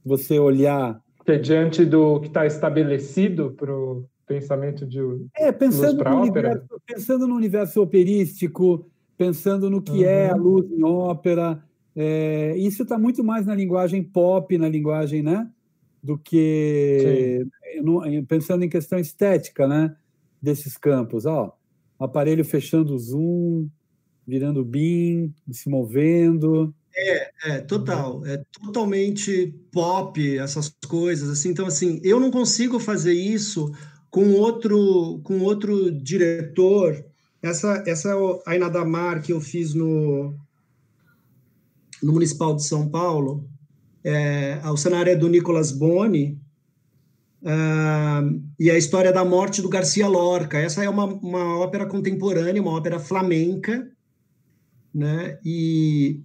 Você 0.04 0.40
olhar 0.40 1.00
que 1.30 1.38
diante 1.38 1.84
do 1.84 2.20
que 2.20 2.28
está 2.28 2.46
estabelecido 2.46 3.52
para 3.52 3.74
o 3.74 4.04
pensamento 4.26 4.86
de 4.86 5.00
é 5.36 5.50
pensando 5.52 6.02
no 6.04 6.20
universo, 6.20 6.82
pensando 6.86 7.26
no 7.26 7.34
universo 7.34 7.82
operístico 7.82 8.86
pensando 9.16 9.68
no 9.68 9.82
que 9.82 10.04
uhum. 10.04 10.04
é 10.04 10.30
a 10.30 10.36
luz 10.36 10.70
em 10.70 10.82
ópera 10.84 11.62
é, 11.96 12.56
isso 12.56 12.84
está 12.84 12.98
muito 12.98 13.24
mais 13.24 13.46
na 13.46 13.54
linguagem 13.54 14.02
pop 14.02 14.56
na 14.56 14.68
linguagem 14.68 15.22
né 15.22 15.48
do 16.02 16.16
que 16.16 17.44
no, 17.82 18.02
pensando 18.26 18.64
em 18.64 18.68
questão 18.68 18.98
estética 18.98 19.66
né 19.66 19.94
desses 20.40 20.76
campos. 20.76 21.26
Ó 21.26 21.54
aparelho 21.98 22.44
fechando 22.44 22.94
o 22.94 22.98
zoom 22.98 23.68
virando 24.26 24.64
beam 24.64 25.32
se 25.50 25.68
movendo 25.68 26.74
é, 26.94 27.30
é, 27.44 27.60
total. 27.60 28.24
É 28.26 28.42
totalmente 28.60 29.54
pop, 29.72 30.38
essas 30.38 30.68
coisas, 30.88 31.28
assim. 31.28 31.50
Então, 31.50 31.66
assim, 31.66 32.00
eu 32.02 32.18
não 32.18 32.30
consigo 32.30 32.78
fazer 32.78 33.12
isso 33.12 33.70
com 34.10 34.32
outro, 34.32 35.20
com 35.22 35.40
outro 35.40 35.90
diretor. 35.90 37.04
Essa, 37.42 37.82
essa 37.86 38.10
é 38.10 38.14
Aina 38.46 38.68
Damar 38.68 39.22
que 39.22 39.32
eu 39.32 39.40
fiz 39.40 39.72
no, 39.72 40.34
no 42.02 42.12
Municipal 42.12 42.54
de 42.54 42.64
São 42.64 42.88
Paulo. 42.88 43.48
É, 44.02 44.60
o 44.64 44.76
cenário 44.76 45.12
é 45.12 45.16
do 45.16 45.28
Nicolas 45.28 45.72
Boni, 45.72 46.40
uh, 47.42 48.42
e 48.58 48.70
a 48.70 48.76
história 48.76 49.12
da 49.12 49.24
morte 49.24 49.62
do 49.62 49.68
Garcia 49.68 50.08
Lorca. 50.08 50.58
Essa 50.58 50.84
é 50.84 50.88
uma, 50.88 51.04
uma 51.04 51.58
ópera 51.58 51.86
contemporânea, 51.86 52.62
uma 52.62 52.72
ópera 52.72 52.98
flamenca, 52.98 53.90
né? 54.94 55.38
E 55.44 56.22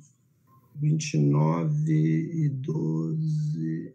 29 0.75 1.91
e 1.91 2.49
12. 2.49 3.93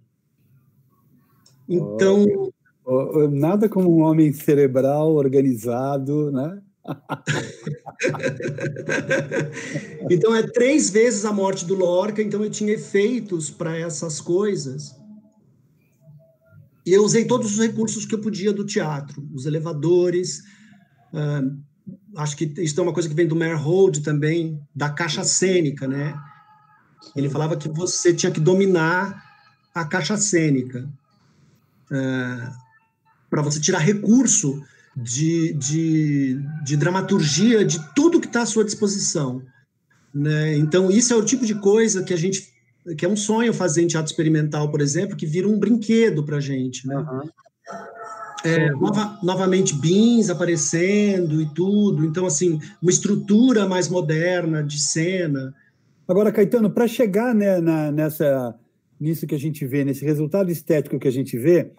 Então. 1.68 2.50
Oh, 2.84 3.28
nada 3.28 3.68
como 3.68 3.94
um 3.94 4.02
homem 4.02 4.32
cerebral, 4.32 5.14
organizado, 5.14 6.32
né? 6.32 6.60
então 10.10 10.34
é 10.34 10.42
três 10.42 10.90
vezes 10.90 11.24
a 11.24 11.32
morte 11.32 11.64
do 11.64 11.76
Lorca, 11.76 12.20
então 12.20 12.42
eu 12.42 12.50
tinha 12.50 12.72
efeitos 12.72 13.48
para 13.48 13.76
essas 13.76 14.20
coisas. 14.20 14.96
E 16.84 16.92
eu 16.92 17.04
usei 17.04 17.26
todos 17.26 17.52
os 17.52 17.60
recursos 17.64 18.04
que 18.04 18.14
eu 18.14 18.20
podia 18.20 18.52
do 18.52 18.64
teatro, 18.64 19.24
os 19.32 19.46
elevadores, 19.46 20.42
Uh, 21.12 21.60
acho 22.16 22.36
que 22.36 22.44
isso 22.58 22.78
é 22.78 22.82
uma 22.82 22.92
coisa 22.92 23.08
que 23.08 23.14
vem 23.14 23.26
do 23.26 23.36
Hold 23.56 24.02
também, 24.02 24.60
da 24.74 24.90
caixa 24.90 25.24
cênica, 25.24 25.86
né? 25.86 26.14
Ele 27.16 27.28
falava 27.28 27.56
que 27.56 27.68
você 27.68 28.14
tinha 28.14 28.32
que 28.32 28.40
dominar 28.40 29.24
a 29.74 29.84
caixa 29.84 30.16
cênica 30.16 30.88
uh, 31.90 32.52
para 33.28 33.42
você 33.42 33.60
tirar 33.60 33.78
recurso 33.78 34.62
de, 34.96 35.52
de, 35.54 36.40
de 36.64 36.76
dramaturgia 36.76 37.64
de 37.64 37.78
tudo 37.94 38.20
que 38.20 38.26
está 38.26 38.42
à 38.42 38.46
sua 38.46 38.64
disposição. 38.64 39.42
Né? 40.12 40.56
Então, 40.56 40.90
isso 40.90 41.12
é 41.12 41.16
o 41.16 41.24
tipo 41.24 41.46
de 41.46 41.54
coisa 41.54 42.02
que 42.02 42.12
a 42.12 42.16
gente 42.16 42.50
que 42.96 43.04
é 43.04 43.08
um 43.08 43.16
sonho 43.16 43.52
fazer 43.52 43.82
em 43.82 43.86
teatro 43.86 44.10
experimental, 44.10 44.70
por 44.70 44.80
exemplo, 44.80 45.16
que 45.16 45.26
vira 45.26 45.46
um 45.46 45.58
brinquedo 45.58 46.24
para 46.24 46.38
a 46.38 46.40
gente. 46.40 46.86
Né? 46.86 46.96
Uhum. 46.96 47.28
É, 48.42 48.70
nova, 48.70 49.18
novamente, 49.22 49.74
bins 49.74 50.30
aparecendo 50.30 51.40
e 51.42 51.46
tudo. 51.54 52.04
Então, 52.04 52.26
assim, 52.26 52.58
uma 52.80 52.90
estrutura 52.90 53.68
mais 53.68 53.88
moderna 53.88 54.62
de 54.62 54.80
cena. 54.80 55.54
Agora, 56.10 56.32
Caetano, 56.32 56.68
para 56.68 56.88
chegar 56.88 57.32
né, 57.32 57.60
na, 57.60 57.92
nessa, 57.92 58.58
nisso 58.98 59.28
que 59.28 59.34
a 59.34 59.38
gente 59.38 59.64
vê, 59.64 59.84
nesse 59.84 60.04
resultado 60.04 60.50
estético 60.50 60.98
que 60.98 61.06
a 61.06 61.12
gente 61.12 61.38
vê, 61.38 61.70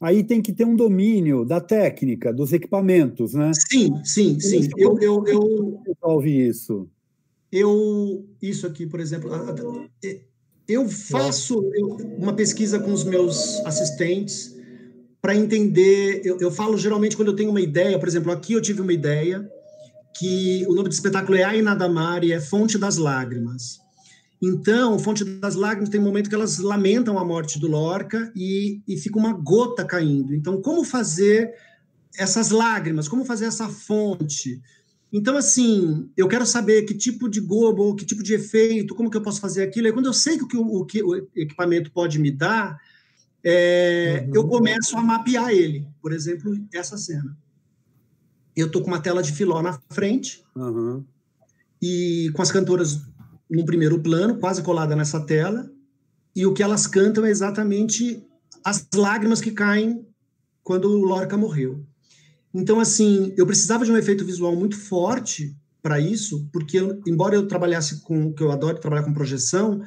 aí 0.00 0.24
tem 0.24 0.42
que 0.42 0.52
ter 0.52 0.64
um 0.64 0.74
domínio 0.74 1.44
da 1.44 1.60
técnica, 1.60 2.32
dos 2.32 2.52
equipamentos, 2.52 3.34
né? 3.34 3.52
Sim, 3.54 3.94
sim, 4.02 4.40
sim. 4.40 4.68
Eu, 4.76 4.98
eu, 5.00 5.24
eu 5.28 5.80
resolve 5.86 6.48
isso. 6.48 6.88
Eu, 7.52 8.26
isso 8.42 8.66
aqui, 8.66 8.88
por 8.88 8.98
exemplo, 8.98 9.30
eu 10.66 10.88
faço 10.88 11.60
uma 12.18 12.32
pesquisa 12.32 12.80
com 12.80 12.92
os 12.92 13.04
meus 13.04 13.64
assistentes 13.64 14.52
para 15.22 15.36
entender. 15.36 16.22
Eu, 16.24 16.38
eu, 16.40 16.50
falo 16.50 16.76
geralmente 16.76 17.16
quando 17.16 17.28
eu 17.28 17.36
tenho 17.36 17.50
uma 17.50 17.60
ideia, 17.60 18.00
por 18.00 18.08
exemplo, 18.08 18.32
aqui 18.32 18.54
eu 18.54 18.60
tive 18.60 18.80
uma 18.80 18.92
ideia 18.92 19.48
que 20.18 20.64
o 20.66 20.74
nome 20.74 20.88
do 20.88 20.92
espetáculo 20.92 21.36
é 21.36 21.42
Ai 21.42 21.62
Nadamar 21.62 22.24
e 22.24 22.32
é 22.32 22.40
Fonte 22.40 22.78
das 22.78 22.96
Lágrimas. 22.96 23.80
Então, 24.40 24.98
Fonte 24.98 25.24
das 25.24 25.54
Lágrimas 25.54 25.88
tem 25.88 26.00
um 26.00 26.04
momento 26.04 26.28
que 26.28 26.34
elas 26.34 26.58
lamentam 26.58 27.18
a 27.18 27.24
morte 27.24 27.58
do 27.58 27.66
Lorca 27.66 28.30
e, 28.34 28.80
e 28.86 28.98
fica 28.98 29.18
uma 29.18 29.32
gota 29.32 29.84
caindo. 29.84 30.34
Então, 30.34 30.60
como 30.60 30.84
fazer 30.84 31.52
essas 32.18 32.50
lágrimas? 32.50 33.08
Como 33.08 33.24
fazer 33.24 33.46
essa 33.46 33.68
fonte? 33.68 34.60
Então, 35.12 35.36
assim, 35.36 36.10
eu 36.16 36.28
quero 36.28 36.44
saber 36.44 36.82
que 36.82 36.94
tipo 36.94 37.28
de 37.28 37.40
gobo, 37.40 37.94
que 37.94 38.04
tipo 38.04 38.22
de 38.22 38.34
efeito, 38.34 38.94
como 38.94 39.10
que 39.10 39.16
eu 39.16 39.22
posso 39.22 39.40
fazer 39.40 39.62
aquilo. 39.62 39.88
E 39.88 39.92
quando 39.92 40.06
eu 40.06 40.12
sei 40.12 40.38
que 40.38 40.56
o, 40.56 40.84
que 40.84 41.02
o 41.02 41.16
equipamento 41.34 41.90
pode 41.90 42.18
me 42.18 42.30
dar, 42.30 42.78
é, 43.42 44.24
uhum. 44.26 44.34
eu 44.34 44.46
começo 44.46 44.96
a 44.96 45.02
mapear 45.02 45.50
ele. 45.50 45.86
Por 46.02 46.12
exemplo, 46.12 46.52
essa 46.74 46.98
cena. 46.98 47.36
Eu 48.56 48.70
tô 48.70 48.80
com 48.80 48.88
uma 48.88 49.00
tela 49.00 49.22
de 49.22 49.32
filó 49.32 49.60
na 49.60 49.78
frente 49.90 50.42
uhum. 50.56 51.04
e 51.80 52.30
com 52.34 52.40
as 52.40 52.50
cantoras 52.50 53.02
no 53.50 53.64
primeiro 53.64 54.00
plano, 54.00 54.38
quase 54.38 54.62
colada 54.62 54.96
nessa 54.96 55.20
tela, 55.20 55.70
e 56.34 56.46
o 56.46 56.52
que 56.52 56.62
elas 56.62 56.86
cantam 56.86 57.24
é 57.24 57.30
exatamente 57.30 58.24
as 58.64 58.86
lágrimas 58.94 59.40
que 59.40 59.52
caem 59.52 60.04
quando 60.64 60.90
o 60.90 61.04
Lorca 61.04 61.36
morreu. 61.36 61.84
Então, 62.52 62.80
assim, 62.80 63.32
eu 63.36 63.46
precisava 63.46 63.84
de 63.84 63.92
um 63.92 63.96
efeito 63.96 64.24
visual 64.24 64.56
muito 64.56 64.76
forte 64.76 65.54
para 65.82 66.00
isso, 66.00 66.48
porque 66.52 66.80
eu, 66.80 67.00
embora 67.06 67.36
eu 67.36 67.46
trabalhasse 67.46 68.00
com, 68.00 68.32
que 68.32 68.42
eu 68.42 68.50
adoro 68.50 68.80
trabalhar 68.80 69.04
com 69.04 69.14
projeção, 69.14 69.82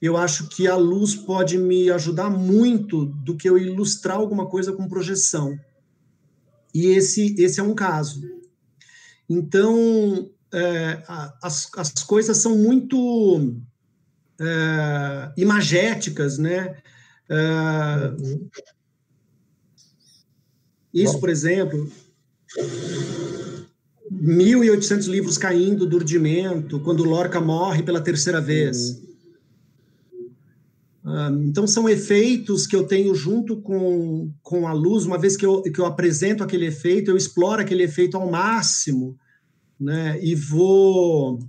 eu 0.00 0.16
acho 0.16 0.48
que 0.48 0.66
a 0.66 0.74
luz 0.74 1.14
pode 1.14 1.58
me 1.58 1.90
ajudar 1.90 2.30
muito 2.30 3.04
do 3.04 3.36
que 3.36 3.48
eu 3.48 3.58
ilustrar 3.58 4.16
alguma 4.16 4.46
coisa 4.46 4.72
com 4.72 4.88
projeção. 4.88 5.58
E 6.74 6.86
esse, 6.86 7.34
esse 7.38 7.60
é 7.60 7.62
um 7.62 7.74
caso. 7.74 8.22
Então, 9.28 10.30
é, 10.52 11.02
as, 11.42 11.68
as 11.76 11.92
coisas 12.04 12.36
são 12.38 12.56
muito 12.56 13.54
é, 14.40 15.32
imagéticas, 15.36 16.38
né? 16.38 16.76
É, 17.28 18.14
isso, 20.92 21.18
por 21.18 21.30
exemplo, 21.30 21.90
1.800 24.12 25.08
livros 25.08 25.38
caindo 25.38 25.86
do 25.86 25.96
urdimento, 25.96 26.80
quando 26.80 27.04
Lorca 27.04 27.40
morre 27.40 27.82
pela 27.82 28.00
terceira 28.00 28.40
vez. 28.40 29.00
Então, 31.44 31.66
são 31.66 31.88
efeitos 31.88 32.66
que 32.66 32.76
eu 32.76 32.84
tenho 32.84 33.12
junto 33.14 33.60
com, 33.60 34.30
com 34.42 34.68
a 34.68 34.72
luz. 34.72 35.04
Uma 35.04 35.18
vez 35.18 35.36
que 35.36 35.44
eu, 35.44 35.62
que 35.62 35.80
eu 35.80 35.84
apresento 35.84 36.44
aquele 36.44 36.66
efeito, 36.66 37.10
eu 37.10 37.16
exploro 37.16 37.60
aquele 37.60 37.82
efeito 37.82 38.16
ao 38.16 38.30
máximo, 38.30 39.16
né? 39.80 40.18
E 40.22 40.34
vou 40.34 41.40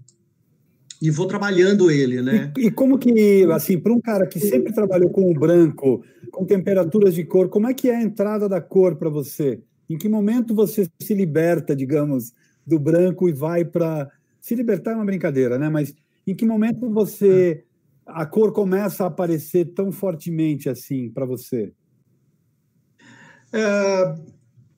e 1.04 1.12
vou 1.12 1.28
trabalhando 1.28 1.92
ele, 1.92 2.22
né? 2.22 2.54
E, 2.58 2.68
e 2.68 2.72
como 2.72 2.98
que, 2.98 3.44
assim, 3.52 3.78
para 3.78 3.92
um 3.92 4.00
cara 4.00 4.26
que 4.26 4.40
sempre 4.40 4.72
trabalhou 4.72 5.10
com 5.10 5.30
o 5.30 5.34
branco, 5.34 6.02
com 6.32 6.46
temperaturas 6.46 7.14
de 7.14 7.26
cor, 7.26 7.50
como 7.50 7.68
é 7.68 7.74
que 7.74 7.90
é 7.90 7.98
a 7.98 8.02
entrada 8.02 8.48
da 8.48 8.62
cor 8.62 8.96
para 8.96 9.10
você? 9.10 9.60
Em 9.90 9.98
que 9.98 10.08
momento 10.08 10.56
você 10.56 10.88
se 11.02 11.14
liberta, 11.14 11.76
digamos, 11.76 12.32
do 12.66 12.80
branco 12.80 13.28
e 13.28 13.34
vai 13.34 13.66
para. 13.66 14.10
Se 14.40 14.56
libertar 14.56 14.92
é 14.92 14.96
uma 14.96 15.04
brincadeira, 15.04 15.60
né? 15.60 15.70
Mas 15.70 15.94
em 16.26 16.34
que 16.34 16.46
momento 16.46 16.90
você. 16.90 17.66
A 18.06 18.26
cor 18.26 18.52
começa 18.52 19.04
a 19.04 19.08
aparecer 19.08 19.74
tão 19.74 19.92
fortemente 19.92 20.70
assim 20.70 21.10
para 21.10 21.26
você? 21.26 21.74
É, 23.52 24.16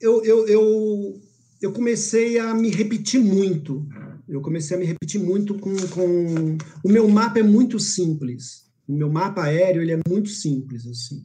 eu, 0.00 0.22
eu, 0.24 0.46
eu, 0.46 1.20
eu 1.62 1.72
comecei 1.72 2.38
a 2.38 2.54
me 2.54 2.70
repetir 2.70 3.20
muito. 3.20 3.86
Eu 4.28 4.40
comecei 4.40 4.76
a 4.76 4.80
me 4.80 4.86
repetir 4.86 5.20
muito 5.20 5.54
com, 5.58 5.74
com... 5.88 6.58
O 6.84 6.88
meu 6.88 7.08
mapa 7.08 7.38
é 7.38 7.42
muito 7.42 7.78
simples. 7.78 8.66
O 8.86 8.92
meu 8.92 9.10
mapa 9.10 9.44
aéreo 9.44 9.82
ele 9.82 9.92
é 9.92 10.00
muito 10.08 10.28
simples, 10.28 10.86
assim. 10.86 11.24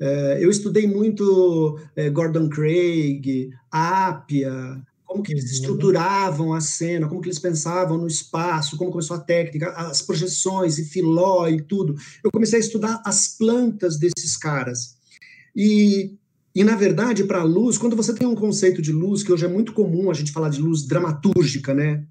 É, 0.00 0.38
eu 0.40 0.50
estudei 0.50 0.86
muito 0.86 1.78
é, 1.94 2.10
Gordon 2.10 2.48
Craig, 2.48 3.50
Apia, 3.70 4.82
como 5.04 5.22
que 5.22 5.32
eles 5.32 5.44
uhum. 5.44 5.52
estruturavam 5.52 6.52
a 6.52 6.60
cena, 6.60 7.08
como 7.08 7.20
que 7.20 7.28
eles 7.28 7.38
pensavam 7.38 7.98
no 7.98 8.06
espaço, 8.06 8.76
como 8.76 8.90
começou 8.90 9.16
a 9.16 9.20
técnica, 9.20 9.70
as 9.70 10.02
projeções 10.02 10.78
e 10.78 10.84
filó 10.84 11.46
e 11.48 11.62
tudo. 11.62 11.94
Eu 12.22 12.30
comecei 12.30 12.58
a 12.58 12.60
estudar 12.60 13.02
as 13.04 13.28
plantas 13.28 13.98
desses 13.98 14.36
caras. 14.36 14.96
E, 15.54 16.16
e 16.54 16.64
na 16.64 16.74
verdade, 16.74 17.24
para 17.24 17.40
a 17.40 17.44
luz, 17.44 17.78
quando 17.78 17.94
você 17.94 18.14
tem 18.14 18.26
um 18.26 18.34
conceito 18.34 18.82
de 18.82 18.92
luz, 18.92 19.22
que 19.22 19.32
hoje 19.32 19.44
é 19.44 19.48
muito 19.48 19.72
comum 19.72 20.10
a 20.10 20.14
gente 20.14 20.32
falar 20.32 20.48
de 20.48 20.60
luz 20.60 20.86
dramatúrgica, 20.86 21.74
né? 21.74 22.04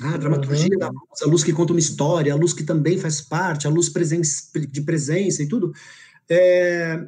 Ah, 0.00 0.14
a 0.14 0.16
dramaturgia 0.16 0.70
uhum. 0.72 0.78
da 0.78 0.88
luz, 0.88 1.22
a 1.22 1.26
luz 1.26 1.44
que 1.44 1.52
conta 1.52 1.72
uma 1.72 1.78
história, 1.78 2.32
a 2.32 2.36
luz 2.36 2.52
que 2.52 2.64
também 2.64 2.98
faz 2.98 3.20
parte, 3.20 3.66
a 3.66 3.70
luz 3.70 3.88
presen 3.88 4.20
de 4.68 4.82
presença 4.82 5.42
e 5.42 5.46
tudo. 5.46 5.72
É, 6.28 7.00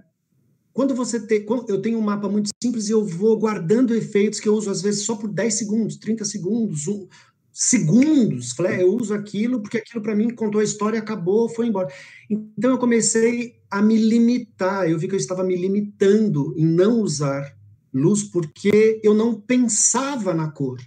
quando 0.77 0.95
você 0.95 1.19
tem. 1.19 1.43
Eu 1.69 1.81
tenho 1.81 1.99
um 1.99 2.03
mapa 2.03 2.29
muito 2.29 2.51
simples 2.63 2.91
e 2.91 2.93
eu 2.93 3.03
vou 3.03 3.39
guardando 3.39 3.95
efeitos 3.95 4.39
que 4.39 4.47
eu 4.47 4.55
uso, 4.55 4.71
às 4.71 4.83
vezes, 4.83 5.07
só 5.07 5.17
por 5.17 5.33
10 5.33 5.55
segundos, 5.55 5.97
30 5.97 6.23
segundos, 6.27 6.87
um, 6.87 7.09
segundos. 7.51 8.53
Falei, 8.53 8.83
eu 8.83 8.95
uso 8.95 9.15
aquilo 9.15 9.63
porque 9.63 9.79
aquilo 9.79 10.03
para 10.03 10.15
mim 10.15 10.29
contou 10.35 10.61
a 10.61 10.65
história, 10.65 10.99
acabou, 10.99 11.49
foi 11.49 11.69
embora. 11.69 11.89
Então 12.29 12.73
eu 12.73 12.79
comecei 12.79 13.55
a 13.71 13.81
me 13.81 13.97
limitar. 13.97 14.87
Eu 14.87 14.99
vi 14.99 15.09
que 15.09 15.15
eu 15.15 15.19
estava 15.19 15.43
me 15.43 15.57
limitando 15.57 16.55
em 16.59 16.67
não 16.67 17.01
usar 17.01 17.57
luz 17.91 18.23
porque 18.25 19.01
eu 19.03 19.15
não 19.15 19.41
pensava 19.41 20.35
na 20.35 20.51
cor. 20.51 20.79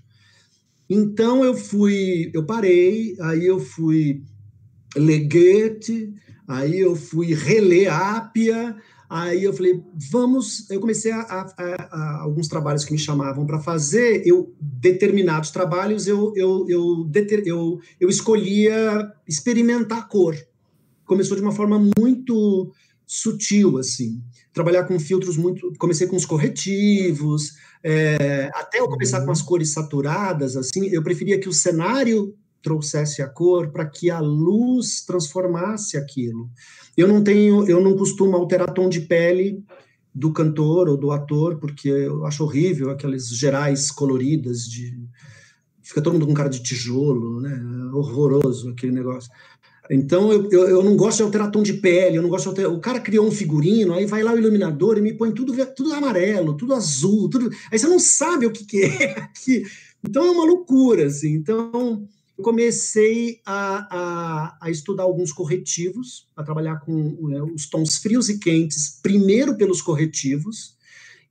Então 0.87 1.43
eu 1.43 1.55
fui, 1.55 2.29
eu 2.31 2.45
parei, 2.45 3.15
aí 3.21 3.43
eu 3.43 3.59
fui 3.59 4.21
ler 4.95 5.27
Goethe, 5.27 6.13
aí 6.47 6.79
eu 6.79 6.95
fui 6.95 7.33
reler 7.33 7.91
Ápia, 7.91 8.75
Aí 9.10 9.44
eu 9.44 9.53
falei, 9.53 9.84
vamos. 10.11 10.69
Eu 10.69 10.80
comecei 10.80 11.11
a, 11.11 11.22
a, 11.22 11.88
a 11.91 12.22
alguns 12.22 12.48
trabalhos 12.48 12.86
que 12.86 12.91
me 12.91 12.99
chamavam 12.99 13.44
para 13.44 13.60
fazer. 13.60 14.22
Eu 14.23 14.53
determinados 14.61 15.49
trabalhos 15.49 16.06
eu 16.06 16.31
eu, 16.36 16.65
eu, 16.69 17.06
eu 17.45 17.80
eu 17.99 18.07
escolhia 18.07 19.11
experimentar 19.27 20.07
cor. 20.07 20.36
Começou 21.06 21.36
de 21.36 21.41
uma 21.41 21.52
forma 21.52 21.80
muito 21.98 22.72
sutil 23.07 23.80
assim. 23.80 24.22
Trabalhar 24.53 24.84
com 24.84 24.99
filtros 24.99 25.38
muito. 25.38 25.73
Comecei 25.80 26.06
com 26.06 26.15
os 26.15 26.26
corretivos. 26.26 27.53
É, 27.84 28.52
até 28.53 28.80
eu 28.80 28.88
começar 28.88 29.26
com 29.26 29.31
as 29.31 29.41
cores 29.41 29.72
saturadas, 29.72 30.56
assim, 30.56 30.88
eu 30.88 31.02
preferia 31.02 31.40
que 31.40 31.48
o 31.48 31.53
cenário 31.53 32.36
trouxesse 32.61 33.22
a 33.22 33.27
cor 33.27 33.72
para 33.72 33.86
que 33.86 34.10
a 34.10 34.19
luz 34.19 35.02
transformasse 35.06 35.98
aquilo. 35.98 36.49
Eu 36.95 37.07
não 37.07 37.23
tenho, 37.23 37.68
eu 37.68 37.81
não 37.81 37.95
costumo 37.95 38.36
alterar 38.36 38.73
tom 38.73 38.90
de 38.90 39.02
pele 39.02 39.64
do 40.14 40.34
cantor 40.34 40.90
ou 40.90 40.98
do 40.98 41.11
ator, 41.11 41.57
porque 41.57 41.88
eu 41.88 42.26
acho 42.26 42.44
horrível 42.44 42.90
aquelas 42.90 43.30
gerais 43.30 43.91
coloridas 43.91 44.64
de 44.64 44.98
fica 45.81 46.02
todo 46.02 46.14
mundo 46.14 46.27
com 46.27 46.34
cara 46.34 46.49
de 46.49 46.61
tijolo, 46.61 47.41
né? 47.41 47.60
Horroroso 47.94 48.69
aquele 48.69 48.91
negócio. 48.91 49.31
Então, 49.90 50.31
eu, 50.31 50.48
eu, 50.52 50.69
eu, 50.69 50.84
não 50.84 50.95
gosto 50.95 51.18
de 51.18 51.23
alterar 51.23 51.49
tom 51.49 51.64
de 51.64 51.73
pele, 51.73 52.15
eu 52.15 52.22
não 52.22 52.30
gosto 52.30 52.44
de 52.44 52.49
alterar... 52.49 52.72
O 52.72 52.80
cara 52.80 52.99
criou 52.99 53.26
um 53.26 53.31
figurino, 53.31 53.94
aí 53.94 54.06
vai 54.06 54.22
lá 54.22 54.34
o 54.34 54.38
iluminador 54.38 54.99
e 54.99 55.02
me 55.02 55.14
põe 55.14 55.31
tudo, 55.31 55.52
tudo 55.76 55.94
amarelo, 55.94 56.56
tudo 56.56 56.76
azul, 56.76 57.27
tudo... 57.27 57.49
Aí 57.72 57.80
você 57.80 57.88
não 57.88 57.98
sabe 57.98 58.45
o 58.45 58.52
que, 58.52 58.65
que 58.65 58.84
é 58.84 59.18
aqui. 59.19 59.64
Então, 60.07 60.23
é 60.23 60.30
uma 60.30 60.45
loucura, 60.45 61.07
assim. 61.07 61.34
Então, 61.34 62.07
eu 62.39 62.43
comecei 62.43 63.41
a, 63.45 63.87
a, 63.91 64.57
a 64.61 64.71
estudar 64.71 65.03
alguns 65.03 65.33
corretivos, 65.33 66.25
a 66.37 66.41
trabalhar 66.41 66.79
com 66.79 66.93
né, 67.27 67.41
os 67.41 67.69
tons 67.69 67.97
frios 67.97 68.29
e 68.29 68.39
quentes, 68.39 68.97
primeiro 69.03 69.57
pelos 69.57 69.81
corretivos, 69.81 70.77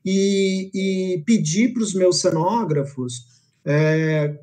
e, 0.04 0.70
e 0.74 1.22
pedi 1.24 1.68
para 1.68 1.82
os 1.82 1.94
meus 1.94 2.20
cenógrafos 2.20 3.26
é, 3.64 4.38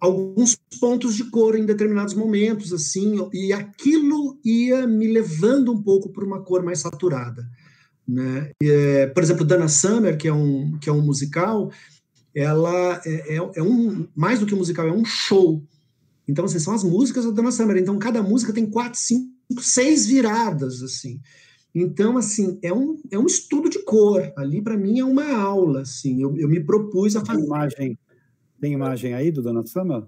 alguns 0.00 0.58
pontos 0.80 1.14
de 1.14 1.30
cor 1.30 1.56
em 1.56 1.64
determinados 1.64 2.14
momentos, 2.14 2.72
assim, 2.72 3.16
e 3.32 3.52
aquilo 3.52 4.40
ia 4.44 4.88
me 4.88 5.06
levando 5.06 5.72
um 5.72 5.80
pouco 5.80 6.08
para 6.08 6.24
uma 6.24 6.42
cor 6.42 6.64
mais 6.64 6.80
saturada. 6.80 7.48
Né? 8.06 8.50
É, 8.60 9.06
por 9.06 9.22
exemplo, 9.22 9.44
Dana 9.44 9.68
Summer, 9.68 10.18
que 10.18 10.26
é 10.26 10.32
um, 10.32 10.78
que 10.78 10.88
é 10.88 10.92
um 10.92 11.00
musical, 11.00 11.70
ela 12.34 13.00
é, 13.06 13.36
é, 13.36 13.36
é, 13.36 13.62
um, 13.62 14.08
mais 14.16 14.40
do 14.40 14.46
que 14.46 14.54
um 14.54 14.58
musical, 14.58 14.88
é 14.88 14.92
um 14.92 15.04
show. 15.04 15.62
Então, 16.28 16.44
assim, 16.44 16.58
são 16.58 16.74
as 16.74 16.84
músicas 16.84 17.24
da 17.24 17.30
Dana 17.30 17.50
Summer. 17.50 17.76
Então, 17.78 17.98
cada 17.98 18.22
música 18.22 18.52
tem 18.52 18.66
quatro, 18.66 18.98
cinco, 19.00 19.32
seis 19.60 20.06
viradas, 20.06 20.82
assim. 20.82 21.20
Então, 21.74 22.16
assim, 22.18 22.58
é 22.62 22.72
um, 22.72 23.00
é 23.10 23.18
um 23.18 23.26
estudo 23.26 23.70
de 23.70 23.82
cor. 23.84 24.32
Ali, 24.36 24.60
para 24.60 24.76
mim, 24.76 24.98
é 24.98 25.04
uma 25.04 25.32
aula, 25.34 25.82
assim. 25.82 26.20
Eu, 26.20 26.36
eu 26.36 26.48
me 26.48 26.60
propus 26.60 27.16
a 27.16 27.24
fazer... 27.24 27.42
Imagem 27.42 27.98
tem 28.60 28.72
imagem 28.72 29.14
aí 29.14 29.30
do 29.30 29.42
Dana 29.42 29.64
Summer? 29.64 30.04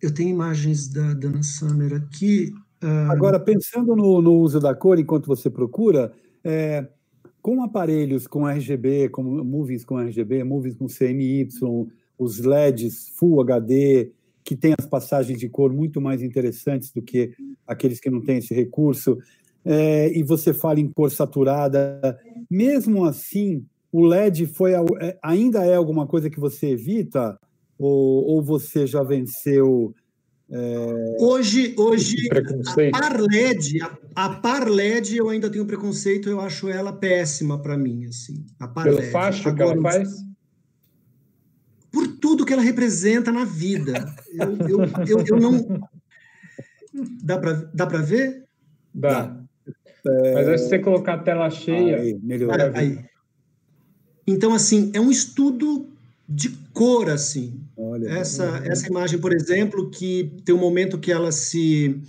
Eu 0.00 0.12
tenho 0.12 0.30
imagens 0.30 0.88
da 0.88 1.14
Dana 1.14 1.42
Summer 1.42 1.94
aqui. 1.94 2.52
Uh... 2.82 3.10
Agora, 3.10 3.38
pensando 3.38 3.94
no, 3.94 4.20
no, 4.20 4.32
uso 4.38 4.58
da 4.58 4.74
cor 4.74 4.98
enquanto 4.98 5.26
você 5.26 5.50
procura, 5.50 6.12
é, 6.42 6.86
com 7.40 7.62
aparelhos 7.62 8.26
com 8.26 8.48
RGB, 8.48 9.10
com 9.10 9.22
movies 9.22 9.84
com 9.84 10.00
RGB, 10.00 10.42
movies 10.42 10.74
com 10.74 10.86
CMY, 10.86 11.48
os 12.18 12.38
LEDs 12.38 13.08
Full 13.16 13.40
HD, 13.42 14.10
que 14.44 14.56
tem 14.56 14.74
as 14.78 14.86
passagens 14.86 15.38
de 15.38 15.48
cor 15.48 15.72
muito 15.72 16.00
mais 16.00 16.22
interessantes 16.22 16.92
do 16.92 17.02
que 17.02 17.32
aqueles 17.66 18.00
que 18.00 18.10
não 18.10 18.20
têm 18.20 18.38
esse 18.38 18.54
recurso, 18.54 19.18
é, 19.64 20.10
e 20.16 20.22
você 20.22 20.52
fala 20.52 20.80
em 20.80 20.88
cor 20.88 21.10
saturada, 21.10 22.18
mesmo 22.50 23.04
assim, 23.04 23.64
o 23.92 24.04
LED 24.04 24.46
foi 24.46 24.72
é, 24.72 25.18
ainda 25.22 25.64
é 25.64 25.74
alguma 25.74 26.06
coisa 26.06 26.30
que 26.30 26.40
você 26.40 26.70
evita? 26.70 27.38
Ou, 27.78 28.24
ou 28.24 28.42
você 28.42 28.86
já 28.86 29.02
venceu? 29.02 29.94
É... 30.50 31.16
Hoje, 31.20 31.74
hoje 31.78 32.16
a 32.92 33.00
Parled, 33.00 33.82
a, 33.82 34.26
a 34.26 34.28
Parled 34.36 35.16
eu 35.16 35.28
ainda 35.28 35.50
tenho 35.50 35.66
preconceito, 35.66 36.28
eu 36.28 36.40
acho 36.40 36.68
ela 36.68 36.92
péssima 36.92 37.60
para 37.60 37.76
mim, 37.76 38.04
assim. 38.06 38.44
A 38.58 38.68
Parled. 38.68 38.98
Pelo 38.98 39.10
facho 39.10 39.48
Agora, 39.48 39.72
que 39.72 39.78
ela 39.78 39.82
faz? 39.82 40.31
Tudo 42.22 42.46
que 42.46 42.52
ela 42.54 42.62
representa 42.62 43.30
na 43.30 43.44
vida. 43.44 43.92
Eu, 44.32 44.56
eu, 44.68 44.80
eu, 45.06 45.24
eu 45.26 45.36
não. 45.36 45.88
Dá 47.22 47.38
para 47.38 47.52
dá 47.74 47.86
para 47.86 47.98
ver? 47.98 48.44
Dá. 48.94 49.36
É... 50.06 50.34
Mas 50.34 50.60
se 50.60 50.68
você 50.68 50.78
colocar 50.78 51.14
a 51.14 51.18
tela 51.18 51.50
cheia. 51.50 51.96
Aí, 51.96 52.18
melhor. 52.22 52.58
Aí. 52.74 53.04
Então, 54.26 54.54
assim, 54.54 54.90
é 54.94 55.00
um 55.00 55.10
estudo 55.10 55.88
de 56.28 56.50
cor, 56.72 57.10
assim. 57.10 57.60
Olha, 57.76 58.08
essa, 58.08 58.62
essa 58.64 58.86
imagem, 58.86 59.18
por 59.18 59.32
exemplo, 59.32 59.90
que 59.90 60.32
tem 60.44 60.54
um 60.54 60.60
momento 60.60 60.98
que 60.98 61.10
ela 61.10 61.32
se. 61.32 62.00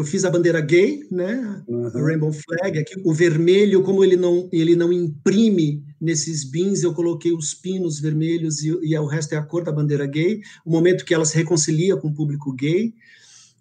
Eu 0.00 0.04
fiz 0.04 0.24
a 0.24 0.30
bandeira 0.30 0.62
gay, 0.62 1.06
né? 1.10 1.62
Uhum. 1.68 1.86
A 1.88 1.90
Rainbow 1.90 2.32
Flag, 2.32 2.78
aqui, 2.78 2.94
o 3.04 3.12
vermelho, 3.12 3.82
como 3.82 4.02
ele 4.02 4.16
não, 4.16 4.48
ele 4.50 4.74
não 4.74 4.90
imprime 4.90 5.84
nesses 6.00 6.42
bins, 6.42 6.82
eu 6.82 6.94
coloquei 6.94 7.34
os 7.34 7.52
pinos 7.52 8.00
vermelhos 8.00 8.62
e, 8.62 8.70
e 8.82 8.98
o 8.98 9.04
resto 9.04 9.34
é 9.34 9.36
a 9.36 9.42
cor 9.42 9.62
da 9.62 9.70
bandeira 9.70 10.06
gay. 10.06 10.40
O 10.64 10.70
momento 10.70 11.04
que 11.04 11.12
ela 11.12 11.26
se 11.26 11.36
reconcilia 11.36 11.98
com 11.98 12.08
o 12.08 12.14
público 12.14 12.50
gay. 12.54 12.94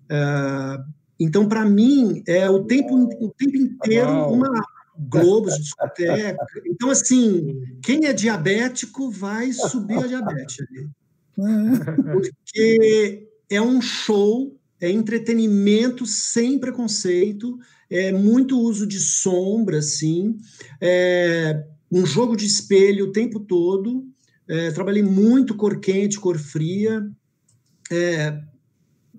Uh, 0.06 0.82
então, 1.20 1.45
para 1.45 1.66
mim, 1.66 2.24
é 2.26 2.49
o 2.49 2.64
tempo, 2.64 2.95
o 2.95 3.34
tempo 3.38 3.57
inteiro 3.57 4.10
uma 4.32 4.64
globos 4.98 5.57
discoteca. 5.57 6.38
Então, 6.66 6.90
assim, 6.90 7.61
quem 7.84 8.06
é 8.06 8.14
diabético 8.14 9.11
vai 9.11 9.52
subir 9.52 10.02
a 10.02 10.07
diabetes 10.07 10.56
ali. 10.61 10.90
Porque 12.14 13.28
é 13.49 13.61
um 13.61 13.82
show, 13.82 14.57
é 14.82 14.90
entretenimento 14.90 16.06
sem 16.06 16.60
preconceito, 16.60 17.58
é 17.90 18.12
muito 18.12 18.60
uso 18.60 18.86
de 18.86 19.00
sombra, 19.00 19.80
assim, 19.80 20.38
é 20.80 21.64
um 21.92 22.06
jogo 22.06 22.36
de 22.36 22.46
espelho 22.46 23.06
o 23.06 23.12
tempo 23.12 23.40
todo. 23.40 24.06
É, 24.48 24.72
trabalhei 24.72 25.04
muito 25.04 25.56
cor 25.56 25.80
quente, 25.80 26.20
cor 26.20 26.38
fria. 26.38 27.08
É, 27.92 28.40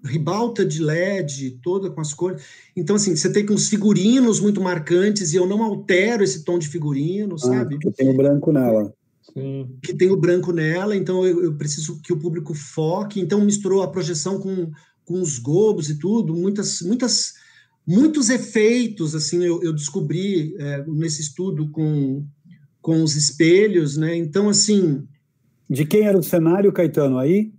ribalta 0.05 0.65
de 0.65 0.83
LED, 0.83 1.59
toda 1.63 1.91
com 1.91 2.01
as 2.01 2.15
cores. 2.15 2.43
Então, 2.77 2.97
assim, 2.97 3.15
você 3.15 3.31
tem 3.31 3.49
uns 3.51 3.69
figurinos 3.69 4.41
muito 4.41 4.61
marcantes 4.61 5.33
e 5.33 5.37
eu 5.37 5.47
não 5.47 5.63
altero 5.63 6.23
esse 6.23 6.45
tom 6.45 6.59
de 6.59 6.69
figurino, 6.69 7.35
ah, 7.35 7.39
sabe? 7.39 7.79
Que 7.79 7.91
tem 7.91 8.09
o 8.09 8.17
branco 8.17 8.53
nela. 8.53 8.93
Sim. 9.33 9.69
Que 9.83 9.95
tem 9.95 10.11
o 10.11 10.17
branco 10.17 10.53
nela, 10.53 10.97
então 10.97 11.25
eu, 11.25 11.45
eu, 11.45 11.55
preciso 11.55 12.01
que 12.03 12.13
o 12.13 12.19
público 12.19 12.55
foque. 12.55 13.21
Então, 13.21 13.41
misturou 13.45 13.83
a 13.83 13.91
projeção 13.91 14.41
com, 14.41 14.71
com 15.11 15.21
os 15.21 15.41
globos 15.41 15.91
e 15.91 15.99
tudo, 15.99 16.33
muitas, 16.33 16.83
muitas, 16.83 17.35
muitos 17.85 18.31
efeitos, 18.31 19.13
assim, 19.13 19.43
eu, 19.45 19.61
eu 19.61 19.73
descobri 19.73 20.55
é, 20.57 20.85
nesse 20.87 21.21
estudo 21.21 21.69
com, 21.69 22.25
com 22.81 23.03
os 23.03 23.17
espelhos, 23.17 23.97
né? 23.97 24.15
Então, 24.15 24.49
assim. 24.49 25.05
De 25.69 25.85
quem 25.85 26.03
era 26.03 26.17
o 26.17 26.23
cenário, 26.23 26.73
Caetano, 26.73 27.19
aí? 27.19 27.53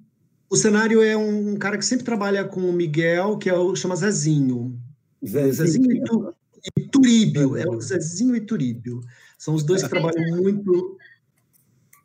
O 0.50 0.56
cenário 0.56 1.02
é 1.02 1.18
um, 1.18 1.58
cara 1.58 1.78
que 1.78 1.84
sempre 1.84 2.06
trabalha 2.06 2.46
com 2.46 2.62
o 2.62 2.72
Miguel, 2.72 3.38
que 3.38 3.50
é 3.50 3.54
o 3.54 3.76
chama 3.76 3.98
Zezinho. 3.98 4.80
Zezinho, 5.22 5.54
Zezinho 5.54 5.92
e, 5.92 6.04
tu, 6.06 6.34
e 6.78 6.88
Turíbio. 6.88 7.58
É 7.58 7.68
o 7.68 7.82
Zezinho 7.82 8.34
e 8.34 8.40
Turíbio. 8.40 9.02
São 9.38 9.56
os 9.56 9.64
dois 9.64 9.84
que 9.84 9.90
trabalham 9.90 10.38
muito. 10.38 10.98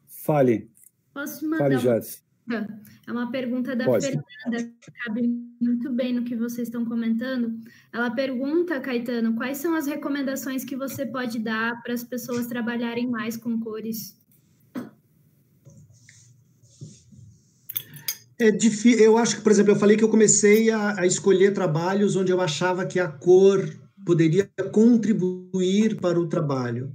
Fale. 0.09 0.68
Posso 1.14 1.39
te 1.39 1.47
mandar? 1.47 1.81
Fale, 1.81 2.01
uma... 2.48 2.81
É 3.06 3.12
uma 3.12 3.30
pergunta 3.30 3.76
da 3.76 3.84
Pode. 3.84 4.04
Fernanda, 4.04 4.72
que 4.80 4.90
cabe 5.04 5.22
muito 5.60 5.92
bem 5.92 6.12
no 6.12 6.24
que 6.24 6.34
vocês 6.34 6.66
estão 6.66 6.84
comentando. 6.84 7.56
Ela 7.92 8.10
pergunta, 8.10 8.80
Caetano, 8.80 9.36
quais 9.36 9.58
são 9.58 9.76
as 9.76 9.86
recomendações 9.86 10.64
que 10.64 10.74
você 10.74 11.06
pode 11.06 11.38
dar 11.38 11.80
para 11.82 11.94
as 11.94 12.02
pessoas 12.02 12.48
trabalharem 12.48 13.08
mais 13.08 13.36
com 13.36 13.60
cores? 13.60 14.16
É 18.38 18.50
difícil. 18.50 19.04
Eu 19.04 19.16
acho 19.16 19.36
que, 19.36 19.42
por 19.42 19.52
exemplo, 19.52 19.72
eu 19.72 19.76
falei 19.76 19.96
que 19.96 20.04
eu 20.04 20.08
comecei 20.08 20.70
a, 20.70 21.00
a, 21.00 21.06
escolher 21.06 21.54
trabalhos 21.54 22.16
onde 22.16 22.32
eu 22.32 22.40
achava 22.40 22.84
que 22.84 22.98
a 22.98 23.08
cor 23.08 23.64
poderia 24.04 24.50
contribuir 24.72 25.96
para 26.00 26.18
o 26.18 26.28
trabalho. 26.28 26.92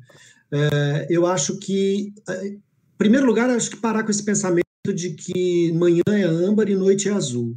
É, 0.51 1.07
eu 1.09 1.25
acho 1.25 1.57
que, 1.57 2.13
é, 2.27 2.47
em 2.47 2.61
primeiro 2.97 3.25
lugar, 3.25 3.49
acho 3.49 3.69
que 3.69 3.77
parar 3.77 4.03
com 4.03 4.11
esse 4.11 4.23
pensamento 4.23 4.70
de 4.89 5.11
que 5.11 5.71
manhã 5.73 6.01
é 6.07 6.23
âmbar 6.23 6.67
e 6.67 6.75
noite 6.75 7.07
é 7.07 7.11
azul, 7.11 7.55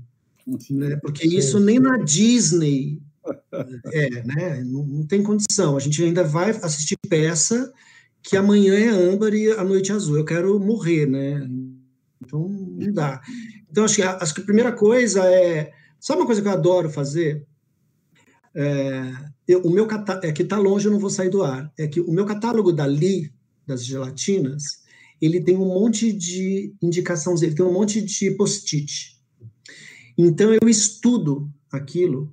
né? 0.70 0.96
Porque 0.96 1.26
isso 1.26 1.58
nem 1.58 1.78
na 1.78 1.96
Disney 1.96 3.00
é, 3.92 4.22
né? 4.22 4.62
Não, 4.64 4.84
não 4.84 5.06
tem 5.06 5.22
condição. 5.22 5.74
A 5.74 5.80
gente 5.80 6.02
ainda 6.02 6.22
vai 6.22 6.50
assistir 6.50 6.98
peça 7.08 7.72
que 8.22 8.36
amanhã 8.36 8.74
é 8.74 8.88
âmbar 8.90 9.32
e 9.32 9.50
a 9.52 9.64
noite 9.64 9.90
é 9.90 9.94
azul. 9.94 10.18
Eu 10.18 10.24
quero 10.24 10.60
morrer, 10.60 11.06
né? 11.06 11.48
Então 12.22 12.46
não 12.46 12.92
dá. 12.92 13.22
Então, 13.70 13.84
acho 13.84 13.96
que, 13.96 14.02
acho 14.02 14.34
que 14.34 14.42
a 14.42 14.44
primeira 14.44 14.72
coisa 14.72 15.24
é. 15.24 15.72
Sabe 15.98 16.20
uma 16.20 16.26
coisa 16.26 16.42
que 16.42 16.48
eu 16.48 16.52
adoro 16.52 16.90
fazer? 16.90 17.46
É, 18.54 19.12
eu, 19.48 19.62
o 19.62 19.70
meu 19.70 19.88
é 20.22 20.30
que 20.30 20.42
está 20.42 20.58
longe, 20.58 20.86
eu 20.86 20.92
não 20.92 20.98
vou 20.98 21.08
sair 21.08 21.30
do 21.30 21.42
ar. 21.42 21.72
É 21.78 21.86
que 21.86 22.00
o 22.00 22.12
meu 22.12 22.26
catálogo 22.26 22.70
da 22.70 22.86
Li, 22.86 23.32
das 23.66 23.82
gelatinas, 23.84 24.83
ele 25.24 25.40
tem 25.40 25.56
um 25.56 25.66
monte 25.66 26.12
de 26.12 26.74
indicações, 26.82 27.42
ele 27.42 27.54
tem 27.54 27.64
um 27.64 27.72
monte 27.72 28.00
de 28.00 28.30
post-it. 28.32 29.16
Então, 30.16 30.52
eu 30.52 30.68
estudo 30.68 31.50
aquilo 31.72 32.32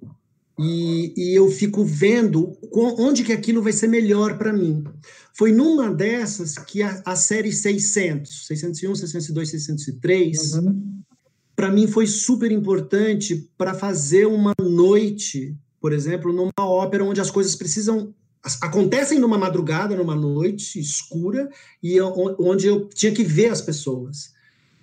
e, 0.60 1.14
e, 1.18 1.36
eu 1.36 1.50
fico 1.50 1.84
vendo 1.84 2.56
onde 2.72 3.24
que 3.24 3.34
aquilo 3.34 3.62
vai 3.62 3.74
ser 3.74 3.88
melhor 3.88 4.38
para 4.38 4.54
mim. 4.54 4.84
Foi 5.34 5.52
numa 5.52 5.92
dessas 5.92 6.58
que 6.58 6.84
a, 6.84 7.02
a, 7.06 7.16
série 7.16 7.52
600, 7.52 8.46
601, 8.48 8.96
602, 8.96 9.50
603, 9.50 10.54
uhum 10.54 11.02
para 11.62 11.70
mim 11.70 11.88
foi 11.88 12.08
super 12.08 12.52
importante 12.52 13.48
para 13.56 13.76
fazer 13.76 14.26
uma 14.26 14.52
noite, 14.60 15.56
por 15.80 15.94
exemplo, 15.94 16.34
numa 16.34 16.52
ópera 16.58 17.04
onde 17.04 17.22
as 17.22 17.30
coisas 17.30 17.56
precisam 17.56 18.16
acontecem 18.62 19.20
numa 19.20 19.38
madrugada, 19.38 19.96
numa 19.96 20.16
noite 20.16 20.80
escura 20.80 21.50
e 21.82 22.00
onde 22.02 22.68
eu 22.68 22.90
tinha 22.90 23.12
que 23.12 23.24
ver 23.24 23.50
as 23.50 23.62
pessoas. 23.62 24.34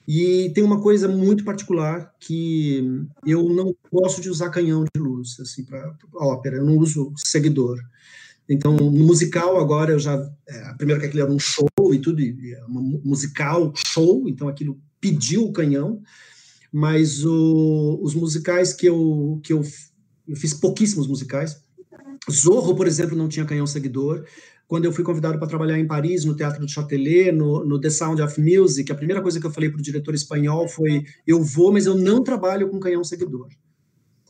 E 0.06 0.50
tem 0.54 0.64
uma 0.64 0.80
coisa 0.80 1.06
muito 1.06 1.44
particular 1.44 2.14
que 2.18 2.82
eu 3.26 3.46
não 3.50 3.74
gosto 3.92 4.22
de 4.22 4.30
usar 4.30 4.48
canhão 4.48 4.84
de 4.84 5.00
luz 5.00 5.38
assim 5.40 5.64
para 5.64 5.94
ópera, 6.14 6.56
eu 6.56 6.64
não 6.64 6.78
uso 6.78 7.12
seguidor. 7.16 7.78
Então, 8.48 8.74
no 8.74 9.04
musical 9.04 9.60
agora 9.60 9.92
eu 9.92 9.98
já 9.98 10.14
é, 10.48 10.74
primeiro 10.78 11.00
que 11.00 11.06
aquilo 11.06 11.22
era 11.22 11.30
um 11.30 11.38
show 11.38 11.68
e 11.92 11.98
tudo, 11.98 12.22
e 12.22 12.54
é 12.54 12.60
musical 13.04 13.70
show, 13.76 14.26
então 14.26 14.48
aquilo 14.48 14.80
pediu 14.98 15.44
o 15.44 15.52
canhão, 15.52 16.00
mas 16.72 17.24
o, 17.24 17.98
os 18.02 18.14
musicais 18.14 18.72
que 18.72 18.86
eu 18.86 19.38
que 19.42 19.52
eu, 19.52 19.62
eu 20.26 20.36
fiz 20.36 20.54
pouquíssimos 20.54 21.06
musicais. 21.06 21.62
Zorro, 22.32 22.74
por 22.74 22.86
exemplo, 22.86 23.16
não 23.16 23.28
tinha 23.28 23.44
canhão 23.44 23.66
seguidor 23.66 24.24
quando 24.68 24.84
eu 24.84 24.92
fui 24.92 25.02
convidado 25.02 25.38
para 25.38 25.48
trabalhar 25.48 25.78
em 25.78 25.86
Paris, 25.86 26.26
no 26.26 26.36
Teatro 26.36 26.60
do 26.60 26.70
Châtelet, 26.70 27.32
no, 27.32 27.64
no, 27.64 27.80
The 27.80 27.88
Sound 27.88 28.20
of 28.20 28.38
Music, 28.38 28.92
a 28.92 28.94
primeira 28.94 29.22
coisa 29.22 29.40
que 29.40 29.46
eu 29.46 29.50
falei 29.50 29.70
para 29.70 29.78
o 29.78 29.82
diretor 29.82 30.14
espanhol 30.14 30.68
foi: 30.68 31.02
eu 31.26 31.42
vou, 31.42 31.72
mas 31.72 31.86
eu 31.86 31.96
não 31.96 32.22
trabalho 32.22 32.68
com 32.68 32.78
canhão 32.78 33.02
seguidor. 33.02 33.48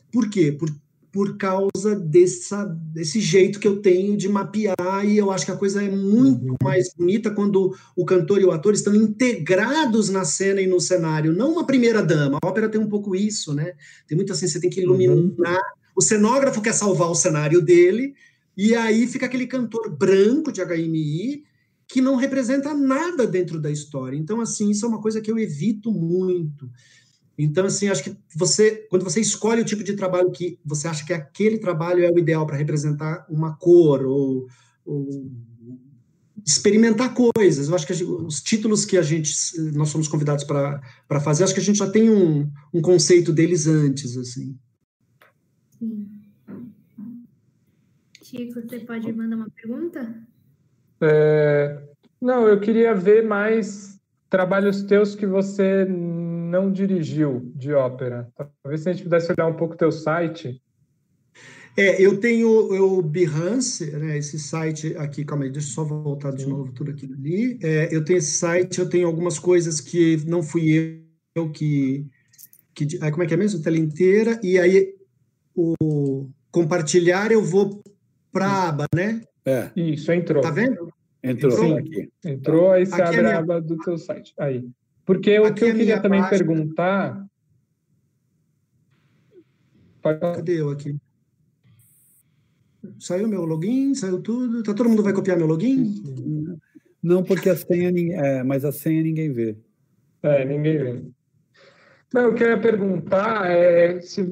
Por 0.09 0.29
quê? 0.29 0.53
Por, 0.57 0.69
por 1.11 1.37
causa 1.37 1.93
dessa, 1.93 2.63
desse 2.65 3.19
jeito 3.19 3.59
que 3.59 3.67
eu 3.67 3.81
tenho 3.81 4.15
de 4.15 4.29
mapear, 4.29 5.05
e 5.05 5.17
eu 5.17 5.29
acho 5.29 5.45
que 5.45 5.51
a 5.51 5.57
coisa 5.57 5.83
é 5.83 5.89
muito 5.89 6.51
uhum. 6.51 6.55
mais 6.63 6.93
bonita 6.93 7.31
quando 7.31 7.75
o 7.93 8.05
cantor 8.05 8.39
e 8.39 8.45
o 8.45 8.51
ator 8.51 8.73
estão 8.73 8.95
integrados 8.95 10.09
na 10.09 10.23
cena 10.23 10.61
e 10.61 10.67
no 10.67 10.79
cenário, 10.79 11.33
não 11.33 11.51
uma 11.51 11.65
primeira 11.65 12.01
dama. 12.01 12.37
A 12.41 12.47
ópera 12.47 12.69
tem 12.69 12.79
um 12.79 12.87
pouco 12.87 13.13
isso, 13.13 13.53
né? 13.53 13.73
Tem 14.07 14.15
muito 14.15 14.31
assim, 14.31 14.47
você 14.47 14.59
tem 14.59 14.69
que 14.69 14.79
iluminar. 14.81 15.59
O 15.99 16.01
cenógrafo 16.01 16.61
quer 16.61 16.73
salvar 16.73 17.09
o 17.09 17.15
cenário 17.15 17.61
dele, 17.61 18.13
e 18.55 18.73
aí 18.73 19.05
fica 19.05 19.25
aquele 19.25 19.45
cantor 19.45 19.89
branco 19.89 20.49
de 20.49 20.63
HMI 20.63 21.43
que 21.85 21.99
não 21.99 22.15
representa 22.15 22.73
nada 22.73 23.27
dentro 23.27 23.59
da 23.59 23.69
história. 23.69 24.15
Então, 24.15 24.39
assim, 24.39 24.69
isso 24.69 24.85
é 24.85 24.87
uma 24.87 25.01
coisa 25.01 25.19
que 25.19 25.29
eu 25.29 25.37
evito 25.37 25.91
muito. 25.91 26.71
Então, 27.37 27.65
assim, 27.65 27.89
acho 27.89 28.01
que 28.01 28.15
você, 28.33 28.87
quando 28.89 29.03
você 29.03 29.19
escolhe 29.19 29.61
o 29.61 29.65
tipo 29.65 29.83
de 29.83 29.91
trabalho 29.91 30.31
que 30.31 30.57
você 30.63 30.87
acha 30.87 31.05
que 31.05 31.11
aquele 31.11 31.57
trabalho 31.57 32.01
é 32.01 32.09
o 32.09 32.17
ideal 32.17 32.47
para 32.47 32.55
representar 32.55 33.25
uma 33.29 33.57
cor 33.57 34.05
ou, 34.05 34.47
ou, 34.85 35.29
experimentar 36.47 37.13
coisas, 37.13 37.67
eu 37.67 37.75
acho 37.75 37.85
que 37.85 37.93
gente, 37.93 38.09
os 38.09 38.41
títulos 38.41 38.85
que 38.85 38.97
a 38.97 39.01
gente, 39.01 39.33
nós 39.73 39.89
somos 39.89 40.07
convidados 40.07 40.45
para 40.45 41.19
fazer, 41.19 41.43
acho 41.43 41.53
que 41.53 41.59
a 41.59 41.63
gente 41.63 41.79
já 41.79 41.89
tem 41.89 42.09
um, 42.09 42.49
um 42.73 42.81
conceito 42.81 43.33
deles 43.33 43.67
antes, 43.67 44.15
assim. 44.15 44.57
Sim. 45.79 46.07
Chico, 48.21 48.61
você 48.61 48.79
pode 48.81 49.11
mandar 49.13 49.37
uma 49.37 49.49
pergunta? 49.49 50.27
É, 51.01 51.81
não, 52.21 52.47
eu 52.47 52.59
queria 52.59 52.93
ver 52.93 53.25
mais 53.25 53.97
trabalhos 54.29 54.83
teus 54.83 55.15
que 55.15 55.25
você 55.25 55.85
não 55.85 56.71
dirigiu 56.71 57.51
de 57.55 57.73
ópera. 57.73 58.29
Talvez 58.61 58.81
se 58.81 58.89
a 58.89 58.93
gente 58.93 59.03
pudesse 59.03 59.31
olhar 59.31 59.47
um 59.47 59.55
pouco 59.55 59.73
o 59.73 59.77
teu 59.77 59.91
site. 59.91 60.61
É, 61.77 62.01
eu 62.03 62.19
tenho 62.19 62.49
o 62.49 63.01
Behance, 63.01 63.89
né, 63.91 64.17
esse 64.17 64.37
site 64.37 64.95
aqui, 64.97 65.23
calma 65.23 65.45
aí, 65.45 65.49
deixa 65.49 65.69
eu 65.69 65.73
só 65.73 65.83
voltar 65.85 66.31
de 66.31 66.45
novo 66.45 66.73
tudo 66.73 66.91
aquilo 66.91 67.13
ali. 67.13 67.57
É, 67.63 67.95
eu 67.95 68.03
tenho 68.03 68.17
esse 68.17 68.33
site, 68.33 68.79
eu 68.79 68.89
tenho 68.89 69.07
algumas 69.07 69.39
coisas 69.39 69.79
que 69.79 70.17
não 70.27 70.43
fui 70.43 71.05
eu 71.33 71.49
que... 71.51 72.05
que 72.75 72.99
como 73.11 73.23
é 73.23 73.25
que 73.25 73.33
é 73.33 73.37
mesmo? 73.37 73.61
Tela 73.61 73.77
inteira, 73.77 74.39
e 74.43 74.59
aí 74.59 74.98
o 75.59 76.29
compartilhar 76.51 77.31
eu 77.31 77.43
vou 77.43 77.81
para 78.31 78.45
a 78.45 78.69
aba, 78.69 78.85
né? 78.95 79.21
É. 79.45 79.71
Isso, 79.75 80.11
entrou. 80.11 80.41
Tá 80.41 80.51
vendo? 80.51 80.91
Entrou. 81.23 81.51
Sim, 81.51 81.77
aqui. 81.77 82.09
Entrou, 82.23 82.71
aí 82.71 82.85
você 82.85 82.93
aqui 82.93 83.01
abre 83.01 83.17
é 83.17 83.21
minha... 83.23 83.35
a 83.35 83.39
aba 83.39 83.61
do 83.61 83.77
teu 83.77 83.97
site. 83.97 84.33
Aí. 84.37 84.69
Porque 85.05 85.37
o 85.39 85.53
que 85.53 85.63
eu 85.63 85.69
é 85.69 85.73
queria 85.73 86.01
também 86.01 86.21
página. 86.21 86.37
perguntar. 86.37 87.25
Cadê 90.01 90.61
eu 90.61 90.69
aqui? 90.69 90.95
Saiu 92.99 93.27
meu 93.27 93.43
login, 93.43 93.93
saiu 93.93 94.21
tudo. 94.21 94.63
Tá, 94.63 94.73
todo 94.73 94.89
mundo 94.89 95.03
vai 95.03 95.13
copiar 95.13 95.37
meu 95.37 95.47
login? 95.47 96.01
Não, 97.01 97.23
porque 97.23 97.49
a 97.49 97.55
senha, 97.55 97.91
é, 98.15 98.43
mas 98.43 98.63
a 98.63 98.71
senha 98.71 99.01
ninguém 99.03 99.31
vê. 99.31 99.57
É, 100.23 100.45
ninguém 100.45 100.77
vê. 100.77 101.03
Não, 102.13 102.21
eu 102.21 102.33
queria 102.33 102.59
perguntar 102.59 103.49
é, 103.49 103.99
se 104.01 104.23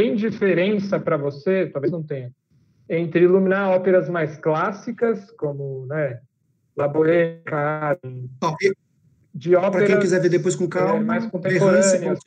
tem 0.00 0.16
diferença 0.16 0.98
para 0.98 1.18
você, 1.18 1.66
talvez 1.66 1.92
não 1.92 2.02
tenha, 2.02 2.32
entre 2.88 3.24
iluminar 3.24 3.68
óperas 3.68 4.08
mais 4.08 4.38
clássicas, 4.38 5.30
como 5.32 5.84
né, 5.84 6.20
La 6.74 6.88
Bohème, 6.88 7.42
oh, 8.42 8.56
de 9.34 9.54
óperas... 9.54 9.72
Para 9.72 9.86
quem 9.86 10.00
quiser 10.00 10.22
ver 10.22 10.30
depois 10.30 10.56
com 10.56 10.66
calma, 10.66 10.96
é, 10.96 11.00
mais 11.04 11.26
contemporâneas. 11.26 12.18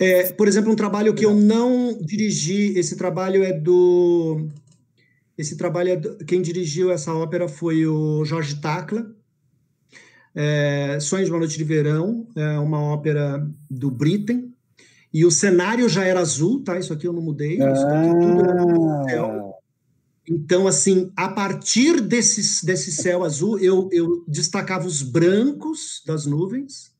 É, 0.00 0.32
por 0.32 0.48
exemplo, 0.48 0.72
um 0.72 0.76
trabalho 0.76 1.12
que 1.12 1.26
eu 1.26 1.34
não 1.34 1.98
dirigi, 2.00 2.78
esse 2.78 2.96
trabalho 2.96 3.44
é 3.44 3.52
do... 3.52 4.48
Esse 5.36 5.56
trabalho, 5.58 5.90
é 5.90 5.96
do, 5.96 6.16
quem 6.24 6.40
dirigiu 6.40 6.90
essa 6.90 7.12
ópera 7.12 7.46
foi 7.46 7.86
o 7.86 8.24
Jorge 8.24 8.58
Tacla, 8.58 9.14
é, 10.34 10.98
Sonhos 10.98 11.26
de 11.26 11.32
uma 11.32 11.40
Noite 11.40 11.58
de 11.58 11.64
Verão, 11.64 12.26
é 12.34 12.58
uma 12.58 12.80
ópera 12.80 13.46
do 13.68 13.90
Britten, 13.90 14.54
e 15.12 15.24
o 15.24 15.30
cenário 15.30 15.88
já 15.88 16.04
era 16.04 16.20
azul, 16.20 16.62
tá? 16.62 16.78
Isso 16.78 16.92
aqui 16.92 17.06
eu 17.06 17.12
não 17.12 17.22
mudei. 17.22 17.60
Ah. 17.60 17.72
Isso 17.72 17.86
aqui 17.86 18.08
tudo 18.08 18.50
era 18.50 19.04
céu. 19.04 19.54
Então, 20.30 20.66
assim, 20.66 21.10
a 21.16 21.28
partir 21.28 22.02
desse, 22.02 22.64
desse 22.66 22.92
céu 22.92 23.24
azul, 23.24 23.58
eu, 23.58 23.88
eu 23.90 24.24
destacava 24.28 24.86
os 24.86 25.02
brancos 25.02 26.02
das 26.06 26.26
nuvens. 26.26 26.92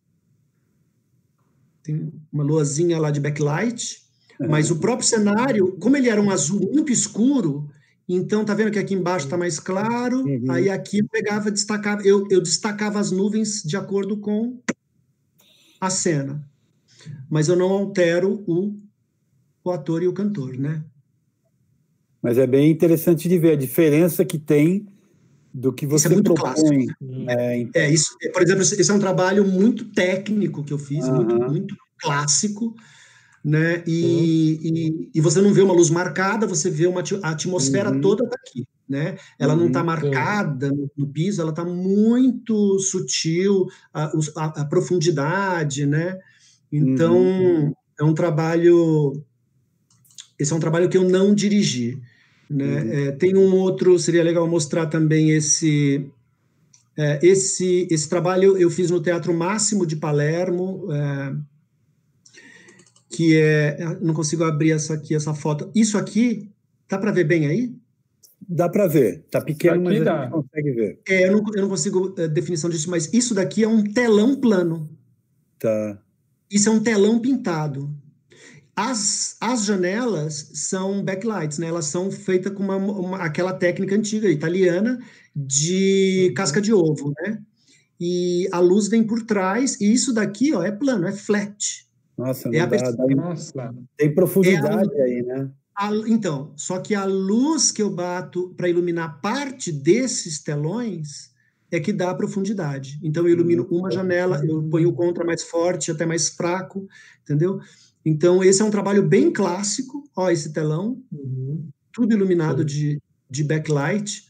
Tem 1.83 2.11
uma 2.33 2.43
luazinha 2.43 2.99
lá 2.99 3.11
de 3.11 3.21
backlight. 3.21 4.03
Mas 4.49 4.71
o 4.71 4.79
próprio 4.79 5.07
cenário, 5.07 5.77
como 5.79 5.97
ele 5.97 6.09
era 6.09 6.23
um 6.23 6.31
azul 6.31 6.61
muito 6.73 6.93
escuro, 6.93 7.69
então 8.09 8.45
tá 8.45 8.55
vendo 8.55 8.71
que 8.71 8.79
aqui 8.79 8.95
embaixo 8.95 9.27
está 9.27 9.37
mais 9.37 9.59
claro, 9.59 10.21
uhum. 10.21 10.45
aí 10.49 10.71
aqui 10.71 11.01
eu 11.01 11.09
pegava, 11.09 11.51
destacava, 11.51 12.03
eu, 12.03 12.25
eu 12.31 12.41
destacava 12.41 13.01
as 13.01 13.11
nuvens 13.11 13.65
de 13.65 13.77
acordo 13.77 14.17
com 14.17 14.61
a 15.81 15.91
cena 15.91 16.49
mas 17.29 17.49
eu 17.49 17.57
não 17.57 17.71
altero 17.71 18.43
o, 18.47 18.77
o 19.65 19.71
ator 19.71 20.03
e 20.03 20.09
o 20.09 20.13
cantor, 20.13 20.57
né? 20.59 20.85
Mas 22.23 22.39
é 22.39 22.47
bem 22.47 22.71
interessante 22.71 23.29
de 23.29 23.39
ver 23.39 23.53
a 23.53 23.57
diferença 23.57 24.25
que 24.25 24.39
tem 24.39 24.87
do 25.53 25.73
que 25.73 25.87
você 25.87 26.07
isso 26.07 26.13
é 26.13 26.17
muito 26.17 26.35
propõe. 26.35 26.87
Clássico. 26.87 26.95
É, 27.29 27.59
então... 27.59 27.83
é, 27.83 27.91
isso, 27.91 28.17
por 28.33 28.43
exemplo, 28.43 28.63
esse 28.63 28.91
é 28.91 28.95
um 28.95 28.99
trabalho 28.99 29.45
muito 29.47 29.85
técnico 29.87 30.65
que 30.65 30.73
eu 30.73 30.79
fiz, 30.79 31.07
uhum. 31.07 31.17
muito, 31.17 31.51
muito 31.51 31.77
clássico, 31.99 32.75
né? 33.45 33.83
E, 33.87 34.61
uhum. 34.63 34.77
e, 34.77 35.11
e, 35.15 35.21
você 35.21 35.41
não 35.41 35.53
vê 35.53 35.63
uma 35.63 35.75
luz 35.75 35.91
marcada, 35.91 36.47
você 36.47 36.71
vê 36.71 36.87
uma 36.87 37.03
a 37.23 37.31
atmosfera 37.31 37.91
uhum. 37.91 38.01
toda 38.01 38.25
daqui, 38.25 38.67
né? 38.89 39.17
Ela 39.39 39.57
não 39.57 39.69
está 39.69 39.83
marcada 39.83 40.71
no, 40.71 40.91
no, 40.97 41.07
piso, 41.07 41.41
ela 41.41 41.51
está 41.51 41.65
muito 41.65 42.79
sutil, 42.79 43.67
a, 43.93 44.13
a, 44.37 44.45
a 44.61 44.65
profundidade, 44.65 45.87
né? 45.87 46.19
Então, 46.73 47.17
uhum. 47.19 47.73
é 47.99 48.05
um 48.05 48.15
trabalho. 48.15 49.23
Esse 50.39 50.53
é 50.53 50.57
um 50.57 50.61
trabalho 50.61 50.89
que 50.89 50.97
eu 50.97 51.09
não 51.09 51.35
dirigi. 51.35 52.01
Né? 52.49 52.83
Uhum. 52.83 52.93
É, 52.93 53.13
tem 53.13 53.37
um 53.37 53.55
outro, 53.55 53.99
seria 53.99 54.23
legal 54.23 54.47
mostrar 54.47 54.87
também 54.87 55.31
esse. 55.31 56.07
É, 56.97 57.21
esse, 57.23 57.87
esse 57.91 58.09
trabalho 58.09 58.57
eu 58.57 58.71
fiz 58.71 58.91
no 58.91 59.01
Teatro 59.01 59.33
Máximo 59.33 59.87
de 59.87 59.97
Palermo, 59.97 60.89
é, 60.93 61.35
que 63.11 63.37
é. 63.37 63.99
Não 64.01 64.15
consigo 64.15 64.45
abrir 64.45 64.73
essa 64.73 64.95
aqui, 64.95 65.15
essa 65.15 65.35
foto. 65.35 65.71
Isso 65.75 65.97
aqui, 65.97 66.51
dá 66.89 66.99
para 66.99 67.13
ver 67.13 67.25
bem 67.25 67.47
aí? 67.47 67.75
Dá 68.49 68.69
para 68.69 68.87
ver. 68.87 69.25
Tá 69.31 69.41
pequeno, 69.41 69.83
mas 69.83 70.03
dá. 70.03 70.21
a 70.21 70.23
gente 70.23 70.33
consegue 70.33 70.73
ver. 70.73 71.01
É, 71.07 71.29
eu, 71.29 71.33
não, 71.33 71.55
eu 71.55 71.63
não 71.63 71.69
consigo 71.69 72.15
a 72.19 72.23
é, 72.23 72.29
definição 72.29 72.71
disso, 72.71 72.91
mas 72.91 73.13
isso 73.13 73.35
daqui 73.35 73.63
é 73.63 73.69
um 73.69 73.83
telão 73.83 74.41
plano. 74.41 74.89
Tá. 75.59 75.99
Isso 76.51 76.69
é 76.69 76.73
um 76.73 76.81
telão 76.81 77.19
pintado. 77.19 77.95
As, 78.75 79.37
as 79.41 79.65
janelas 79.65 80.53
são 80.55 81.03
backlights, 81.03 81.59
né? 81.59 81.67
Elas 81.67 81.87
são 81.87 82.11
feitas 82.11 82.53
com 82.53 82.63
uma, 82.63 82.77
uma, 82.77 83.19
aquela 83.19 83.53
técnica 83.53 83.95
antiga 83.95 84.29
italiana 84.31 84.99
de 85.35 86.33
casca 86.37 86.61
de 86.61 86.73
ovo, 86.73 87.13
né? 87.21 87.39
E 88.01 88.49
a 88.53 88.61
luz 88.61 88.89
vem 88.89 89.03
por 89.03 89.23
trás, 89.23 89.81
e 89.81 89.93
isso 89.93 90.13
daqui, 90.13 90.55
ó, 90.55 90.63
é 90.63 90.71
plano, 90.71 91.09
é 91.09 91.13
flat. 91.13 91.89
Nossa, 92.17 92.49
é 92.49 92.67
dá, 92.67 92.91
dá, 92.91 93.07
Nossa. 93.15 93.75
tem 93.97 94.15
profundidade 94.15 94.91
é 94.95 95.01
a, 95.01 95.05
aí, 95.05 95.23
né? 95.23 95.51
A, 95.77 95.93
então, 96.07 96.53
só 96.57 96.79
que 96.79 96.95
a 96.95 97.05
luz 97.05 97.73
que 97.73 97.83
eu 97.83 97.91
bato 97.91 98.55
para 98.57 98.69
iluminar 98.69 99.21
parte 99.21 99.73
desses 99.73 100.43
telões 100.43 101.28
é 101.71 101.79
que 101.79 101.93
dá 101.93 102.15
profundidade. 102.15 102.99
Então 103.03 103.27
eu 103.27 103.33
ilumino 103.33 103.67
uma 103.71 103.91
janela, 103.91 104.43
eu 104.45 104.63
ponho 104.65 104.89
o 104.89 104.95
contra 104.95 105.25
mais 105.25 105.43
forte, 105.43 105.91
até 105.91 106.07
mais 106.07 106.29
fraco, 106.29 106.89
entendeu? 107.23 107.61
Então 108.05 108.43
esse 108.43 108.63
é 108.63 108.65
um 108.65 108.71
trabalho 108.71 109.07
bem 109.07 109.31
clássico, 109.31 110.03
ó, 110.17 110.31
esse 110.31 110.53
telão, 110.53 111.03
uhum. 111.13 111.69
tudo 111.93 112.15
iluminado 112.15 112.65
de, 112.65 113.01
de 113.31 113.45
backlight. 113.45 114.27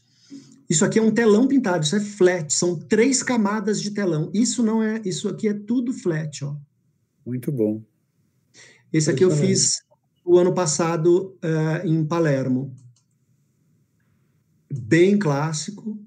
Isso 0.69 0.85
aqui 0.85 0.99
é 0.99 1.01
um 1.01 1.11
telão 1.11 1.47
pintado, 1.47 1.83
isso 1.83 1.95
é 1.95 1.99
flat, 1.99 2.53
são 2.53 2.77
três 2.77 3.23
camadas 3.23 3.81
de 3.81 3.91
telão. 3.91 4.29
Isso 4.33 4.61
não 4.61 4.83
é, 4.83 5.01
isso 5.05 5.27
aqui 5.27 5.47
é 5.47 5.53
tudo 5.53 5.93
flat, 5.93 6.43
ó. 6.43 6.55
Muito 7.25 7.51
bom. 7.51 7.81
Esse 8.91 9.09
aqui 9.09 9.23
eu 9.23 9.31
fiz 9.31 9.81
o 10.25 10.37
ano 10.37 10.53
passado 10.53 11.37
uh, 11.43 11.87
em 11.87 12.05
Palermo. 12.05 12.73
Bem 14.71 15.17
clássico, 15.17 15.99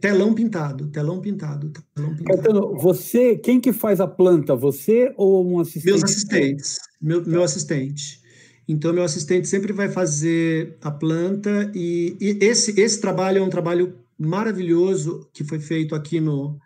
telão 0.00 0.34
pintado, 0.34 0.88
telão 0.88 1.20
pintado, 1.20 1.70
telão 1.94 2.14
pintado. 2.14 2.76
Você, 2.76 3.36
quem 3.36 3.60
que 3.60 3.72
faz 3.72 4.00
a 4.00 4.06
planta? 4.06 4.56
Você 4.56 5.12
ou 5.16 5.46
um 5.46 5.60
assistente? 5.60 5.86
Meus 5.86 6.04
assistentes, 6.04 6.78
meu, 7.00 7.26
meu 7.26 7.42
assistente. 7.42 8.20
Então, 8.66 8.92
meu 8.92 9.02
assistente 9.02 9.46
sempre 9.48 9.72
vai 9.72 9.88
fazer 9.88 10.76
a 10.82 10.90
planta 10.90 11.70
e, 11.74 12.16
e, 12.20 12.38
esse, 12.44 12.78
esse 12.80 13.00
trabalho 13.00 13.38
é 13.38 13.42
um 13.42 13.50
trabalho 13.50 13.98
maravilhoso 14.18 15.28
que 15.32 15.44
foi 15.44 15.58
feito 15.58 15.94
aqui 15.94 16.20
no, 16.20 16.58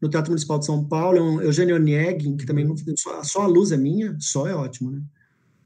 no 0.00 0.08
Teatro 0.08 0.30
Municipal 0.30 0.58
de 0.58 0.66
São 0.66 0.84
Paulo, 0.84 1.18
é 1.18 1.22
um 1.22 1.40
Eugênio 1.42 1.76
Onegin, 1.76 2.36
que 2.36 2.46
também 2.46 2.64
não, 2.64 2.74
só, 2.96 3.22
só, 3.22 3.42
a 3.42 3.46
luz 3.46 3.72
é 3.72 3.76
minha, 3.76 4.16
só 4.18 4.46
é 4.46 4.54
ótimo, 4.54 4.90
né? 4.90 5.02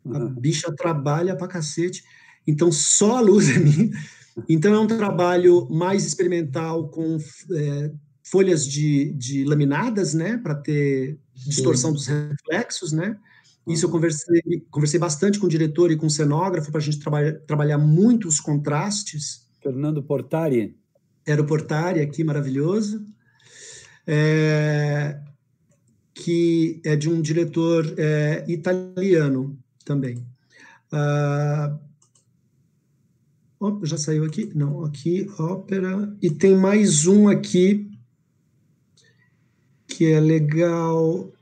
A 0.06 0.18
uhum. 0.18 0.34
bicha 0.34 0.72
trabalha 0.74 1.36
pra 1.36 1.48
cacete, 1.48 2.02
então 2.46 2.72
só 2.72 3.18
a 3.18 3.20
luz 3.20 3.48
é 3.48 3.58
minha. 3.58 3.90
Então 4.48 4.74
é 4.74 4.78
um 4.78 4.86
trabalho 4.86 5.68
mais 5.70 6.06
experimental 6.06 6.88
com 6.88 7.18
é, 7.52 7.90
folhas 8.22 8.66
de, 8.66 9.12
de 9.14 9.44
laminadas, 9.44 10.14
né, 10.14 10.36
para 10.38 10.54
ter 10.54 11.18
distorção 11.34 11.90
Sim. 11.90 11.96
dos 11.96 12.06
reflexos, 12.06 12.92
né? 12.92 13.16
Isso 13.66 13.84
eu 13.84 13.90
conversei, 13.90 14.40
conversei 14.70 14.98
bastante 14.98 15.38
com 15.38 15.46
o 15.46 15.48
diretor 15.48 15.90
e 15.90 15.96
com 15.96 16.06
o 16.06 16.10
cenógrafo 16.10 16.70
para 16.70 16.80
a 16.80 16.82
gente 16.82 16.98
trabalhar, 16.98 17.34
trabalhar 17.40 17.78
muito 17.78 18.26
os 18.26 18.40
contrastes. 18.40 19.46
Fernando 19.62 20.02
Portari. 20.02 20.74
Era 21.26 21.42
o 21.42 21.46
Portari 21.46 22.00
aqui, 22.00 22.24
maravilhoso. 22.24 23.04
É, 24.06 25.20
que 26.14 26.80
é 26.82 26.96
de 26.96 27.10
um 27.10 27.20
diretor 27.20 27.94
é, 27.98 28.44
italiano 28.48 29.58
também. 29.84 30.26
Ah, 33.60 33.76
já 33.82 33.96
saiu 33.96 34.24
aqui? 34.24 34.50
Não, 34.54 34.84
aqui, 34.84 35.26
ópera. 35.38 36.16
E 36.22 36.30
tem 36.30 36.56
mais 36.56 37.06
um 37.06 37.28
aqui 37.28 37.90
que 39.86 40.12
é 40.12 40.20
legal. 40.20 41.32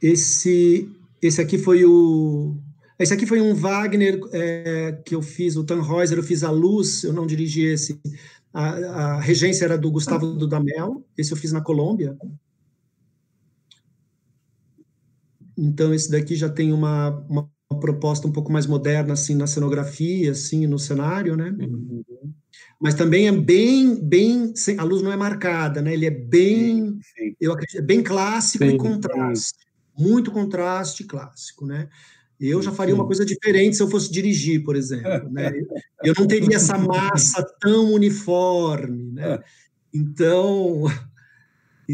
Esse 0.00 0.90
esse 1.22 1.40
aqui 1.40 1.56
foi 1.56 1.84
o. 1.84 2.56
Esse 2.98 3.14
aqui 3.14 3.26
foi 3.26 3.40
um 3.40 3.54
Wagner 3.54 4.20
é, 4.32 4.92
que 5.04 5.14
eu 5.14 5.22
fiz, 5.22 5.56
o 5.56 5.64
Tannhäuser, 5.64 6.18
eu 6.18 6.22
fiz 6.22 6.42
a 6.42 6.50
luz, 6.50 7.04
eu 7.04 7.12
não 7.12 7.26
dirigi 7.26 7.62
esse. 7.62 8.00
A, 8.52 8.70
a 8.70 9.20
regência 9.20 9.64
era 9.64 9.78
do 9.78 9.90
Gustavo 9.90 10.34
Dudamel, 10.34 11.04
esse 11.16 11.32
eu 11.32 11.36
fiz 11.36 11.52
na 11.52 11.60
Colômbia. 11.60 12.16
Então, 15.56 15.94
esse 15.94 16.10
daqui 16.10 16.34
já 16.34 16.48
tem 16.48 16.72
uma, 16.72 17.10
uma 17.28 17.48
proposta 17.78 18.26
um 18.26 18.32
pouco 18.32 18.52
mais 18.52 18.66
moderna, 18.66 19.14
assim, 19.14 19.34
na 19.34 19.46
cenografia, 19.46 20.32
assim, 20.32 20.66
no 20.66 20.78
cenário, 20.78 21.36
né? 21.36 21.54
Uhum. 21.58 22.02
Mas 22.80 22.94
também 22.94 23.28
é 23.28 23.32
bem, 23.32 23.94
bem, 23.94 24.52
a 24.76 24.82
luz 24.82 25.02
não 25.02 25.12
é 25.12 25.16
marcada, 25.16 25.80
né? 25.80 25.92
Ele 25.92 26.06
é 26.06 26.10
bem, 26.10 26.86
sim, 26.86 27.00
sim. 27.16 27.36
eu 27.40 27.52
acredito, 27.52 27.78
é 27.78 27.82
bem 27.82 28.02
clássico 28.02 28.64
sim, 28.64 28.74
e 28.74 28.78
contraste 28.78 29.72
muito 29.96 30.30
contraste 30.30 31.04
clássico, 31.04 31.66
né? 31.66 31.88
Eu 32.40 32.60
já 32.60 32.72
faria 32.72 32.94
uma 32.94 33.06
coisa 33.06 33.24
diferente 33.24 33.76
se 33.76 33.82
eu 33.82 33.88
fosse 33.88 34.10
dirigir, 34.10 34.64
por 34.64 34.74
exemplo, 34.74 35.30
né? 35.30 35.52
Eu 36.02 36.14
não 36.18 36.26
teria 36.26 36.56
essa 36.56 36.76
massa 36.76 37.46
tão 37.60 37.92
uniforme, 37.92 39.12
né? 39.12 39.34
É. 39.34 39.42
Então, 39.94 40.84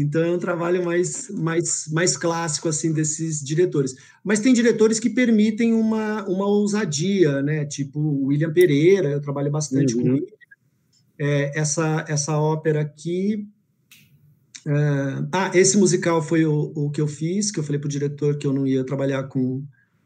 então 0.01 0.23
é 0.23 0.31
um 0.31 0.39
trabalho 0.39 0.83
mais, 0.83 1.29
mais, 1.29 1.87
mais 1.91 2.17
clássico 2.17 2.69
assim 2.69 2.93
desses 2.93 3.43
diretores. 3.43 3.95
Mas 4.23 4.39
tem 4.39 4.53
diretores 4.53 4.99
que 4.99 5.09
permitem 5.09 5.73
uma, 5.73 6.23
uma 6.27 6.45
ousadia, 6.45 7.41
né? 7.41 7.65
Tipo 7.65 7.99
o 7.99 8.25
William 8.27 8.51
Pereira, 8.51 9.09
eu 9.09 9.21
trabalho 9.21 9.51
bastante 9.51 9.95
uhum. 9.95 10.01
com 10.01 10.15
ele. 10.15 10.27
É, 11.19 11.59
essa 11.59 12.05
essa 12.07 12.37
ópera 12.37 12.81
aqui 12.81 13.47
Uh, 14.65 15.25
ah, 15.31 15.51
esse 15.53 15.77
musical 15.77 16.21
foi 16.21 16.45
o, 16.45 16.71
o 16.75 16.91
que 16.91 16.99
eu 16.99 17.07
fiz, 17.07 17.49
que 17.49 17.59
eu 17.59 17.63
falei 17.63 17.79
para 17.79 17.87
o 17.87 17.91
diretor 17.91 18.37
que 18.37 18.45
eu 18.45 18.53
não 18.53 18.67
ia 18.67 18.85
trabalhar 18.85 19.23
com, 19.23 19.63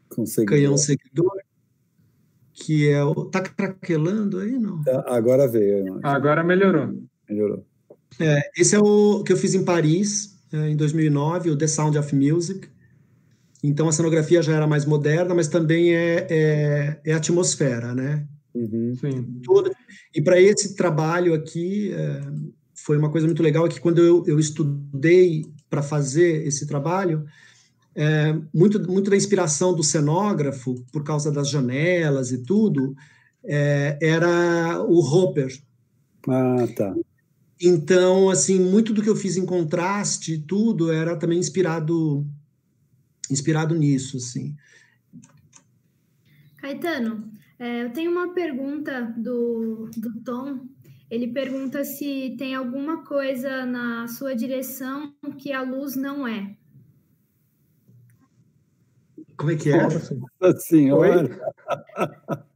com 0.08 0.24
seguidor. 0.24 0.56
canhão 0.56 0.76
seguidor, 0.76 1.36
que 2.52 2.88
é 2.88 3.02
o. 3.02 3.26
Tá 3.26 3.42
craquelando 3.42 4.38
aí, 4.38 4.52
não? 4.58 4.82
Tá, 4.82 5.04
agora 5.08 5.48
veio. 5.48 5.98
Agora 6.02 6.44
melhorou. 6.44 7.02
Melhorou. 7.28 7.66
É, 8.20 8.50
esse 8.56 8.74
é 8.74 8.78
o 8.78 9.22
que 9.22 9.32
eu 9.32 9.36
fiz 9.36 9.54
em 9.54 9.64
Paris, 9.64 10.36
é, 10.52 10.68
em 10.68 10.76
2009, 10.76 11.50
o 11.50 11.56
The 11.56 11.66
Sound 11.66 11.98
of 11.98 12.14
Music. 12.14 12.68
Então 13.62 13.88
a 13.88 13.92
cenografia 13.92 14.42
já 14.42 14.54
era 14.54 14.66
mais 14.66 14.84
moderna, 14.84 15.34
mas 15.34 15.48
também 15.48 15.94
é, 15.94 16.26
é, 16.28 17.00
é 17.04 17.12
atmosfera, 17.14 17.94
né? 17.94 18.26
Uhum. 18.54 18.94
Sim. 19.00 19.40
Toda, 19.42 19.70
e 20.14 20.22
para 20.22 20.40
esse 20.40 20.76
trabalho 20.76 21.34
aqui, 21.34 21.92
é, 21.92 22.20
foi 22.74 22.96
uma 22.98 23.10
coisa 23.10 23.26
muito 23.26 23.42
legal, 23.42 23.66
é 23.66 23.68
que 23.68 23.80
quando 23.80 23.98
eu, 24.00 24.22
eu 24.26 24.38
estudei 24.38 25.46
para 25.68 25.82
fazer 25.82 26.46
esse 26.46 26.66
trabalho, 26.66 27.24
é, 27.94 28.36
muito, 28.52 28.80
muito 28.90 29.10
da 29.10 29.16
inspiração 29.16 29.74
do 29.74 29.82
cenógrafo, 29.82 30.84
por 30.92 31.02
causa 31.02 31.32
das 31.32 31.48
janelas 31.48 32.32
e 32.32 32.38
tudo, 32.42 32.94
é, 33.44 33.98
era 34.00 34.82
o 34.82 35.00
Hopper. 35.00 35.56
Ah, 36.28 36.66
tá. 36.76 36.94
Então, 37.66 38.28
assim, 38.28 38.58
muito 38.60 38.92
do 38.92 39.02
que 39.02 39.08
eu 39.08 39.16
fiz 39.16 39.36
em 39.36 39.46
contraste 39.46 40.34
e 40.34 40.38
tudo 40.38 40.92
era 40.92 41.16
também 41.16 41.38
inspirado 41.38 42.26
inspirado 43.30 43.74
nisso, 43.74 44.18
assim. 44.18 44.54
Caetano, 46.58 47.30
é, 47.58 47.84
eu 47.84 47.92
tenho 47.92 48.10
uma 48.10 48.34
pergunta 48.34 49.14
do, 49.16 49.88
do 49.96 50.20
Tom 50.20 50.60
ele 51.14 51.28
pergunta 51.28 51.84
se 51.84 52.34
tem 52.36 52.56
alguma 52.56 53.04
coisa 53.04 53.64
na 53.64 54.08
sua 54.08 54.34
direção 54.34 55.14
que 55.38 55.52
a 55.52 55.62
luz 55.62 55.94
não 55.94 56.26
é. 56.26 56.56
Como 59.36 59.52
é 59.52 59.56
que 59.56 59.70
é? 59.70 59.80
Nossa 59.80 60.58
senhora! 60.58 61.28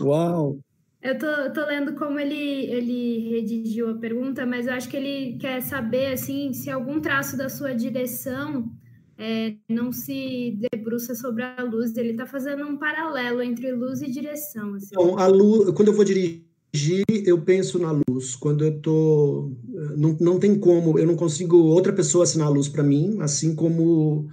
Uau! 0.00 0.58
Eu 1.02 1.18
tô, 1.18 1.26
tô 1.52 1.66
lendo 1.66 1.94
como 1.94 2.18
ele, 2.18 2.70
ele 2.70 3.28
redigiu 3.30 3.90
a 3.90 3.94
pergunta, 3.94 4.46
mas 4.46 4.66
eu 4.66 4.72
acho 4.72 4.88
que 4.88 4.96
ele 4.96 5.36
quer 5.38 5.60
saber 5.60 6.12
assim 6.12 6.52
se 6.52 6.70
algum 6.70 7.00
traço 7.00 7.36
da 7.36 7.48
sua 7.48 7.74
direção 7.74 8.70
é, 9.18 9.56
não 9.68 9.92
se 9.92 10.56
debruça 10.72 11.14
sobre 11.14 11.42
a 11.42 11.62
luz. 11.64 11.96
Ele 11.96 12.10
está 12.10 12.24
fazendo 12.24 12.64
um 12.64 12.76
paralelo 12.76 13.42
entre 13.42 13.72
luz 13.72 14.00
e 14.00 14.10
direção. 14.10 14.74
Assim. 14.74 14.88
Então, 14.92 15.18
a 15.18 15.26
luz, 15.26 15.70
quando 15.74 15.88
eu 15.88 15.94
vou 15.94 16.04
dirigir 16.04 16.44
eu 17.26 17.40
penso 17.42 17.78
na 17.78 17.92
luz. 17.92 18.34
Quando 18.34 18.64
eu 18.64 18.80
tô. 18.80 19.52
Não, 19.96 20.16
não 20.20 20.38
tem 20.38 20.58
como, 20.58 20.98
eu 20.98 21.06
não 21.06 21.16
consigo 21.16 21.56
outra 21.56 21.92
pessoa 21.92 22.24
assinar 22.24 22.46
a 22.46 22.50
luz 22.50 22.68
para 22.68 22.82
mim, 22.82 23.18
assim 23.20 23.54
como. 23.54 24.28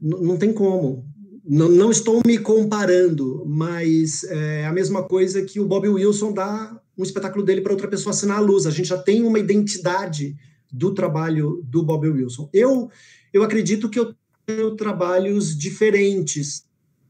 Não, 0.00 0.20
não 0.20 0.36
tem 0.36 0.52
como. 0.52 1.04
Não, 1.52 1.68
não 1.68 1.90
estou 1.90 2.22
me 2.24 2.38
comparando, 2.38 3.44
mas 3.44 4.22
é 4.22 4.64
a 4.66 4.72
mesma 4.72 5.02
coisa 5.02 5.42
que 5.42 5.58
o 5.58 5.66
Bob 5.66 5.88
Wilson 5.88 6.32
dá 6.32 6.80
um 6.96 7.02
espetáculo 7.02 7.44
dele 7.44 7.60
para 7.60 7.72
outra 7.72 7.88
pessoa 7.88 8.12
assinar 8.14 8.38
a 8.38 8.40
luz. 8.40 8.66
A 8.66 8.70
gente 8.70 8.88
já 8.88 8.96
tem 8.96 9.24
uma 9.24 9.36
identidade 9.36 10.36
do 10.70 10.94
trabalho 10.94 11.60
do 11.64 11.82
Bob 11.82 12.08
Wilson. 12.08 12.48
Eu, 12.52 12.88
eu 13.32 13.42
acredito 13.42 13.88
que 13.90 13.98
eu 13.98 14.14
tenho 14.46 14.76
trabalhos 14.76 15.58
diferentes 15.58 16.64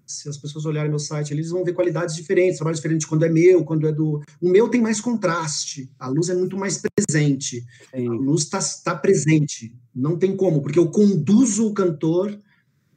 se 0.07 0.29
as 0.29 0.37
pessoas 0.37 0.65
olharem 0.67 0.91
meu 0.91 0.99
site, 0.99 1.33
eles 1.33 1.51
vão 1.51 1.63
ver 1.63 1.73
qualidades 1.73 2.17
diferentes, 2.17 2.57
trabalhos 2.57 2.79
diferentes 2.81 3.07
quando 3.07 3.25
é 3.25 3.29
meu, 3.29 3.63
quando 3.63 3.87
é 3.87 3.93
do. 3.93 4.21
O 4.41 4.49
meu 4.49 4.69
tem 4.69 4.81
mais 4.81 5.01
contraste, 5.01 5.89
a 5.99 6.09
luz 6.09 6.29
é 6.29 6.35
muito 6.35 6.57
mais 6.57 6.83
presente. 6.83 7.65
Sim. 7.95 8.09
A 8.09 8.13
luz 8.13 8.43
está 8.43 8.59
tá 8.85 8.97
presente, 8.97 9.73
não 9.95 10.19
tem 10.19 10.35
como, 10.35 10.63
porque 10.63 10.81
eu 10.81 10.91
conduzo 10.91 11.69
o 11.69 11.75
cantor 11.75 12.37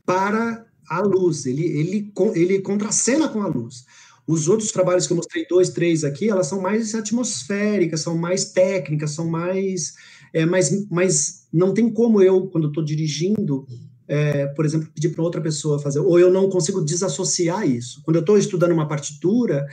para 0.06 0.63
a 0.90 1.02
luz, 1.02 1.46
ele, 1.46 1.66
ele, 1.66 2.14
ele 2.36 2.62
contracena 2.62 3.28
com 3.30 3.42
a 3.42 3.48
luz. 3.48 3.86
Os 4.26 4.48
outros 4.48 4.72
trabalhos 4.72 5.06
que 5.06 5.14
eu 5.14 5.18
mostrei, 5.18 5.46
dois, 5.50 5.70
três 5.70 6.04
aqui, 6.04 6.30
elas 6.30 6.48
são 6.48 6.62
mais 6.62 6.96
atmosféricas, 6.96 8.02
são 8.02 8.18
mais 8.18 8.46
técnicas, 8.46 9.12
são 9.12 9.28
mais. 9.28 9.94
É, 10.34 10.46
mais, 10.46 10.90
mais 10.90 11.48
não 11.52 11.74
tem 11.74 11.92
como 11.92 12.22
eu, 12.22 12.48
quando 12.48 12.68
estou 12.68 12.84
dirigindo, 12.84 13.68
é, 14.08 14.48
por 14.48 14.66
exemplo, 14.66 14.90
pedir 14.94 15.10
para 15.10 15.24
outra 15.24 15.42
pessoa 15.42 15.80
fazer, 15.80 16.00
ou 16.00 16.20
eu 16.20 16.32
não 16.32 16.50
consigo 16.50 16.84
desassociar 16.84 17.68
isso. 17.68 18.02
Quando 18.04 18.16
eu 18.16 18.22
estou 18.22 18.38
estudando 18.38 18.72
uma 18.72 18.88
partitura, 18.88 19.68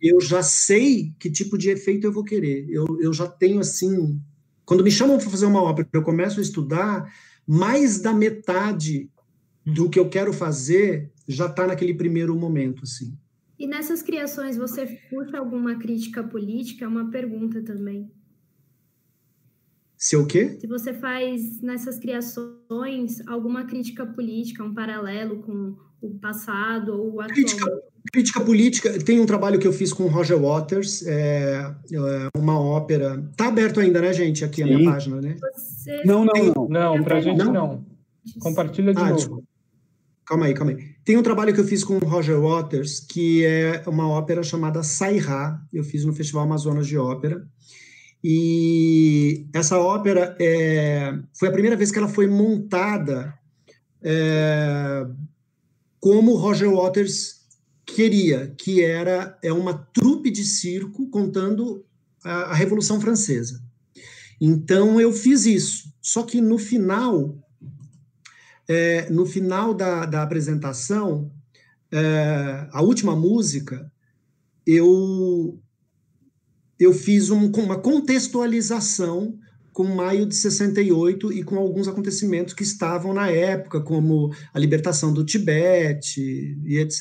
eu 0.00 0.20
já 0.20 0.42
sei 0.42 1.12
que 1.18 1.30
tipo 1.30 1.58
de 1.58 1.70
efeito 1.70 2.06
eu 2.06 2.12
vou 2.12 2.24
querer. 2.24 2.66
Eu, 2.70 2.86
eu 3.00 3.12
já 3.12 3.26
tenho 3.26 3.60
assim. 3.60 4.20
Quando 4.64 4.84
me 4.84 4.90
chamam 4.90 5.18
para 5.18 5.30
fazer 5.30 5.46
uma 5.46 5.62
ópera, 5.62 5.88
eu 5.92 6.02
começo 6.02 6.38
a 6.38 6.42
estudar, 6.42 7.12
mais 7.46 8.00
da 8.00 8.12
metade 8.12 9.10
do 9.74 9.88
que 9.90 9.98
eu 9.98 10.08
quero 10.08 10.32
fazer 10.32 11.12
já 11.26 11.46
está 11.46 11.66
naquele 11.66 11.94
primeiro 11.94 12.34
momento, 12.34 12.82
assim. 12.82 13.16
E 13.58 13.66
nessas 13.66 14.02
criações 14.02 14.56
você 14.56 14.86
puxa 15.10 15.36
alguma 15.38 15.76
crítica 15.76 16.22
política? 16.22 16.84
É 16.84 16.88
uma 16.88 17.10
pergunta 17.10 17.60
também. 17.62 18.10
Se 19.96 20.16
o 20.16 20.26
quê? 20.26 20.56
Se 20.60 20.66
você 20.66 20.94
faz 20.94 21.60
nessas 21.60 21.98
criações 21.98 23.20
alguma 23.26 23.64
crítica 23.64 24.06
política, 24.06 24.62
um 24.62 24.72
paralelo 24.72 25.42
com 25.42 25.76
o 26.00 26.14
passado 26.20 26.92
ou 26.92 27.14
o 27.14 27.20
atual. 27.20 27.34
Crítica, 27.34 27.82
crítica 28.12 28.40
política, 28.40 29.04
tem 29.04 29.18
um 29.18 29.26
trabalho 29.26 29.58
que 29.58 29.66
eu 29.66 29.72
fiz 29.72 29.92
com 29.92 30.04
o 30.04 30.08
Roger 30.08 30.40
Waters, 30.40 31.04
é, 31.04 31.74
é 31.92 32.38
uma 32.38 32.58
ópera. 32.60 33.28
Tá 33.36 33.48
aberto 33.48 33.80
ainda, 33.80 34.00
né, 34.00 34.12
gente? 34.12 34.44
Aqui 34.44 34.62
Sim. 34.62 34.72
a 34.72 34.78
minha 34.78 34.92
página, 34.92 35.20
né? 35.20 35.36
Você... 35.40 36.04
Não, 36.04 36.24
não, 36.24 36.44
não. 36.44 36.68
Não, 36.68 37.02
pra 37.02 37.20
gente 37.20 37.38
não. 37.38 37.52
não. 37.52 37.86
Compartilha 38.38 38.94
de 38.94 39.00
ah, 39.00 39.04
novo. 39.04 39.16
Desculpa. 39.16 39.47
Calma 40.28 40.44
aí, 40.44 40.52
calma 40.52 40.72
aí. 40.72 40.94
Tem 41.06 41.16
um 41.16 41.22
trabalho 41.22 41.54
que 41.54 41.60
eu 41.60 41.64
fiz 41.64 41.82
com 41.82 41.96
o 41.96 42.06
Roger 42.06 42.38
Waters, 42.38 43.00
que 43.00 43.46
é 43.46 43.82
uma 43.86 44.06
ópera 44.06 44.42
chamada 44.42 44.82
Sairá. 44.82 45.58
Eu 45.72 45.82
fiz 45.82 46.04
no 46.04 46.12
Festival 46.12 46.42
Amazonas 46.42 46.86
de 46.86 46.98
Ópera. 46.98 47.48
E 48.22 49.46
essa 49.54 49.78
ópera 49.78 50.36
é, 50.38 51.18
foi 51.32 51.48
a 51.48 51.52
primeira 51.52 51.78
vez 51.78 51.90
que 51.90 51.96
ela 51.96 52.08
foi 52.08 52.26
montada 52.26 53.32
é, 54.02 55.06
como 55.98 56.36
Roger 56.36 56.70
Waters 56.70 57.46
queria, 57.86 58.54
que 58.58 58.84
era 58.84 59.38
é 59.42 59.50
uma 59.50 59.72
trupe 59.94 60.30
de 60.30 60.44
circo 60.44 61.08
contando 61.08 61.86
a, 62.22 62.50
a 62.50 62.54
Revolução 62.54 63.00
Francesa. 63.00 63.62
Então 64.38 65.00
eu 65.00 65.10
fiz 65.10 65.46
isso. 65.46 65.90
Só 66.02 66.22
que 66.22 66.38
no 66.38 66.58
final, 66.58 67.34
é, 68.68 69.08
no 69.08 69.24
final 69.24 69.72
da, 69.72 70.04
da 70.04 70.22
apresentação, 70.22 71.32
é, 71.90 72.68
a 72.70 72.82
última 72.82 73.16
música, 73.16 73.90
eu 74.66 75.58
eu 76.78 76.92
fiz 76.92 77.30
um, 77.30 77.50
uma 77.50 77.78
contextualização 77.80 79.36
com 79.72 79.84
maio 79.84 80.26
de 80.26 80.34
68 80.34 81.32
e 81.32 81.42
com 81.42 81.56
alguns 81.56 81.88
acontecimentos 81.88 82.54
que 82.54 82.62
estavam 82.62 83.12
na 83.12 83.30
época, 83.30 83.80
como 83.80 84.32
a 84.52 84.58
libertação 84.58 85.12
do 85.12 85.24
Tibete 85.24 86.20
e 86.64 86.78
etc. 86.78 87.00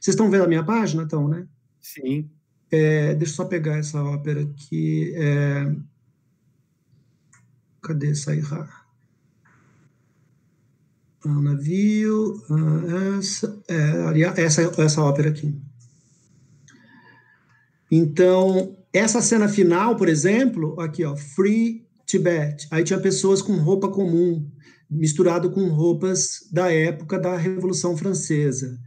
Vocês 0.00 0.14
estão 0.14 0.30
vendo 0.30 0.44
a 0.44 0.48
minha 0.48 0.64
página, 0.64 1.02
então, 1.02 1.28
né? 1.28 1.46
Sim. 1.80 2.30
É, 2.70 3.14
deixa 3.14 3.32
eu 3.32 3.36
só 3.36 3.44
pegar 3.44 3.78
essa 3.78 4.02
ópera 4.02 4.42
aqui. 4.42 5.12
É... 5.16 5.76
Cadê 7.82 8.14
Sairá? 8.14 8.85
Um 11.26 11.42
navio, 11.42 12.40
ah, 12.50 13.18
essa, 13.18 13.62
é, 13.68 14.42
essa, 14.42 14.62
essa 14.78 15.02
ópera 15.02 15.30
aqui. 15.30 15.54
Então, 17.90 18.76
essa 18.92 19.20
cena 19.20 19.48
final, 19.48 19.96
por 19.96 20.08
exemplo, 20.08 20.80
aqui, 20.80 21.04
ó, 21.04 21.16
Free 21.16 21.84
Tibet. 22.06 22.66
Aí 22.70 22.84
tinha 22.84 23.00
pessoas 23.00 23.42
com 23.42 23.56
roupa 23.56 23.88
comum, 23.88 24.48
misturado 24.88 25.50
com 25.50 25.68
roupas 25.68 26.48
da 26.52 26.72
época 26.72 27.18
da 27.18 27.36
Revolução 27.36 27.96
Francesa. 27.96 28.78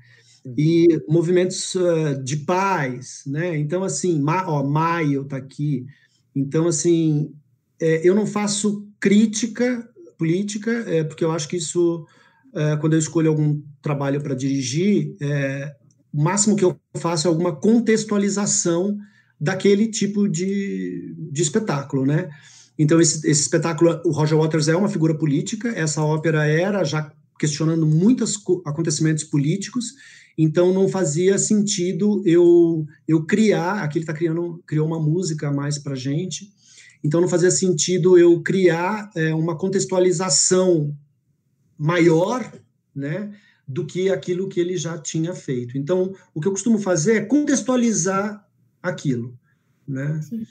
E 0.57 0.87
movimentos 1.07 1.75
uh, 1.75 2.23
de 2.23 2.37
paz, 2.37 3.23
né? 3.27 3.57
Então, 3.57 3.83
assim, 3.83 4.19
ma 4.19 4.47
ó, 4.47 4.63
Maio 4.63 5.25
tá 5.25 5.35
aqui. 5.35 5.85
Então, 6.33 6.67
assim, 6.67 7.33
é, 7.79 8.07
eu 8.07 8.15
não 8.15 8.25
faço 8.25 8.87
crítica 8.99 9.87
política, 10.17 10.71
é, 10.85 11.03
porque 11.03 11.23
eu 11.23 11.31
acho 11.31 11.47
que 11.47 11.55
isso, 11.55 12.05
é, 12.53 12.77
quando 12.77 12.93
eu 12.93 12.99
escolho 12.99 13.29
algum 13.29 13.61
trabalho 13.81 14.21
para 14.21 14.35
dirigir, 14.35 15.15
é, 15.21 15.75
o 16.13 16.21
máximo 16.21 16.55
que 16.55 16.63
eu 16.63 16.79
faço 16.97 17.27
é 17.27 17.29
alguma 17.29 17.55
contextualização 17.55 18.97
daquele 19.39 19.87
tipo 19.87 20.27
de, 20.27 21.15
de 21.31 21.41
espetáculo, 21.41 22.05
né? 22.05 22.29
Então, 22.77 22.99
esse, 22.99 23.17
esse 23.29 23.41
espetáculo, 23.41 24.01
o 24.05 24.11
Roger 24.11 24.37
Waters 24.37 24.67
é 24.67 24.75
uma 24.75 24.89
figura 24.89 25.13
política, 25.17 25.69
essa 25.69 26.01
ópera 26.01 26.45
era 26.45 26.83
já 26.83 27.11
questionando 27.37 27.85
muitos 27.85 28.35
acontecimentos 28.65 29.23
políticos, 29.23 29.93
então 30.37 30.73
não 30.73 30.87
fazia 30.87 31.37
sentido 31.37 32.21
eu, 32.25 32.85
eu 33.07 33.25
criar, 33.25 33.83
aqui 33.83 33.97
ele 33.97 34.03
está 34.03 34.13
criando, 34.13 34.61
criou 34.65 34.87
uma 34.87 34.99
música 34.99 35.51
mais 35.51 35.77
para 35.77 35.95
gente, 35.95 36.49
então 37.03 37.21
não 37.21 37.27
fazia 37.27 37.51
sentido 37.51 38.17
eu 38.17 38.41
criar 38.41 39.09
é, 39.15 39.33
uma 39.33 39.57
contextualização 39.57 40.95
maior, 41.79 42.51
né, 42.93 43.33
do 43.65 43.85
que 43.85 44.09
aquilo 44.09 44.49
que 44.49 44.59
ele 44.59 44.75
já 44.75 44.97
tinha 44.97 45.33
feito. 45.33 45.77
Então, 45.77 46.13
o 46.33 46.41
que 46.41 46.47
eu 46.47 46.51
costumo 46.51 46.77
fazer 46.77 47.15
é 47.15 47.25
contextualizar 47.25 48.45
aquilo, 48.83 49.39
né? 49.87 50.21
Sim. 50.21 50.45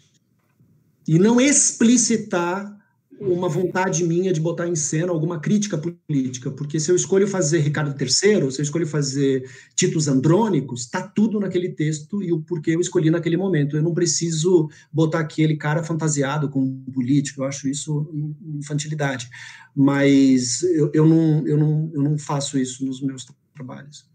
E 1.07 1.19
não 1.19 1.41
explicitar 1.41 2.78
uma 3.21 3.49
vontade 3.49 4.05
minha 4.05 4.33
de 4.33 4.41
botar 4.41 4.69
em 4.69 4.77
cena 4.77 5.11
alguma 5.11 5.41
crítica 5.41 5.77
política, 5.77 6.51
porque 6.51 6.79
se 6.79 6.91
eu 6.91 6.97
escolho 6.97 7.27
fazer 7.27 7.59
Ricardo 7.59 7.95
III, 8.01 8.51
se 8.51 8.61
eu 8.61 8.63
escolho 8.63 8.87
fazer 8.87 9.49
títulos 9.75 10.07
andrônicos, 10.09 10.83
está 10.83 11.03
tudo 11.03 11.41
naquele 11.41 11.71
texto 11.71 12.23
e 12.23 12.33
o 12.33 12.41
porquê 12.41 12.73
eu 12.73 12.81
escolhi 12.81 13.11
naquele 13.11 13.37
momento. 13.37 13.77
Eu 13.77 13.83
não 13.83 13.93
preciso 13.93 14.69
botar 14.93 15.21
aquele 15.21 15.57
cara 15.57 15.83
fantasiado 15.83 16.49
com 16.49 16.83
político, 16.93 17.43
eu 17.43 17.47
acho 17.47 17.69
isso 17.69 18.09
infantilidade. 18.57 19.29
Mas 19.75 20.63
eu, 20.63 20.91
eu, 20.95 21.07
não, 21.07 21.47
eu, 21.47 21.57
não, 21.57 21.91
eu 21.93 22.03
não 22.03 22.19
faço 22.19 22.59
isso 22.59 22.85
nos 22.85 23.03
meus 23.03 23.27
trabalhos. 23.55 24.09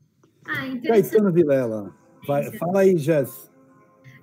Ah, 0.46 0.78
Caetano 0.88 1.32
Vilela, 1.32 1.94
vai, 2.26 2.52
fala 2.58 2.82
aí, 2.82 2.98
Jess. 2.98 3.53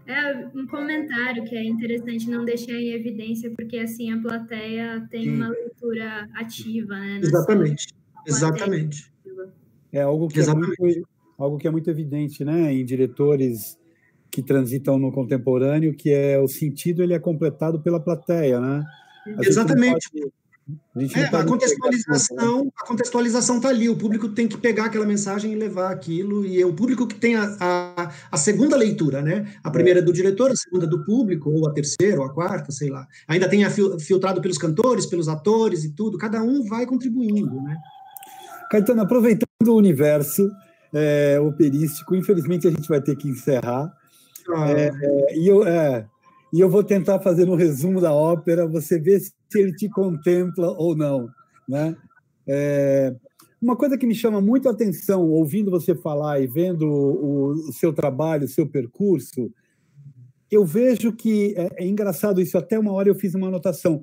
É 0.06 0.48
um 0.54 0.66
comentário 0.66 1.44
que 1.44 1.54
é 1.54 1.64
interessante 1.64 2.28
não 2.28 2.44
deixar 2.44 2.72
em 2.72 2.92
evidência, 2.92 3.50
porque 3.56 3.78
assim 3.78 4.12
a 4.12 4.20
plateia 4.20 5.06
tem 5.10 5.24
Sim. 5.24 5.36
uma 5.36 5.48
leitura 5.48 6.28
ativa, 6.34 6.98
né? 6.98 7.20
Exatamente. 7.22 7.94
Exatamente. 8.26 9.12
É 9.92 10.02
algo 10.02 10.28
que 10.28 10.40
é, 10.40 10.54
muito, 10.54 11.08
algo 11.38 11.58
que 11.58 11.66
é 11.66 11.70
muito 11.70 11.90
evidente, 11.90 12.44
né, 12.44 12.72
em 12.72 12.84
diretores 12.84 13.78
que 14.30 14.42
transitam 14.42 14.98
no 14.98 15.10
contemporâneo, 15.10 15.94
que 15.94 16.10
é 16.10 16.38
o 16.38 16.46
sentido 16.46 17.02
ele 17.02 17.14
é 17.14 17.18
completado 17.18 17.80
pela 17.80 17.98
plateia, 17.98 18.60
né? 18.60 18.84
Exatamente. 19.40 20.08
A, 20.96 21.20
é, 21.20 21.24
a 21.24 21.44
contextualização, 21.44 22.72
a 22.76 22.86
contextualização 22.86 23.56
está 23.56 23.68
ali. 23.68 23.88
O 23.88 23.96
público 23.96 24.28
tem 24.28 24.48
que 24.48 24.56
pegar 24.56 24.86
aquela 24.86 25.06
mensagem 25.06 25.52
e 25.52 25.54
levar 25.54 25.90
aquilo. 25.90 26.44
E 26.44 26.60
é 26.60 26.66
o 26.66 26.72
público 26.72 27.06
que 27.06 27.14
tem 27.14 27.36
a, 27.36 27.56
a, 27.60 28.10
a 28.30 28.36
segunda 28.36 28.76
leitura, 28.76 29.22
né? 29.22 29.52
A 29.62 29.70
primeira 29.70 30.00
é 30.00 30.02
do 30.02 30.12
diretor, 30.12 30.50
a 30.50 30.56
segunda 30.56 30.86
do 30.86 31.04
público, 31.04 31.50
ou 31.50 31.68
a 31.68 31.72
terceira, 31.72 32.20
ou 32.20 32.26
a 32.26 32.32
quarta, 32.32 32.72
sei 32.72 32.90
lá. 32.90 33.06
Ainda 33.28 33.48
tem 33.48 33.64
a 33.64 33.70
filtrado 33.70 34.40
pelos 34.40 34.58
cantores, 34.58 35.06
pelos 35.06 35.28
atores 35.28 35.84
e 35.84 35.92
tudo. 35.92 36.18
Cada 36.18 36.42
um 36.42 36.64
vai 36.64 36.86
contribuindo, 36.86 37.60
né? 37.62 37.76
Caetano, 38.70 39.02
aproveitando 39.02 39.68
o 39.68 39.76
universo 39.76 40.48
é, 40.92 41.38
operístico, 41.40 42.14
infelizmente 42.14 42.66
a 42.68 42.70
gente 42.70 42.88
vai 42.88 43.00
ter 43.00 43.16
que 43.16 43.28
encerrar. 43.28 43.92
Ah. 44.48 44.70
É, 44.70 44.90
é, 44.92 45.36
e 45.36 45.48
eu, 45.48 45.66
é, 45.66 46.06
e 46.52 46.60
eu 46.60 46.68
vou 46.68 46.82
tentar 46.82 47.20
fazer 47.20 47.48
um 47.48 47.54
resumo 47.54 48.00
da 48.00 48.12
ópera, 48.12 48.66
você 48.66 48.98
vê 48.98 49.20
se 49.20 49.32
ele 49.54 49.72
te 49.74 49.88
contempla 49.88 50.70
ou 50.70 50.96
não. 50.96 51.28
Né? 51.68 51.96
É, 52.46 53.14
uma 53.60 53.76
coisa 53.76 53.96
que 53.96 54.06
me 54.06 54.14
chama 54.14 54.40
muito 54.40 54.68
a 54.68 54.72
atenção, 54.72 55.28
ouvindo 55.28 55.70
você 55.70 55.94
falar 55.94 56.40
e 56.40 56.46
vendo 56.46 56.86
o, 56.86 57.50
o 57.68 57.72
seu 57.72 57.92
trabalho, 57.92 58.44
o 58.44 58.48
seu 58.48 58.66
percurso, 58.66 59.52
eu 60.50 60.64
vejo 60.64 61.12
que 61.12 61.54
é, 61.56 61.84
é, 61.84 61.86
engraçado 61.86 62.40
isso. 62.40 62.58
Até 62.58 62.78
uma 62.78 62.92
hora 62.92 63.08
eu 63.08 63.14
fiz 63.14 63.34
uma 63.34 63.48
anotação. 63.48 64.02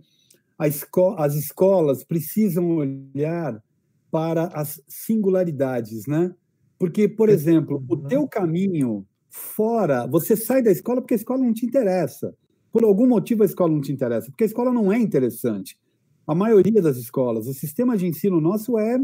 Esco 0.61 1.15
as 1.17 1.35
escolas 1.35 2.03
precisam 2.03 2.77
olhar 2.77 3.61
para 4.09 4.45
as 4.47 4.81
singularidades, 4.87 6.07
né? 6.07 6.33
Porque, 6.79 7.07
por 7.09 7.27
exemplo, 7.27 7.83
o 7.89 7.97
teu 7.97 8.27
caminho 8.27 9.05
fora, 9.37 10.07
você 10.07 10.35
sai 10.35 10.61
da 10.61 10.71
escola 10.71 11.01
porque 11.01 11.13
a 11.13 11.17
escola 11.17 11.43
não 11.43 11.53
te 11.53 11.65
interessa. 11.65 12.33
Por 12.71 12.83
algum 12.83 13.07
motivo 13.07 13.43
a 13.43 13.45
escola 13.45 13.71
não 13.71 13.81
te 13.81 13.91
interessa, 13.91 14.27
porque 14.27 14.43
a 14.43 14.47
escola 14.47 14.71
não 14.71 14.91
é 14.91 14.97
interessante. 14.97 15.77
A 16.25 16.35
maioria 16.35 16.81
das 16.81 16.97
escolas, 16.97 17.47
o 17.47 17.53
sistema 17.53 17.95
de 17.95 18.05
ensino 18.05 18.41
nosso 18.41 18.77
é, 18.77 18.99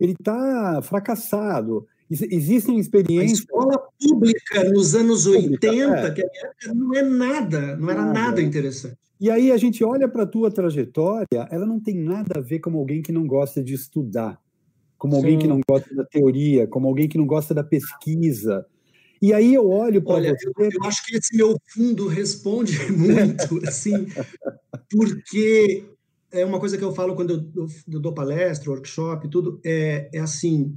ele 0.00 0.12
está 0.12 0.80
fracassado. 0.82 1.86
Existem 2.10 2.78
experiências. 2.78 3.40
A 3.40 3.42
escola 3.42 3.78
pública 4.00 4.64
nos 4.70 4.94
anos 4.94 5.24
pública, 5.24 5.70
80, 5.70 5.94
é. 5.94 6.10
que 6.10 6.74
não 6.74 6.94
é 6.94 7.02
nada, 7.02 7.76
não 7.76 7.90
era 7.90 8.04
nada, 8.04 8.20
nada 8.20 8.42
interessante. 8.42 8.98
E 9.20 9.30
aí 9.30 9.52
a 9.52 9.56
gente 9.56 9.82
olha 9.84 10.08
para 10.08 10.24
a 10.24 10.26
tua 10.26 10.50
trajetória, 10.50 11.48
ela 11.50 11.64
não 11.64 11.80
tem 11.80 11.94
nada 11.96 12.38
a 12.38 12.42
ver 12.42 12.58
com 12.58 12.76
alguém 12.76 13.00
que 13.00 13.12
não 13.12 13.26
gosta 13.26 13.62
de 13.62 13.72
estudar, 13.72 14.38
como 14.98 15.14
alguém 15.16 15.34
Sim. 15.34 15.38
que 15.38 15.46
não 15.46 15.60
gosta 15.66 15.94
da 15.94 16.04
teoria, 16.04 16.66
como 16.66 16.88
alguém 16.88 17.08
que 17.08 17.16
não 17.16 17.26
gosta 17.26 17.54
da 17.54 17.64
pesquisa, 17.64 18.66
e 19.24 19.32
aí 19.32 19.54
eu 19.54 19.66
olho 19.70 20.02
para 20.02 20.20
você. 20.20 20.46
Eu, 20.58 20.70
eu, 20.70 20.84
acho 20.84 21.02
que 21.02 21.16
esse 21.16 21.34
meu 21.34 21.56
fundo 21.66 22.06
responde 22.06 22.78
muito, 22.92 23.58
assim, 23.66 24.06
porque 24.90 25.86
é 26.30 26.44
uma 26.44 26.60
coisa 26.60 26.76
que 26.76 26.84
eu 26.84 26.94
falo 26.94 27.14
quando 27.14 27.30
eu, 27.30 27.62
eu, 27.62 27.68
eu 27.90 28.00
dou 28.00 28.12
palestra, 28.12 28.70
workshop, 28.70 29.26
tudo, 29.30 29.58
é, 29.64 30.10
é 30.12 30.18
assim. 30.18 30.76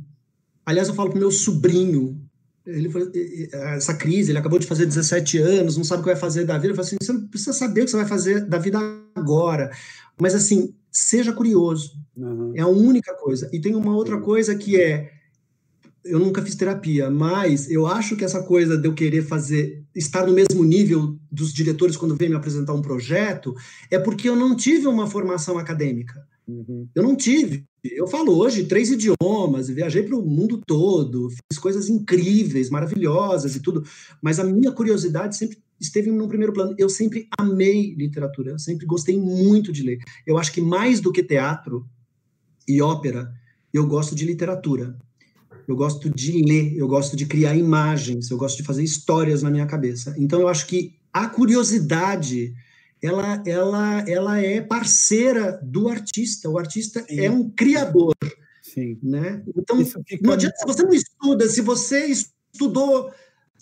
Aliás, 0.66 0.88
eu 0.88 0.96
falo 0.96 1.10
para 1.10 1.20
meu 1.20 1.30
sobrinho, 1.30 2.22
ele 2.66 2.90
foi, 2.90 3.12
essa 3.76 3.94
crise, 3.94 4.32
ele 4.32 4.40
acabou 4.40 4.60
de 4.60 4.66
fazer 4.66 4.86
17 4.86 5.40
anos, 5.40 5.76
não 5.76 5.84
sabe 5.84 6.00
o 6.00 6.04
que 6.06 6.12
vai 6.12 6.20
fazer 6.20 6.46
da 6.46 6.58
vida. 6.58 6.70
Eu 6.70 6.76
falo 6.76 6.88
assim: 6.88 6.98
você 7.02 7.12
não 7.12 7.28
precisa 7.28 7.52
saber 7.52 7.82
o 7.82 7.84
que 7.84 7.92
você 7.92 7.98
vai 7.98 8.08
fazer 8.08 8.46
da 8.46 8.58
vida 8.58 8.80
agora. 9.14 9.72
Mas 10.18 10.34
assim, 10.34 10.74
seja 10.90 11.34
curioso. 11.34 12.00
Uhum. 12.16 12.54
É 12.56 12.62
a 12.62 12.68
única 12.68 13.14
coisa. 13.16 13.50
E 13.52 13.60
tem 13.60 13.76
uma 13.76 13.94
outra 13.94 14.22
coisa 14.22 14.56
que 14.56 14.80
é 14.80 15.17
eu 16.10 16.20
nunca 16.20 16.42
fiz 16.42 16.56
terapia, 16.56 17.10
mas 17.10 17.70
eu 17.70 17.86
acho 17.86 18.16
que 18.16 18.24
essa 18.24 18.44
coisa 18.44 18.78
de 18.78 18.88
eu 18.88 18.94
querer 18.94 19.22
fazer, 19.24 19.84
estar 19.96 20.26
no 20.26 20.34
mesmo 20.34 20.64
nível 20.64 21.18
dos 21.32 21.54
diretores 21.54 21.98
quando 21.98 22.16
vem 22.16 22.30
me 22.30 22.36
apresentar 22.36 22.74
um 22.74 22.82
projeto, 22.82 23.54
é 23.92 24.00
porque 24.00 24.30
eu 24.30 24.36
não 24.36 24.56
tive 24.56 24.88
uma 24.88 25.08
formação 25.08 25.58
acadêmica. 25.58 26.26
Uhum. 26.48 26.88
Eu 26.96 27.04
não 27.04 27.16
tive. 27.16 27.66
Eu 27.84 28.08
falo 28.08 28.38
hoje 28.38 28.66
três 28.66 28.90
idiomas, 28.90 29.68
viajei 29.68 30.04
para 30.04 30.16
o 30.16 30.26
mundo 30.26 30.62
todo, 30.66 31.30
fiz 31.30 31.60
coisas 31.60 31.90
incríveis, 31.90 32.70
maravilhosas 32.70 33.56
e 33.56 33.60
tudo, 33.62 33.84
mas 34.22 34.40
a 34.40 34.44
minha 34.44 34.72
curiosidade 34.72 35.38
sempre 35.38 35.58
esteve 35.80 36.10
no 36.10 36.28
primeiro 36.28 36.54
plano. 36.54 36.74
Eu 36.78 36.90
sempre 36.90 37.28
amei 37.38 37.94
literatura, 37.94 38.52
eu 38.52 38.60
sempre 38.60 38.86
gostei 38.86 39.18
muito 39.18 39.72
de 39.72 39.84
ler. 39.84 40.00
Eu 40.26 40.38
acho 40.38 40.52
que 40.52 40.62
mais 40.62 41.00
do 41.00 41.12
que 41.12 41.24
teatro 41.24 41.86
e 42.68 42.82
ópera, 42.82 43.32
eu 43.74 43.86
gosto 43.86 44.16
de 44.16 44.26
literatura. 44.26 44.98
Eu 45.68 45.76
gosto 45.76 46.10
de 46.10 46.42
ler, 46.44 46.78
eu 46.78 46.88
gosto 46.88 47.18
de 47.18 47.26
criar 47.26 47.56
imagens, 47.56 48.32
eu 48.32 48.38
gosto 48.38 48.58
de 48.58 48.64
fazer 48.64 48.84
histórias 48.84 49.44
na 49.44 49.52
minha 49.52 49.66
cabeça. 49.66 50.16
Então 50.18 50.40
eu 50.40 50.48
acho 50.48 50.66
que 50.66 50.96
a 51.12 51.28
curiosidade 51.28 52.54
ela, 53.02 53.44
ela, 53.46 54.10
ela 54.10 54.42
é 54.42 54.62
parceira 54.62 55.60
do 55.64 55.88
artista. 55.88 56.50
O 56.50 56.58
artista 56.58 57.04
Sim. 57.08 57.20
é 57.20 57.30
um 57.30 57.50
criador. 57.50 58.16
Sim. 58.62 58.98
Né? 59.02 59.44
Então, 59.56 59.78
não 60.22 60.34
adianta, 60.34 60.56
se 60.58 60.66
você 60.66 60.84
não 60.84 60.94
estuda, 60.94 61.50
se 61.50 61.62
você 61.62 62.06
estudou, 62.06 63.12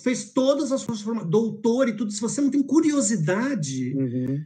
fez 0.01 0.31
todas 0.31 0.71
as 0.71 0.81
suas 0.81 1.01
formações, 1.01 1.31
doutor 1.31 1.89
e 1.89 1.95
tudo, 1.95 2.11
se 2.11 2.21
você 2.21 2.41
não 2.41 2.49
tem 2.49 2.63
curiosidade, 2.63 3.93
uhum. 3.95 4.43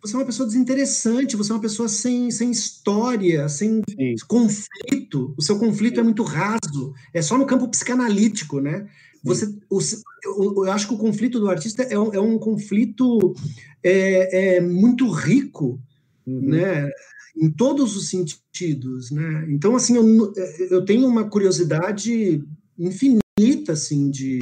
Você 0.00 0.14
é 0.14 0.18
uma 0.18 0.26
pessoa 0.26 0.46
desinteressante, 0.46 1.36
você 1.36 1.50
é 1.50 1.54
uma 1.54 1.60
pessoa 1.60 1.88
sem, 1.88 2.30
sem 2.30 2.50
história, 2.50 3.48
sem 3.48 3.82
Sim. 3.88 4.14
conflito. 4.26 5.34
O 5.36 5.42
seu 5.42 5.58
conflito 5.58 5.98
é 5.98 6.02
muito 6.02 6.22
raso, 6.22 6.94
é 7.12 7.20
só 7.20 7.36
no 7.36 7.46
campo 7.46 7.68
psicanalítico, 7.68 8.60
né? 8.60 8.88
Você, 9.24 9.46
o, 9.68 9.80
eu, 10.24 10.64
eu, 10.64 10.72
acho 10.72 10.86
que 10.86 10.94
o 10.94 10.98
conflito 10.98 11.40
do 11.40 11.50
artista 11.50 11.82
é 11.82 11.98
um, 11.98 12.14
é 12.14 12.20
um 12.20 12.38
conflito 12.38 13.34
é, 13.82 14.56
é 14.56 14.60
muito 14.60 15.10
rico, 15.10 15.80
uhum. 16.26 16.48
né? 16.48 16.88
Em 17.36 17.50
todos 17.50 17.96
os 17.96 18.08
sentidos, 18.08 19.10
né? 19.10 19.46
Então, 19.48 19.74
assim, 19.76 19.96
eu, 19.96 20.32
eu 20.70 20.84
tenho 20.84 21.06
uma 21.06 21.28
curiosidade 21.28 22.44
infinita, 22.78 23.72
assim, 23.72 24.10
de, 24.10 24.40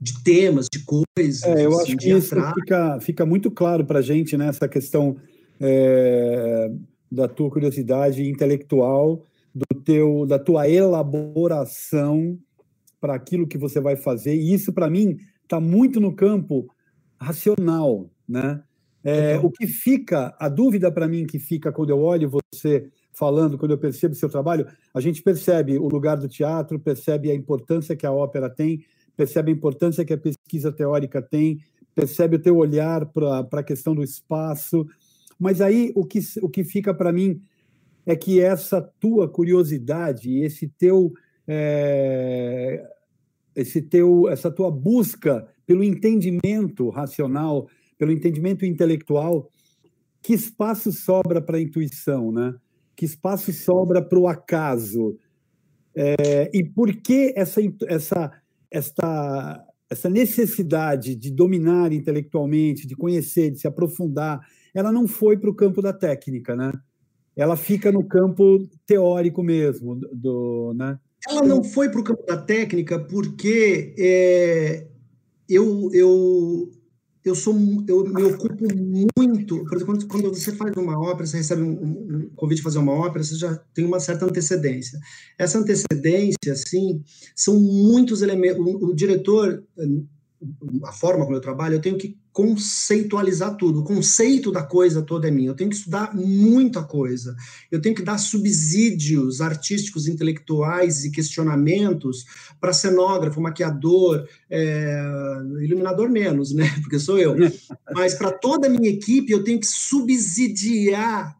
de 0.00 0.22
temas, 0.22 0.66
de 0.72 0.82
coisas. 0.84 1.42
É, 1.42 1.66
eu 1.66 1.72
assim, 1.72 1.82
acho 1.82 1.96
que 1.96 2.10
isso 2.10 2.36
fica, 2.54 3.00
fica 3.00 3.26
muito 3.26 3.50
claro 3.50 3.84
para 3.84 3.98
a 3.98 4.02
gente, 4.02 4.36
né? 4.36 4.48
Essa 4.48 4.66
questão 4.66 5.16
é, 5.60 6.70
da 7.10 7.28
tua 7.28 7.50
curiosidade 7.50 8.26
intelectual, 8.26 9.24
do 9.54 9.80
teu, 9.80 10.24
da 10.26 10.38
tua 10.38 10.68
elaboração 10.68 12.38
para 13.00 13.14
aquilo 13.14 13.46
que 13.46 13.58
você 13.58 13.80
vai 13.80 13.96
fazer. 13.96 14.34
E 14.34 14.54
isso, 14.54 14.72
para 14.72 14.88
mim, 14.88 15.18
está 15.42 15.60
muito 15.60 16.00
no 16.00 16.14
campo 16.14 16.66
racional, 17.20 18.10
né? 18.28 18.62
É, 19.02 19.38
o 19.38 19.50
que 19.50 19.66
fica, 19.66 20.34
a 20.38 20.46
dúvida 20.48 20.92
para 20.92 21.08
mim 21.08 21.26
que 21.26 21.38
fica 21.38 21.72
quando 21.72 21.88
eu 21.88 22.00
olho 22.00 22.30
você 22.30 22.90
falando, 23.12 23.56
quando 23.56 23.70
eu 23.70 23.78
percebo 23.78 24.14
o 24.14 24.16
seu 24.16 24.28
trabalho, 24.28 24.66
a 24.94 25.00
gente 25.00 25.22
percebe 25.22 25.78
o 25.78 25.88
lugar 25.88 26.16
do 26.16 26.28
teatro, 26.28 26.78
percebe 26.78 27.30
a 27.30 27.34
importância 27.34 27.96
que 27.96 28.06
a 28.06 28.12
ópera 28.12 28.48
tem, 28.48 28.84
percebe 29.20 29.50
a 29.50 29.54
importância 29.54 30.02
que 30.02 30.14
a 30.14 30.18
pesquisa 30.18 30.72
teórica 30.72 31.20
tem, 31.20 31.60
percebe 31.94 32.36
o 32.36 32.42
teu 32.42 32.56
olhar 32.56 33.04
para 33.04 33.46
a 33.52 33.62
questão 33.62 33.94
do 33.94 34.02
espaço. 34.02 34.86
Mas 35.38 35.60
aí 35.60 35.92
o 35.94 36.06
que, 36.06 36.20
o 36.40 36.48
que 36.48 36.64
fica 36.64 36.94
para 36.94 37.12
mim 37.12 37.38
é 38.06 38.16
que 38.16 38.40
essa 38.40 38.80
tua 38.98 39.28
curiosidade, 39.28 40.38
esse 40.38 40.68
teu 40.68 41.12
é, 41.46 42.82
esse 43.54 43.82
teu, 43.82 44.26
essa 44.26 44.50
tua 44.50 44.70
busca 44.70 45.46
pelo 45.66 45.84
entendimento 45.84 46.88
racional, 46.88 47.68
pelo 47.98 48.12
entendimento 48.12 48.64
intelectual, 48.64 49.50
que 50.22 50.32
espaço 50.32 50.90
sobra 50.92 51.42
para 51.42 51.58
a 51.58 51.60
intuição, 51.60 52.32
né? 52.32 52.54
Que 52.96 53.04
espaço 53.04 53.52
sobra 53.52 54.00
para 54.00 54.18
o 54.18 54.26
acaso? 54.26 55.18
É, 55.94 56.50
e 56.54 56.64
por 56.64 56.90
que 56.96 57.34
essa, 57.36 57.60
essa, 57.86 58.32
essa, 58.70 59.64
essa 59.90 60.08
necessidade 60.08 61.14
de 61.14 61.30
dominar 61.30 61.92
intelectualmente, 61.92 62.86
de 62.86 62.94
conhecer, 62.94 63.50
de 63.50 63.58
se 63.58 63.66
aprofundar, 63.66 64.40
ela 64.74 64.92
não 64.92 65.08
foi 65.08 65.36
para 65.36 65.50
o 65.50 65.54
campo 65.54 65.82
da 65.82 65.92
técnica, 65.92 66.54
né? 66.54 66.72
Ela 67.36 67.56
fica 67.56 67.90
no 67.90 68.04
campo 68.04 68.68
teórico 68.86 69.42
mesmo, 69.42 69.96
do, 70.12 70.72
né? 70.74 70.98
Ela 71.28 71.42
não 71.42 71.62
foi 71.62 71.90
para 71.90 72.00
o 72.00 72.04
campo 72.04 72.24
da 72.26 72.36
técnica 72.36 72.98
porque 72.98 73.94
é, 73.98 74.86
eu, 75.48 75.90
eu, 75.92 76.70
eu, 77.24 77.34
sou, 77.34 77.54
eu 77.86 78.04
me 78.04 78.22
ocupo 78.22 78.66
muito. 78.74 79.64
Por 79.64 79.76
exemplo, 79.76 80.08
quando 80.08 80.28
você 80.30 80.52
faz 80.52 80.76
uma 80.76 80.98
ópera, 80.98 81.26
você 81.26 81.36
recebe 81.36 81.62
um, 81.62 81.72
um 81.72 82.30
convite 82.34 82.58
de 82.58 82.62
fazer 82.62 82.78
uma 82.78 82.92
ópera, 82.92 83.22
você 83.22 83.36
já 83.36 83.54
tem 83.74 83.84
uma 83.84 84.00
certa 84.00 84.24
antecedência. 84.24 84.98
Essa 85.38 85.58
antecedência, 85.58 86.52
assim, 86.52 87.02
são 87.34 87.58
muitos 87.60 88.22
elementos. 88.22 88.64
O, 88.64 88.90
o 88.90 88.94
diretor, 88.94 89.62
a 90.84 90.92
forma 90.92 91.24
como 91.24 91.36
eu 91.36 91.40
trabalho, 91.40 91.74
eu 91.74 91.80
tenho 91.80 91.98
que 91.98 92.18
conceitualizar 92.32 93.56
tudo. 93.56 93.80
O 93.80 93.84
conceito 93.84 94.50
da 94.50 94.62
coisa 94.62 95.02
toda 95.02 95.28
é 95.28 95.30
minha. 95.30 95.50
Eu 95.50 95.54
tenho 95.54 95.68
que 95.68 95.76
estudar 95.76 96.14
muita 96.14 96.82
coisa. 96.82 97.36
Eu 97.70 97.80
tenho 97.80 97.94
que 97.94 98.02
dar 98.02 98.16
subsídios 98.16 99.40
artísticos, 99.40 100.08
intelectuais 100.08 101.04
e 101.04 101.10
questionamentos 101.10 102.24
para 102.58 102.72
cenógrafo, 102.72 103.40
maquiador, 103.40 104.26
é, 104.48 105.02
iluminador 105.60 106.08
menos, 106.08 106.54
né? 106.54 106.64
Porque 106.80 106.98
sou 106.98 107.18
eu. 107.18 107.34
Mas 107.92 108.14
para 108.14 108.32
toda 108.32 108.66
a 108.66 108.70
minha 108.70 108.88
equipe, 108.88 109.32
eu 109.32 109.44
tenho 109.44 109.60
que 109.60 109.66
subsidiar 109.66 111.36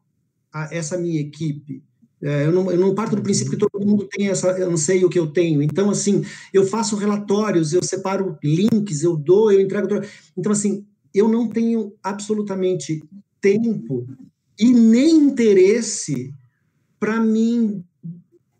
essa 0.70 0.98
minha 0.98 1.20
equipe. 1.20 1.82
É, 2.22 2.44
eu, 2.44 2.52
não, 2.52 2.70
eu 2.70 2.78
não 2.78 2.94
parto 2.94 3.16
do 3.16 3.22
princípio 3.22 3.52
que 3.52 3.56
todo 3.56 3.86
mundo 3.86 4.06
tem 4.06 4.28
essa, 4.28 4.48
eu 4.51 4.68
não 4.68 4.76
sei 4.76 5.05
o 5.05 5.09
que 5.09 5.18
eu 5.18 5.28
tenho. 5.28 5.62
Então, 5.62 5.90
assim, 5.90 6.22
eu 6.52 6.66
faço 6.66 6.97
relatórios, 6.97 7.72
eu 7.72 7.82
separo 7.82 8.38
links, 8.44 9.02
eu 9.02 9.16
dou, 9.16 9.51
eu 9.51 9.60
entrego. 9.60 9.88
Então, 10.36 10.52
assim, 10.52 10.84
eu 11.14 11.28
não 11.28 11.48
tenho 11.48 11.94
absolutamente 12.02 13.02
tempo 13.40 14.06
e 14.59 14.70
nem 14.70 15.16
interesse 15.16 16.32
para 16.98 17.18
mim 17.18 17.82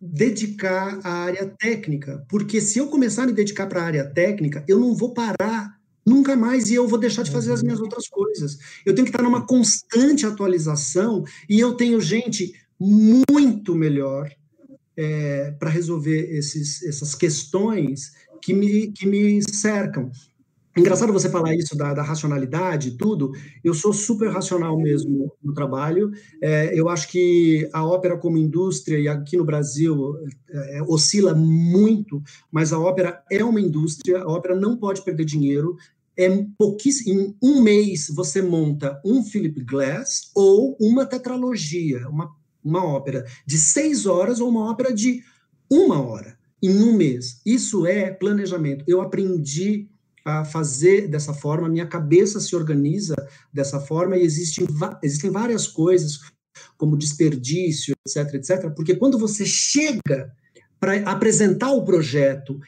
dedicar 0.01 0.99
à 1.05 1.25
área 1.25 1.47
técnica, 1.47 2.25
porque 2.27 2.59
se 2.59 2.79
eu 2.79 2.87
começar 2.87 3.25
a 3.25 3.27
me 3.27 3.33
dedicar 3.35 3.67
para 3.67 3.83
a 3.83 3.85
área 3.85 4.05
técnica, 4.05 4.65
eu 4.67 4.79
não 4.79 4.95
vou 4.95 5.13
parar 5.13 5.79
nunca 6.07 6.35
mais 6.35 6.71
e 6.71 6.75
eu 6.75 6.89
vou 6.89 6.99
deixar 6.99 7.23
de 7.23 7.31
fazer 7.31 7.53
as 7.53 7.63
minhas 7.63 7.81
outras 7.81 8.09
coisas. 8.09 8.57
Eu 8.87 8.95
tenho 8.95 9.05
que 9.05 9.11
estar 9.11 9.23
numa 9.23 9.47
constante 9.47 10.25
atualização 10.25 11.23
e 11.49 11.61
eu 11.61 11.75
tenho 11.75 12.01
gente 12.01 12.55
muito 12.81 13.75
melhor 13.75 14.31
é, 14.97 15.51
para 15.53 15.69
resolver 15.69 16.37
esses, 16.37 16.83
essas 16.83 17.15
questões 17.15 18.13
que 18.43 18.55
me, 18.55 18.91
que 18.93 19.07
me 19.07 19.43
cercam. 19.43 20.11
Engraçado 20.77 21.13
você 21.13 21.29
falar 21.29 21.55
isso 21.55 21.77
da, 21.77 21.93
da 21.93 22.03
racionalidade 22.03 22.91
e 22.91 22.97
tudo. 22.97 23.33
Eu 23.63 23.75
sou 23.75 23.93
super 23.93 24.31
racional 24.31 24.79
mesmo 24.79 25.33
no 25.43 25.53
trabalho. 25.53 26.11
É, 26.41 26.79
eu 26.79 26.89
acho 26.89 27.09
que 27.09 27.69
a 27.73 27.85
ópera 27.85 28.17
como 28.17 28.39
indústria, 28.39 28.99
e 28.99 29.09
aqui 29.09 29.37
no 29.37 29.45
Brasil 29.45 30.17
é, 30.49 30.79
é 30.79 30.83
oscila 30.83 31.35
muito, 31.35 32.23
mas 32.53 32.73
a 32.73 32.79
ópera 32.79 33.23
é 33.31 33.45
uma 33.45 33.61
indústria, 33.61 34.23
a 34.23 34.29
ópera 34.29 34.55
não 34.55 34.77
pode 34.77 35.03
perder 35.03 35.25
dinheiro. 35.25 35.77
É 36.17 36.27
em 36.29 37.37
um 37.43 37.63
mês 37.63 38.09
você 38.15 38.41
monta 38.41 39.01
um 39.05 39.25
Philip 39.25 39.65
Glass 39.65 40.31
ou 40.35 40.77
uma 40.81 41.05
tetralogia, 41.05 42.09
uma 42.09 42.31
uma 42.65 42.85
ópera 42.85 43.25
de 43.47 43.59
seis 43.59 44.07
horas 44.07 44.41
ou 44.41 44.49
uma 44.49 44.71
ópera 44.71 44.93
de 44.93 45.23
uma 45.71 46.01
hora 46.01 46.39
em 46.63 46.83
um 46.83 46.95
mês. 46.95 47.41
Isso 47.45 47.87
é 47.87 48.11
planejamento. 48.11 48.85
Eu 48.87 49.01
aprendi 49.01 49.89
a 50.25 50.45
fazer 50.45 51.09
dessa 51.09 51.33
forma, 51.33 51.69
minha 51.69 51.87
cabeça 51.87 52.41
se 52.41 52.55
organiza 52.55 53.17
dessa 53.53 53.81
forma 53.81 54.17
e 54.17 54.23
existem, 54.23 54.67
existem 55.03 55.31
várias 55.31 55.67
coisas, 55.67 56.21
como 56.77 56.97
desperdício, 56.97 57.95
etc, 58.07 58.35
etc, 58.35 58.71
porque 58.75 58.95
quando 58.95 59.19
você 59.19 59.47
chega 59.47 60.31
para 60.79 60.97
apresentar 61.11 61.73
o 61.73 61.85
projeto 61.85 62.61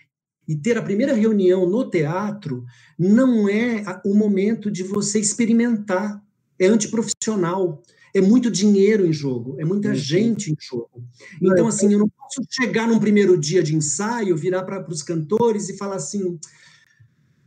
e 0.48 0.56
ter 0.56 0.77
a 0.77 0.82
primeira 0.82 1.14
reunião 1.14 1.69
no 1.69 1.89
teatro, 1.89 2.64
não 2.98 3.48
é 3.48 3.85
o 4.05 4.14
momento 4.14 4.70
de 4.70 4.82
você 4.82 5.19
experimentar, 5.19 6.23
é 6.59 6.66
antiprofissional 6.66 7.82
é 8.15 8.21
muito 8.21 8.51
dinheiro 8.51 9.07
em 9.07 9.13
jogo, 9.13 9.57
é 9.59 9.65
muita 9.65 9.89
uhum. 9.89 9.95
gente 9.95 10.53
em 10.53 10.57
jogo. 10.61 11.05
Então, 11.41 11.67
assim, 11.67 11.93
eu 11.93 11.99
não 11.99 12.09
posso 12.09 12.43
chegar 12.51 12.87
num 12.87 12.99
primeiro 12.99 13.39
dia 13.39 13.63
de 13.63 13.75
ensaio, 13.75 14.37
virar 14.37 14.65
para 14.65 14.87
os 14.91 15.03
cantores 15.03 15.69
e 15.69 15.77
falar 15.77 15.97
assim: 15.97 16.39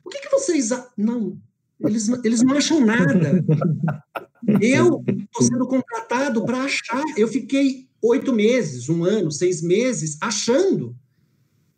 o 0.04 0.10
que, 0.10 0.22
que 0.22 0.30
vocês. 0.30 0.70
Não, 0.98 1.38
Eles, 1.80 2.10
eles 2.24 2.42
não 2.42 2.56
acham 2.56 2.84
nada. 2.84 3.44
Eu 4.62 5.04
estou 5.08 5.42
sendo 5.42 5.68
contratado 5.68 6.46
para 6.46 6.60
achar. 6.64 7.04
Eu 7.18 7.28
fiquei 7.28 7.88
oito 8.00 8.32
meses, 8.32 8.90
um 8.90 9.04
ano, 9.04 9.32
seis 9.32 9.62
meses 9.62 10.18
achando. 10.22 10.96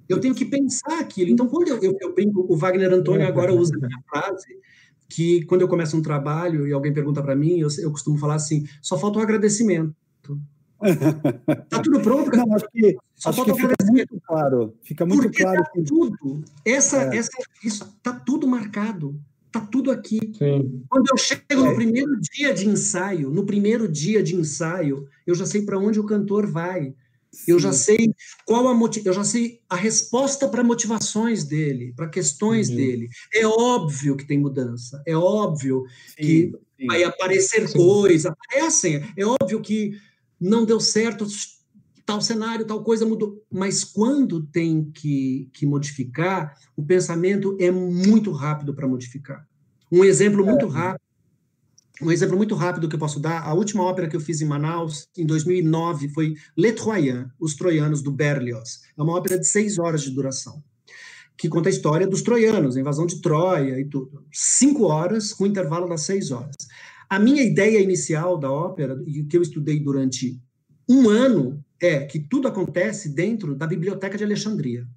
Eu 0.07 0.19
tenho 0.19 0.35
que 0.35 0.43
pensar 0.43 0.99
aquilo. 0.99 1.31
Então, 1.31 1.47
quando 1.47 1.69
eu, 1.69 1.81
eu, 1.81 1.97
eu 1.99 2.13
brinco, 2.13 2.45
o 2.49 2.57
Wagner 2.57 2.93
Antônio 2.93 3.25
agora 3.25 3.53
usa 3.53 3.73
a 3.75 3.87
minha 3.87 4.01
frase, 4.09 4.47
que 5.09 5.43
quando 5.45 5.61
eu 5.61 5.67
começo 5.67 5.97
um 5.97 6.01
trabalho 6.01 6.67
e 6.67 6.73
alguém 6.73 6.93
pergunta 6.93 7.21
para 7.21 7.35
mim, 7.35 7.59
eu, 7.59 7.69
eu 7.79 7.91
costumo 7.91 8.17
falar 8.17 8.35
assim: 8.35 8.65
só 8.81 8.97
falta 8.97 9.17
o 9.17 9.21
um 9.21 9.23
agradecimento. 9.23 9.95
Tá 11.69 11.81
tudo 11.81 11.99
pronto, 12.01 12.29
cara? 12.29 12.45
Não, 12.45 12.55
acho 12.55 12.67
que, 12.71 12.95
Só 13.15 13.29
acho 13.29 13.45
que 13.45 13.53
fica 13.55 13.75
muito 13.85 14.21
claro. 14.25 14.75
Fica 14.83 15.05
muito 15.05 15.23
Porque 15.23 15.43
claro. 15.43 15.63
Tá 15.63 15.71
que... 15.71 15.83
tudo. 15.83 16.43
Essa, 16.63 17.13
é. 17.13 17.17
essa, 17.17 17.31
isso 17.63 17.97
tá 18.03 18.13
tudo 18.13 18.47
marcado. 18.47 19.19
Tá 19.51 19.61
tudo 19.61 19.91
aqui. 19.91 20.19
Sim. 20.37 20.83
Quando 20.89 21.07
eu 21.09 21.17
chego 21.17 21.41
no 21.55 21.71
é. 21.71 21.75
primeiro 21.75 22.19
dia 22.19 22.53
de 22.53 22.67
ensaio, 22.67 23.29
no 23.31 23.45
primeiro 23.45 23.87
dia 23.87 24.21
de 24.21 24.35
ensaio, 24.35 25.07
eu 25.25 25.33
já 25.33 25.45
sei 25.45 25.63
para 25.63 25.79
onde 25.79 25.99
o 25.99 26.05
cantor 26.05 26.45
vai. 26.45 26.93
Sim. 27.37 27.51
Eu 27.51 27.59
já 27.59 27.71
sei 27.71 28.13
qual 28.45 28.67
a 28.67 28.89
eu 29.05 29.13
já 29.13 29.23
sei 29.23 29.61
a 29.69 29.75
resposta 29.75 30.47
para 30.49 30.63
motivações 30.63 31.43
dele, 31.43 31.93
para 31.95 32.09
questões 32.09 32.67
dele. 32.67 33.07
É 33.31 33.45
óbvio 33.45 34.17
que 34.17 34.25
tem 34.25 34.39
mudança. 34.39 35.03
É 35.05 35.15
óbvio 35.15 35.85
sim, 36.07 36.15
que 36.15 36.51
sim. 36.79 36.87
vai 36.87 37.03
aparecer 37.03 37.71
coisas. 37.71 38.25
Aparecem. 38.25 39.03
É 39.15 39.23
óbvio 39.23 39.61
que 39.61 39.91
não 40.41 40.65
deu 40.65 40.79
certo, 40.79 41.27
tal 42.03 42.21
cenário, 42.21 42.65
tal 42.65 42.83
coisa 42.83 43.05
mudou. 43.05 43.45
Mas 43.51 43.83
quando 43.83 44.41
tem 44.47 44.89
que, 44.91 45.47
que 45.53 45.65
modificar, 45.65 46.57
o 46.75 46.83
pensamento 46.83 47.55
é 47.59 47.69
muito 47.69 48.31
rápido 48.31 48.73
para 48.73 48.87
modificar. 48.87 49.47
Um 49.91 50.03
exemplo 50.03 50.43
muito 50.43 50.65
é. 50.65 50.69
rápido, 50.69 51.06
um 52.01 52.11
exemplo 52.11 52.37
muito 52.37 52.55
rápido 52.55 52.87
que 52.87 52.95
eu 52.95 52.99
posso 52.99 53.19
dar, 53.19 53.41
a 53.41 53.53
última 53.53 53.83
ópera 53.83 54.07
que 54.07 54.15
eu 54.15 54.19
fiz 54.19 54.41
em 54.41 54.45
Manaus, 54.45 55.07
em 55.17 55.25
2009, 55.25 56.09
foi 56.09 56.35
Les 56.55 56.75
Troyens, 56.75 57.27
Os 57.39 57.55
Troianos, 57.55 58.01
do 58.01 58.11
Berlioz. 58.11 58.81
É 58.97 59.01
uma 59.01 59.15
ópera 59.15 59.39
de 59.39 59.47
seis 59.47 59.79
horas 59.79 60.03
de 60.03 60.11
duração, 60.11 60.63
que 61.37 61.49
conta 61.49 61.69
a 61.69 61.71
história 61.71 62.07
dos 62.07 62.21
troianos, 62.21 62.77
a 62.77 62.79
invasão 62.79 63.05
de 63.05 63.21
Troia 63.21 63.79
e 63.79 63.85
tudo. 63.85 64.23
Cinco 64.31 64.83
horas, 64.83 65.33
com 65.33 65.45
intervalo 65.45 65.87
das 65.87 66.01
seis 66.01 66.31
horas. 66.31 66.55
A 67.09 67.17
minha 67.17 67.41
ideia 67.41 67.79
inicial 67.79 68.37
da 68.37 68.51
ópera, 68.51 69.01
e 69.05 69.23
que 69.23 69.37
eu 69.37 69.41
estudei 69.41 69.79
durante 69.79 70.39
um 70.89 71.09
ano, 71.09 71.63
é 71.81 71.99
que 72.05 72.19
tudo 72.19 72.47
acontece 72.47 73.09
dentro 73.09 73.55
da 73.55 73.65
Biblioteca 73.65 74.17
de 74.17 74.23
Alexandria. 74.23 74.87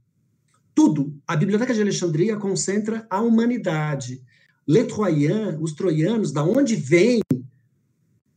Tudo. 0.75 1.15
A 1.27 1.37
Biblioteca 1.37 1.75
de 1.75 1.81
Alexandria 1.81 2.37
concentra 2.37 3.07
a 3.11 3.21
humanidade. 3.21 4.23
Le 4.67 4.87
os 5.61 5.73
troianos, 5.73 6.33
da 6.33 6.45
onde 6.45 6.77
vem, 6.77 7.21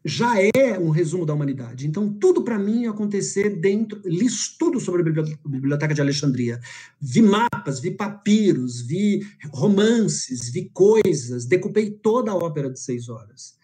já 0.06 0.36
é 0.41 0.78
um 0.78 0.90
resumo 0.90 1.26
da 1.26 1.34
humanidade. 1.34 1.88
Então, 1.88 2.12
tudo 2.12 2.44
para 2.44 2.60
mim 2.60 2.86
acontecer 2.88 3.62
dentro. 3.62 4.02
Li 4.04 4.28
tudo 4.60 4.80
sobre 4.80 5.02
a 5.02 5.24
Biblioteca 5.48 5.94
de 5.94 6.02
Alexandria. 6.02 6.60
Vi 7.00 7.22
mapas, 7.22 7.80
vi 7.80 7.91
papiros, 7.91 8.82
vi 8.82 9.26
romances, 9.52 10.50
vi 10.50 10.70
coisas, 10.74 11.45
decupei 11.45 11.91
toda 11.91 12.32
a 12.32 12.36
ópera 12.36 12.70
de 12.70 12.80
seis 12.80 13.08
horas. 13.08 13.56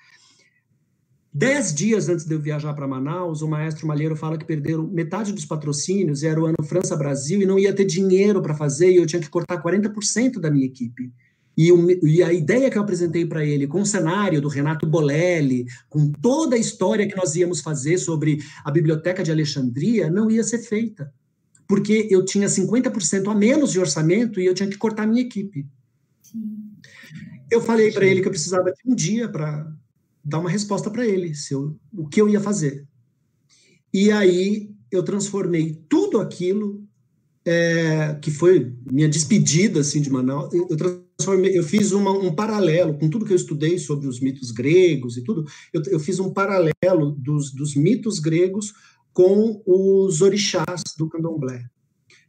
Dez 1.32 1.74
dias 1.74 2.10
antes 2.10 2.26
de 2.26 2.34
eu 2.34 2.40
viajar 2.40 2.74
para 2.74 2.88
Manaus, 2.88 3.42
o 3.42 3.48
maestro 3.48 3.86
Malheiro 3.86 4.16
fala 4.16 4.38
que 4.38 4.46
perderam 4.46 4.88
metade 4.88 5.32
dos 5.32 5.46
patrocínios, 5.46 6.24
era 6.24 6.42
o 6.42 6.46
ano 6.46 6.64
França-Brasil, 6.64 7.42
e 7.42 7.46
não 7.46 7.60
ia 7.60 7.74
ter 7.74 7.86
dinheiro 7.86 8.42
para 8.42 8.56
fazer, 8.56 8.92
e 8.92 8.96
eu 8.96 9.06
tinha 9.06 9.22
que 9.22 9.30
cortar 9.30 9.62
40% 9.62 10.40
da 10.40 10.50
minha 10.50 10.66
equipe. 10.66 11.14
E, 11.60 11.74
o, 11.74 12.08
e, 12.08 12.24
a 12.24 12.32
ideia 12.32 12.72
que 12.72 12.78
eu 12.78 12.82
apresentei 12.82 13.26
para 13.26 13.46
ele, 13.46 13.68
com 13.68 13.82
o 13.82 13.86
cenário 13.86 14.40
do 14.40 14.48
Renato 14.48 14.88
Bolelli, 14.88 15.66
com 15.90 16.10
toda 16.10 16.56
a 16.56 16.58
história 16.58 17.06
que 17.06 17.18
nós 17.18 17.36
íamos 17.36 17.60
fazer 17.60 17.98
sobre 17.98 18.40
a 18.64 18.72
Biblioteca 18.72 19.22
de 19.22 19.30
Alexandria, 19.30 20.10
não 20.10 20.32
ia 20.32 20.42
ser 20.42 20.60
feita. 20.60 21.14
Porque 21.68 22.08
eu 22.10 22.24
tinha 22.24 22.48
50% 22.48 23.30
a 23.30 23.36
menos 23.36 23.74
de 23.74 23.80
orçamento 23.80 24.40
e 24.40 24.46
eu 24.46 24.54
tinha 24.54 24.70
que 24.70 24.78
cortar 24.78 25.04
a 25.04 25.08
minha 25.08 25.22
equipe. 25.22 25.68
Eu 27.52 27.60
falei 27.60 27.92
para 27.92 28.06
ele 28.06 28.22
que 28.22 28.28
eu 28.30 28.32
precisava 28.32 28.72
de 28.72 28.80
um 28.90 28.96
dia 28.96 29.28
para 29.28 29.70
dar 30.24 30.40
uma 30.40 30.50
resposta 30.50 30.90
para 30.90 31.06
ele, 31.06 31.36
se 31.36 31.54
eu, 31.54 31.78
o 31.92 32.08
que 32.08 32.22
eu 32.22 32.30
ia 32.30 32.40
fazer. 32.40 32.88
E 33.94 34.14
aí 34.14 34.72
eu 34.90 35.04
transformei 35.04 35.78
tudo 35.90 36.22
aquilo 36.22 36.88
é, 37.52 38.16
que 38.22 38.30
foi 38.30 38.72
minha 38.92 39.10
despedida 39.10 39.80
assim 39.80 40.02
de 40.02 40.12
Manaus. 40.12 40.54
Eu, 40.54 40.68
eu 41.46 41.64
fiz 41.64 41.92
uma, 41.92 42.12
um 42.12 42.32
paralelo 42.36 42.94
com 42.94 43.10
tudo 43.10 43.26
que 43.26 43.34
eu 43.34 43.38
estudei 43.38 43.80
sobre 43.80 44.08
os 44.08 44.20
mitos 44.20 44.52
gregos 44.52 45.18
e 45.18 45.24
tudo. 45.24 45.46
Eu, 45.74 45.82
eu 45.88 46.00
fiz 46.00 46.20
um 46.20 46.32
paralelo 46.32 47.12
dos, 47.18 47.52
dos 47.52 47.76
mitos 47.76 48.20
gregos 48.20 48.72
com 49.12 49.64
os 49.66 50.22
orixás 50.22 50.84
do 50.96 51.10
candomblé. 51.10 51.66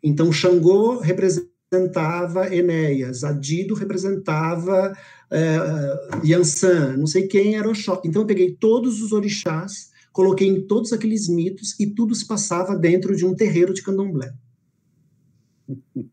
Então, 0.03 0.33
Xangô 0.33 0.99
representava 0.99 2.55
Enéas, 2.55 3.23
Adido 3.23 3.75
representava 3.75 4.97
é, 5.31 6.21
Yansan, 6.25 6.97
não 6.97 7.07
sei 7.07 7.29
quem 7.29 7.57
era 7.57 7.69
o 7.69 7.73
Oxóssi. 7.73 8.09
Então 8.09 8.23
eu 8.23 8.27
peguei 8.27 8.57
todos 8.59 9.03
os 9.03 9.13
orixás, 9.13 9.91
coloquei 10.15 10.49
em 10.49 10.67
todos 10.67 10.95
aqueles 10.95 11.29
mitos 11.29 11.79
e 11.79 11.87
tudo 11.87 12.15
se 12.15 12.27
passava 12.27 12.75
dentro 12.75 13.15
de 13.15 13.27
um 13.27 13.35
terreiro 13.35 13.75
de 13.75 13.83
candomblé. 13.83 14.33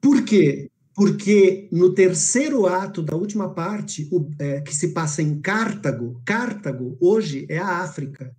Por 0.02 0.24
quê? 0.24 0.70
Porque 0.94 1.68
no 1.72 1.94
terceiro 1.94 2.66
ato 2.66 3.04
da 3.04 3.16
última 3.16 3.54
parte, 3.54 4.08
o, 4.12 4.30
é, 4.40 4.62
que 4.62 4.76
se 4.76 4.90
passa 4.90 5.22
em 5.22 5.40
Cartago, 5.40 6.22
Cartago 6.26 6.98
hoje 7.00 7.46
é 7.50 7.58
a 7.58 7.78
África, 7.78 8.36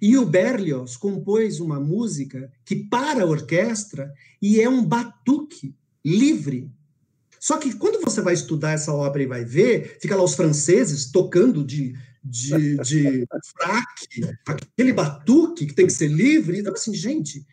e 0.00 0.16
o 0.16 0.26
Berlioz 0.26 0.96
compôs 0.96 1.60
uma 1.60 1.78
música 1.78 2.52
que 2.64 2.76
para 2.76 3.22
a 3.22 3.26
orquestra 3.26 4.12
e 4.40 4.60
é 4.60 4.68
um 4.68 4.84
batuque 4.84 5.74
livre 6.04 6.70
só 7.42 7.58
que 7.58 7.74
quando 7.74 8.00
você 8.00 8.20
vai 8.20 8.34
estudar 8.34 8.70
essa 8.70 8.92
obra 8.92 9.20
e 9.20 9.26
vai 9.26 9.44
ver, 9.44 9.98
fica 10.00 10.14
lá 10.14 10.22
os 10.22 10.36
franceses 10.36 11.10
tocando 11.10 11.64
de, 11.64 11.92
de, 12.22 12.76
de 12.76 13.26
fraque, 13.58 14.36
aquele 14.46 14.92
batuque 14.92 15.66
que 15.66 15.74
tem 15.74 15.86
que 15.86 15.92
ser 15.92 16.06
livre. 16.06 16.60
Então, 16.60 16.72
assim, 16.72 16.94
gente, 16.94 17.44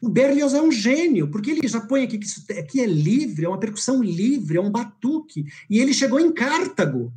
o 0.00 0.08
Berlioz 0.08 0.54
é 0.54 0.62
um 0.62 0.72
gênio, 0.72 1.28
porque 1.28 1.50
ele 1.50 1.68
já 1.68 1.80
põe 1.80 2.04
aqui 2.04 2.18
que 2.18 2.26
isso 2.26 2.44
aqui 2.58 2.80
é 2.80 2.86
livre, 2.86 3.44
é 3.44 3.48
uma 3.48 3.60
percussão 3.60 4.02
livre, 4.02 4.56
é 4.56 4.60
um 4.60 4.70
batuque. 4.70 5.44
E 5.68 5.78
ele 5.78 5.92
chegou 5.92 6.18
em 6.18 6.32
Cartago. 6.32 7.12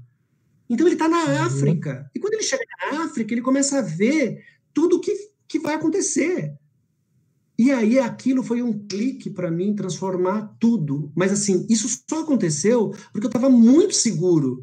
Então 0.70 0.86
ele 0.86 0.96
está 0.96 1.08
na 1.08 1.24
uhum. 1.24 1.44
África. 1.44 2.10
E 2.14 2.20
quando 2.20 2.34
ele 2.34 2.44
chega 2.44 2.64
na 2.92 3.06
África, 3.06 3.34
ele 3.34 3.42
começa 3.42 3.80
a 3.80 3.82
ver 3.82 4.44
tudo 4.74 5.00
que, 5.00 5.14
que 5.48 5.60
vai 5.60 5.76
acontecer. 5.76 6.54
E 7.58 7.72
aí 7.72 8.00
aquilo 8.00 8.44
foi 8.44 8.62
um 8.62 8.74
clique 8.86 9.30
para 9.30 9.50
mim 9.50 9.76
transformar 9.76 10.56
tudo. 10.60 11.12
Mas 11.16 11.32
assim, 11.32 11.66
isso 11.70 11.88
só 12.10 12.24
aconteceu 12.24 12.94
porque 13.14 13.28
eu 13.28 13.30
estava 13.30 13.50
muito 13.50 13.94
seguro. 13.94 14.62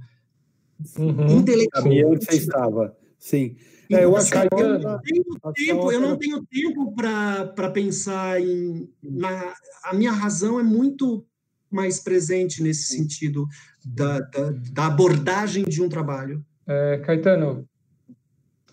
Uhum. 0.98 1.38
Intelectualmente. 1.38 2.04
onde 2.04 2.24
você 2.24 2.36
estava. 2.36 2.96
Sim. 3.18 3.56
É, 3.90 4.04
eu 4.04 4.16
acho 4.16 4.30
que 4.30 4.38
eu 4.38 4.78
não 4.78 5.00
tenho 5.00 5.24
tempo, 5.54 5.92
eu 5.92 6.00
não 6.00 6.16
tenho 6.16 6.46
tempo 6.46 6.94
para 6.94 7.70
pensar 7.70 8.40
em. 8.40 8.88
Na, 9.02 9.52
a 9.84 9.94
minha 9.94 10.12
razão 10.12 10.60
é 10.60 10.62
muito 10.62 11.26
mais 11.70 12.00
presente 12.00 12.62
nesse 12.62 12.84
sentido 12.84 13.46
da, 13.84 14.20
da, 14.20 14.50
da 14.72 14.86
abordagem 14.86 15.64
de 15.64 15.82
um 15.82 15.88
trabalho. 15.88 16.44
É, 16.66 16.98
Caetano, 16.98 17.68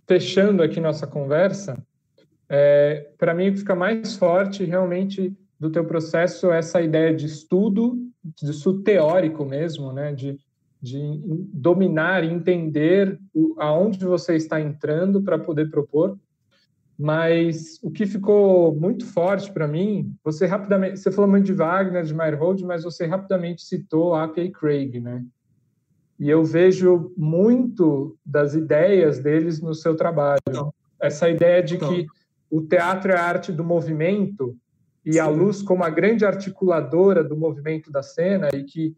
fechando 0.07 0.61
aqui 0.61 0.79
nossa 0.79 1.07
conversa, 1.07 1.83
é, 2.47 3.09
para 3.17 3.33
mim 3.33 3.55
fica 3.55 3.75
mais 3.75 4.15
forte 4.15 4.63
realmente 4.63 5.35
do 5.59 5.71
teu 5.71 5.83
processo 5.85 6.51
essa 6.51 6.79
ideia 6.81 7.15
de 7.15 7.25
estudo, 7.25 7.97
de 8.23 8.51
estudo 8.51 8.83
teórico 8.83 9.43
mesmo, 9.45 9.91
né? 9.91 10.13
De, 10.13 10.37
de 10.81 10.99
dominar, 11.53 12.23
entender 12.23 13.19
o, 13.33 13.55
aonde 13.57 14.03
você 14.05 14.35
está 14.35 14.61
entrando 14.61 15.21
para 15.21 15.39
poder 15.39 15.69
propor. 15.69 16.17
Mas 16.97 17.79
o 17.83 17.91
que 17.91 18.07
ficou 18.07 18.73
muito 18.75 19.05
forte 19.05 19.51
para 19.51 19.67
mim, 19.67 20.15
você 20.23 20.47
rapidamente, 20.47 20.99
você 20.99 21.11
falou 21.11 21.29
muito 21.29 21.45
de 21.45 21.53
Wagner, 21.53 22.03
de 22.03 22.13
Meyerhold, 22.13 22.65
mas 22.65 22.83
você 22.83 23.05
rapidamente 23.05 23.61
citou 23.61 24.15
A.P. 24.15 24.49
Craig, 24.49 24.99
né? 24.99 25.23
E 26.19 26.27
eu 26.29 26.43
vejo 26.43 27.13
muito 27.15 28.17
das 28.25 28.55
ideias 28.55 29.19
deles 29.19 29.61
no 29.61 29.75
seu 29.75 29.95
trabalho. 29.95 30.73
Essa 30.99 31.29
ideia 31.29 31.61
de 31.61 31.77
que 31.77 32.07
o 32.49 32.61
teatro 32.61 33.11
é 33.11 33.15
a 33.15 33.23
arte 33.23 33.51
do 33.51 33.63
movimento 33.63 34.57
e 35.05 35.13
Sim. 35.13 35.19
a 35.19 35.27
luz 35.27 35.61
como 35.61 35.83
a 35.83 35.89
grande 35.91 36.25
articuladora 36.25 37.23
do 37.23 37.37
movimento 37.37 37.91
da 37.91 38.01
cena 38.01 38.49
e 38.51 38.63
que 38.63 38.95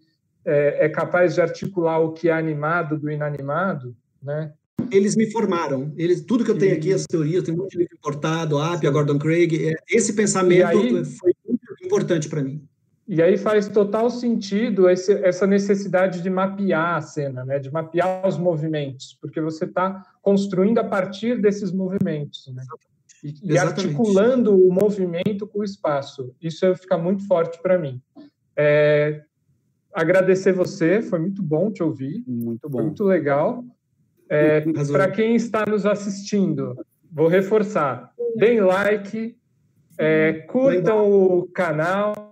é, 0.49 0.85
é, 0.85 0.89
capaz 0.89 1.35
de 1.35 1.41
articular 1.41 1.99
o 1.99 2.11
que 2.11 2.29
é 2.29 2.33
animado 2.33 2.97
do 2.97 3.11
inanimado, 3.11 3.95
né? 4.21 4.51
Eles 4.91 5.15
me 5.15 5.29
formaram. 5.31 5.93
Eles, 5.95 6.21
tudo 6.21 6.43
que 6.43 6.49
eu 6.49 6.57
tenho 6.57 6.73
e... 6.73 6.77
aqui, 6.77 6.91
as 6.91 7.05
teorias, 7.05 7.43
tem 7.43 7.55
muito 7.55 7.77
livro 7.77 7.93
importado, 7.95 8.57
Appia, 8.57 8.89
Gordon 8.89 9.19
Craig, 9.19 9.69
é, 9.69 9.75
esse 9.87 10.13
pensamento 10.13 10.65
aí, 10.65 11.05
foi 11.05 11.33
muito 11.47 11.61
importante 11.83 12.27
para 12.27 12.41
mim. 12.41 12.67
E 13.07 13.21
aí 13.21 13.37
faz 13.37 13.67
total 13.67 14.09
sentido 14.09 14.89
esse, 14.89 15.13
essa 15.23 15.45
necessidade 15.45 16.21
de 16.21 16.29
mapear 16.29 16.95
a 16.95 17.01
cena, 17.01 17.43
né? 17.45 17.59
de 17.59 17.71
mapear 17.71 18.27
os 18.27 18.37
movimentos, 18.37 19.17
porque 19.19 19.41
você 19.41 19.65
está 19.65 20.03
construindo 20.21 20.79
a 20.79 20.83
partir 20.83 21.39
desses 21.39 21.71
movimentos. 21.71 22.51
Né? 22.53 22.63
E, 23.23 23.53
e, 23.53 23.57
articulando 23.57 24.55
o 24.55 24.71
movimento 24.71 25.47
com 25.47 25.59
o 25.59 25.63
espaço. 25.63 26.35
Isso 26.41 26.75
fica 26.75 26.97
muito 26.97 27.27
forte 27.27 27.61
para 27.61 27.77
mim. 27.77 28.01
É, 28.55 29.23
agradecer 29.93 30.51
você, 30.53 31.01
foi 31.01 31.19
muito 31.19 31.41
bom 31.41 31.71
te 31.71 31.83
ouvir. 31.83 32.23
Muito 32.27 32.69
bom. 32.69 32.83
muito 32.83 33.03
legal. 33.03 33.63
É, 34.29 34.61
para 34.91 35.09
quem 35.09 35.35
está 35.35 35.65
nos 35.67 35.85
assistindo, 35.85 36.75
vou 37.11 37.27
reforçar: 37.27 38.13
deem 38.35 38.61
like, 38.61 39.35
é, 39.97 40.33
curtam 40.47 41.11
o 41.11 41.47
canal 41.47 42.29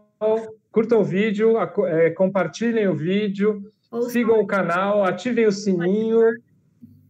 curtam 0.77 1.01
o 1.01 1.03
vídeo, 1.03 1.55
é, 1.87 2.11
compartilhem 2.11 2.87
o 2.87 2.95
vídeo, 2.95 3.63
sigam 4.09 4.39
o 4.39 4.45
canal, 4.45 5.03
ativem 5.03 5.47
o 5.47 5.51
sininho. 5.51 6.21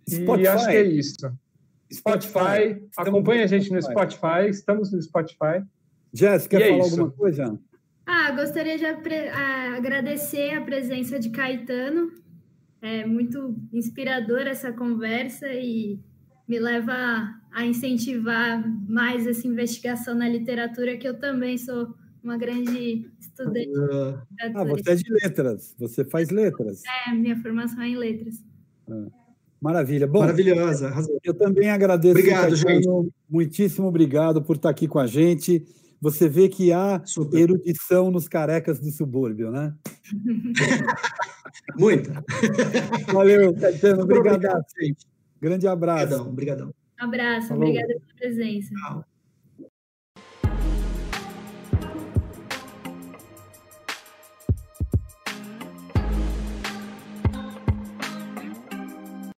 Spotify. 0.09 0.41
E 0.41 0.47
acho 0.47 0.67
que 0.67 0.75
é 0.77 0.83
isso. 0.83 1.33
Spotify, 1.91 2.29
Spotify. 2.31 2.81
acompanhe 2.95 3.43
a 3.43 3.47
gente 3.47 3.69
no 3.71 3.81
Spotify, 3.81 4.47
estamos 4.49 4.93
no 4.93 5.01
Spotify. 5.01 5.61
Jéssica, 6.13 6.57
quer 6.57 6.63
é 6.63 6.69
falar 6.69 6.85
isso. 6.85 7.01
alguma 7.01 7.11
coisa? 7.11 7.59
Ah, 8.09 8.31
gostaria 8.31 8.77
de 8.77 8.85
agradecer 8.85 10.51
a 10.51 10.61
presença 10.61 11.19
de 11.19 11.29
Caetano. 11.29 12.09
É 12.81 13.05
muito 13.05 13.53
inspiradora 13.73 14.49
essa 14.49 14.71
conversa 14.71 15.45
e 15.51 15.99
me 16.47 16.57
leva 16.57 16.95
a 17.51 17.65
incentivar 17.65 18.63
mais 18.87 19.27
essa 19.27 19.45
investigação 19.45 20.15
na 20.15 20.29
literatura, 20.29 20.95
que 20.95 21.05
eu 21.05 21.19
também 21.19 21.57
sou 21.57 21.93
uma 22.23 22.37
grande 22.37 23.11
estudante. 23.19 23.71
Ah, 24.55 24.63
você 24.63 24.91
é 24.91 24.95
de 24.95 25.11
letras, 25.11 25.75
você 25.77 26.05
faz 26.05 26.29
letras. 26.29 26.83
É, 27.07 27.13
minha 27.13 27.35
formação 27.41 27.81
é 27.81 27.89
em 27.89 27.97
letras. 27.97 28.41
Ah, 28.89 29.07
maravilha. 29.59 30.07
Bom, 30.07 30.19
Maravilhosa. 30.19 30.93
Eu 31.25 31.33
também 31.33 31.69
agradeço. 31.69 32.17
Obrigado, 32.17 32.55
gente. 32.55 32.87
Muitíssimo 33.29 33.87
obrigado 33.87 34.41
por 34.41 34.55
estar 34.55 34.69
aqui 34.69 34.87
com 34.87 34.97
a 34.99 35.07
gente. 35.07 35.65
Você 35.99 36.29
vê 36.29 36.47
que 36.47 36.71
há 36.71 37.01
Super. 37.05 37.39
erudição 37.39 38.11
nos 38.11 38.27
carecas 38.27 38.79
do 38.79 38.91
subúrbio, 38.91 39.51
né? 39.51 39.73
Muita. 41.77 42.23
Valeu, 43.11 43.53
Caetano. 43.55 44.03
Obrigado. 44.03 44.63
Grande 45.41 45.67
abraço. 45.67 46.21
Obrigadão. 46.21 46.73
Abraço, 46.99 47.49
Falou. 47.49 47.63
obrigada 47.63 47.87
pela 47.87 48.15
presença. 48.17 48.73
Tchau. 48.73 49.05